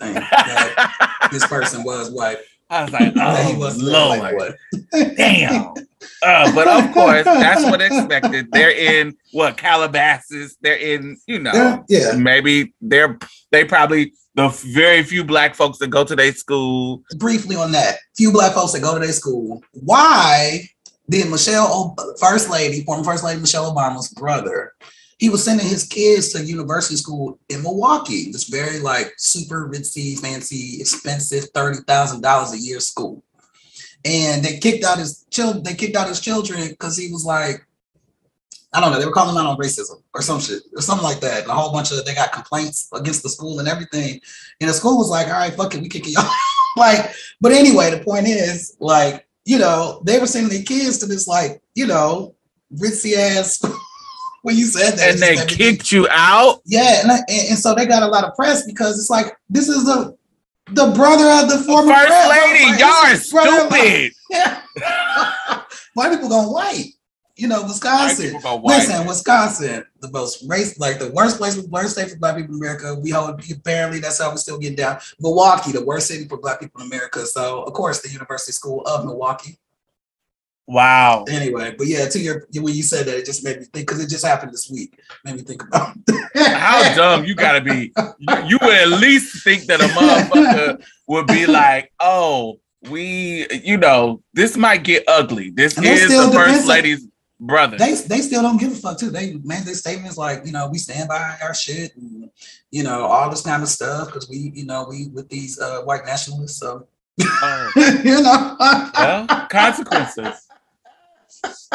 That 0.14 1.28
this 1.32 1.46
person 1.46 1.84
was 1.84 2.10
white. 2.10 2.38
I 2.70 2.84
was 2.84 2.92
like, 2.92 3.12
oh 3.16 3.58
was 3.58 3.82
Lord, 3.82 4.20
boy. 4.38 4.50
damn. 5.16 5.74
Uh, 6.22 6.50
but 6.54 6.66
of 6.66 6.92
course, 6.92 7.24
that's 7.24 7.62
what 7.64 7.80
expected. 7.82 8.46
They're 8.52 8.70
in 8.70 9.14
what 9.32 9.56
Calabasas. 9.58 10.56
They're 10.62 10.76
in, 10.76 11.18
you 11.26 11.38
know, 11.38 11.52
Yeah, 11.52 11.82
yeah. 11.88 12.12
maybe 12.16 12.74
they're 12.80 13.18
they 13.52 13.64
probably 13.64 14.12
the 14.34 14.48
very 14.72 15.02
few 15.02 15.24
black 15.24 15.54
folks 15.54 15.78
that 15.78 15.88
go 15.88 16.04
to 16.04 16.14
their 16.16 16.32
school. 16.32 17.02
briefly 17.18 17.56
on 17.56 17.72
that. 17.72 17.96
Few 18.16 18.32
black 18.32 18.52
folks 18.54 18.72
that 18.72 18.80
go 18.80 18.94
to 18.94 19.00
their 19.00 19.12
school. 19.12 19.62
Why 19.72 20.62
did 21.08 21.30
Michelle, 21.30 21.66
Ob- 21.98 22.00
First 22.18 22.48
Lady, 22.50 22.82
former 22.84 23.04
First 23.04 23.24
Lady 23.24 23.40
Michelle 23.40 23.74
Obama's 23.74 24.08
brother, 24.08 24.72
he 25.20 25.28
was 25.28 25.44
sending 25.44 25.66
his 25.66 25.84
kids 25.84 26.32
to 26.32 26.42
university 26.42 26.96
school 26.96 27.38
in 27.50 27.62
Milwaukee, 27.62 28.32
this 28.32 28.44
very 28.44 28.80
like 28.80 29.12
super 29.18 29.68
ritzy, 29.68 30.18
fancy, 30.18 30.80
expensive, 30.80 31.50
thirty 31.50 31.80
thousand 31.86 32.22
dollars 32.22 32.54
a 32.54 32.58
year 32.58 32.80
school. 32.80 33.22
And 34.06 34.42
they 34.42 34.56
kicked 34.56 34.82
out 34.82 34.98
his 34.98 35.26
children. 35.30 35.62
They 35.62 35.74
kicked 35.74 35.94
out 35.94 36.08
his 36.08 36.20
children 36.20 36.66
because 36.70 36.96
he 36.96 37.12
was 37.12 37.26
like, 37.26 37.66
I 38.72 38.80
don't 38.80 38.92
know. 38.92 38.98
They 38.98 39.04
were 39.04 39.12
calling 39.12 39.34
him 39.34 39.42
out 39.42 39.46
on 39.46 39.58
racism 39.58 40.02
or 40.14 40.22
some 40.22 40.40
shit 40.40 40.62
or 40.74 40.80
something 40.80 41.04
like 41.04 41.20
that. 41.20 41.42
And 41.42 41.50
a 41.50 41.54
whole 41.54 41.70
bunch 41.70 41.92
of 41.92 42.02
they 42.06 42.14
got 42.14 42.32
complaints 42.32 42.88
against 42.94 43.22
the 43.22 43.28
school 43.28 43.58
and 43.58 43.68
everything. 43.68 44.22
And 44.58 44.70
the 44.70 44.74
school 44.74 44.96
was 44.96 45.10
like, 45.10 45.26
all 45.26 45.34
right, 45.34 45.52
fuck 45.52 45.74
it, 45.74 45.82
we 45.82 45.90
kicking 45.90 46.14
y'all. 46.14 46.30
like, 46.78 47.12
but 47.42 47.52
anyway, 47.52 47.90
the 47.90 48.02
point 48.02 48.26
is, 48.26 48.74
like, 48.80 49.26
you 49.44 49.58
know, 49.58 50.00
they 50.06 50.18
were 50.18 50.26
sending 50.26 50.50
their 50.50 50.64
kids 50.64 50.96
to 50.98 51.06
this, 51.06 51.28
like, 51.28 51.60
you 51.74 51.86
know, 51.86 52.34
ritzy 52.74 53.16
ass. 53.18 53.62
when 54.42 54.56
you 54.56 54.66
said 54.66 54.96
that, 54.98 55.10
And 55.12 55.18
they 55.18 55.34
just 55.36 55.48
kicked 55.48 55.92
you 55.92 56.06
out. 56.10 56.60
yeah, 56.64 57.00
and, 57.02 57.10
I- 57.12 57.16
and 57.28 57.48
and 57.50 57.58
so 57.58 57.74
they 57.74 57.86
got 57.86 58.02
a 58.02 58.08
lot 58.08 58.24
of 58.24 58.34
press 58.34 58.64
because 58.66 58.98
it's 58.98 59.10
like 59.10 59.36
this 59.48 59.68
is 59.68 59.84
the 59.84 60.16
the 60.72 60.92
brother 60.94 61.26
of 61.42 61.50
the 61.50 61.58
former 61.64 61.92
First 61.92 62.06
pres- 62.06 62.28
lady, 62.28 62.64
like, 62.70 62.80
y'all 62.80 62.88
are 62.90 63.10
this 63.10 63.26
is 63.26 63.32
brother 63.32 63.66
of- 63.66 63.72
stupid. 63.72 64.12
Yeah. 64.30 64.60
White 65.94 66.12
people 66.12 66.28
going 66.28 66.52
white. 66.52 66.86
You 67.36 67.48
know, 67.48 67.60
White 67.62 67.68
Wisconsin. 67.68 68.26
people 68.26 68.40
go 68.42 68.56
white. 68.56 68.76
Listen, 68.78 69.06
Wisconsin, 69.06 69.84
the 70.00 70.10
most 70.10 70.44
race, 70.46 70.78
like 70.78 70.98
the 70.98 71.10
worst 71.10 71.38
place, 71.38 71.56
worst 71.68 71.92
state 71.94 72.10
for 72.10 72.18
black 72.18 72.36
people 72.36 72.54
in 72.54 72.60
America. 72.60 72.94
We 72.94 73.10
hold 73.10 73.42
apparently 73.50 73.98
that's 73.98 74.20
how 74.20 74.30
we 74.30 74.36
still 74.36 74.58
get 74.58 74.76
down. 74.76 74.98
Milwaukee, 75.20 75.72
the 75.72 75.84
worst 75.84 76.06
city 76.08 76.28
for 76.28 76.36
black 76.36 76.60
people 76.60 76.82
in 76.82 76.86
America. 76.88 77.24
So 77.26 77.62
of 77.62 77.72
course, 77.72 78.02
the 78.02 78.10
University 78.10 78.52
School 78.52 78.82
of 78.82 79.04
Milwaukee. 79.06 79.58
Wow. 80.70 81.24
Anyway, 81.28 81.74
but 81.76 81.88
yeah, 81.88 82.08
to 82.08 82.18
your 82.20 82.46
when 82.54 82.72
you 82.72 82.84
said 82.84 83.06
that, 83.06 83.16
it 83.16 83.26
just 83.26 83.42
made 83.42 83.58
me 83.58 83.64
think 83.64 83.88
because 83.88 84.00
it 84.00 84.08
just 84.08 84.24
happened 84.24 84.52
this 84.52 84.70
week. 84.70 84.96
Made 85.24 85.34
me 85.34 85.42
think 85.42 85.64
about 85.64 85.96
How 86.34 86.94
dumb 86.94 87.24
you 87.24 87.34
gotta 87.34 87.60
be. 87.60 87.92
You, 88.20 88.36
you 88.46 88.58
would 88.62 88.74
at 88.74 88.88
least 88.88 89.42
think 89.42 89.64
that 89.64 89.80
a 89.80 89.84
motherfucker 89.84 90.80
would 91.08 91.26
be 91.26 91.46
like, 91.46 91.92
oh, 91.98 92.60
we, 92.88 93.48
you 93.64 93.78
know, 93.78 94.22
this 94.32 94.56
might 94.56 94.84
get 94.84 95.02
ugly. 95.08 95.50
This 95.50 95.76
is 95.76 96.08
the 96.08 96.30
first 96.32 96.68
lady's 96.68 97.04
brother. 97.40 97.76
they 97.76 97.94
they 97.94 98.20
still 98.20 98.42
don't 98.42 98.60
give 98.60 98.70
a 98.70 98.76
fuck 98.76 98.96
too. 98.96 99.10
They 99.10 99.34
made 99.42 99.64
their 99.64 99.74
statements 99.74 100.16
like, 100.16 100.46
you 100.46 100.52
know, 100.52 100.68
we 100.70 100.78
stand 100.78 101.08
by 101.08 101.36
our 101.42 101.52
shit 101.52 101.96
and 101.96 102.30
you 102.70 102.84
know, 102.84 103.06
all 103.06 103.28
this 103.28 103.42
kind 103.42 103.64
of 103.64 103.68
stuff 103.68 104.06
because 104.06 104.28
we, 104.28 104.52
you 104.54 104.66
know, 104.66 104.86
we 104.88 105.08
with 105.08 105.28
these 105.28 105.58
uh, 105.58 105.80
white 105.80 106.04
nationalists. 106.06 106.60
So 106.60 106.86
Oh, 107.20 107.72
you 108.04 108.22
know. 108.22 108.56
well, 108.94 109.46
consequences. 109.48 110.46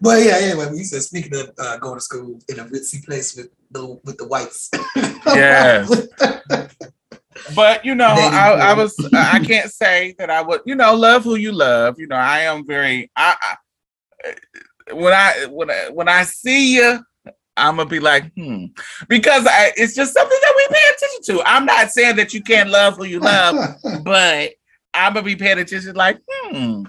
but 0.00 0.22
yeah, 0.22 0.38
anyway, 0.40 0.66
when 0.66 0.76
you 0.76 0.84
said 0.84 1.02
speaking 1.02 1.34
of 1.36 1.50
uh, 1.58 1.76
going 1.78 1.96
to 1.96 2.00
school 2.00 2.38
in 2.48 2.58
a 2.58 2.64
ritzy 2.64 3.04
place 3.04 3.36
with 3.36 3.48
the 3.70 3.98
with 4.04 4.18
the 4.18 4.26
whites. 4.26 4.70
Yes. 5.26 6.06
But 7.54 7.84
you 7.84 7.94
know, 7.94 8.06
I, 8.06 8.50
I 8.52 8.74
was 8.74 8.94
I 9.14 9.40
can't 9.40 9.70
say 9.70 10.14
that 10.18 10.30
I 10.30 10.42
would, 10.42 10.60
you 10.66 10.74
know, 10.74 10.94
love 10.94 11.24
who 11.24 11.36
you 11.36 11.50
love. 11.50 11.98
You 11.98 12.06
know, 12.06 12.16
I 12.16 12.40
am 12.40 12.66
very 12.66 13.10
I, 13.16 13.36
I 13.40 13.56
when 14.92 15.12
I 15.12 15.46
when 15.50 15.70
I 15.70 15.88
when 15.90 16.08
I 16.08 16.24
see 16.24 16.76
you, 16.76 17.00
I'm 17.56 17.76
gonna 17.76 17.88
be 17.88 18.00
like, 18.00 18.32
hmm, 18.34 18.66
because 19.08 19.46
I, 19.46 19.72
it's 19.76 19.94
just 19.94 20.12
something 20.12 20.38
that 20.42 20.54
we 20.56 20.74
pay 20.74 20.82
attention 20.94 21.36
to. 21.36 21.48
I'm 21.48 21.64
not 21.64 21.90
saying 21.90 22.16
that 22.16 22.34
you 22.34 22.42
can't 22.42 22.70
love 22.70 22.96
who 22.96 23.04
you 23.04 23.20
love, 23.20 23.76
but 24.02 24.52
I'm 24.92 25.14
gonna 25.14 25.24
be 25.24 25.36
paying 25.36 25.58
attention, 25.58 25.94
like, 25.94 26.20
hmm, 26.28 26.84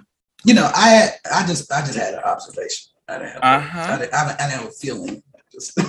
you 0.45 0.53
know, 0.53 0.69
I 0.73 1.09
I 1.33 1.45
just 1.45 1.71
I 1.71 1.81
just 1.81 1.97
had 1.97 2.13
an 2.13 2.19
observation. 2.21 2.91
I 3.07 3.17
didn't 3.19 3.33
have, 3.33 3.39
I, 3.43 3.55
uh-huh. 3.57 3.97
didn't, 3.97 4.13
I, 4.13 4.27
didn't, 4.27 4.41
I 4.41 4.47
didn't 4.47 4.59
have 4.61 4.69
a 4.69 4.71
feeling. 4.71 5.23
Just 5.51 5.77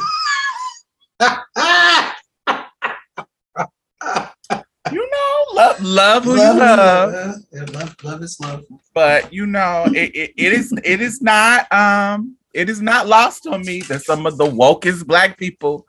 You 4.93 5.11
know, 5.11 5.45
love 5.55 5.83
love 5.83 6.25
who 6.25 6.37
Love 6.37 6.57
you 6.57 6.63
is 6.63 6.69
love. 6.77 7.13
love. 7.13 7.35
Yeah, 7.53 7.65
love, 7.79 7.97
love 8.05 8.23
is 8.23 8.39
love. 8.41 8.65
but 8.95 9.33
you 9.33 9.47
know, 9.47 9.85
it, 9.89 10.15
it, 10.15 10.33
it 10.37 10.53
is 10.53 10.73
it 10.85 11.01
is 11.01 11.21
not 11.21 11.71
um 11.73 12.37
it 12.55 12.71
is 12.71 12.81
not 12.81 13.07
lost 13.09 13.47
on 13.49 13.63
me 13.63 13.81
that 13.83 14.03
some 14.03 14.27
of 14.27 14.39
the 14.39 14.47
wokest 14.47 15.07
black 15.07 15.37
people 15.39 15.87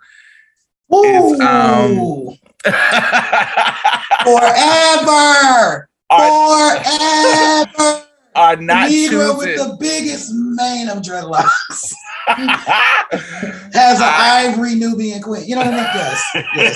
is 0.92 1.40
um 1.42 2.00
Ooh, 2.00 2.34
forever, 4.24 5.90
forever. 6.10 8.07
Are 8.38 8.56
not 8.56 8.90
Negro 8.90 9.38
with 9.38 9.58
the 9.58 9.76
biggest 9.80 10.32
mane 10.34 10.88
of 10.90 11.00
dreadlocks 11.00 11.94
has 12.28 14.00
an 14.00 14.04
ivory 14.04 14.76
Nubian 14.76 15.22
queen. 15.22 15.46
You 15.46 15.56
know 15.56 15.62
what 15.62 15.74
I 15.74 15.78
mean? 15.78 15.90
Yes, 15.96 16.24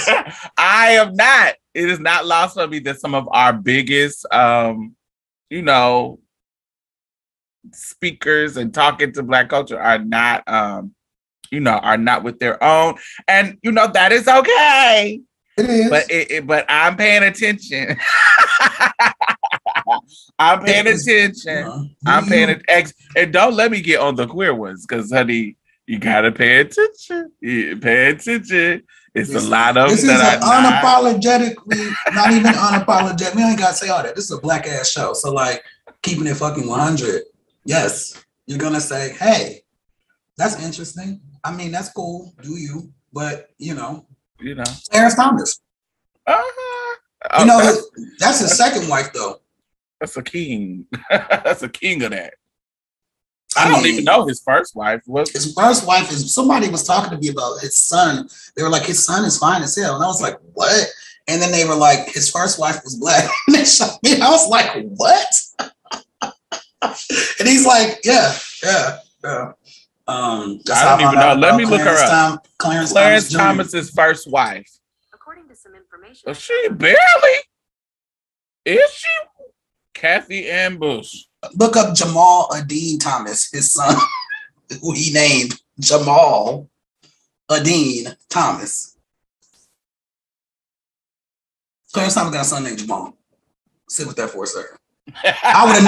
yes. 0.08 0.50
I 0.58 0.92
am 0.92 1.14
not. 1.14 1.54
It 1.74 1.90
is 1.90 2.00
not 2.00 2.26
lost 2.26 2.58
on 2.58 2.70
me 2.70 2.80
that 2.80 3.00
some 3.00 3.16
of 3.16 3.28
our 3.32 3.54
biggest, 3.54 4.26
um, 4.34 4.96
you 5.50 5.62
know, 5.62 6.20
speakers 7.74 8.58
and 8.58 8.74
talking 8.74 9.12
to 9.14 9.24
Black 9.24 9.50
culture 9.50 9.80
are 9.80 10.00
not, 10.00 10.44
um, 10.48 10.94
you 11.52 11.60
know, 11.60 11.78
are 11.78 11.98
not 11.98 12.24
with 12.24 12.40
their 12.40 12.62
own, 12.64 12.96
and 13.28 13.58
you 13.62 13.72
know 13.72 13.88
that 13.88 14.12
is 14.12 14.28
okay. 14.28 15.22
It 15.58 15.70
is. 15.70 15.90
But 15.90 16.10
it, 16.10 16.32
it- 16.32 16.48
but 16.48 16.66
I'm 16.70 16.96
paying 16.98 17.24
attention. 17.24 17.98
I'm 20.40 20.64
paying 20.64 20.88
attention. 20.88 21.64
Uh, 21.66 21.84
I'm 22.06 22.26
paying 22.26 22.50
it 22.50 22.64
ex 22.68 22.94
and 23.16 23.32
don't 23.34 23.56
let 23.56 23.72
me 23.72 23.82
get 23.82 24.00
on 24.00 24.16
the 24.16 24.28
queer 24.28 24.54
ones 24.56 24.86
because 24.86 25.12
honey, 25.12 25.58
you 25.88 26.00
gotta 26.00 26.32
pay 26.32 26.60
attention. 26.62 27.32
You 27.42 27.78
pay 27.78 28.10
attention. 28.12 28.84
It's 29.14 29.30
This- 29.30 29.44
a 29.46 29.50
lot 29.50 29.76
of 29.78 29.90
This 29.90 30.04
is 30.04 30.08
that 30.08 30.36
an 30.36 30.40
not. 30.40 30.84
unapologetically, 30.84 31.94
not 32.14 32.32
even 32.32 32.54
unapologetic. 32.54 33.36
We 33.36 33.44
ain't 33.44 33.60
gotta 33.60 33.76
say 33.76 33.90
all 33.90 34.02
that. 34.04 34.16
This 34.16 34.26
is 34.26 34.32
a 34.32 34.38
black 34.40 34.68
ass 34.68 34.90
show. 34.90 35.14
So 35.14 35.32
like 35.34 35.64
keeping 36.02 36.28
it 36.28 36.38
fucking 36.38 36.68
100. 36.68 37.24
Yes, 37.66 38.16
you're 38.48 38.58
gonna 38.58 38.80
say, 38.82 39.14
hey, 39.20 39.62
that's 40.38 40.64
interesting. 40.64 41.20
I 41.44 41.52
mean, 41.54 41.72
that's 41.72 41.90
cool. 41.90 42.34
Do 42.42 42.58
you? 42.58 42.92
But 43.14 43.48
you 43.58 43.76
know, 43.76 44.06
You 44.40 44.56
know. 44.56 44.64
Clarence 44.90 45.16
Thomas. 45.16 45.60
Uh-huh. 46.26 46.98
You 47.40 47.46
know, 47.46 47.60
his, 47.60 47.90
that's 48.18 48.40
his 48.40 48.58
second 48.58 48.88
wife 48.88 49.12
though. 49.14 49.41
That's 50.02 50.18
a 50.18 50.24
king. 50.24 50.88
that's 51.10 51.62
a 51.62 51.70
king 51.70 52.02
of 52.02 52.12
that. 52.12 52.34
I 53.56 53.70
don't 53.70 53.84
mean, 53.84 53.94
even 53.94 54.06
know 54.06 54.26
his 54.26 54.42
first 54.42 54.76
wife 54.76 55.02
was. 55.06 55.30
His 55.32 55.54
first 55.54 55.86
wife 55.86 56.10
is 56.12 56.34
somebody 56.34 56.70
was 56.70 56.84
talking 56.86 57.12
to 57.12 57.18
me 57.18 57.30
about 57.30 57.60
his 57.60 57.78
son. 57.78 58.28
They 58.56 58.64
were 58.64 58.70
like, 58.70 58.84
his 58.84 59.06
son 59.06 59.26
is 59.26 59.38
fine 59.38 59.62
as 59.62 59.76
hell. 59.76 59.96
And 59.96 60.04
I 60.04 60.08
was 60.08 60.22
like, 60.22 60.38
what? 60.54 60.88
And 61.28 61.40
then 61.42 61.52
they 61.52 61.66
were 61.66 61.76
like, 61.76 62.08
his 62.08 62.32
first 62.32 62.60
wife 62.60 62.82
was 62.84 62.96
black. 62.96 63.30
and 63.48 63.56
they 63.56 63.64
shot 63.64 64.00
me. 64.04 64.20
I 64.20 64.30
was 64.30 64.48
like, 64.50 64.74
what? 64.96 65.28
and 66.82 67.48
he's 67.48 67.66
like, 67.66 68.00
yeah, 68.04 68.34
yeah, 68.64 68.98
yeah. 69.24 69.52
Um, 70.08 70.62
I 70.74 70.98
don't 70.98 71.02
even 71.02 71.20
know. 71.20 71.36
Let 71.36 71.50
about 71.50 71.58
me 71.58 71.66
look 71.66 71.82
her 71.82 71.86
Clarence 71.86 72.02
up. 72.02 72.10
Tom- 72.10 72.40
Clarence, 72.58 72.92
Clarence 72.92 73.32
Thomas. 73.32 73.72
Thomas's 73.72 73.90
first 73.92 74.32
wife. 74.32 74.80
According 75.14 75.48
to 75.50 75.56
some 75.56 75.76
information, 75.76 76.24
Was 76.26 76.40
she 76.40 76.70
barely? 76.72 76.98
Is 78.66 78.92
she? 78.92 79.08
Kathy 80.06 80.50
Ambush. 80.50 81.26
Look 81.54 81.78
up 81.78 81.94
Jamal 81.94 82.50
Adeen 82.52 83.00
Thomas, 83.00 83.52
his 83.52 83.72
son, 83.72 83.96
who 84.82 84.94
he 84.94 85.14
named 85.14 85.54
Jamal 85.80 86.68
Adeen 87.52 88.16
Thomas. 88.28 88.98
Clarence 91.94 92.16
Thomas 92.16 92.34
got 92.34 92.42
a 92.42 92.46
son 92.46 92.64
named 92.64 92.80
Jamal. 92.80 93.16
Sit 93.90 94.08
with 94.08 94.16
that 94.16 94.32
for 94.32 94.44
a 94.44 94.48
second. 94.48 94.78
I 95.44 95.66
would've 95.66 95.84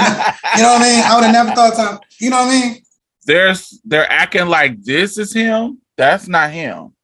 You 0.56 0.62
know 0.62 0.74
what 0.74 0.82
I 0.82 0.84
mean? 0.84 1.02
I 1.04 1.14
would 1.16 1.24
have 1.24 1.32
never 1.32 1.50
thought 1.50 1.74
Tom. 1.74 1.98
You 2.20 2.30
know 2.30 2.44
what 2.44 2.54
I 2.54 2.60
mean? 2.60 2.82
There's 3.26 3.80
they're 3.84 4.10
acting 4.10 4.46
like 4.46 4.80
this 4.84 5.18
is 5.18 5.32
him. 5.32 5.80
That's 5.96 6.28
not 6.28 6.50
him. 6.50 6.94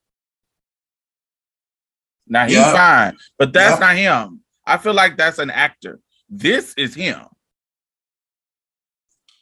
Now 2.29 2.45
he's 2.47 2.55
Yeah. 2.55 2.73
fine, 2.73 3.19
but 3.37 3.53
that's 3.53 3.81
Yeah. 3.81 3.87
not 3.87 3.97
him. 3.97 4.41
I 4.65 4.77
feel 4.79 4.93
like 4.95 5.17
that's 5.17 5.39
an 5.39 5.51
actor. 5.51 5.99
This 6.31 6.75
is 6.75 6.95
him. 6.95 7.23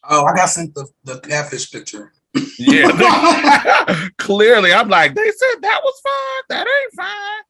Oh, 0.09 0.25
I 0.25 0.35
got 0.35 0.47
sent 0.47 0.75
the, 0.75 0.89
the 1.05 1.21
catfish 1.21 1.71
picture. 1.71 2.13
Yeah. 2.59 4.09
Clearly, 4.19 4.73
I'm 4.73 4.89
like, 4.89 5.15
they 5.15 5.31
said 5.31 5.63
that 5.63 5.81
was 5.85 6.01
fine. 6.03 6.43
That 6.49 6.67
ain't 6.67 6.95
fine. 6.95 7.43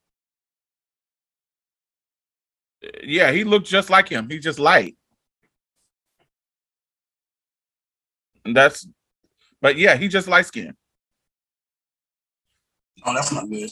Yeah, 3.05 3.33
he 3.33 3.45
looked 3.45 3.67
just 3.67 3.91
like 3.91 4.09
him. 4.09 4.29
He's 4.29 4.43
just 4.43 4.59
light. 4.59 4.97
And 8.45 8.57
that's 8.57 8.87
but 9.61 9.77
yeah, 9.77 9.97
he 9.97 10.09
just 10.09 10.29
light 10.29 10.47
skinned. 10.47 10.75
Oh, 13.05 13.15
that's 13.15 13.33
not 13.33 13.49
good. 13.49 13.71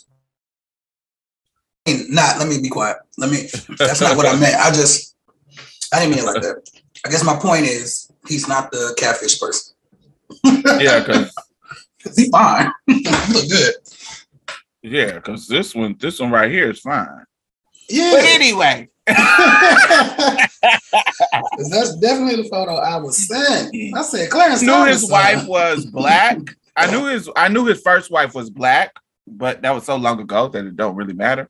I 1.86 1.92
mean, 1.92 2.14
Not. 2.14 2.38
Let 2.38 2.48
me 2.48 2.60
be 2.60 2.68
quiet. 2.68 2.98
Let 3.18 3.30
me. 3.30 3.48
That's 3.78 4.00
not 4.00 4.16
what 4.16 4.26
I 4.26 4.38
meant. 4.38 4.56
I 4.56 4.70
just. 4.70 5.15
I 5.96 6.00
didn't 6.00 6.14
mean 6.16 6.24
it 6.24 6.26
like 6.26 6.42
that. 6.42 6.68
I 7.06 7.10
guess 7.10 7.24
my 7.24 7.36
point 7.38 7.64
is 7.64 8.10
he's 8.28 8.46
not 8.48 8.70
the 8.70 8.94
catfish 8.98 9.40
person. 9.40 9.74
Yeah, 10.78 11.00
because 11.00 11.32
he's 12.16 12.28
fine. 12.28 12.70
he 12.86 12.94
look 13.32 13.48
good. 13.48 13.74
yeah, 14.82 15.12
because 15.14 15.48
this 15.48 15.74
one, 15.74 15.96
this 15.98 16.20
one 16.20 16.30
right 16.30 16.50
here 16.50 16.70
is 16.70 16.80
fine. 16.80 17.24
Yeah. 17.88 18.10
But 18.12 18.24
anyway, 18.24 18.88
'Cause 19.06 19.16
that's 21.70 21.96
definitely 21.96 22.42
the 22.42 22.48
photo 22.50 22.74
I 22.74 22.96
was 22.96 23.16
sent. 23.28 23.74
I 23.94 24.02
said 24.02 24.28
Clarence 24.30 24.60
knew 24.62 24.68
Thomas, 24.72 25.00
his 25.02 25.10
wife 25.10 25.46
was 25.46 25.86
black. 25.86 26.38
I 26.76 26.90
knew 26.90 27.06
his 27.06 27.30
I 27.36 27.48
knew 27.48 27.64
his 27.64 27.80
first 27.80 28.10
wife 28.10 28.34
was 28.34 28.50
black, 28.50 28.92
but 29.26 29.62
that 29.62 29.70
was 29.70 29.84
so 29.84 29.96
long 29.96 30.20
ago 30.20 30.48
that 30.48 30.64
it 30.66 30.76
don't 30.76 30.96
really 30.96 31.14
matter. 31.14 31.48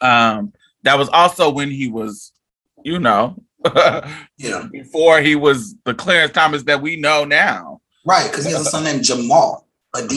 Um, 0.00 0.52
that 0.82 0.98
was 0.98 1.08
also 1.08 1.50
when 1.50 1.70
he 1.70 1.88
was, 1.88 2.32
you 2.84 2.98
know, 2.98 3.36
Yeah, 4.38 4.66
before 4.70 5.20
he 5.20 5.34
was 5.34 5.74
the 5.84 5.94
Clarence 5.94 6.32
Thomas 6.32 6.62
that 6.64 6.80
we 6.82 6.96
know 6.96 7.24
now. 7.24 7.80
right. 8.04 8.30
Because 8.30 8.44
he 8.46 8.52
has 8.52 8.62
a 8.66 8.70
son 8.70 8.84
named 8.84 9.04
Jamal. 9.04 9.64
Okay. 9.96 10.16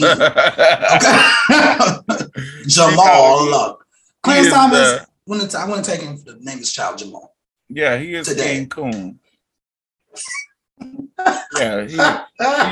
Jamal. 2.66 3.46
Look. 3.46 3.86
Clarence 4.22 4.46
is 4.48 4.52
Thomas. 4.52 5.00
the- 5.26 5.58
I 5.58 5.64
want 5.66 5.84
to 5.84 5.90
take 5.90 6.02
him 6.02 6.16
The 6.24 6.36
name 6.40 6.58
his 6.58 6.70
child 6.72 6.98
Jamal. 6.98 7.34
Yeah, 7.68 7.96
he 7.96 8.14
is 8.14 8.26
Today. 8.26 8.56
King 8.56 8.68
Coon. 8.68 9.18
Yeah, 11.58 11.84
he, 11.84 11.92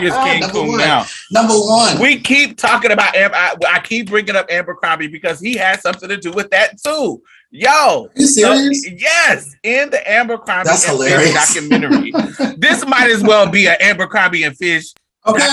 he 0.01 0.06
is 0.06 0.15
King 0.15 0.40
Number 0.40 0.48
Coon 0.52 0.69
one. 0.69 0.78
now. 0.78 1.05
Number 1.31 1.55
one. 1.55 1.98
We 2.01 2.20
keep 2.20 2.56
talking 2.56 2.90
about 2.90 3.15
Amber. 3.15 3.36
I, 3.36 3.55
I 3.69 3.81
keep 3.81 4.09
bringing 4.10 4.35
up 4.36 4.51
Abercrombie 4.51 5.06
because 5.09 5.40
he 5.40 5.55
has 5.56 5.81
something 5.82 6.09
to 6.09 6.16
do 6.16 6.32
with 6.32 6.51
that 6.51 6.81
too. 6.82 7.23
Yo, 7.51 8.09
you 8.15 8.27
serious? 8.27 8.87
yes, 8.91 9.55
in 9.62 9.89
the 9.91 10.07
Abercrombie 10.11 10.65
That's 10.69 10.87
and 10.89 10.99
Fitch 10.99 11.09
hilarious. 11.09 11.55
documentary. 11.55 12.12
this 12.59 12.85
might 12.87 13.11
as 13.11 13.23
well 13.23 13.51
be 13.51 13.66
an 13.69 13.77
Abercrombie 13.81 14.43
and 14.45 14.55
Fitch, 14.57 14.93
okay. 15.27 15.47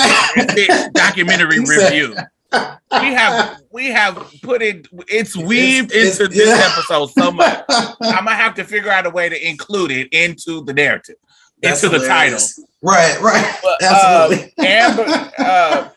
Fitch 0.53 0.69
documentary 0.93 1.59
review. 1.65 2.15
We 2.91 3.07
have 3.13 3.61
we 3.73 3.87
have 3.87 4.15
put 4.41 4.61
it. 4.61 4.87
It's 5.09 5.35
weaved 5.35 5.91
it's- 5.91 6.17
into 6.21 6.33
this 6.33 6.47
yeah. 6.47 6.71
episode 6.71 7.07
so 7.07 7.29
much. 7.29 7.65
I'm 7.67 8.23
gonna 8.23 8.33
have 8.35 8.55
to 8.55 8.63
figure 8.63 8.89
out 8.91 9.05
a 9.05 9.09
way 9.09 9.27
to 9.27 9.47
include 9.49 9.91
it 9.91 10.07
into 10.13 10.63
the 10.63 10.73
narrative, 10.73 11.15
That's 11.61 11.83
into 11.83 11.99
the 11.99 12.07
title. 12.07 12.39
Right, 12.81 13.19
right. 13.19 13.59
But, 13.61 13.83
Absolutely. 13.83 14.53
uh, 14.57 14.63
Amber, 14.63 15.31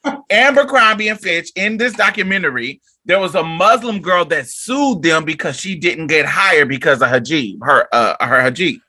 uh, 0.02 0.16
Abercrombie 0.30 1.08
and 1.08 1.20
Fitch 1.20 1.52
in 1.54 1.76
this 1.76 1.92
documentary, 1.92 2.80
there 3.08 3.18
was 3.18 3.34
a 3.34 3.42
Muslim 3.42 4.00
girl 4.00 4.24
that 4.26 4.46
sued 4.46 5.02
them 5.02 5.24
because 5.24 5.58
she 5.58 5.74
didn't 5.74 6.06
get 6.08 6.26
hired 6.26 6.68
because 6.68 7.02
of 7.02 7.08
hijab, 7.08 7.58
her 7.62 7.88
uh, 7.92 8.14
her 8.24 8.50
hijab, 8.50 8.80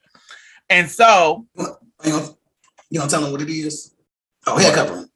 and 0.69 0.87
so 0.89 1.47
you 1.55 2.99
gonna 2.99 3.09
tell 3.09 3.21
them 3.21 3.31
what 3.31 3.41
it 3.41 3.49
is? 3.49 3.95
Oh, 4.45 4.57
hair 4.57 4.75
covering. 4.75 5.09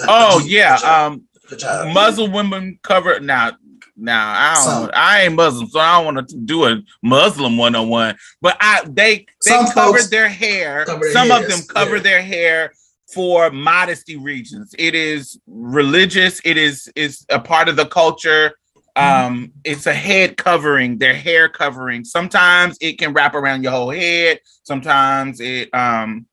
Oh 0.00 0.40
yeah, 0.46 0.76
the 0.76 0.82
job, 0.82 1.12
um, 1.12 1.24
the 1.48 1.56
job. 1.56 1.94
Muslim 1.94 2.32
women 2.32 2.78
cover 2.82 3.18
now. 3.18 3.52
Now 3.96 4.32
I 4.32 4.64
don't. 4.64 4.94
I 4.94 5.22
ain't 5.22 5.34
Muslim, 5.34 5.68
so 5.68 5.78
I 5.78 5.96
don't 6.02 6.14
want 6.14 6.28
to 6.28 6.36
do 6.36 6.66
a 6.66 6.82
Muslim 7.02 7.56
one 7.56 7.74
on 7.74 7.88
one. 7.88 8.16
But 8.42 8.56
I 8.60 8.82
they 8.86 9.24
they 9.46 9.64
covered 9.72 10.10
their 10.10 10.28
hair. 10.28 10.84
cover 10.84 11.04
their 11.04 11.12
Some 11.12 11.30
of 11.30 11.48
them 11.48 11.60
cover 11.68 11.96
yeah. 11.96 12.02
their 12.02 12.22
hair 12.22 12.72
for 13.14 13.50
modesty 13.50 14.16
reasons. 14.16 14.74
It 14.78 14.94
is 14.94 15.38
religious. 15.46 16.40
It 16.44 16.56
is 16.56 16.90
is 16.96 17.24
a 17.30 17.38
part 17.40 17.68
of 17.68 17.76
the 17.76 17.86
culture. 17.86 18.52
Um, 18.96 19.52
it's 19.64 19.86
a 19.86 19.94
head 19.94 20.36
covering, 20.36 20.98
their 20.98 21.14
hair 21.14 21.48
covering. 21.48 22.04
Sometimes 22.04 22.76
it 22.80 22.98
can 22.98 23.12
wrap 23.12 23.34
around 23.34 23.62
your 23.62 23.72
whole 23.72 23.90
head. 23.90 24.38
Sometimes 24.62 25.40
it 25.40 25.68
um 25.74 26.26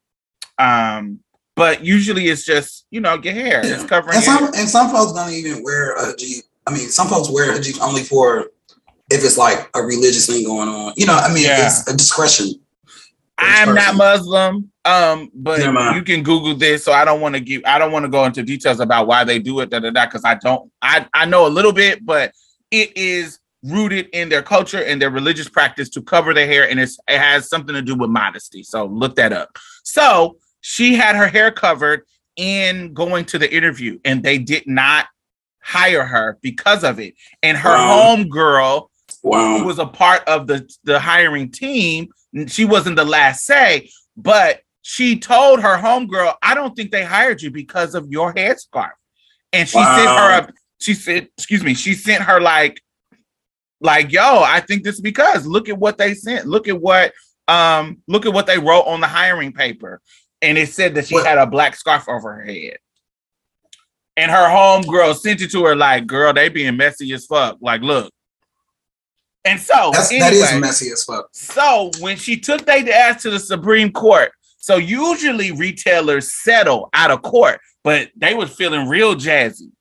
um, 0.57 1.19
but 1.55 1.83
usually 1.83 2.27
it's 2.27 2.45
just 2.45 2.85
you 2.91 3.01
know 3.01 3.15
your 3.23 3.33
hair. 3.33 3.61
It's 3.63 3.83
covering. 3.83 4.15
And 4.17 4.23
some 4.23 4.43
and 4.55 4.69
some 4.69 4.89
folks 4.91 5.13
don't 5.13 5.31
even 5.31 5.63
wear 5.63 5.95
a 5.95 6.13
hijab. 6.13 6.43
I 6.67 6.71
mean, 6.71 6.89
some 6.89 7.07
folks 7.07 7.29
wear 7.31 7.51
a 7.51 7.59
hijab 7.59 7.81
only 7.81 8.03
for 8.03 8.51
if 9.09 9.25
it's 9.25 9.37
like 9.37 9.69
a 9.75 9.81
religious 9.81 10.27
thing 10.27 10.45
going 10.45 10.69
on. 10.69 10.93
You 10.95 11.05
know, 11.07 11.15
I 11.15 11.33
mean, 11.33 11.43
Yeah. 11.43 11.65
it's 11.65 11.87
a 11.87 11.97
discretion. 11.97 12.60
I'm 13.41 13.75
not. 13.75 13.95
Muslim, 13.95 14.71
um, 14.85 15.29
but 15.33 15.59
Never 15.59 15.95
you 15.95 16.03
can 16.03 16.23
Google 16.23 16.55
this. 16.55 16.83
So 16.83 16.91
I 16.91 17.05
don't 17.05 17.21
want 17.21 17.35
to 17.35 17.41
give. 17.41 17.61
I 17.65 17.77
don't 17.79 17.91
want 17.91 18.03
to 18.05 18.09
go 18.09 18.23
into 18.25 18.43
details 18.43 18.79
about 18.79 19.07
why 19.07 19.23
they 19.23 19.39
do 19.39 19.59
it. 19.61 19.69
Da 19.69 19.79
da 19.79 19.89
da. 19.89 20.05
Because 20.05 20.23
I 20.25 20.35
don't. 20.35 20.71
I 20.81 21.07
I 21.13 21.25
know 21.25 21.47
a 21.47 21.49
little 21.49 21.73
bit, 21.73 22.05
but 22.05 22.31
it 22.71 22.95
is 22.95 23.39
rooted 23.63 24.07
in 24.13 24.29
their 24.29 24.41
culture 24.41 24.83
and 24.83 25.01
their 25.01 25.11
religious 25.11 25.47
practice 25.47 25.87
to 25.89 26.01
cover 26.01 26.33
their 26.33 26.47
hair, 26.47 26.67
and 26.69 26.79
it's, 26.79 26.97
it 27.07 27.19
has 27.19 27.47
something 27.47 27.75
to 27.75 27.81
do 27.81 27.95
with 27.95 28.09
modesty. 28.09 28.63
So 28.63 28.85
look 28.85 29.15
that 29.17 29.33
up. 29.33 29.55
So 29.83 30.37
she 30.61 30.95
had 30.95 31.15
her 31.15 31.27
hair 31.27 31.51
covered 31.51 32.01
in 32.37 32.93
going 32.93 33.25
to 33.25 33.37
the 33.37 33.53
interview, 33.53 33.99
and 34.05 34.23
they 34.23 34.37
did 34.37 34.65
not 34.65 35.07
hire 35.63 36.03
her 36.05 36.39
because 36.41 36.83
of 36.83 36.99
it. 36.99 37.13
And 37.43 37.57
her 37.57 37.69
Wow. 37.69 38.01
home 38.01 38.29
girl 38.29 38.89
who 39.59 39.65
was 39.65 39.77
a 39.77 39.85
part 39.85 40.27
of 40.27 40.47
the 40.47 40.67
the 40.83 40.99
hiring 40.99 41.51
team. 41.51 42.07
She 42.47 42.65
wasn't 42.65 42.95
the 42.95 43.05
last 43.05 43.45
say, 43.45 43.89
but 44.15 44.61
she 44.81 45.19
told 45.19 45.61
her 45.61 45.77
homegirl, 45.77 46.35
"I 46.41 46.53
don't 46.55 46.75
think 46.75 46.91
they 46.91 47.03
hired 47.03 47.41
you 47.41 47.51
because 47.51 47.93
of 47.95 48.07
your 48.09 48.33
headscarf." 48.33 48.91
And 49.53 49.67
she 49.67 49.83
sent 49.83 50.09
her 50.09 50.29
Wow. 50.31 50.47
a. 50.47 50.53
She 50.79 50.93
said, 50.93 51.27
"Excuse 51.37 51.63
me." 51.63 51.73
She 51.73 51.93
sent 51.93 52.23
her 52.23 52.39
like, 52.39 52.81
like, 53.81 54.11
"Yo, 54.11 54.41
I 54.41 54.59
think 54.61 54.83
this 54.83 54.95
is 54.95 55.01
because 55.01 55.45
look 55.45 55.69
at 55.69 55.77
what 55.77 55.97
they 55.97 56.13
sent. 56.13 56.47
Look 56.47 56.67
at 56.67 56.79
what 56.79 57.13
um 57.47 58.01
look 58.07 58.25
at 58.25 58.33
what 58.33 58.47
they 58.47 58.57
wrote 58.57 58.83
on 58.83 59.01
the 59.01 59.07
hiring 59.07 59.51
paper." 59.53 60.01
And 60.41 60.57
it 60.57 60.69
said 60.69 60.95
that 60.95 61.07
she 61.07 61.15
What? 61.15 61.27
had 61.27 61.37
a 61.37 61.45
black 61.45 61.75
scarf 61.75 62.07
over 62.09 62.33
her 62.33 62.43
head. 62.45 62.77
And 64.17 64.31
her 64.31 64.47
homegirl 64.47 65.15
sent 65.17 65.41
it 65.41 65.51
to 65.51 65.65
her 65.65 65.75
like, 65.75 66.07
"Girl, 66.07 66.33
they 66.33 66.49
being 66.49 66.77
messy 66.77 67.11
as 67.13 67.25
fuck. 67.25 67.57
Like, 67.61 67.81
look." 67.81 68.11
And 69.45 69.59
so 69.59 69.89
That's 69.91 70.11
anyway, 70.11 70.29
that 70.39 70.53
is 70.55 70.61
messy 70.61 70.91
as 70.91 71.03
fuck. 71.03 71.27
so 71.33 71.89
when 71.99 72.15
she 72.17 72.37
took 72.39 72.65
their 72.65 72.87
ass 72.93 73.23
to 73.23 73.29
the 73.31 73.39
Supreme 73.39 73.91
Court, 73.91 74.31
so 74.57 74.75
usually 74.77 75.51
retailers 75.51 76.31
settle 76.33 76.89
out 76.93 77.09
of 77.09 77.23
court, 77.23 77.59
but 77.83 78.09
they 78.15 78.33
was 78.35 78.51
feeling 78.51 78.87
real 78.87 79.15
jazzy. 79.15 79.71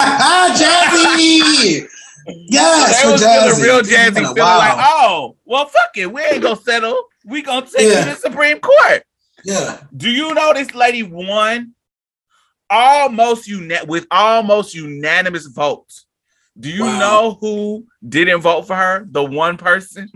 Jazzy. 0.00 1.86
Yes, 2.28 3.02
they 3.04 3.12
was 3.12 3.22
Jazzy. 3.22 3.44
feeling 3.54 3.62
real 3.62 3.80
jazzy, 3.82 4.14
feeling 4.14 4.36
like, 4.36 4.74
oh, 4.78 5.36
well, 5.44 5.66
fuck 5.66 5.90
it, 5.96 6.12
we 6.12 6.22
ain't 6.22 6.42
gonna 6.42 6.56
settle. 6.56 7.04
We 7.24 7.42
gonna 7.42 7.66
take 7.66 7.82
Yeah. 7.92 7.98
you 8.00 8.04
to 8.06 8.10
the 8.10 8.16
Supreme 8.16 8.58
Court. 8.58 9.04
yeah. 9.44 9.80
Do 9.96 10.10
you 10.10 10.34
know 10.34 10.52
this 10.52 10.74
lady 10.74 11.04
won 11.04 11.74
almost 12.68 13.46
uni- 13.46 13.78
with 13.86 14.06
almost 14.10 14.74
unanimous 14.74 15.46
votes? 15.46 16.05
Do 16.58 16.70
you 16.70 16.84
Wow. 16.84 16.98
know 16.98 17.38
who 17.40 17.86
didn't 18.08 18.40
vote 18.40 18.66
for 18.66 18.76
her? 18.76 19.06
The 19.10 19.22
one 19.24 19.56
person. 19.56 20.08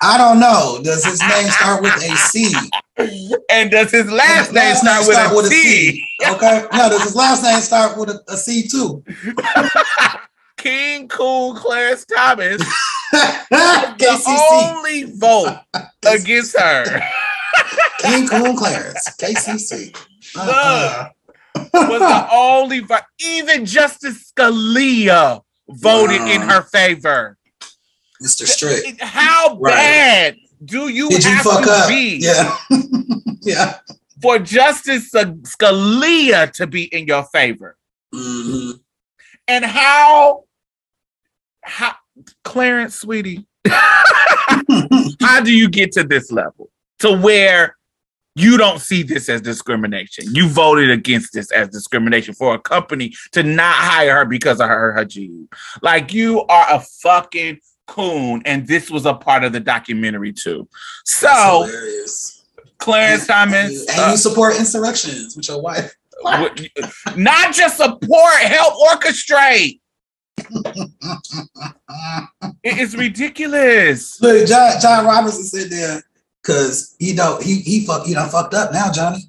I 0.00 0.16
don't 0.16 0.38
know. 0.38 0.80
Does 0.84 1.04
his 1.04 1.20
name 1.20 1.48
start 1.50 1.82
with 1.82 1.94
a 1.96 2.16
C? 2.16 2.54
And 3.50 3.70
does 3.70 3.92
his 3.92 4.10
last 4.10 4.46
His 4.48 4.54
name 4.54 4.74
start 5.04 5.36
with 5.36 5.46
a 5.46 5.50
T? 5.50 6.04
Okay. 6.28 6.64
No, 6.72 6.88
does 6.88 7.02
his 7.04 7.14
last 7.14 7.42
name 7.44 7.60
start 7.60 7.96
with 7.96 8.10
a, 8.10 8.20
a 8.28 8.36
C 8.36 8.66
too? 8.66 9.04
King 10.56 11.06
Coon 11.08 11.54
Clarence 11.56 12.04
Thomas 12.04 12.58
the 13.12 14.48
only 14.52 15.04
vote 15.16 15.60
against 16.04 16.58
her 16.58 16.84
King 18.00 18.26
Coon 18.26 18.56
Clarence. 18.56 19.08
KCC. 19.20 19.96
Uh-uh. 20.36 21.08
Was 21.72 22.00
the 22.00 22.28
only 22.32 22.80
vote. 22.80 23.00
Even 23.20 23.64
Justice 23.64 24.32
Scalia 24.32 25.42
voted 25.68 26.20
in 26.22 26.40
her 26.42 26.62
favor. 26.62 27.36
Mr. 28.22 28.46
Strick. 28.46 29.00
How 29.00 29.56
Right. 29.60 29.72
bad 29.74 30.36
do 30.64 30.88
you 30.88 31.08
Did 31.08 31.24
you 31.24 31.30
have 31.30 31.44
fuck 31.44 31.64
to 31.64 31.70
up? 31.70 31.88
be 31.88 32.16
Yeah. 32.20 32.56
yeah. 33.42 33.78
for 34.20 34.38
Justice 34.40 35.10
Scalia 35.12 36.50
to 36.52 36.66
be 36.66 36.84
in 36.84 37.06
your 37.06 37.24
favor? 37.32 37.76
hmm 38.12 38.72
And 39.46 39.64
how, 39.64 40.44
how 41.62 41.94
Clarence, 42.42 42.96
sweetie, 42.98 43.46
how 43.68 45.40
do 45.44 45.52
you 45.52 45.68
get 45.68 45.92
to 45.92 46.02
this 46.02 46.32
level 46.32 46.70
to 46.98 47.12
where 47.16 47.76
you 48.38 48.56
don't 48.56 48.80
see 48.80 49.02
this 49.02 49.28
as 49.28 49.40
discrimination? 49.40 50.26
You 50.34 50.48
voted 50.48 50.90
against 50.90 51.32
this 51.32 51.50
as 51.50 51.68
discrimination 51.68 52.34
for 52.34 52.54
a 52.54 52.58
company 52.58 53.12
to 53.32 53.42
not 53.42 53.74
hire 53.74 54.16
her 54.16 54.24
because 54.24 54.60
of 54.60 54.68
her 54.68 54.94
hijab. 54.96 55.52
Like 55.82 56.12
you 56.12 56.44
are 56.46 56.66
a 56.70 56.80
fucking 56.80 57.58
coon, 57.86 58.42
and 58.44 58.66
this 58.66 58.90
was 58.90 59.06
a 59.06 59.14
part 59.14 59.44
of 59.44 59.52
the 59.52 59.60
documentary 59.60 60.32
too. 60.32 60.68
So. 61.04 61.68
Clarence 62.78 63.28
And 63.28 63.50
Thomas, 63.50 63.72
you, 63.72 63.86
and 63.90 64.00
uh, 64.00 64.10
you 64.12 64.16
support 64.16 64.56
insurrections 64.56 65.36
with 65.36 65.48
your 65.48 65.60
wife. 65.60 65.92
not 67.16 67.52
just 67.52 67.76
support, 67.76 68.34
help 68.34 68.74
orchestrate. 68.74 69.80
It 72.62 72.78
is 72.78 72.96
ridiculous. 72.96 74.20
Look, 74.20 74.46
John, 74.46 74.80
John 74.80 75.04
Robertson 75.06 75.44
said 75.44 75.70
there 75.70 76.02
because 76.42 76.96
he 76.98 77.14
don't 77.14 77.42
he 77.42 77.56
he 77.56 77.84
fuck 77.86 78.06
he 78.06 78.14
done 78.14 78.28
fucked 78.28 78.54
up 78.54 78.72
now, 78.72 78.90
Johnny. 78.90 79.28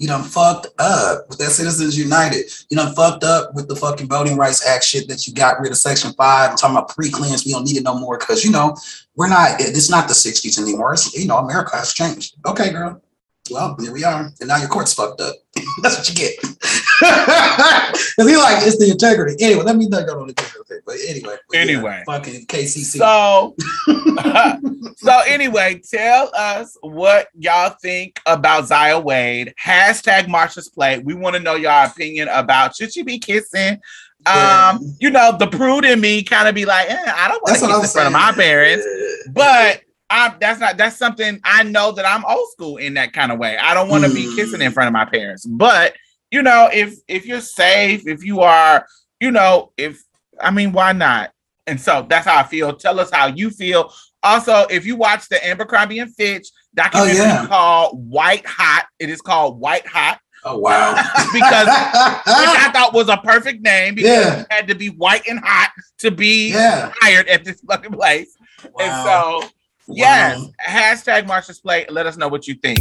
You 0.00 0.08
done 0.08 0.22
fucked 0.22 0.68
up 0.78 1.28
with 1.28 1.36
that 1.38 1.50
Citizens 1.50 1.98
United. 1.98 2.50
You 2.70 2.78
done 2.78 2.94
fucked 2.94 3.22
up 3.22 3.54
with 3.54 3.68
the 3.68 3.76
fucking 3.76 4.08
Voting 4.08 4.38
Rights 4.38 4.66
Act 4.66 4.82
shit 4.82 5.06
that 5.08 5.26
you 5.26 5.34
got 5.34 5.60
rid 5.60 5.72
of 5.72 5.76
Section 5.76 6.14
5. 6.14 6.50
I'm 6.50 6.56
talking 6.56 6.74
about 6.74 6.88
pre-clearance. 6.88 7.44
We 7.44 7.52
don't 7.52 7.64
need 7.64 7.76
it 7.76 7.82
no 7.82 7.98
more 7.98 8.16
because, 8.16 8.42
you 8.42 8.50
know, 8.50 8.74
we're 9.14 9.28
not, 9.28 9.60
it's 9.60 9.90
not 9.90 10.08
the 10.08 10.14
60s 10.14 10.58
anymore. 10.58 10.94
It's, 10.94 11.14
you 11.14 11.26
know, 11.26 11.36
America 11.36 11.76
has 11.76 11.92
changed. 11.92 12.34
Okay, 12.46 12.70
girl. 12.70 13.02
Well, 13.50 13.76
here 13.80 13.92
we 13.92 14.04
are. 14.04 14.30
And 14.40 14.48
now 14.48 14.56
your 14.58 14.68
court's 14.68 14.92
fucked 14.94 15.20
up. 15.20 15.34
That's 15.82 15.98
what 15.98 16.08
you 16.08 16.14
get. 16.14 16.34
Because 18.16 18.30
he 18.30 18.36
like, 18.36 18.66
it's 18.66 18.78
the 18.78 18.90
integrity. 18.90 19.42
Anyway, 19.42 19.62
let 19.62 19.76
me 19.76 19.86
not 19.86 20.06
go 20.06 20.20
on 20.20 20.26
the 20.28 20.34
thing, 20.34 20.80
But 20.84 20.96
anyway. 21.08 21.22
but 21.22 21.40
yeah, 21.54 21.60
Anyway. 21.60 22.02
fucking 22.04 22.46
KCC. 22.46 22.98
So, 22.98 23.54
so 24.96 25.20
anyway, 25.26 25.80
tell 25.90 26.30
us 26.36 26.76
what 26.82 27.28
y'all 27.38 27.74
think 27.80 28.20
about 28.26 28.66
Zaya 28.66 28.98
Wade. 29.00 29.54
Hashtag 29.62 30.26
Marsha's 30.26 30.68
Plate. 30.68 31.04
We 31.04 31.14
want 31.14 31.36
to 31.36 31.40
know 31.42 31.54
your 31.54 31.72
opinion 31.84 32.28
about 32.28 32.76
should 32.76 32.92
she 32.92 33.02
be 33.02 33.18
kissing? 33.18 33.80
Yeah. 34.26 34.72
Um, 34.74 34.94
you 35.00 35.08
know, 35.08 35.34
the 35.38 35.46
prude 35.46 35.86
in 35.86 36.00
me 36.00 36.22
kind 36.22 36.46
of 36.48 36.54
be 36.54 36.66
like, 36.66 36.90
eh, 36.90 37.12
I 37.16 37.28
don't 37.28 37.42
want 37.42 37.58
to 37.58 37.66
kiss 37.66 37.94
in 37.94 38.00
front 38.02 38.06
of 38.08 38.12
my 38.12 38.32
parents. 38.32 38.86
But 39.30 39.80
I, 40.10 40.34
that's 40.40 40.58
not 40.60 40.76
that's 40.76 40.96
something 40.96 41.40
I 41.44 41.62
know 41.62 41.92
that 41.92 42.04
I'm 42.04 42.24
old 42.24 42.50
school 42.52 42.76
in 42.78 42.94
that 42.94 43.12
kind 43.12 43.30
of 43.32 43.38
way. 43.38 43.56
I 43.56 43.74
don't 43.74 43.88
want 43.88 44.04
to 44.04 44.12
be 44.12 44.26
Mm. 44.26 44.34
kissing 44.36 44.60
in 44.60 44.72
front 44.72 44.88
of 44.88 44.92
my 44.92 45.04
parents. 45.04 45.46
But 45.46 45.94
you 46.30 46.42
know, 46.42 46.68
if 46.72 46.94
if 47.08 47.26
you're 47.26 47.40
safe, 47.40 48.06
if 48.06 48.24
you 48.24 48.40
are, 48.40 48.86
you 49.20 49.30
know, 49.30 49.72
if 49.76 50.02
I 50.40 50.50
mean, 50.50 50.72
why 50.72 50.92
not? 50.92 51.30
And 51.66 51.80
so 51.80 52.06
that's 52.08 52.26
how 52.26 52.38
I 52.38 52.42
feel. 52.42 52.72
Tell 52.74 52.98
us 53.00 53.10
how 53.12 53.26
you 53.28 53.50
feel. 53.50 53.92
Also, 54.22 54.66
if 54.70 54.84
you 54.84 54.96
watch 54.96 55.28
the 55.28 55.44
Abercrombie 55.46 55.98
and 56.00 56.14
Fitch 56.14 56.48
documentary 56.74 57.20
Oh, 57.20 57.24
yeah. 57.24 57.46
called 57.46 58.10
White 58.10 58.44
Hot, 58.46 58.86
it 58.98 59.08
is 59.10 59.20
called 59.20 59.58
White 59.60 59.86
Hot 59.86 60.18
Oh 60.44 60.58
wow. 60.58 60.92
because 61.32 61.66
which 61.66 62.58
I 62.58 62.70
thought 62.74 62.92
was 62.94 63.08
a 63.08 63.16
perfect 63.18 63.62
name 63.62 63.94
because 63.94 64.24
Yeah. 64.24 64.38
you 64.40 64.44
had 64.50 64.68
to 64.68 64.74
be 64.74 64.88
white 64.88 65.26
and 65.28 65.38
hot 65.38 65.70
to 65.98 66.10
be 66.10 66.50
yeah. 66.52 66.92
hired 67.00 67.28
at 67.28 67.44
this 67.44 67.60
fucking 67.60 67.92
place. 67.92 68.34
And 68.62 68.72
Wow. 68.74 69.40
so, 69.42 69.48
yes, 69.90 70.38
Wow. 70.40 70.50
hashtag 70.66 71.26
Marsha's 71.26 71.58
Plate. 71.60 71.90
Let 71.90 72.06
us 72.06 72.16
know 72.16 72.28
what 72.28 72.46
you 72.46 72.54
think. 72.54 72.78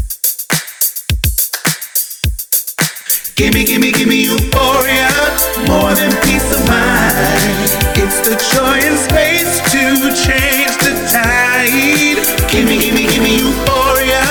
Gimme, 3.36 3.64
gimme, 3.64 3.91
gimme 3.91 4.15
euphoria, 4.15 5.07
more 5.68 5.94
than 5.95 6.11
peace 6.27 6.52
of 6.53 6.60
mind. 6.68 7.72
It's 7.95 8.19
the 8.27 8.36
joy 8.52 8.77
and 8.84 8.98
space 8.99 9.61
to 9.72 10.11
change 10.27 10.76
the 10.84 10.91
tide. 11.07 12.19
Gimme, 12.52 12.77
gimme, 12.77 13.07
gimme 13.07 13.38
euphoria, 13.40 14.23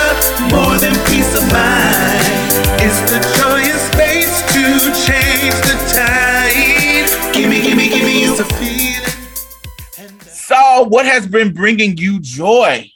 more 0.52 0.76
than 0.78 0.92
peace 1.08 1.34
of 1.34 1.44
mind. 1.50 2.20
It's 2.84 3.00
the 3.10 3.20
joy 3.40 3.60
and 3.64 3.80
space 3.92 4.42
to 4.52 4.92
change 5.08 5.56
the 5.64 5.76
tide. 5.88 7.08
Gimme, 7.32 7.62
gimme, 7.62 7.88
gimme 7.88 8.20
you 8.20 8.36
So, 10.48 10.84
what 10.84 11.04
has 11.04 11.26
been 11.26 11.52
bringing 11.52 11.98
you 11.98 12.20
joy? 12.20 12.90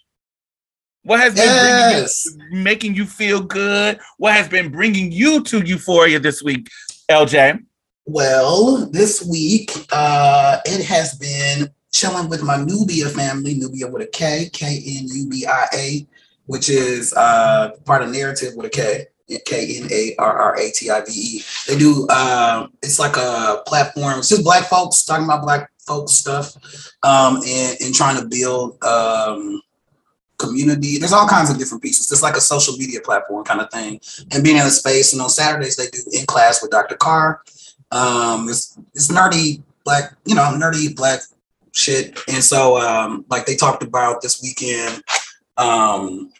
What 1.03 1.21
has 1.21 1.35
been 1.35 1.45
Yes. 1.45 2.25
bringing 2.25 2.51
you, 2.51 2.63
making 2.65 2.95
you 2.95 3.05
feel 3.05 3.43
good? 3.43 4.01
What 4.17 4.33
has 4.33 4.49
been 4.49 4.71
bringing 4.71 5.13
you 5.13 5.43
to 5.45 5.61
euphoria 5.61 6.19
this 6.19 6.43
week, 6.43 6.71
LJ? 7.11 7.59
Well, 8.07 8.87
this 8.87 9.23
week, 9.23 9.71
uh, 9.93 10.61
it 10.65 10.83
has 10.87 11.15
been 11.17 11.69
chilling 11.93 12.31
with 12.31 12.43
my 12.43 12.57
Nubia 12.57 13.11
family, 13.11 13.53
Nubia 13.53 13.87
with 13.87 14.01
a 14.01 14.07
K, 14.07 14.49
K 14.51 14.67
N 14.67 15.09
U 15.13 15.29
B 15.29 15.45
I 15.45 15.67
A, 15.75 16.07
which 16.47 16.71
is 16.71 17.13
uh, 17.13 17.73
part 17.85 18.03
of 18.03 18.11
narrative 18.11 18.55
with 18.57 18.65
a 18.65 18.71
K. 18.71 19.09
K 19.45 19.79
N 19.79 19.89
A 19.91 20.15
R 20.19 20.39
R 20.39 20.59
A 20.59 20.71
T 20.71 20.91
I 20.91 21.01
V 21.01 21.13
E. 21.13 21.43
They 21.69 21.79
do. 21.79 22.07
Uh, 22.09 22.69
it's 22.83 22.99
like 22.99 23.17
a 23.17 23.63
platform. 23.67 24.19
It's 24.19 24.29
just 24.29 24.45
black 24.45 24.65
folks 24.65 25.05
talking 25.05 25.25
about 25.25 25.43
black 25.43 25.71
folks 25.79 26.13
stuff, 26.13 26.55
um, 27.03 27.37
and 27.47 27.77
and 27.81 27.95
trying 27.95 28.21
to 28.21 28.27
build 28.27 28.83
um, 28.85 29.61
community. 30.39 30.99
There's 30.99 31.13
all 31.13 31.29
kinds 31.29 31.51
of 31.51 31.59
different 31.59 31.83
pieces. 31.83 32.11
It's 32.11 32.23
like 32.23 32.37
a 32.37 32.41
social 32.41 32.77
media 32.77 33.01
platform 33.01 33.45
kind 33.45 33.61
of 33.61 33.71
thing. 33.71 34.01
And 34.33 34.43
being 34.43 34.57
in 34.57 34.67
a 34.67 34.71
space, 34.71 35.13
and 35.13 35.23
on 35.23 35.31
Saturdays 35.31 35.77
they 35.77 35.89
do 35.89 36.01
in 36.13 36.27
class 36.27 36.63
with 36.63 36.71
Dr. 36.71 36.97
Carr. 36.97 37.43
Um, 37.91 38.49
it's 38.49 38.79
it's 38.95 39.13
nerdy 39.13 39.63
black, 39.85 40.15
you 40.25 40.35
know, 40.35 40.57
nerdy 40.57 40.95
black 40.97 41.21
shit. 41.73 42.19
And 42.29 42.43
so 42.43 42.79
um, 42.79 43.25
like 43.29 43.47
they 43.47 43.57
talked 43.57 43.83
about 43.83 44.23
this 44.23 44.43
weekend. 44.43 45.03
Um, 45.57 46.33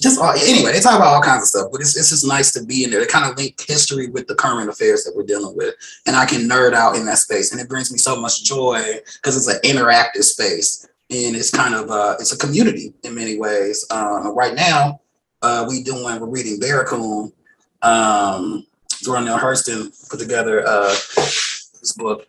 just 0.00 0.20
all, 0.20 0.32
anyway, 0.32 0.72
they 0.72 0.80
talk 0.80 0.96
about 0.96 1.08
all 1.08 1.22
kinds 1.22 1.42
of 1.42 1.48
stuff, 1.48 1.68
but 1.72 1.80
it's, 1.80 1.96
it's 1.96 2.10
just 2.10 2.26
nice 2.26 2.52
to 2.52 2.64
be 2.64 2.84
in 2.84 2.90
there. 2.90 3.00
They 3.00 3.06
kind 3.06 3.30
of 3.30 3.36
link 3.36 3.60
history 3.66 4.08
with 4.08 4.26
the 4.26 4.34
current 4.34 4.68
affairs 4.68 5.04
that 5.04 5.14
we're 5.14 5.24
dealing 5.24 5.56
with, 5.56 5.74
and 6.06 6.16
I 6.16 6.26
can 6.26 6.48
nerd 6.48 6.72
out 6.72 6.96
in 6.96 7.04
that 7.06 7.18
space, 7.18 7.52
and 7.52 7.60
it 7.60 7.68
brings 7.68 7.90
me 7.90 7.98
so 7.98 8.20
much 8.20 8.44
joy 8.44 8.80
because 9.14 9.36
it's 9.36 9.48
an 9.48 9.60
interactive 9.62 10.22
space, 10.22 10.86
and 11.10 11.36
it's 11.36 11.50
kind 11.50 11.74
of 11.74 11.90
uh, 11.90 12.16
it's 12.20 12.32
a 12.32 12.38
community 12.38 12.92
in 13.04 13.14
many 13.14 13.38
ways. 13.38 13.86
Um, 13.90 14.36
right 14.36 14.54
now, 14.54 15.00
uh, 15.42 15.66
we 15.68 15.82
doing 15.82 16.02
we're 16.02 16.26
reading 16.26 16.58
Barracoon. 16.58 17.32
Um, 17.82 18.66
Neale 19.06 19.38
Hurston 19.38 20.10
put 20.10 20.18
together 20.18 20.66
uh, 20.66 20.88
this 20.88 21.94
book, 21.96 22.26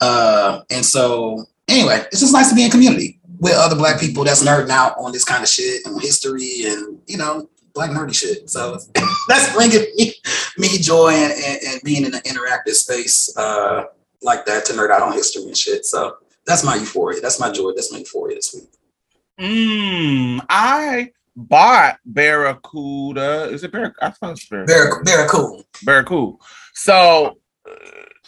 uh, 0.00 0.62
and 0.70 0.84
so 0.84 1.44
anyway, 1.68 2.04
it's 2.10 2.20
just 2.20 2.32
nice 2.32 2.50
to 2.50 2.54
be 2.54 2.64
in 2.64 2.70
community 2.70 3.19
with 3.40 3.54
other 3.56 3.74
black 3.74 3.98
people 3.98 4.22
that's 4.22 4.44
nerding 4.44 4.68
out 4.68 4.96
on 4.98 5.12
this 5.12 5.24
kind 5.24 5.42
of 5.42 5.48
shit 5.48 5.84
and 5.86 6.00
history 6.00 6.62
and 6.66 7.00
you 7.06 7.16
know 7.16 7.48
black 7.74 7.90
nerdy 7.90 8.14
shit. 8.14 8.48
So 8.48 8.78
that's 9.28 9.52
bringing 9.54 9.84
me, 9.96 10.14
me 10.58 10.78
joy 10.78 11.10
and, 11.10 11.32
and, 11.32 11.62
and, 11.66 11.80
being 11.82 12.04
in 12.04 12.14
an 12.14 12.20
interactive 12.20 12.74
space 12.74 13.34
uh, 13.36 13.84
like 14.22 14.44
that 14.46 14.66
to 14.66 14.72
nerd 14.74 14.90
out 14.90 15.02
on 15.02 15.12
history 15.12 15.44
and 15.44 15.56
shit. 15.56 15.86
So 15.86 16.16
that's 16.46 16.64
my 16.64 16.76
euphoria. 16.76 17.20
That's 17.20 17.40
my 17.40 17.50
joy. 17.50 17.72
That's 17.74 17.92
my 17.92 17.98
euphoria 17.98 18.36
this 18.36 18.54
week. 18.54 18.68
Mm, 19.40 20.44
I 20.48 21.12
bought 21.34 21.98
Barracuda. 22.04 23.48
Is 23.50 23.64
it 23.64 23.72
Barracuda? 23.72 24.04
I 24.04 24.10
thought 24.10 24.28
it 24.28 24.32
was 24.32 24.66
Barracuda. 24.66 25.04
Barracuda. 25.04 25.64
Barracuda. 25.84 26.36
So 26.74 27.38
uh, 27.66 27.74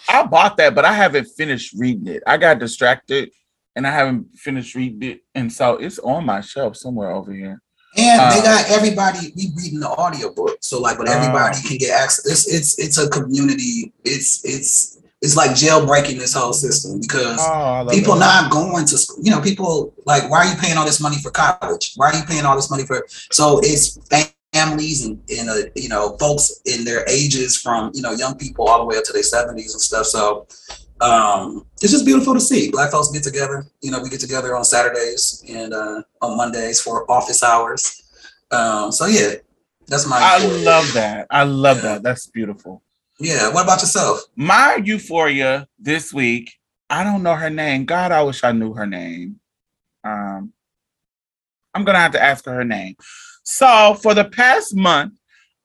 I 0.09 0.25
bought 0.25 0.57
that, 0.57 0.75
but 0.75 0.87
I 0.87 0.95
haven't 0.95 1.27
finished 1.27 1.75
reading 1.77 2.07
it. 2.07 2.23
I 2.27 2.39
got 2.39 2.59
distracted 2.59 3.31
and 3.77 3.87
I 3.87 3.91
haven't 3.91 4.35
finished 4.37 4.75
reading 4.75 5.11
it, 5.11 5.21
and 5.35 5.53
so 5.53 5.77
it's 5.77 5.99
on 5.99 6.27
my 6.27 6.41
shelf 6.41 6.77
somewhere 6.77 7.11
over 7.11 7.33
here. 7.33 7.61
And 7.97 8.21
uh, 8.21 8.35
they 8.35 8.43
got 8.43 8.71
everybody 8.71 9.33
we 9.37 9.53
reading 9.55 9.81
the 9.81 9.89
audiobook. 9.89 10.59
So 10.61 10.81
like 10.81 10.97
but 10.97 11.09
everybody 11.09 11.57
uh, 11.59 11.69
can 11.69 11.77
get 11.77 12.01
access. 12.01 12.27
It's 12.27 12.53
it's 12.53 12.79
it's 12.79 12.99
a 12.99 13.09
community. 13.11 13.93
It's 14.05 14.45
it's 14.45 14.99
it's 15.21 15.37
like 15.37 15.51
jailbreaking 15.51 16.19
this 16.19 16.35
whole 16.35 16.53
system 16.53 17.01
because 17.01 17.39
oh, 17.41 17.87
people 17.91 18.15
that. 18.15 18.43
not 18.43 18.51
going 18.51 18.87
to 18.87 18.99
school. 18.99 19.23
You 19.23 19.31
know, 19.31 19.41
people 19.41 19.95
like 20.07 20.29
why 20.31 20.39
are 20.39 20.47
you 20.47 20.57
paying 20.59 20.79
all 20.79 20.87
this 20.87 21.01
money 21.01 21.17
for 21.19 21.31
college? 21.31 21.93
Why 21.97 22.11
are 22.11 22.17
you 22.17 22.25
paying 22.25 22.47
all 22.47 22.57
this 22.57 22.71
money 22.71 22.85
for 22.85 23.05
so 23.09 23.61
it's 23.63 23.99
families 24.53 25.07
and, 25.07 25.19
and 25.31 25.49
uh, 25.49 25.69
you 25.75 25.89
know 25.89 26.17
folks 26.19 26.61
in 26.67 26.85
their 26.85 27.09
ages 27.09 27.57
from 27.57 27.91
you 27.95 28.03
know 28.03 28.13
young 28.13 28.37
people 28.37 28.69
all 28.69 28.79
the 28.79 28.85
way 28.85 28.97
up 28.97 29.05
to 29.05 29.13
their 29.13 29.23
70s 29.23 29.73
and 29.73 29.81
stuff 29.81 30.05
so 30.05 30.47
um, 31.03 31.67
it's 31.83 31.91
just 31.91 32.05
beautiful 32.05 32.33
to 32.33 32.41
see 32.41 32.71
black 32.71 32.93
folks 32.93 33.11
get 33.11 33.25
together. 33.25 33.67
You 33.81 33.91
know, 33.91 34.01
we 34.01 34.09
get 34.09 34.21
together 34.21 34.57
on 34.57 34.65
Saturdays 34.65 35.45
and 35.49 35.75
uh, 35.75 36.03
on 36.21 36.37
Mondays 36.37 36.81
for 36.81 37.11
office 37.11 37.43
hours. 37.43 38.03
Um, 38.53 38.93
so 38.93 39.07
yeah, 39.07 39.35
that's 39.89 40.07
my. 40.07 40.19
I 40.21 40.47
love 40.63 40.93
that. 40.95 41.27
I 41.31 41.43
love 41.43 41.79
yeah. 41.79 41.83
that. 41.83 42.03
That's 42.05 42.29
beautiful. 42.29 42.83
Yeah. 43.19 43.53
What 43.53 43.65
about 43.65 43.81
yourself? 43.81 44.21
My 44.37 44.77
euphoria 44.77 45.67
this 45.79 46.13
week. 46.13 46.53
I 46.89 47.05
don't 47.05 47.23
know 47.23 47.35
her 47.35 47.51
name. 47.51 47.87
God, 47.87 48.13
I 48.13 48.23
wish 48.23 48.45
I 48.45 48.53
knew 48.53 48.75
her 48.75 48.87
name. 48.87 49.41
Um, 50.05 50.53
I'm 51.75 51.85
gonna 51.85 51.99
have 51.99 52.13
to 52.13 52.23
ask 52.23 52.45
her 52.45 52.55
her 52.55 52.65
name. 52.65 52.97
So 53.43 53.95
for 54.01 54.15
the 54.15 54.27
past 54.27 54.77
month, 54.77 55.15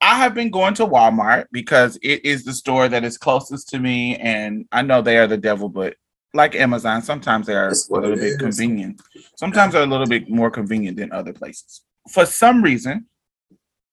I 0.01 0.15
have 0.15 0.33
been 0.33 0.51
going 0.51 0.73
to 0.75 0.85
Walmart 0.85 1.45
because 1.51 1.97
it 2.01 2.23
is 2.23 2.43
the 2.45 2.53
store 2.53 2.87
that 2.87 3.03
is 3.03 3.17
closest 3.17 3.69
to 3.69 3.79
me, 3.79 4.15
and 4.17 4.65
I 4.71 4.81
know 4.81 5.01
they 5.01 5.17
are 5.17 5.27
the 5.27 5.37
devil, 5.37 5.69
but 5.69 5.95
like 6.33 6.55
Amazon, 6.55 7.01
sometimes 7.01 7.47
they 7.47 7.55
are 7.55 7.69
a 7.69 7.73
little 7.89 8.15
bit 8.15 8.23
is. 8.23 8.37
convenient. 8.37 9.01
Sometimes 9.35 9.73
they're 9.73 9.83
a 9.83 9.87
little 9.87 10.05
bit 10.05 10.29
more 10.29 10.51
convenient 10.51 10.97
than 10.97 11.11
other 11.11 11.33
places. 11.33 11.81
For 12.11 12.25
some 12.25 12.61
reason, 12.61 13.07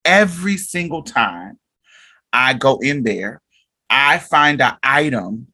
every 0.04 0.56
single 0.56 1.02
time 1.02 1.58
I 2.32 2.54
go 2.54 2.78
in 2.78 3.02
there, 3.02 3.40
I 3.88 4.18
find 4.18 4.60
an 4.60 4.74
item 4.82 5.48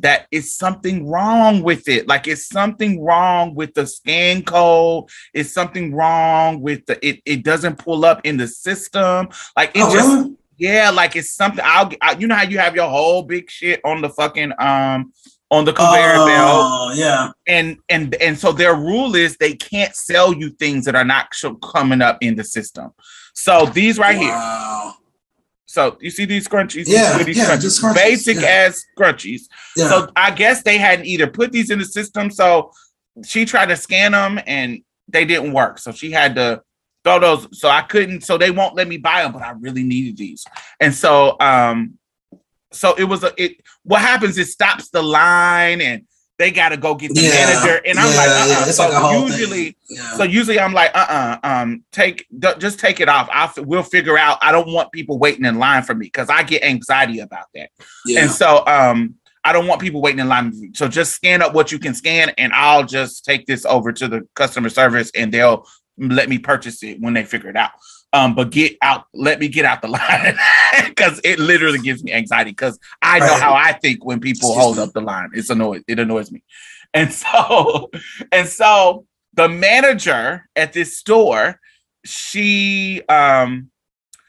that 0.00 0.26
is 0.30 0.56
something 0.56 1.08
wrong 1.08 1.62
with 1.62 1.88
it. 1.88 2.08
Like 2.08 2.26
it's 2.26 2.46
something 2.46 3.02
wrong 3.02 3.54
with 3.54 3.74
the 3.74 3.86
scan 3.86 4.42
code. 4.42 5.04
It's 5.34 5.52
something 5.52 5.94
wrong 5.94 6.60
with 6.60 6.86
the 6.86 7.04
it. 7.06 7.20
It 7.24 7.42
doesn't 7.42 7.78
pull 7.78 8.04
up 8.04 8.20
in 8.24 8.36
the 8.36 8.48
system. 8.48 9.28
Like 9.56 9.70
it 9.74 9.82
oh, 9.82 9.92
just 9.92 10.08
really? 10.08 10.36
yeah. 10.56 10.90
Like 10.90 11.16
it's 11.16 11.32
something. 11.32 11.64
I'll 11.64 11.90
I, 12.00 12.12
you 12.12 12.26
know 12.26 12.34
how 12.34 12.44
you 12.44 12.58
have 12.58 12.74
your 12.74 12.88
whole 12.88 13.22
big 13.22 13.50
shit 13.50 13.80
on 13.84 14.00
the 14.00 14.08
fucking 14.10 14.52
um 14.58 15.12
on 15.50 15.64
the 15.64 15.72
conveyor 15.72 16.14
oh, 16.16 16.26
belt. 16.26 16.96
Yeah. 16.96 17.30
And 17.46 17.78
and 17.88 18.14
and 18.16 18.38
so 18.38 18.52
their 18.52 18.74
rule 18.74 19.14
is 19.14 19.36
they 19.36 19.54
can't 19.54 19.94
sell 19.94 20.32
you 20.32 20.50
things 20.50 20.84
that 20.84 20.94
are 20.94 21.04
not 21.04 21.32
coming 21.62 22.02
up 22.02 22.18
in 22.20 22.36
the 22.36 22.44
system. 22.44 22.92
So 23.34 23.66
these 23.66 23.98
right 23.98 24.18
wow. 24.18 24.94
here. 24.94 24.94
So 25.68 25.98
you 26.00 26.10
see 26.10 26.24
these 26.24 26.48
scrunchies? 26.48 26.86
Yeah, 26.88 27.22
these 27.22 27.36
yeah, 27.36 27.54
scrunchies. 27.56 27.94
basic 27.94 28.36
yeah. 28.38 28.46
ass 28.46 28.82
scrunchies. 28.98 29.42
Yeah. 29.76 29.88
So 29.90 30.10
I 30.16 30.30
guess 30.30 30.62
they 30.62 30.78
hadn't 30.78 31.04
either 31.04 31.26
put 31.26 31.52
these 31.52 31.70
in 31.70 31.78
the 31.78 31.84
system. 31.84 32.30
So 32.30 32.72
she 33.22 33.44
tried 33.44 33.66
to 33.66 33.76
scan 33.76 34.12
them 34.12 34.40
and 34.46 34.80
they 35.08 35.26
didn't 35.26 35.52
work. 35.52 35.78
So 35.78 35.92
she 35.92 36.10
had 36.10 36.34
to 36.36 36.62
throw 37.04 37.18
those. 37.18 37.60
So 37.60 37.68
I 37.68 37.82
couldn't. 37.82 38.22
So 38.22 38.38
they 38.38 38.50
won't 38.50 38.76
let 38.76 38.88
me 38.88 38.96
buy 38.96 39.22
them. 39.22 39.32
But 39.32 39.42
I 39.42 39.50
really 39.60 39.82
needed 39.82 40.16
these. 40.16 40.42
And 40.80 40.94
so 40.94 41.36
um, 41.38 41.98
so 42.72 42.94
it 42.94 43.04
was 43.04 43.22
a 43.22 43.32
it. 43.36 43.60
What 43.82 44.00
happens? 44.00 44.38
It 44.38 44.46
stops 44.46 44.88
the 44.88 45.02
line 45.02 45.82
and 45.82 46.04
they 46.38 46.50
got 46.50 46.70
to 46.70 46.76
go 46.76 46.94
get 46.94 47.12
the 47.14 47.20
yeah, 47.20 47.30
manager. 47.30 47.80
And 47.84 47.98
I'm 47.98 48.10
yeah, 48.10 48.16
like, 48.16 48.28
uh-uh. 48.28 48.46
yeah, 48.48 48.64
so 48.66 48.88
like 48.88 49.30
usually, 49.30 49.76
so 50.16 50.22
usually 50.22 50.60
I'm 50.60 50.72
like, 50.72 50.90
uh-uh, 50.94 51.38
um, 51.42 51.84
take 51.92 52.26
just 52.58 52.78
take 52.78 53.00
it 53.00 53.08
off. 53.08 53.28
I'll 53.32 53.52
we'll 53.58 53.82
figure 53.82 54.16
out. 54.16 54.38
I 54.40 54.52
don't 54.52 54.72
want 54.72 54.92
people 54.92 55.18
waiting 55.18 55.44
in 55.44 55.58
line 55.58 55.82
for 55.82 55.94
me 55.94 56.06
because 56.06 56.30
I 56.30 56.44
get 56.44 56.62
anxiety 56.62 57.20
about 57.20 57.46
that. 57.54 57.70
And 58.16 58.30
so 58.30 58.64
um 58.66 59.16
I 59.44 59.52
don't 59.52 59.66
want 59.66 59.80
people 59.80 60.00
waiting 60.00 60.20
in 60.20 60.28
line. 60.28 60.74
So 60.74 60.88
just 60.88 61.12
scan 61.12 61.42
up 61.42 61.54
what 61.54 61.72
you 61.72 61.78
can 61.78 61.94
scan, 61.94 62.30
and 62.38 62.52
I'll 62.52 62.84
just 62.84 63.24
take 63.24 63.46
this 63.46 63.64
over 63.64 63.92
to 63.92 64.08
the 64.08 64.28
customer 64.34 64.68
service, 64.68 65.10
and 65.14 65.32
they'll 65.32 65.66
let 65.96 66.28
me 66.28 66.38
purchase 66.38 66.82
it 66.82 67.00
when 67.00 67.14
they 67.14 67.24
figure 67.24 67.50
it 67.50 67.56
out. 67.56 67.70
Um, 68.12 68.34
but 68.34 68.50
get 68.50 68.76
out, 68.80 69.04
let 69.12 69.38
me 69.38 69.48
get 69.48 69.64
out 69.64 69.82
the 69.82 69.88
line 69.88 70.38
because 70.86 71.20
it 71.24 71.38
literally 71.38 71.78
gives 71.78 72.02
me 72.02 72.12
anxiety 72.12 72.50
because 72.50 72.78
I 73.02 73.18
know 73.18 73.26
right. 73.26 73.40
how 73.40 73.52
I 73.52 73.72
think 73.72 74.04
when 74.04 74.20
people 74.20 74.54
hold 74.54 74.78
up 74.78 74.92
the 74.92 75.00
line. 75.00 75.30
It's 75.34 75.50
annoying, 75.50 75.84
it 75.86 75.98
annoys 75.98 76.32
me. 76.32 76.42
And 76.94 77.12
so, 77.12 77.90
and 78.32 78.48
so 78.48 79.06
the 79.34 79.48
manager 79.48 80.48
at 80.56 80.72
this 80.72 80.96
store, 80.96 81.60
she 82.04 83.02
um 83.08 83.70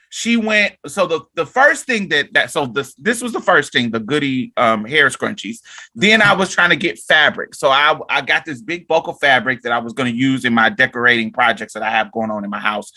she 0.09 0.37
went 0.37 0.75
so 0.87 1.05
the 1.05 1.21
the 1.35 1.45
first 1.45 1.85
thing 1.85 2.09
that 2.09 2.33
that 2.33 2.51
so 2.51 2.65
this 2.65 2.95
this 2.95 3.21
was 3.21 3.31
the 3.31 3.39
first 3.39 3.71
thing 3.71 3.91
the 3.91 3.99
goody 3.99 4.51
um 4.57 4.83
hair 4.83 5.07
scrunchies. 5.07 5.59
Then 5.93 6.21
i 6.21 6.33
was 6.33 6.49
trying 6.49 6.71
to 6.71 6.75
get 6.75 6.99
fabric. 6.99 7.53
So 7.55 7.69
i 7.69 7.97
i 8.09 8.21
got 8.21 8.43
this 8.43 8.61
big 8.61 8.87
bulk 8.87 9.07
of 9.07 9.19
fabric 9.19 9.61
that 9.61 9.71
i 9.71 9.77
was 9.77 9.93
going 9.93 10.11
to 10.11 10.17
use 10.17 10.45
in 10.45 10.53
my 10.53 10.69
decorating 10.69 11.31
projects 11.31 11.73
that 11.73 11.83
i 11.83 11.91
have 11.91 12.11
going 12.11 12.31
on 12.31 12.43
in 12.43 12.49
my 12.49 12.59
house. 12.59 12.91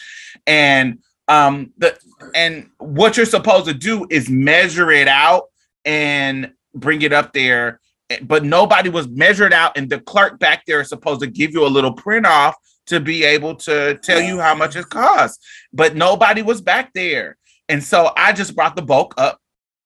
And 0.47 1.01
um 1.29 1.73
the 1.77 1.99
and 2.35 2.71
what 2.79 3.17
you're 3.17 3.27
supposed 3.27 3.67
to 3.67 3.75
do 3.75 4.07
is 4.11 4.31
measure 4.31 4.91
it 4.91 5.09
out 5.09 5.45
and 5.85 6.53
bring 6.75 7.03
it 7.03 7.13
up 7.13 7.33
there. 7.33 7.81
But 8.23 8.45
nobody 8.45 8.89
was 8.89 9.09
measured 9.09 9.53
out 9.53 9.77
and 9.77 9.89
the 9.89 10.01
clerk 10.01 10.39
back 10.39 10.65
there 10.67 10.81
is 10.81 10.89
supposed 10.89 11.21
to 11.21 11.27
give 11.27 11.53
you 11.53 11.67
a 11.67 11.69
little 11.69 11.93
print 11.93 12.27
off 12.27 12.57
to 12.87 13.01
be 13.01 13.25
able 13.25 13.55
to 13.55 13.99
tell 14.03 14.21
you 14.21 14.39
how 14.41 14.55
much 14.55 14.77
it 14.77 14.89
costs. 14.89 15.45
But 15.73 15.95
nobody 15.95 16.43
was 16.43 16.61
back 16.61 16.93
there. 16.95 17.37
And 17.69 17.83
so 17.83 18.13
I 18.17 18.33
just 18.33 18.55
brought 18.55 18.77
the 18.77 18.83
bulk 18.83 19.15
up 19.17 19.39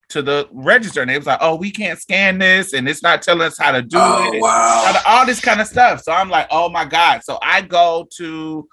to 0.09 0.21
the 0.21 0.47
register 0.51 1.01
and 1.01 1.09
they 1.09 1.17
was 1.17 1.27
like, 1.27 1.39
oh, 1.41 1.55
we 1.55 1.69
can't 1.69 1.99
scan 1.99 2.37
this 2.37 2.73
and 2.73 2.87
it's 2.87 3.03
not 3.03 3.21
telling 3.21 3.41
us 3.41 3.57
how 3.57 3.71
to 3.71 3.81
do 3.81 3.97
oh, 3.99 4.31
it. 4.33 4.41
Wow. 4.41 4.93
All 5.05 5.25
this 5.25 5.41
kind 5.41 5.59
of 5.59 5.67
stuff. 5.67 6.01
So 6.01 6.11
I'm 6.11 6.29
like, 6.29 6.47
oh 6.49 6.69
my 6.69 6.85
God. 6.85 7.23
So 7.23 7.37
I 7.41 7.61
go 7.61 8.07
to 8.17 8.67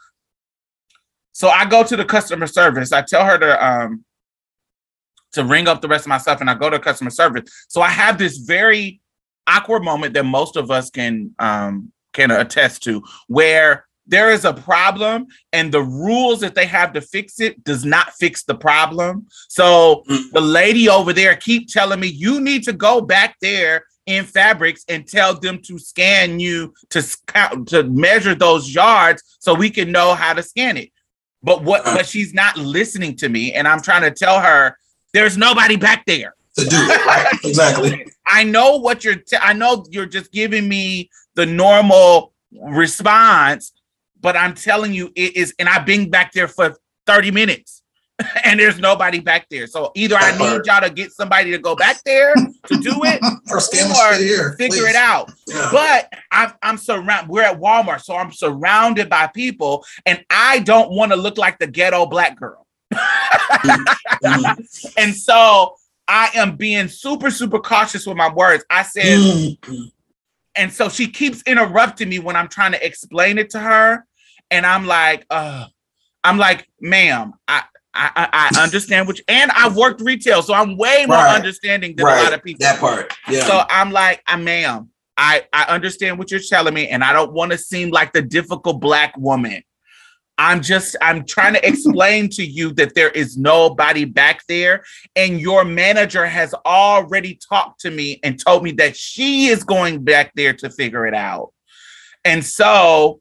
so 1.33 1.49
I 1.49 1.65
go 1.65 1.83
to 1.83 1.97
the 1.97 2.05
customer 2.05 2.47
service. 2.47 2.93
I 2.93 3.03
tell 3.03 3.25
her 3.25 3.39
to 3.39 3.67
um 3.67 4.05
to 5.33 5.45
ring 5.45 5.67
up 5.67 5.83
the 5.83 5.89
rest 5.89 6.07
of 6.07 6.11
my 6.11 6.19
stuff 6.19 6.41
and 6.41 6.49
I 6.49 6.55
go 6.55 6.71
to 6.71 6.79
customer 6.79 7.11
service. 7.11 7.51
So 7.69 7.83
I 7.83 7.89
have 7.89 8.19
this 8.19 8.39
very 8.39 9.01
awkward 9.49 9.83
moment 9.83 10.15
that 10.15 10.25
most 10.25 10.57
of 10.57 10.71
us 10.71 10.91
can 10.91 11.35
um 11.41 11.93
can 12.13 12.31
attest 12.31 12.85
to 12.85 13.03
where 13.27 13.87
there 14.06 14.31
is 14.31 14.44
a 14.44 14.52
problem 14.52 15.26
and 15.52 15.72
the 15.72 15.82
rules 15.82 16.40
that 16.40 16.55
they 16.55 16.66
have 16.66 16.93
to 16.93 17.01
fix 17.01 17.40
it 17.40 17.62
does 17.64 17.85
not 17.85 18.12
fix 18.14 18.44
the 18.44 18.55
problem 18.55 19.26
so 19.48 20.05
mm. 20.09 20.31
the 20.32 20.40
lady 20.40 20.89
over 20.89 21.12
there 21.12 21.35
keep 21.36 21.68
telling 21.68 22.01
me 22.01 22.09
you 22.09 22.40
need 22.40 22.62
to 22.62 22.72
go 22.72 23.01
back 23.01 23.36
there 23.40 23.85
in 24.06 24.24
fabrics 24.24 24.85
and 24.89 25.06
tell 25.06 25.39
them 25.39 25.60
to 25.62 25.78
scan 25.78 26.39
you 26.39 26.74
to 26.90 27.01
scout 27.01 27.66
to 27.66 27.85
measure 27.85 28.35
those 28.35 28.74
yards 28.74 29.22
so 29.39 29.55
we 29.55 29.70
can 29.70 29.90
know 29.90 30.14
how 30.14 30.32
to 30.35 30.43
scan 30.43 30.76
it. 30.76 30.90
But 31.43 31.62
what 31.62 31.85
but 31.85 32.06
she's 32.06 32.35
not 32.35 32.56
listening 32.56 33.16
to 33.16 33.28
me 33.28 33.52
and 33.52 33.66
I'm 33.66 33.81
trying 33.81 34.02
to 34.02 34.10
tell 34.10 34.40
her 34.40 34.76
there's 35.12 35.36
nobody 35.36 35.76
back 35.76 36.05
there. 36.06 36.35
To 36.59 36.64
do 36.64 36.76
it, 36.76 37.06
right? 37.06 37.39
exactly. 37.44 38.06
I 38.26 38.44
know 38.44 38.76
what 38.76 39.05
you're 39.05 39.16
t- 39.16 39.36
I 39.40 39.52
know 39.52 39.85
you're 39.90 40.06
just 40.06 40.32
giving 40.32 40.68
me 40.68 41.10
the 41.35 41.47
normal 41.47 42.32
response, 42.52 43.72
but 44.25 44.37
I'm 44.37 44.55
telling 44.55 44.93
you 44.95 45.13
it 45.15 45.37
is 45.37 45.55
and 45.59 45.69
I've 45.69 45.85
been 45.87 46.09
back 46.11 46.33
there 46.33 46.49
for 46.49 46.75
30 47.07 47.31
minutes. 47.31 47.83
and 48.45 48.61
there's 48.61 48.79
nobody 48.79 49.19
back 49.19 49.49
there. 49.51 49.67
So 49.67 49.91
either 49.97 50.15
I 50.17 50.31
need 50.39 50.65
y'all 50.67 50.81
to 50.81 50.89
get 50.89 51.11
somebody 51.11 51.51
to 51.51 51.59
go 51.59 51.75
back 51.75 52.01
there 52.05 52.33
to 52.35 52.77
do 52.77 52.93
it, 53.03 53.21
or 53.51 53.57
or 53.59 54.15
here. 54.17 54.55
figure 54.57 54.83
please. 54.85 54.91
it 54.91 54.95
out. 54.95 55.33
Yeah. 55.49 55.69
But 55.73 56.13
I'm 56.31 56.53
I'm 56.63 56.79
surrounded. 56.79 57.29
We're 57.29 57.43
at 57.43 57.59
Walmart, 57.59 58.03
so 58.03 58.15
I'm 58.15 58.31
surrounded 58.31 59.11
by 59.11 59.27
people, 59.27 59.85
and 60.07 60.25
I 60.31 60.61
don't 60.61 60.93
want 60.93 61.11
to 61.11 61.17
look 61.17 61.39
like 61.39 61.59
the 61.59 61.67
ghetto 61.67 62.07
black 62.07 62.39
girl. 62.39 62.67
And 64.97 65.13
so 65.15 65.75
I 66.07 66.31
am 66.37 66.55
being 66.57 66.87
super 66.87 67.33
super 67.33 67.59
cautious 67.59 68.07
with 68.07 68.17
my 68.17 68.33
words. 68.33 68.65
I 68.71 68.85
said, 68.85 69.19
Mhm. 69.19 69.91
and 70.55 70.73
so 70.73 70.89
she 70.89 71.09
keeps 71.09 71.43
interrupting 71.47 72.09
me 72.11 72.21
when 72.21 72.37
I'm 72.37 72.49
trying 72.49 72.73
to 72.73 72.87
explain 72.87 73.39
it 73.39 73.51
to 73.51 73.59
her, 73.59 74.07
and 74.55 74.64
I'm 74.64 74.86
like, 74.86 75.26
uh, 75.31 75.66
I'm 76.22 76.39
like, 76.39 76.68
ma'am, 76.81 77.35
I. 77.48 77.64
I, 77.97 78.51
I 78.56 78.60
understand 78.60 79.06
which, 79.06 79.22
and 79.28 79.52
I've 79.52 79.76
worked 79.76 80.01
retail, 80.01 80.43
so 80.43 80.52
I'm 80.52 80.76
way 80.76 81.06
more 81.06 81.16
Right. 81.16 81.36
understanding 81.36 81.94
than 81.94 82.06
Right. 82.06 82.18
a 82.22 82.24
lot 82.24 82.32
of 82.32 82.43
people. 82.43 82.59
That 82.66 82.81
part. 82.81 83.12
Yeah. 83.31 83.47
So 83.47 83.62
I'm 83.70 83.93
like, 83.93 84.20
I 84.26 84.35
ma'am, 84.35 84.90
I 85.16 85.44
I 85.52 85.62
understand 85.66 86.18
what 86.18 86.32
you're 86.32 86.40
telling 86.40 86.74
me, 86.74 86.89
and 86.89 87.05
I 87.05 87.12
don't 87.12 87.32
want 87.32 87.52
to 87.52 87.56
seem 87.59 87.90
like 87.90 88.12
the 88.12 88.20
difficult 88.20 88.81
black 88.81 89.16
woman. 89.16 89.62
I'm 90.39 90.60
just 90.60 90.97
I'm 91.01 91.24
trying 91.24 91.55
to 91.55 91.64
explain 91.64 92.28
to 92.31 92.44
you 92.44 92.72
that 92.72 92.97
there 92.97 93.10
is 93.10 93.39
nobody 93.39 94.05
back 94.05 94.40
there, 94.48 94.82
and 95.14 95.40
your 95.40 95.64
manager 95.64 96.26
has 96.26 96.52
already 96.66 97.39
talked 97.48 97.78
to 97.82 97.93
me 97.93 98.18
and 98.24 98.44
told 98.44 98.64
me 98.64 98.72
that 98.72 98.97
she 98.97 99.47
is 99.47 99.62
going 99.62 100.02
back 100.02 100.32
there 100.35 100.52
to 100.55 100.68
figure 100.68 101.06
it 101.06 101.14
out. 101.14 101.52
And 102.24 102.44
so 102.44 103.20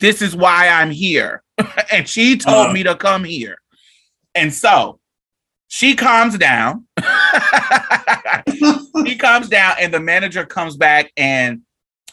this 0.00 0.22
is 0.22 0.34
why 0.36 0.68
I'm 0.68 0.90
here. 0.90 1.42
and 1.92 2.08
she 2.08 2.36
told 2.36 2.66
Uh-huh. 2.66 2.72
me 2.72 2.82
to 2.84 2.94
come 2.96 3.24
here. 3.24 3.56
And 4.34 4.52
so 4.52 5.00
she 5.68 5.94
calms 5.96 6.36
down. 6.38 6.86
she 9.06 9.16
comes 9.16 9.48
down, 9.48 9.76
and 9.80 9.92
the 9.92 10.00
manager 10.00 10.44
comes 10.44 10.76
back 10.76 11.12
and 11.16 11.62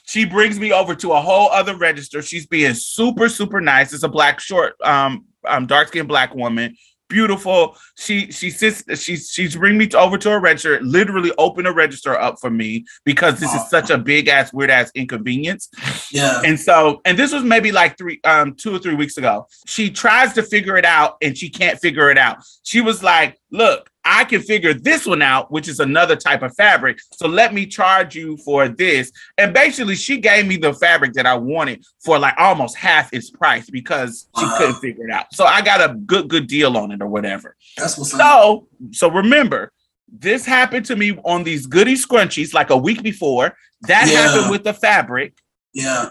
she 0.06 0.26
brings 0.26 0.60
me 0.60 0.72
over 0.72 0.96
to 0.96 1.12
a 1.14 1.22
whole 1.22 1.50
other 1.50 1.76
register. 1.78 2.22
She's 2.22 2.46
being 2.46 2.74
super, 2.74 3.30
super 3.30 3.62
nice. 3.62 3.94
It's 3.94 4.04
a 4.04 4.10
black 4.10 4.40
short, 4.40 4.74
um, 4.84 5.26
um, 5.48 5.66
dark 5.66 5.88
skinned 5.90 6.08
black 6.10 6.36
woman, 6.36 6.76
beautiful. 7.10 7.78
She 7.96 8.32
she 8.32 8.50
sits, 8.50 8.84
she's 9.00 9.30
she's 9.30 9.56
bring 9.56 9.78
me 9.78 9.88
to, 9.88 10.00
over 10.00 10.18
to 10.18 10.32
a 10.32 10.40
register, 10.40 10.80
literally 10.82 11.32
open 11.38 11.66
a 11.66 11.72
register 11.72 12.20
up 12.20 12.36
for 12.40 12.50
me 12.50 12.86
because 13.04 13.40
this 13.40 13.54
is 13.54 13.70
such 13.70 13.90
a 13.90 13.98
big 13.98 14.28
ass, 14.28 14.54
weird 14.54 14.70
ass 14.70 14.92
inconvenience. 14.96 15.70
yeah. 16.12 16.42
And 16.44 16.60
so, 16.60 17.02
and 17.06 17.18
this 17.18 17.32
was 17.32 17.44
maybe 17.44 17.72
like 17.72 17.98
three, 17.98 18.20
um, 18.24 18.56
two 18.56 18.76
or 18.76 18.80
three 18.80 18.96
weeks 18.96 19.18
ago. 19.18 19.48
She 19.66 19.90
tries 19.90 20.34
to 20.34 20.44
figure 20.44 20.78
it 20.78 20.86
out 20.86 21.18
and 21.22 21.38
she 21.38 21.50
can't 21.50 21.80
figure 21.80 22.10
it 22.10 22.18
out. 22.18 22.38
She 22.64 22.82
was 22.82 23.04
like, 23.04 23.40
Look, 23.52 23.92
I 24.06 24.26
can 24.26 24.42
figure 24.42 24.74
this 24.74 25.06
one 25.06 25.22
out, 25.22 25.50
which 25.52 25.68
is 25.68 25.80
another 25.80 26.16
type 26.16 26.42
of 26.44 26.54
fabric. 26.56 27.00
So 27.14 27.28
let 27.28 27.54
me 27.54 27.66
charge 27.66 28.16
you 28.16 28.36
for 28.38 28.68
this. 28.68 29.12
And 29.38 29.54
basically, 29.54 29.96
she 29.96 30.18
gave 30.18 30.46
me 30.46 30.58
the 30.58 30.74
fabric 30.74 31.14
that 31.14 31.26
I 31.26 31.36
wanted 31.36 31.86
for 32.04 32.20
like 32.20 32.34
almost 32.38 32.76
half 32.76 33.14
its 33.14 33.30
price 33.32 33.70
because 33.70 34.28
she 34.38 34.46
Wow. 34.46 34.56
couldn't 34.58 34.76
figure 34.82 35.08
it 35.08 35.12
out. 35.12 35.28
So 35.34 35.46
I 35.46 35.62
got 35.62 35.80
a 35.90 35.94
good, 35.96 36.28
good 36.28 36.48
deal 36.48 36.76
on 36.78 36.92
it 36.92 37.02
or 37.02 37.08
whatever. 37.08 37.56
That's 37.78 37.98
what's 37.98 38.14
up. 38.14 38.20
So, 38.20 38.68
so 38.92 39.10
remember, 39.10 39.72
this 40.12 40.46
happened 40.46 40.86
to 40.88 40.96
me 40.96 41.18
on 41.24 41.44
these 41.44 41.66
goody 41.66 41.96
scrunchies 41.96 42.54
like 42.54 42.70
a 42.72 42.78
week 42.78 43.02
before. 43.04 43.56
That 43.88 44.08
Yeah. 44.10 44.28
happened 44.28 44.52
with 44.52 44.64
the 44.64 44.74
fabric. 44.74 45.34
Yeah. 45.74 46.10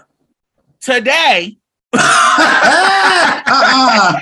Today, 0.81 1.57
Uh-uh. 3.47 4.19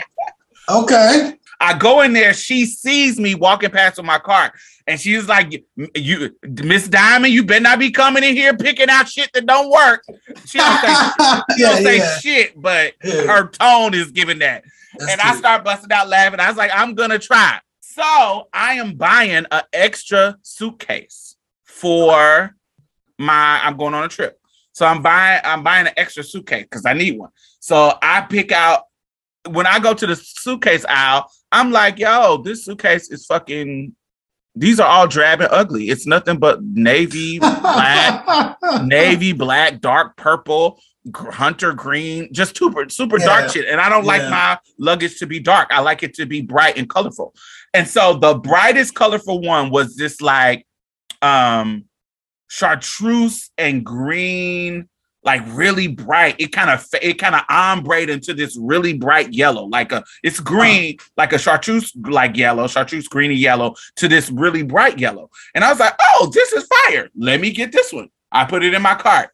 Okay. 0.70 1.38
I 1.62 1.78
go 1.78 2.02
in 2.02 2.14
there, 2.14 2.34
she 2.34 2.66
sees 2.66 3.20
me 3.20 3.36
walking 3.36 3.70
past 3.70 3.98
with 3.98 4.06
my 4.06 4.18
cart, 4.18 4.54
and 4.88 5.00
she's 5.00 5.28
like, 5.28 5.64
"You, 5.96 6.36
Miss 6.44 6.88
Diamond, 6.88 7.32
you 7.32 7.44
better 7.46 7.62
not 7.62 7.78
be 7.78 7.92
coming 7.92 8.24
in 8.24 8.36
here 8.36 8.58
picking 8.58 8.90
out 8.90 9.08
shit 9.08 9.30
that 9.34 9.46
don't 9.46 9.70
work." 9.70 10.04
She 10.46 10.58
don't 10.58 10.82
say, 10.82 10.88
she 11.56 11.62
yeah, 11.62 11.70
don't 11.70 11.84
say 11.84 11.98
yeah. 11.98 12.18
shit, 12.18 12.60
but 12.62 12.94
Yeah. 13.04 13.22
her 13.28 13.48
tone 13.48 13.94
is 13.94 14.12
giving 14.12 14.40
that. 14.40 14.64
That's 14.98 15.12
and 15.12 15.22
I 15.22 15.36
start 15.36 15.64
busting 15.64 15.92
out 15.92 16.10
laughing. 16.10 16.40
I 16.40 16.48
was 16.50 16.58
like, 16.58 16.72
"I'm 16.74 16.96
gonna 16.96 17.20
try." 17.20 17.60
So 17.82 18.48
I 18.52 18.74
am 18.74 18.96
buying 18.96 19.46
an 19.52 19.62
extra 19.72 20.38
suitcase 20.42 21.36
for 21.64 22.56
my. 23.20 23.60
I'm 23.64 23.78
going 23.78 23.94
on 23.94 24.04
a 24.04 24.08
trip, 24.10 24.40
so 24.72 24.86
I'm 24.88 25.04
buying. 25.04 25.42
I'm 25.44 25.62
buying 25.62 25.86
an 25.86 25.94
extra 25.96 26.24
suitcase 26.24 26.64
because 26.64 26.88
I 26.88 26.94
need 26.94 27.20
one. 27.20 27.30
So 27.60 27.94
I 28.02 28.22
pick 28.22 28.52
out 28.52 28.86
when 29.48 29.68
I 29.68 29.78
go 29.80 29.94
to 29.94 30.08
the 30.08 30.16
suitcase 30.16 30.86
aisle. 30.90 31.30
I'm 31.52 31.72
like, 31.72 32.00
yo, 32.00 32.38
this 32.38 32.66
suitcase 32.66 33.10
is 33.12 33.26
fucking. 33.26 33.96
These 34.54 34.82
are 34.82 34.88
all 34.88 35.08
drab 35.08 35.40
and 35.40 35.50
ugly. 35.52 35.90
It's 35.90 36.06
nothing 36.06 36.38
but 36.38 36.62
navy, 36.62 37.40
black, 37.40 38.58
navy, 38.84 39.32
black, 39.32 39.80
dark 39.80 40.18
purple, 40.18 40.78
hunter 41.16 41.72
green, 41.74 42.34
just 42.34 42.58
super, 42.58 42.90
super 42.90 43.18
Yeah. 43.18 43.26
dark 43.26 43.50
shit. 43.52 43.66
And 43.70 43.80
I 43.80 43.88
don't 43.88 44.06
like 44.06 44.22
my 44.30 44.60
luggage 44.78 45.20
to 45.20 45.26
be 45.26 45.40
dark. 45.40 45.70
I 45.72 45.80
like 45.80 46.04
it 46.04 46.14
to 46.16 46.26
be 46.26 46.42
bright 46.42 46.78
and 46.78 46.90
colorful. 46.90 47.34
And 47.74 47.88
so 47.88 48.16
the 48.18 48.34
brightest 48.36 48.94
colorful 48.94 49.40
one 49.40 49.70
was 49.70 49.96
this 49.96 50.20
like 50.20 50.68
um 51.22 51.86
chartreuse 52.50 53.50
and 53.58 53.86
green, 53.86 54.90
like 55.24 55.42
really 55.48 55.88
bright. 55.88 56.36
It 56.40 56.52
kind 56.52 56.70
of 56.70 56.86
it 57.02 57.14
kind 57.14 57.36
of 57.36 57.42
ombre 57.50 58.02
into 58.02 58.34
this 58.34 58.58
really 58.60 58.94
bright 58.94 59.34
yellow, 59.34 59.66
like 59.66 59.92
a 59.92 60.04
it's 60.24 60.40
green, 60.40 60.98
like 61.18 61.34
a 61.34 61.38
chartreuse 61.38 61.94
like 61.96 62.36
yellow, 62.38 62.68
chartreuse 62.68 63.08
greeny 63.08 63.36
yellow 63.36 63.76
to 63.98 64.08
this 64.08 64.30
really 64.30 64.64
bright 64.64 65.00
yellow. 65.00 65.30
And 65.54 65.64
I 65.64 65.70
was 65.70 65.80
like, 65.80 65.94
oh, 66.00 66.32
this 66.34 66.52
is 66.54 66.68
fire. 66.68 67.10
Let 67.16 67.42
me 67.42 67.52
get 67.52 67.72
this 67.72 67.94
one. 67.94 68.10
I 68.32 68.46
put 68.46 68.64
it 68.64 68.74
in 68.74 68.82
my 68.82 68.96
cart. 68.96 69.30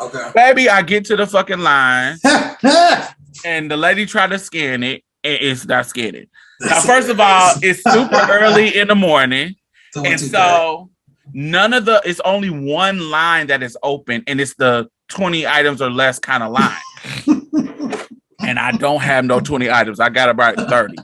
Okay. 0.00 0.30
Baby, 0.34 0.68
I 0.68 0.82
get 0.82 1.04
to 1.06 1.16
the 1.16 1.26
fucking 1.26 1.60
line 1.60 2.16
and 3.44 3.70
the 3.70 3.76
lady 3.76 4.06
tried 4.06 4.30
to 4.30 4.38
scan 4.38 4.82
it 4.82 5.04
and 5.24 5.38
it's 5.40 5.66
not 5.66 5.86
scanning. 5.86 6.28
Now, 6.60 6.80
first 6.80 7.08
of 7.08 7.20
all, 7.20 7.54
it's 7.60 7.82
super 7.82 8.26
early 8.30 8.78
in 8.78 8.88
the 8.88 8.94
morning. 8.94 9.56
And 9.94 10.18
so 10.18 10.90
none 11.32 11.72
of 11.72 11.84
the 11.84 12.02
it's 12.04 12.20
only 12.24 12.50
one 12.50 13.10
line 13.10 13.46
that 13.48 13.62
is 13.62 13.76
open 13.82 14.24
and 14.26 14.40
it's 14.40 14.54
the 14.54 14.88
20 15.08 15.46
items 15.46 15.82
or 15.82 15.90
less 15.90 16.18
kind 16.18 16.42
of 16.42 16.52
line. 16.52 16.78
and 18.40 18.58
I 18.58 18.72
don't 18.72 19.00
have 19.00 19.24
no 19.24 19.40
20 19.40 19.70
items. 19.70 20.00
I 20.00 20.08
got 20.08 20.28
about 20.28 20.56
30. 20.56 20.96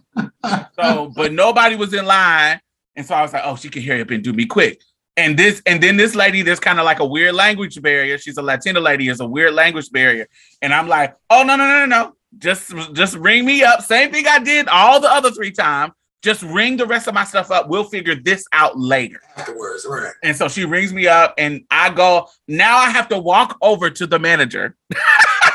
So, 0.80 1.12
but 1.14 1.32
nobody 1.32 1.76
was 1.76 1.92
in 1.92 2.04
line. 2.04 2.60
And 2.96 3.06
so 3.06 3.14
I 3.14 3.22
was 3.22 3.32
like, 3.32 3.42
oh, 3.44 3.56
she 3.56 3.68
can 3.68 3.82
hurry 3.82 4.00
up 4.00 4.10
and 4.10 4.22
do 4.22 4.32
me 4.32 4.46
quick. 4.46 4.80
And 5.16 5.36
this, 5.36 5.60
and 5.66 5.82
then 5.82 5.96
this 5.96 6.14
lady, 6.14 6.42
there's 6.42 6.60
kind 6.60 6.78
of 6.78 6.84
like 6.84 7.00
a 7.00 7.06
weird 7.06 7.34
language 7.34 7.80
barrier. 7.82 8.18
She's 8.18 8.36
a 8.36 8.42
Latina 8.42 8.80
lady, 8.80 9.08
is 9.08 9.20
a 9.20 9.26
weird 9.26 9.54
language 9.54 9.90
barrier. 9.90 10.28
And 10.62 10.72
I'm 10.72 10.88
like, 10.88 11.16
oh 11.30 11.42
no, 11.42 11.56
no, 11.56 11.66
no, 11.66 11.80
no, 11.80 11.86
no. 11.86 12.14
Just 12.38 12.72
just 12.92 13.16
ring 13.16 13.44
me 13.44 13.62
up. 13.62 13.82
Same 13.82 14.12
thing 14.12 14.26
I 14.28 14.38
did 14.38 14.68
all 14.68 15.00
the 15.00 15.10
other 15.10 15.30
three 15.30 15.50
times. 15.50 15.92
Just 16.22 16.42
ring 16.42 16.76
the 16.76 16.86
rest 16.86 17.06
of 17.06 17.14
my 17.14 17.24
stuff 17.24 17.50
up. 17.50 17.68
We'll 17.68 17.84
figure 17.84 18.14
this 18.16 18.44
out 18.52 18.78
later. 18.78 19.20
afterwards, 19.36 19.86
right? 19.88 20.12
And 20.22 20.36
so 20.36 20.48
she 20.48 20.64
rings 20.64 20.92
me 20.92 21.06
up 21.06 21.34
and 21.38 21.64
I 21.70 21.90
go, 21.90 22.26
now 22.48 22.76
I 22.76 22.90
have 22.90 23.08
to 23.08 23.18
walk 23.18 23.56
over 23.62 23.88
to 23.90 24.06
the 24.06 24.18
manager 24.18 24.76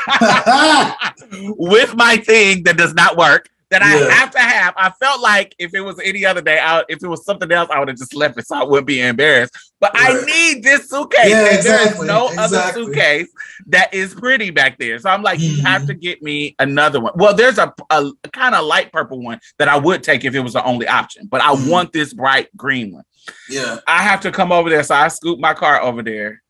with 1.32 1.94
my 1.96 2.16
thing 2.16 2.62
that 2.64 2.76
does 2.76 2.94
not 2.94 3.16
work 3.16 3.48
that 3.70 3.82
I 3.82 3.86
have 4.14 4.30
to 4.32 4.38
have. 4.38 4.74
I 4.76 4.90
felt 4.90 5.20
like 5.20 5.54
if 5.58 5.74
it 5.74 5.80
was 5.80 5.98
any 6.02 6.24
other 6.24 6.40
day, 6.40 6.58
I, 6.58 6.84
if 6.88 7.02
it 7.02 7.08
was 7.08 7.24
something 7.24 7.50
else, 7.50 7.70
I 7.70 7.78
would 7.78 7.88
have 7.88 7.96
just 7.96 8.14
left 8.14 8.38
it 8.38 8.46
so 8.46 8.56
I 8.56 8.64
wouldn't 8.64 8.86
be 8.86 9.00
embarrassed. 9.00 9.54
But 9.80 9.92
I 9.94 10.22
need 10.24 10.62
this 10.62 10.88
suitcase. 10.88 11.28
Yeah, 11.30 11.36
and 11.38 11.46
There 11.46 11.52
is 11.58 11.66
exactly, 11.86 12.06
no 12.06 12.30
other 12.38 12.60
suitcase 12.72 13.28
that 13.66 13.92
is 13.92 14.14
pretty 14.14 14.50
back 14.50 14.78
there. 14.78 14.98
So 14.98 15.10
I'm 15.10 15.22
like, 15.22 15.40
you 15.40 15.58
Mhm. 15.58 15.62
have 15.66 15.86
to 15.86 15.94
get 15.94 16.22
me 16.22 16.54
another 16.58 17.00
one. 17.00 17.12
Well, 17.16 17.34
there's 17.34 17.58
a, 17.58 17.72
a, 17.90 18.10
kind 18.32 18.54
of 18.54 18.64
light 18.64 18.92
purple 18.92 19.20
one 19.22 19.40
that 19.58 19.68
I 19.68 19.76
would 19.76 20.02
take 20.02 20.24
if 20.24 20.34
it 20.34 20.40
was 20.40 20.52
the 20.54 20.64
only 20.64 20.86
option, 20.86 21.26
but 21.30 21.40
I 21.42 21.54
Mhm. 21.54 21.68
want 21.68 21.92
this 21.92 22.12
bright 22.14 22.48
green 22.56 22.92
one. 22.94 23.04
yeah. 23.48 23.78
I 23.86 24.02
have 24.02 24.20
to 24.20 24.30
come 24.30 24.52
over 24.52 24.68
there. 24.70 24.82
So 24.82 24.94
I 24.94 25.08
scoop 25.08 25.38
my 25.38 25.54
car 25.54 25.80
over 25.80 26.02
there 26.02 26.42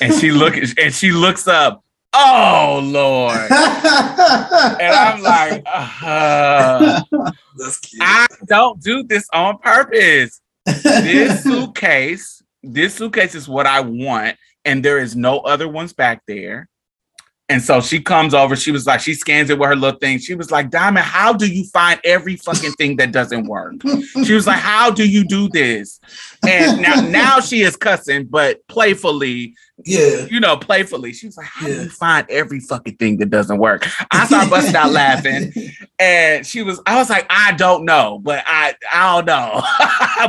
and 0.00 0.14
she 0.14 0.30
look 0.30 0.54
and 0.78 0.94
she 0.94 1.10
looks 1.12 1.48
up. 1.48 1.84
Oh 2.12 2.80
Lord. 2.82 3.50
And 4.80 4.94
I'm 4.94 5.22
like, 5.22 5.62
uh, 5.66 7.02
I 8.00 8.26
don't 8.46 8.80
do 8.80 9.02
this 9.02 9.26
on 9.32 9.58
purpose. 9.58 10.40
This 10.64 11.42
suitcase 11.42 12.40
this 12.62 12.94
suitcase 12.94 13.34
is 13.34 13.48
what 13.48 13.66
I 13.66 13.80
want, 13.80 14.36
and 14.64 14.84
there 14.84 14.98
is 14.98 15.16
no 15.16 15.38
other 15.40 15.68
ones 15.68 15.92
back 15.92 16.22
there. 16.26 16.68
And 17.50 17.60
so 17.60 17.80
she 17.80 18.00
comes 18.00 18.32
over. 18.32 18.54
She 18.54 18.70
was 18.70 18.86
like, 18.86 19.00
she 19.00 19.12
scans 19.12 19.50
it 19.50 19.58
with 19.58 19.68
her 19.68 19.74
little 19.74 19.98
thing. 19.98 20.20
She 20.20 20.36
was 20.36 20.52
like, 20.52 20.70
Diamond, 20.70 21.04
how 21.04 21.32
do 21.32 21.52
you 21.52 21.64
find 21.64 22.00
every 22.04 22.36
fucking 22.36 22.74
thing 22.74 22.96
that 22.98 23.10
doesn't 23.10 23.46
work? 23.48 23.74
She 24.24 24.34
was 24.34 24.46
like, 24.46 24.60
How 24.60 24.88
do 24.92 25.06
you 25.06 25.24
do 25.24 25.48
this? 25.48 25.98
And 26.46 26.80
now, 26.80 27.00
now 27.08 27.40
she 27.40 27.62
is 27.62 27.74
cussing, 27.74 28.26
but 28.26 28.64
playfully, 28.68 29.56
Yeah. 29.84 30.26
you 30.30 30.38
know, 30.38 30.56
playfully. 30.58 31.12
She 31.12 31.26
was 31.26 31.36
like, 31.36 31.48
How 31.48 31.66
do 31.66 31.72
you 31.72 31.88
find 31.88 32.24
every 32.30 32.60
fucking 32.60 32.98
thing 32.98 33.18
that 33.18 33.30
doesn't 33.30 33.58
work? 33.58 33.84
I 34.12 34.26
started 34.26 34.48
busting 34.48 34.76
out 34.76 34.92
laughing. 34.92 35.52
And 35.98 36.46
she 36.46 36.62
was, 36.62 36.80
I 36.86 36.98
was 36.98 37.10
like, 37.10 37.26
I 37.30 37.50
don't 37.52 37.84
know, 37.84 38.20
but 38.22 38.44
I 38.46 38.76
I 38.92 39.20
don't 39.22 39.26
know. 39.26 39.60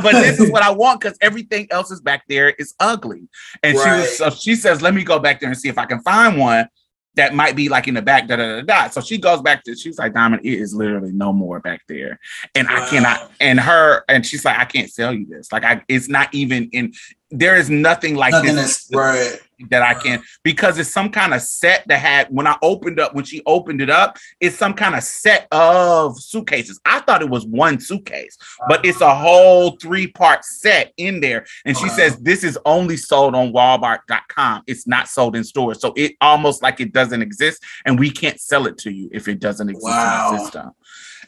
but 0.02 0.12
this 0.20 0.40
is 0.40 0.50
what 0.50 0.64
I 0.64 0.72
want 0.72 1.00
because 1.00 1.16
everything 1.20 1.68
else 1.70 1.92
is 1.92 2.00
back 2.00 2.24
there 2.28 2.50
is 2.50 2.74
ugly. 2.80 3.28
And 3.62 3.78
she 3.78 3.88
was 3.88 4.18
so 4.18 4.30
she 4.30 4.56
says, 4.56 4.82
Let 4.82 4.92
me 4.92 5.04
go 5.04 5.20
back 5.20 5.38
there 5.38 5.50
and 5.50 5.56
see 5.58 5.68
if 5.68 5.78
I 5.78 5.86
can 5.86 6.00
find 6.00 6.36
one 6.36 6.66
that 7.14 7.34
might 7.34 7.56
be 7.56 7.68
like 7.68 7.88
in 7.88 7.94
the 7.94 8.02
back, 8.02 8.26
da 8.26 8.36
da 8.36 8.60
da 8.60 8.62
da. 8.62 8.88
So 8.88 9.00
she 9.00 9.18
goes 9.18 9.42
back 9.42 9.64
to 9.64 9.74
she's 9.74 9.98
like, 9.98 10.14
Diamond, 10.14 10.44
it 10.44 10.58
is 10.58 10.74
literally 10.74 11.12
no 11.12 11.32
more 11.32 11.60
back 11.60 11.82
there. 11.88 12.18
And 12.54 12.68
I 12.68 12.88
cannot 12.88 13.30
and 13.40 13.60
her 13.60 14.04
and 14.08 14.24
she's 14.24 14.44
like, 14.44 14.58
I 14.58 14.64
can't 14.64 14.90
sell 14.90 15.12
you 15.12 15.26
this. 15.26 15.52
Like 15.52 15.64
I 15.64 15.82
it's 15.88 16.08
not 16.08 16.32
even 16.34 16.68
in 16.72 16.92
there 17.32 17.56
is 17.56 17.70
nothing 17.70 18.14
like 18.14 18.32
Nothing 18.32 18.56
this 18.56 18.88
right. 18.92 19.40
that 19.70 19.80
I 19.82 19.94
can 19.94 20.22
because 20.42 20.78
it's 20.78 20.90
some 20.92 21.08
kind 21.08 21.32
of 21.32 21.40
set 21.40 21.82
that 21.88 21.98
had 21.98 22.28
when 22.28 22.46
I 22.46 22.56
opened 22.62 23.00
up 23.00 23.14
when 23.14 23.24
she 23.24 23.40
opened 23.46 23.80
it 23.80 23.88
up, 23.88 24.18
it's 24.38 24.56
some 24.56 24.74
kind 24.74 24.94
of 24.94 25.02
set 25.02 25.48
of 25.50 26.20
suitcases. 26.20 26.78
I 26.84 27.00
thought 27.00 27.22
it 27.22 27.30
was 27.30 27.46
one 27.46 27.80
suitcase, 27.80 28.36
but 28.68 28.84
it's 28.84 29.00
a 29.00 29.14
whole 29.14 29.72
three 29.80 30.08
part 30.08 30.44
set 30.44 30.92
in 30.98 31.20
there. 31.20 31.46
And 31.64 31.76
she 31.76 31.86
Wow. 31.86 31.96
says 31.96 32.16
this 32.18 32.44
is 32.44 32.58
only 32.66 32.98
sold 32.98 33.34
on 33.34 33.52
Walmart.com. 33.52 34.62
It's 34.66 34.86
not 34.86 35.08
sold 35.08 35.34
in 35.34 35.42
stores, 35.44 35.80
so 35.80 35.94
it 35.96 36.12
almost 36.20 36.62
like 36.62 36.80
it 36.80 36.92
doesn't 36.92 37.22
exist, 37.22 37.62
and 37.86 37.98
we 37.98 38.10
can't 38.10 38.38
sell 38.40 38.66
it 38.66 38.76
to 38.78 38.90
you 38.90 39.08
if 39.12 39.26
it 39.26 39.38
doesn't 39.40 39.70
exist 39.70 39.86
in 39.86 39.92
Wow. 39.92 40.30
the 40.32 40.38
system. 40.38 40.70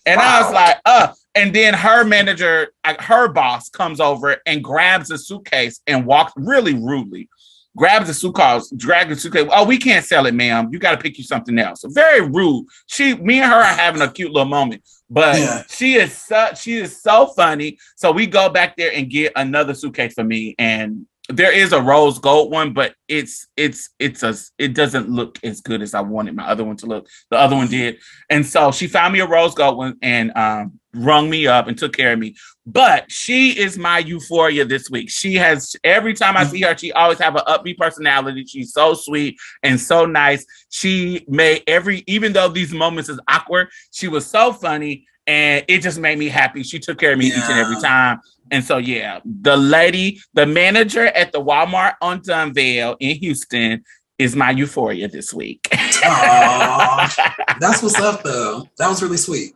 And 0.07 0.21
I 0.21 0.43
was 0.43 0.53
like, 0.53 0.77
uh, 0.85 1.09
and 1.35 1.55
then 1.55 1.75
her 1.75 2.05
manager, 2.05 2.69
her 2.85 3.29
boss 3.29 3.69
comes 3.69 4.01
over 4.01 4.37
and 4.47 4.63
grabs 4.63 5.11
a 5.11 5.19
suitcase 5.19 5.81
and 5.87 6.07
walks 6.07 6.33
really 6.37 6.75
rudely, 6.75 7.29
grabs 7.77 8.07
the 8.07 8.15
suitcase, 8.15 8.71
drags 8.77 9.11
the 9.11 9.17
suitcase. 9.21 9.49
Oh, 9.53 9.65
we 9.65 9.79
can't 9.79 10.05
sell 10.05 10.27
it, 10.27 10.35
ma'am. 10.35 10.69
You 10.73 10.79
got 10.79 10.93
to 10.93 10.99
pick 10.99 11.19
you 11.19 11.25
something 11.25 11.59
else. 11.59 11.85
Very 11.89 12.21
rude. 12.29 12.67
She, 12.87 13.15
me 13.17 13.41
and 13.41 13.51
her 13.51 13.59
are 13.59 13.65
having 13.65 14.03
a 14.03 14.11
cute 14.11 14.33
little 14.33 14.49
moment, 14.49 14.83
but 15.11 15.37
Yeah. 15.39 15.63
she 15.69 15.95
is 15.95 16.17
so, 16.17 16.51
she 16.55 16.77
is 16.79 17.03
so 17.03 17.27
funny. 17.27 17.79
So 17.97 18.13
we 18.13 18.27
go 18.27 18.49
back 18.49 18.77
there 18.77 18.93
and 18.95 19.11
get 19.11 19.33
another 19.37 19.75
suitcase 19.75 20.15
for 20.15 20.25
me, 20.25 20.55
and 20.59 21.07
there 21.31 21.53
is 21.53 21.73
a 21.73 21.81
rose 21.81 22.19
gold 22.19 22.53
one, 22.53 22.75
but 22.75 22.95
it's 23.09 23.47
it's 23.57 23.89
it's 23.99 24.23
a 24.23 24.35
it 24.59 24.75
doesn't 24.75 25.09
look 25.09 25.39
as 25.43 25.63
good 25.63 25.81
as 25.81 25.95
I 25.95 26.01
wanted 26.03 26.37
my 26.37 26.47
other 26.47 26.65
one 26.65 26.77
to 26.77 26.87
look. 26.87 27.09
The 27.31 27.39
other 27.39 27.57
one 27.57 27.69
did, 27.69 27.97
and 28.29 28.45
so 28.45 28.71
she 28.73 28.87
found 28.89 29.15
me 29.15 29.21
a 29.21 29.27
rose 29.27 29.55
gold 29.55 29.79
one 29.79 29.97
and 30.03 30.37
um 30.37 30.79
rung 30.95 31.29
me 31.29 31.47
up 31.47 31.67
and 31.67 31.79
took 31.79 31.97
care 31.97 32.13
of 32.13 32.19
me. 32.19 32.35
But 32.67 33.11
she 33.11 33.59
is 33.59 33.77
my 33.77 33.99
euphoria 33.99 34.65
this 34.65 34.89
week. 34.91 35.11
She 35.11 35.35
has 35.35 35.77
every 35.85 36.15
time 36.15 36.37
I 36.37 36.45
see 36.45 36.63
her, 36.63 36.77
she 36.77 36.93
always 36.93 37.19
have 37.19 37.37
an 37.37 37.43
upbeat 37.47 37.77
personality. 37.77 38.47
She's 38.47 38.73
so 38.73 38.95
sweet 38.95 39.37
and 39.63 39.79
so 39.79 40.07
nice. 40.07 40.47
She 40.71 41.25
made 41.29 41.63
every 41.67 42.05
even 42.07 42.33
though 42.33 42.49
these 42.49 42.73
moments 42.73 43.11
is 43.11 43.21
awkward, 43.29 43.69
she 43.91 44.09
was 44.09 44.27
so 44.27 44.53
funny 44.53 45.07
and 45.27 45.65
it 45.69 45.83
just 45.83 45.99
made 45.99 46.19
me 46.19 46.29
happy. 46.29 46.63
She 46.63 46.79
took 46.79 46.99
care 46.99 47.13
of 47.13 47.19
me 47.19 47.27
each 47.27 47.35
and 47.35 47.59
every 47.59 47.81
time. 47.81 48.21
And 48.51 48.63
so, 48.63 48.77
yeah, 48.77 49.21
the 49.25 49.57
lady, 49.57 50.21
the 50.35 50.47
manager 50.47 51.07
at 51.07 51.33
the 51.33 51.43
Walmart 51.43 51.95
on 52.03 52.21
Dunvale 52.21 52.97
in 53.01 53.17
Houston 53.17 53.85
is 54.19 54.37
my 54.37 54.51
euphoria 54.51 55.09
this 55.09 55.33
week. 55.33 55.67
Aw. 55.73 57.35
That's 57.61 57.83
what's 57.83 57.99
up 57.99 58.23
though. 58.23 58.69
That 58.79 58.89
was 58.89 59.03
really 59.03 59.17
sweet. 59.17 59.55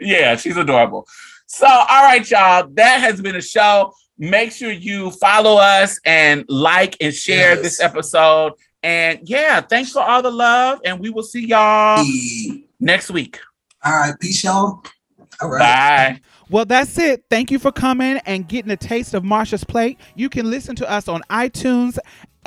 Yeah, 0.00 0.36
she's 0.36 0.56
adorable. 0.56 1.06
So, 1.46 1.66
all 1.66 2.02
right, 2.02 2.28
y'all, 2.30 2.68
that 2.74 3.00
has 3.00 3.20
been 3.20 3.36
a 3.36 3.42
show. 3.42 3.92
Make 4.18 4.52
sure 4.52 4.70
you 4.72 5.10
follow 5.12 5.56
us 5.56 5.98
and 6.04 6.44
like 6.48 6.96
and 7.00 7.14
share 7.14 7.54
Yes. 7.54 7.62
this 7.62 7.80
episode. 7.80 8.52
And 8.82 9.20
yeah, 9.24 9.60
thanks 9.60 9.92
for 9.92 10.02
all 10.02 10.22
the 10.22 10.30
love. 10.30 10.80
And 10.84 10.98
we 11.00 11.10
will 11.10 11.22
see 11.22 11.46
y'all 11.46 12.02
E. 12.04 12.64
next 12.80 13.10
week. 13.10 13.38
All 13.84 13.92
right, 13.92 14.14
peace, 14.20 14.42
y'all. 14.44 14.82
All 15.40 15.48
right. 15.48 15.58
Bye. 15.60 16.20
Well, 16.50 16.64
that's 16.64 16.98
it. 16.98 17.24
Thank 17.30 17.50
you 17.50 17.58
for 17.58 17.70
coming 17.70 18.18
and 18.26 18.48
getting 18.48 18.70
a 18.70 18.76
taste 18.76 19.14
of 19.14 19.22
Marsha's 19.22 19.64
plate. 19.64 19.98
You 20.16 20.28
can 20.28 20.50
listen 20.50 20.74
to 20.76 20.90
us 20.90 21.06
on 21.06 21.22
iTunes 21.30 21.98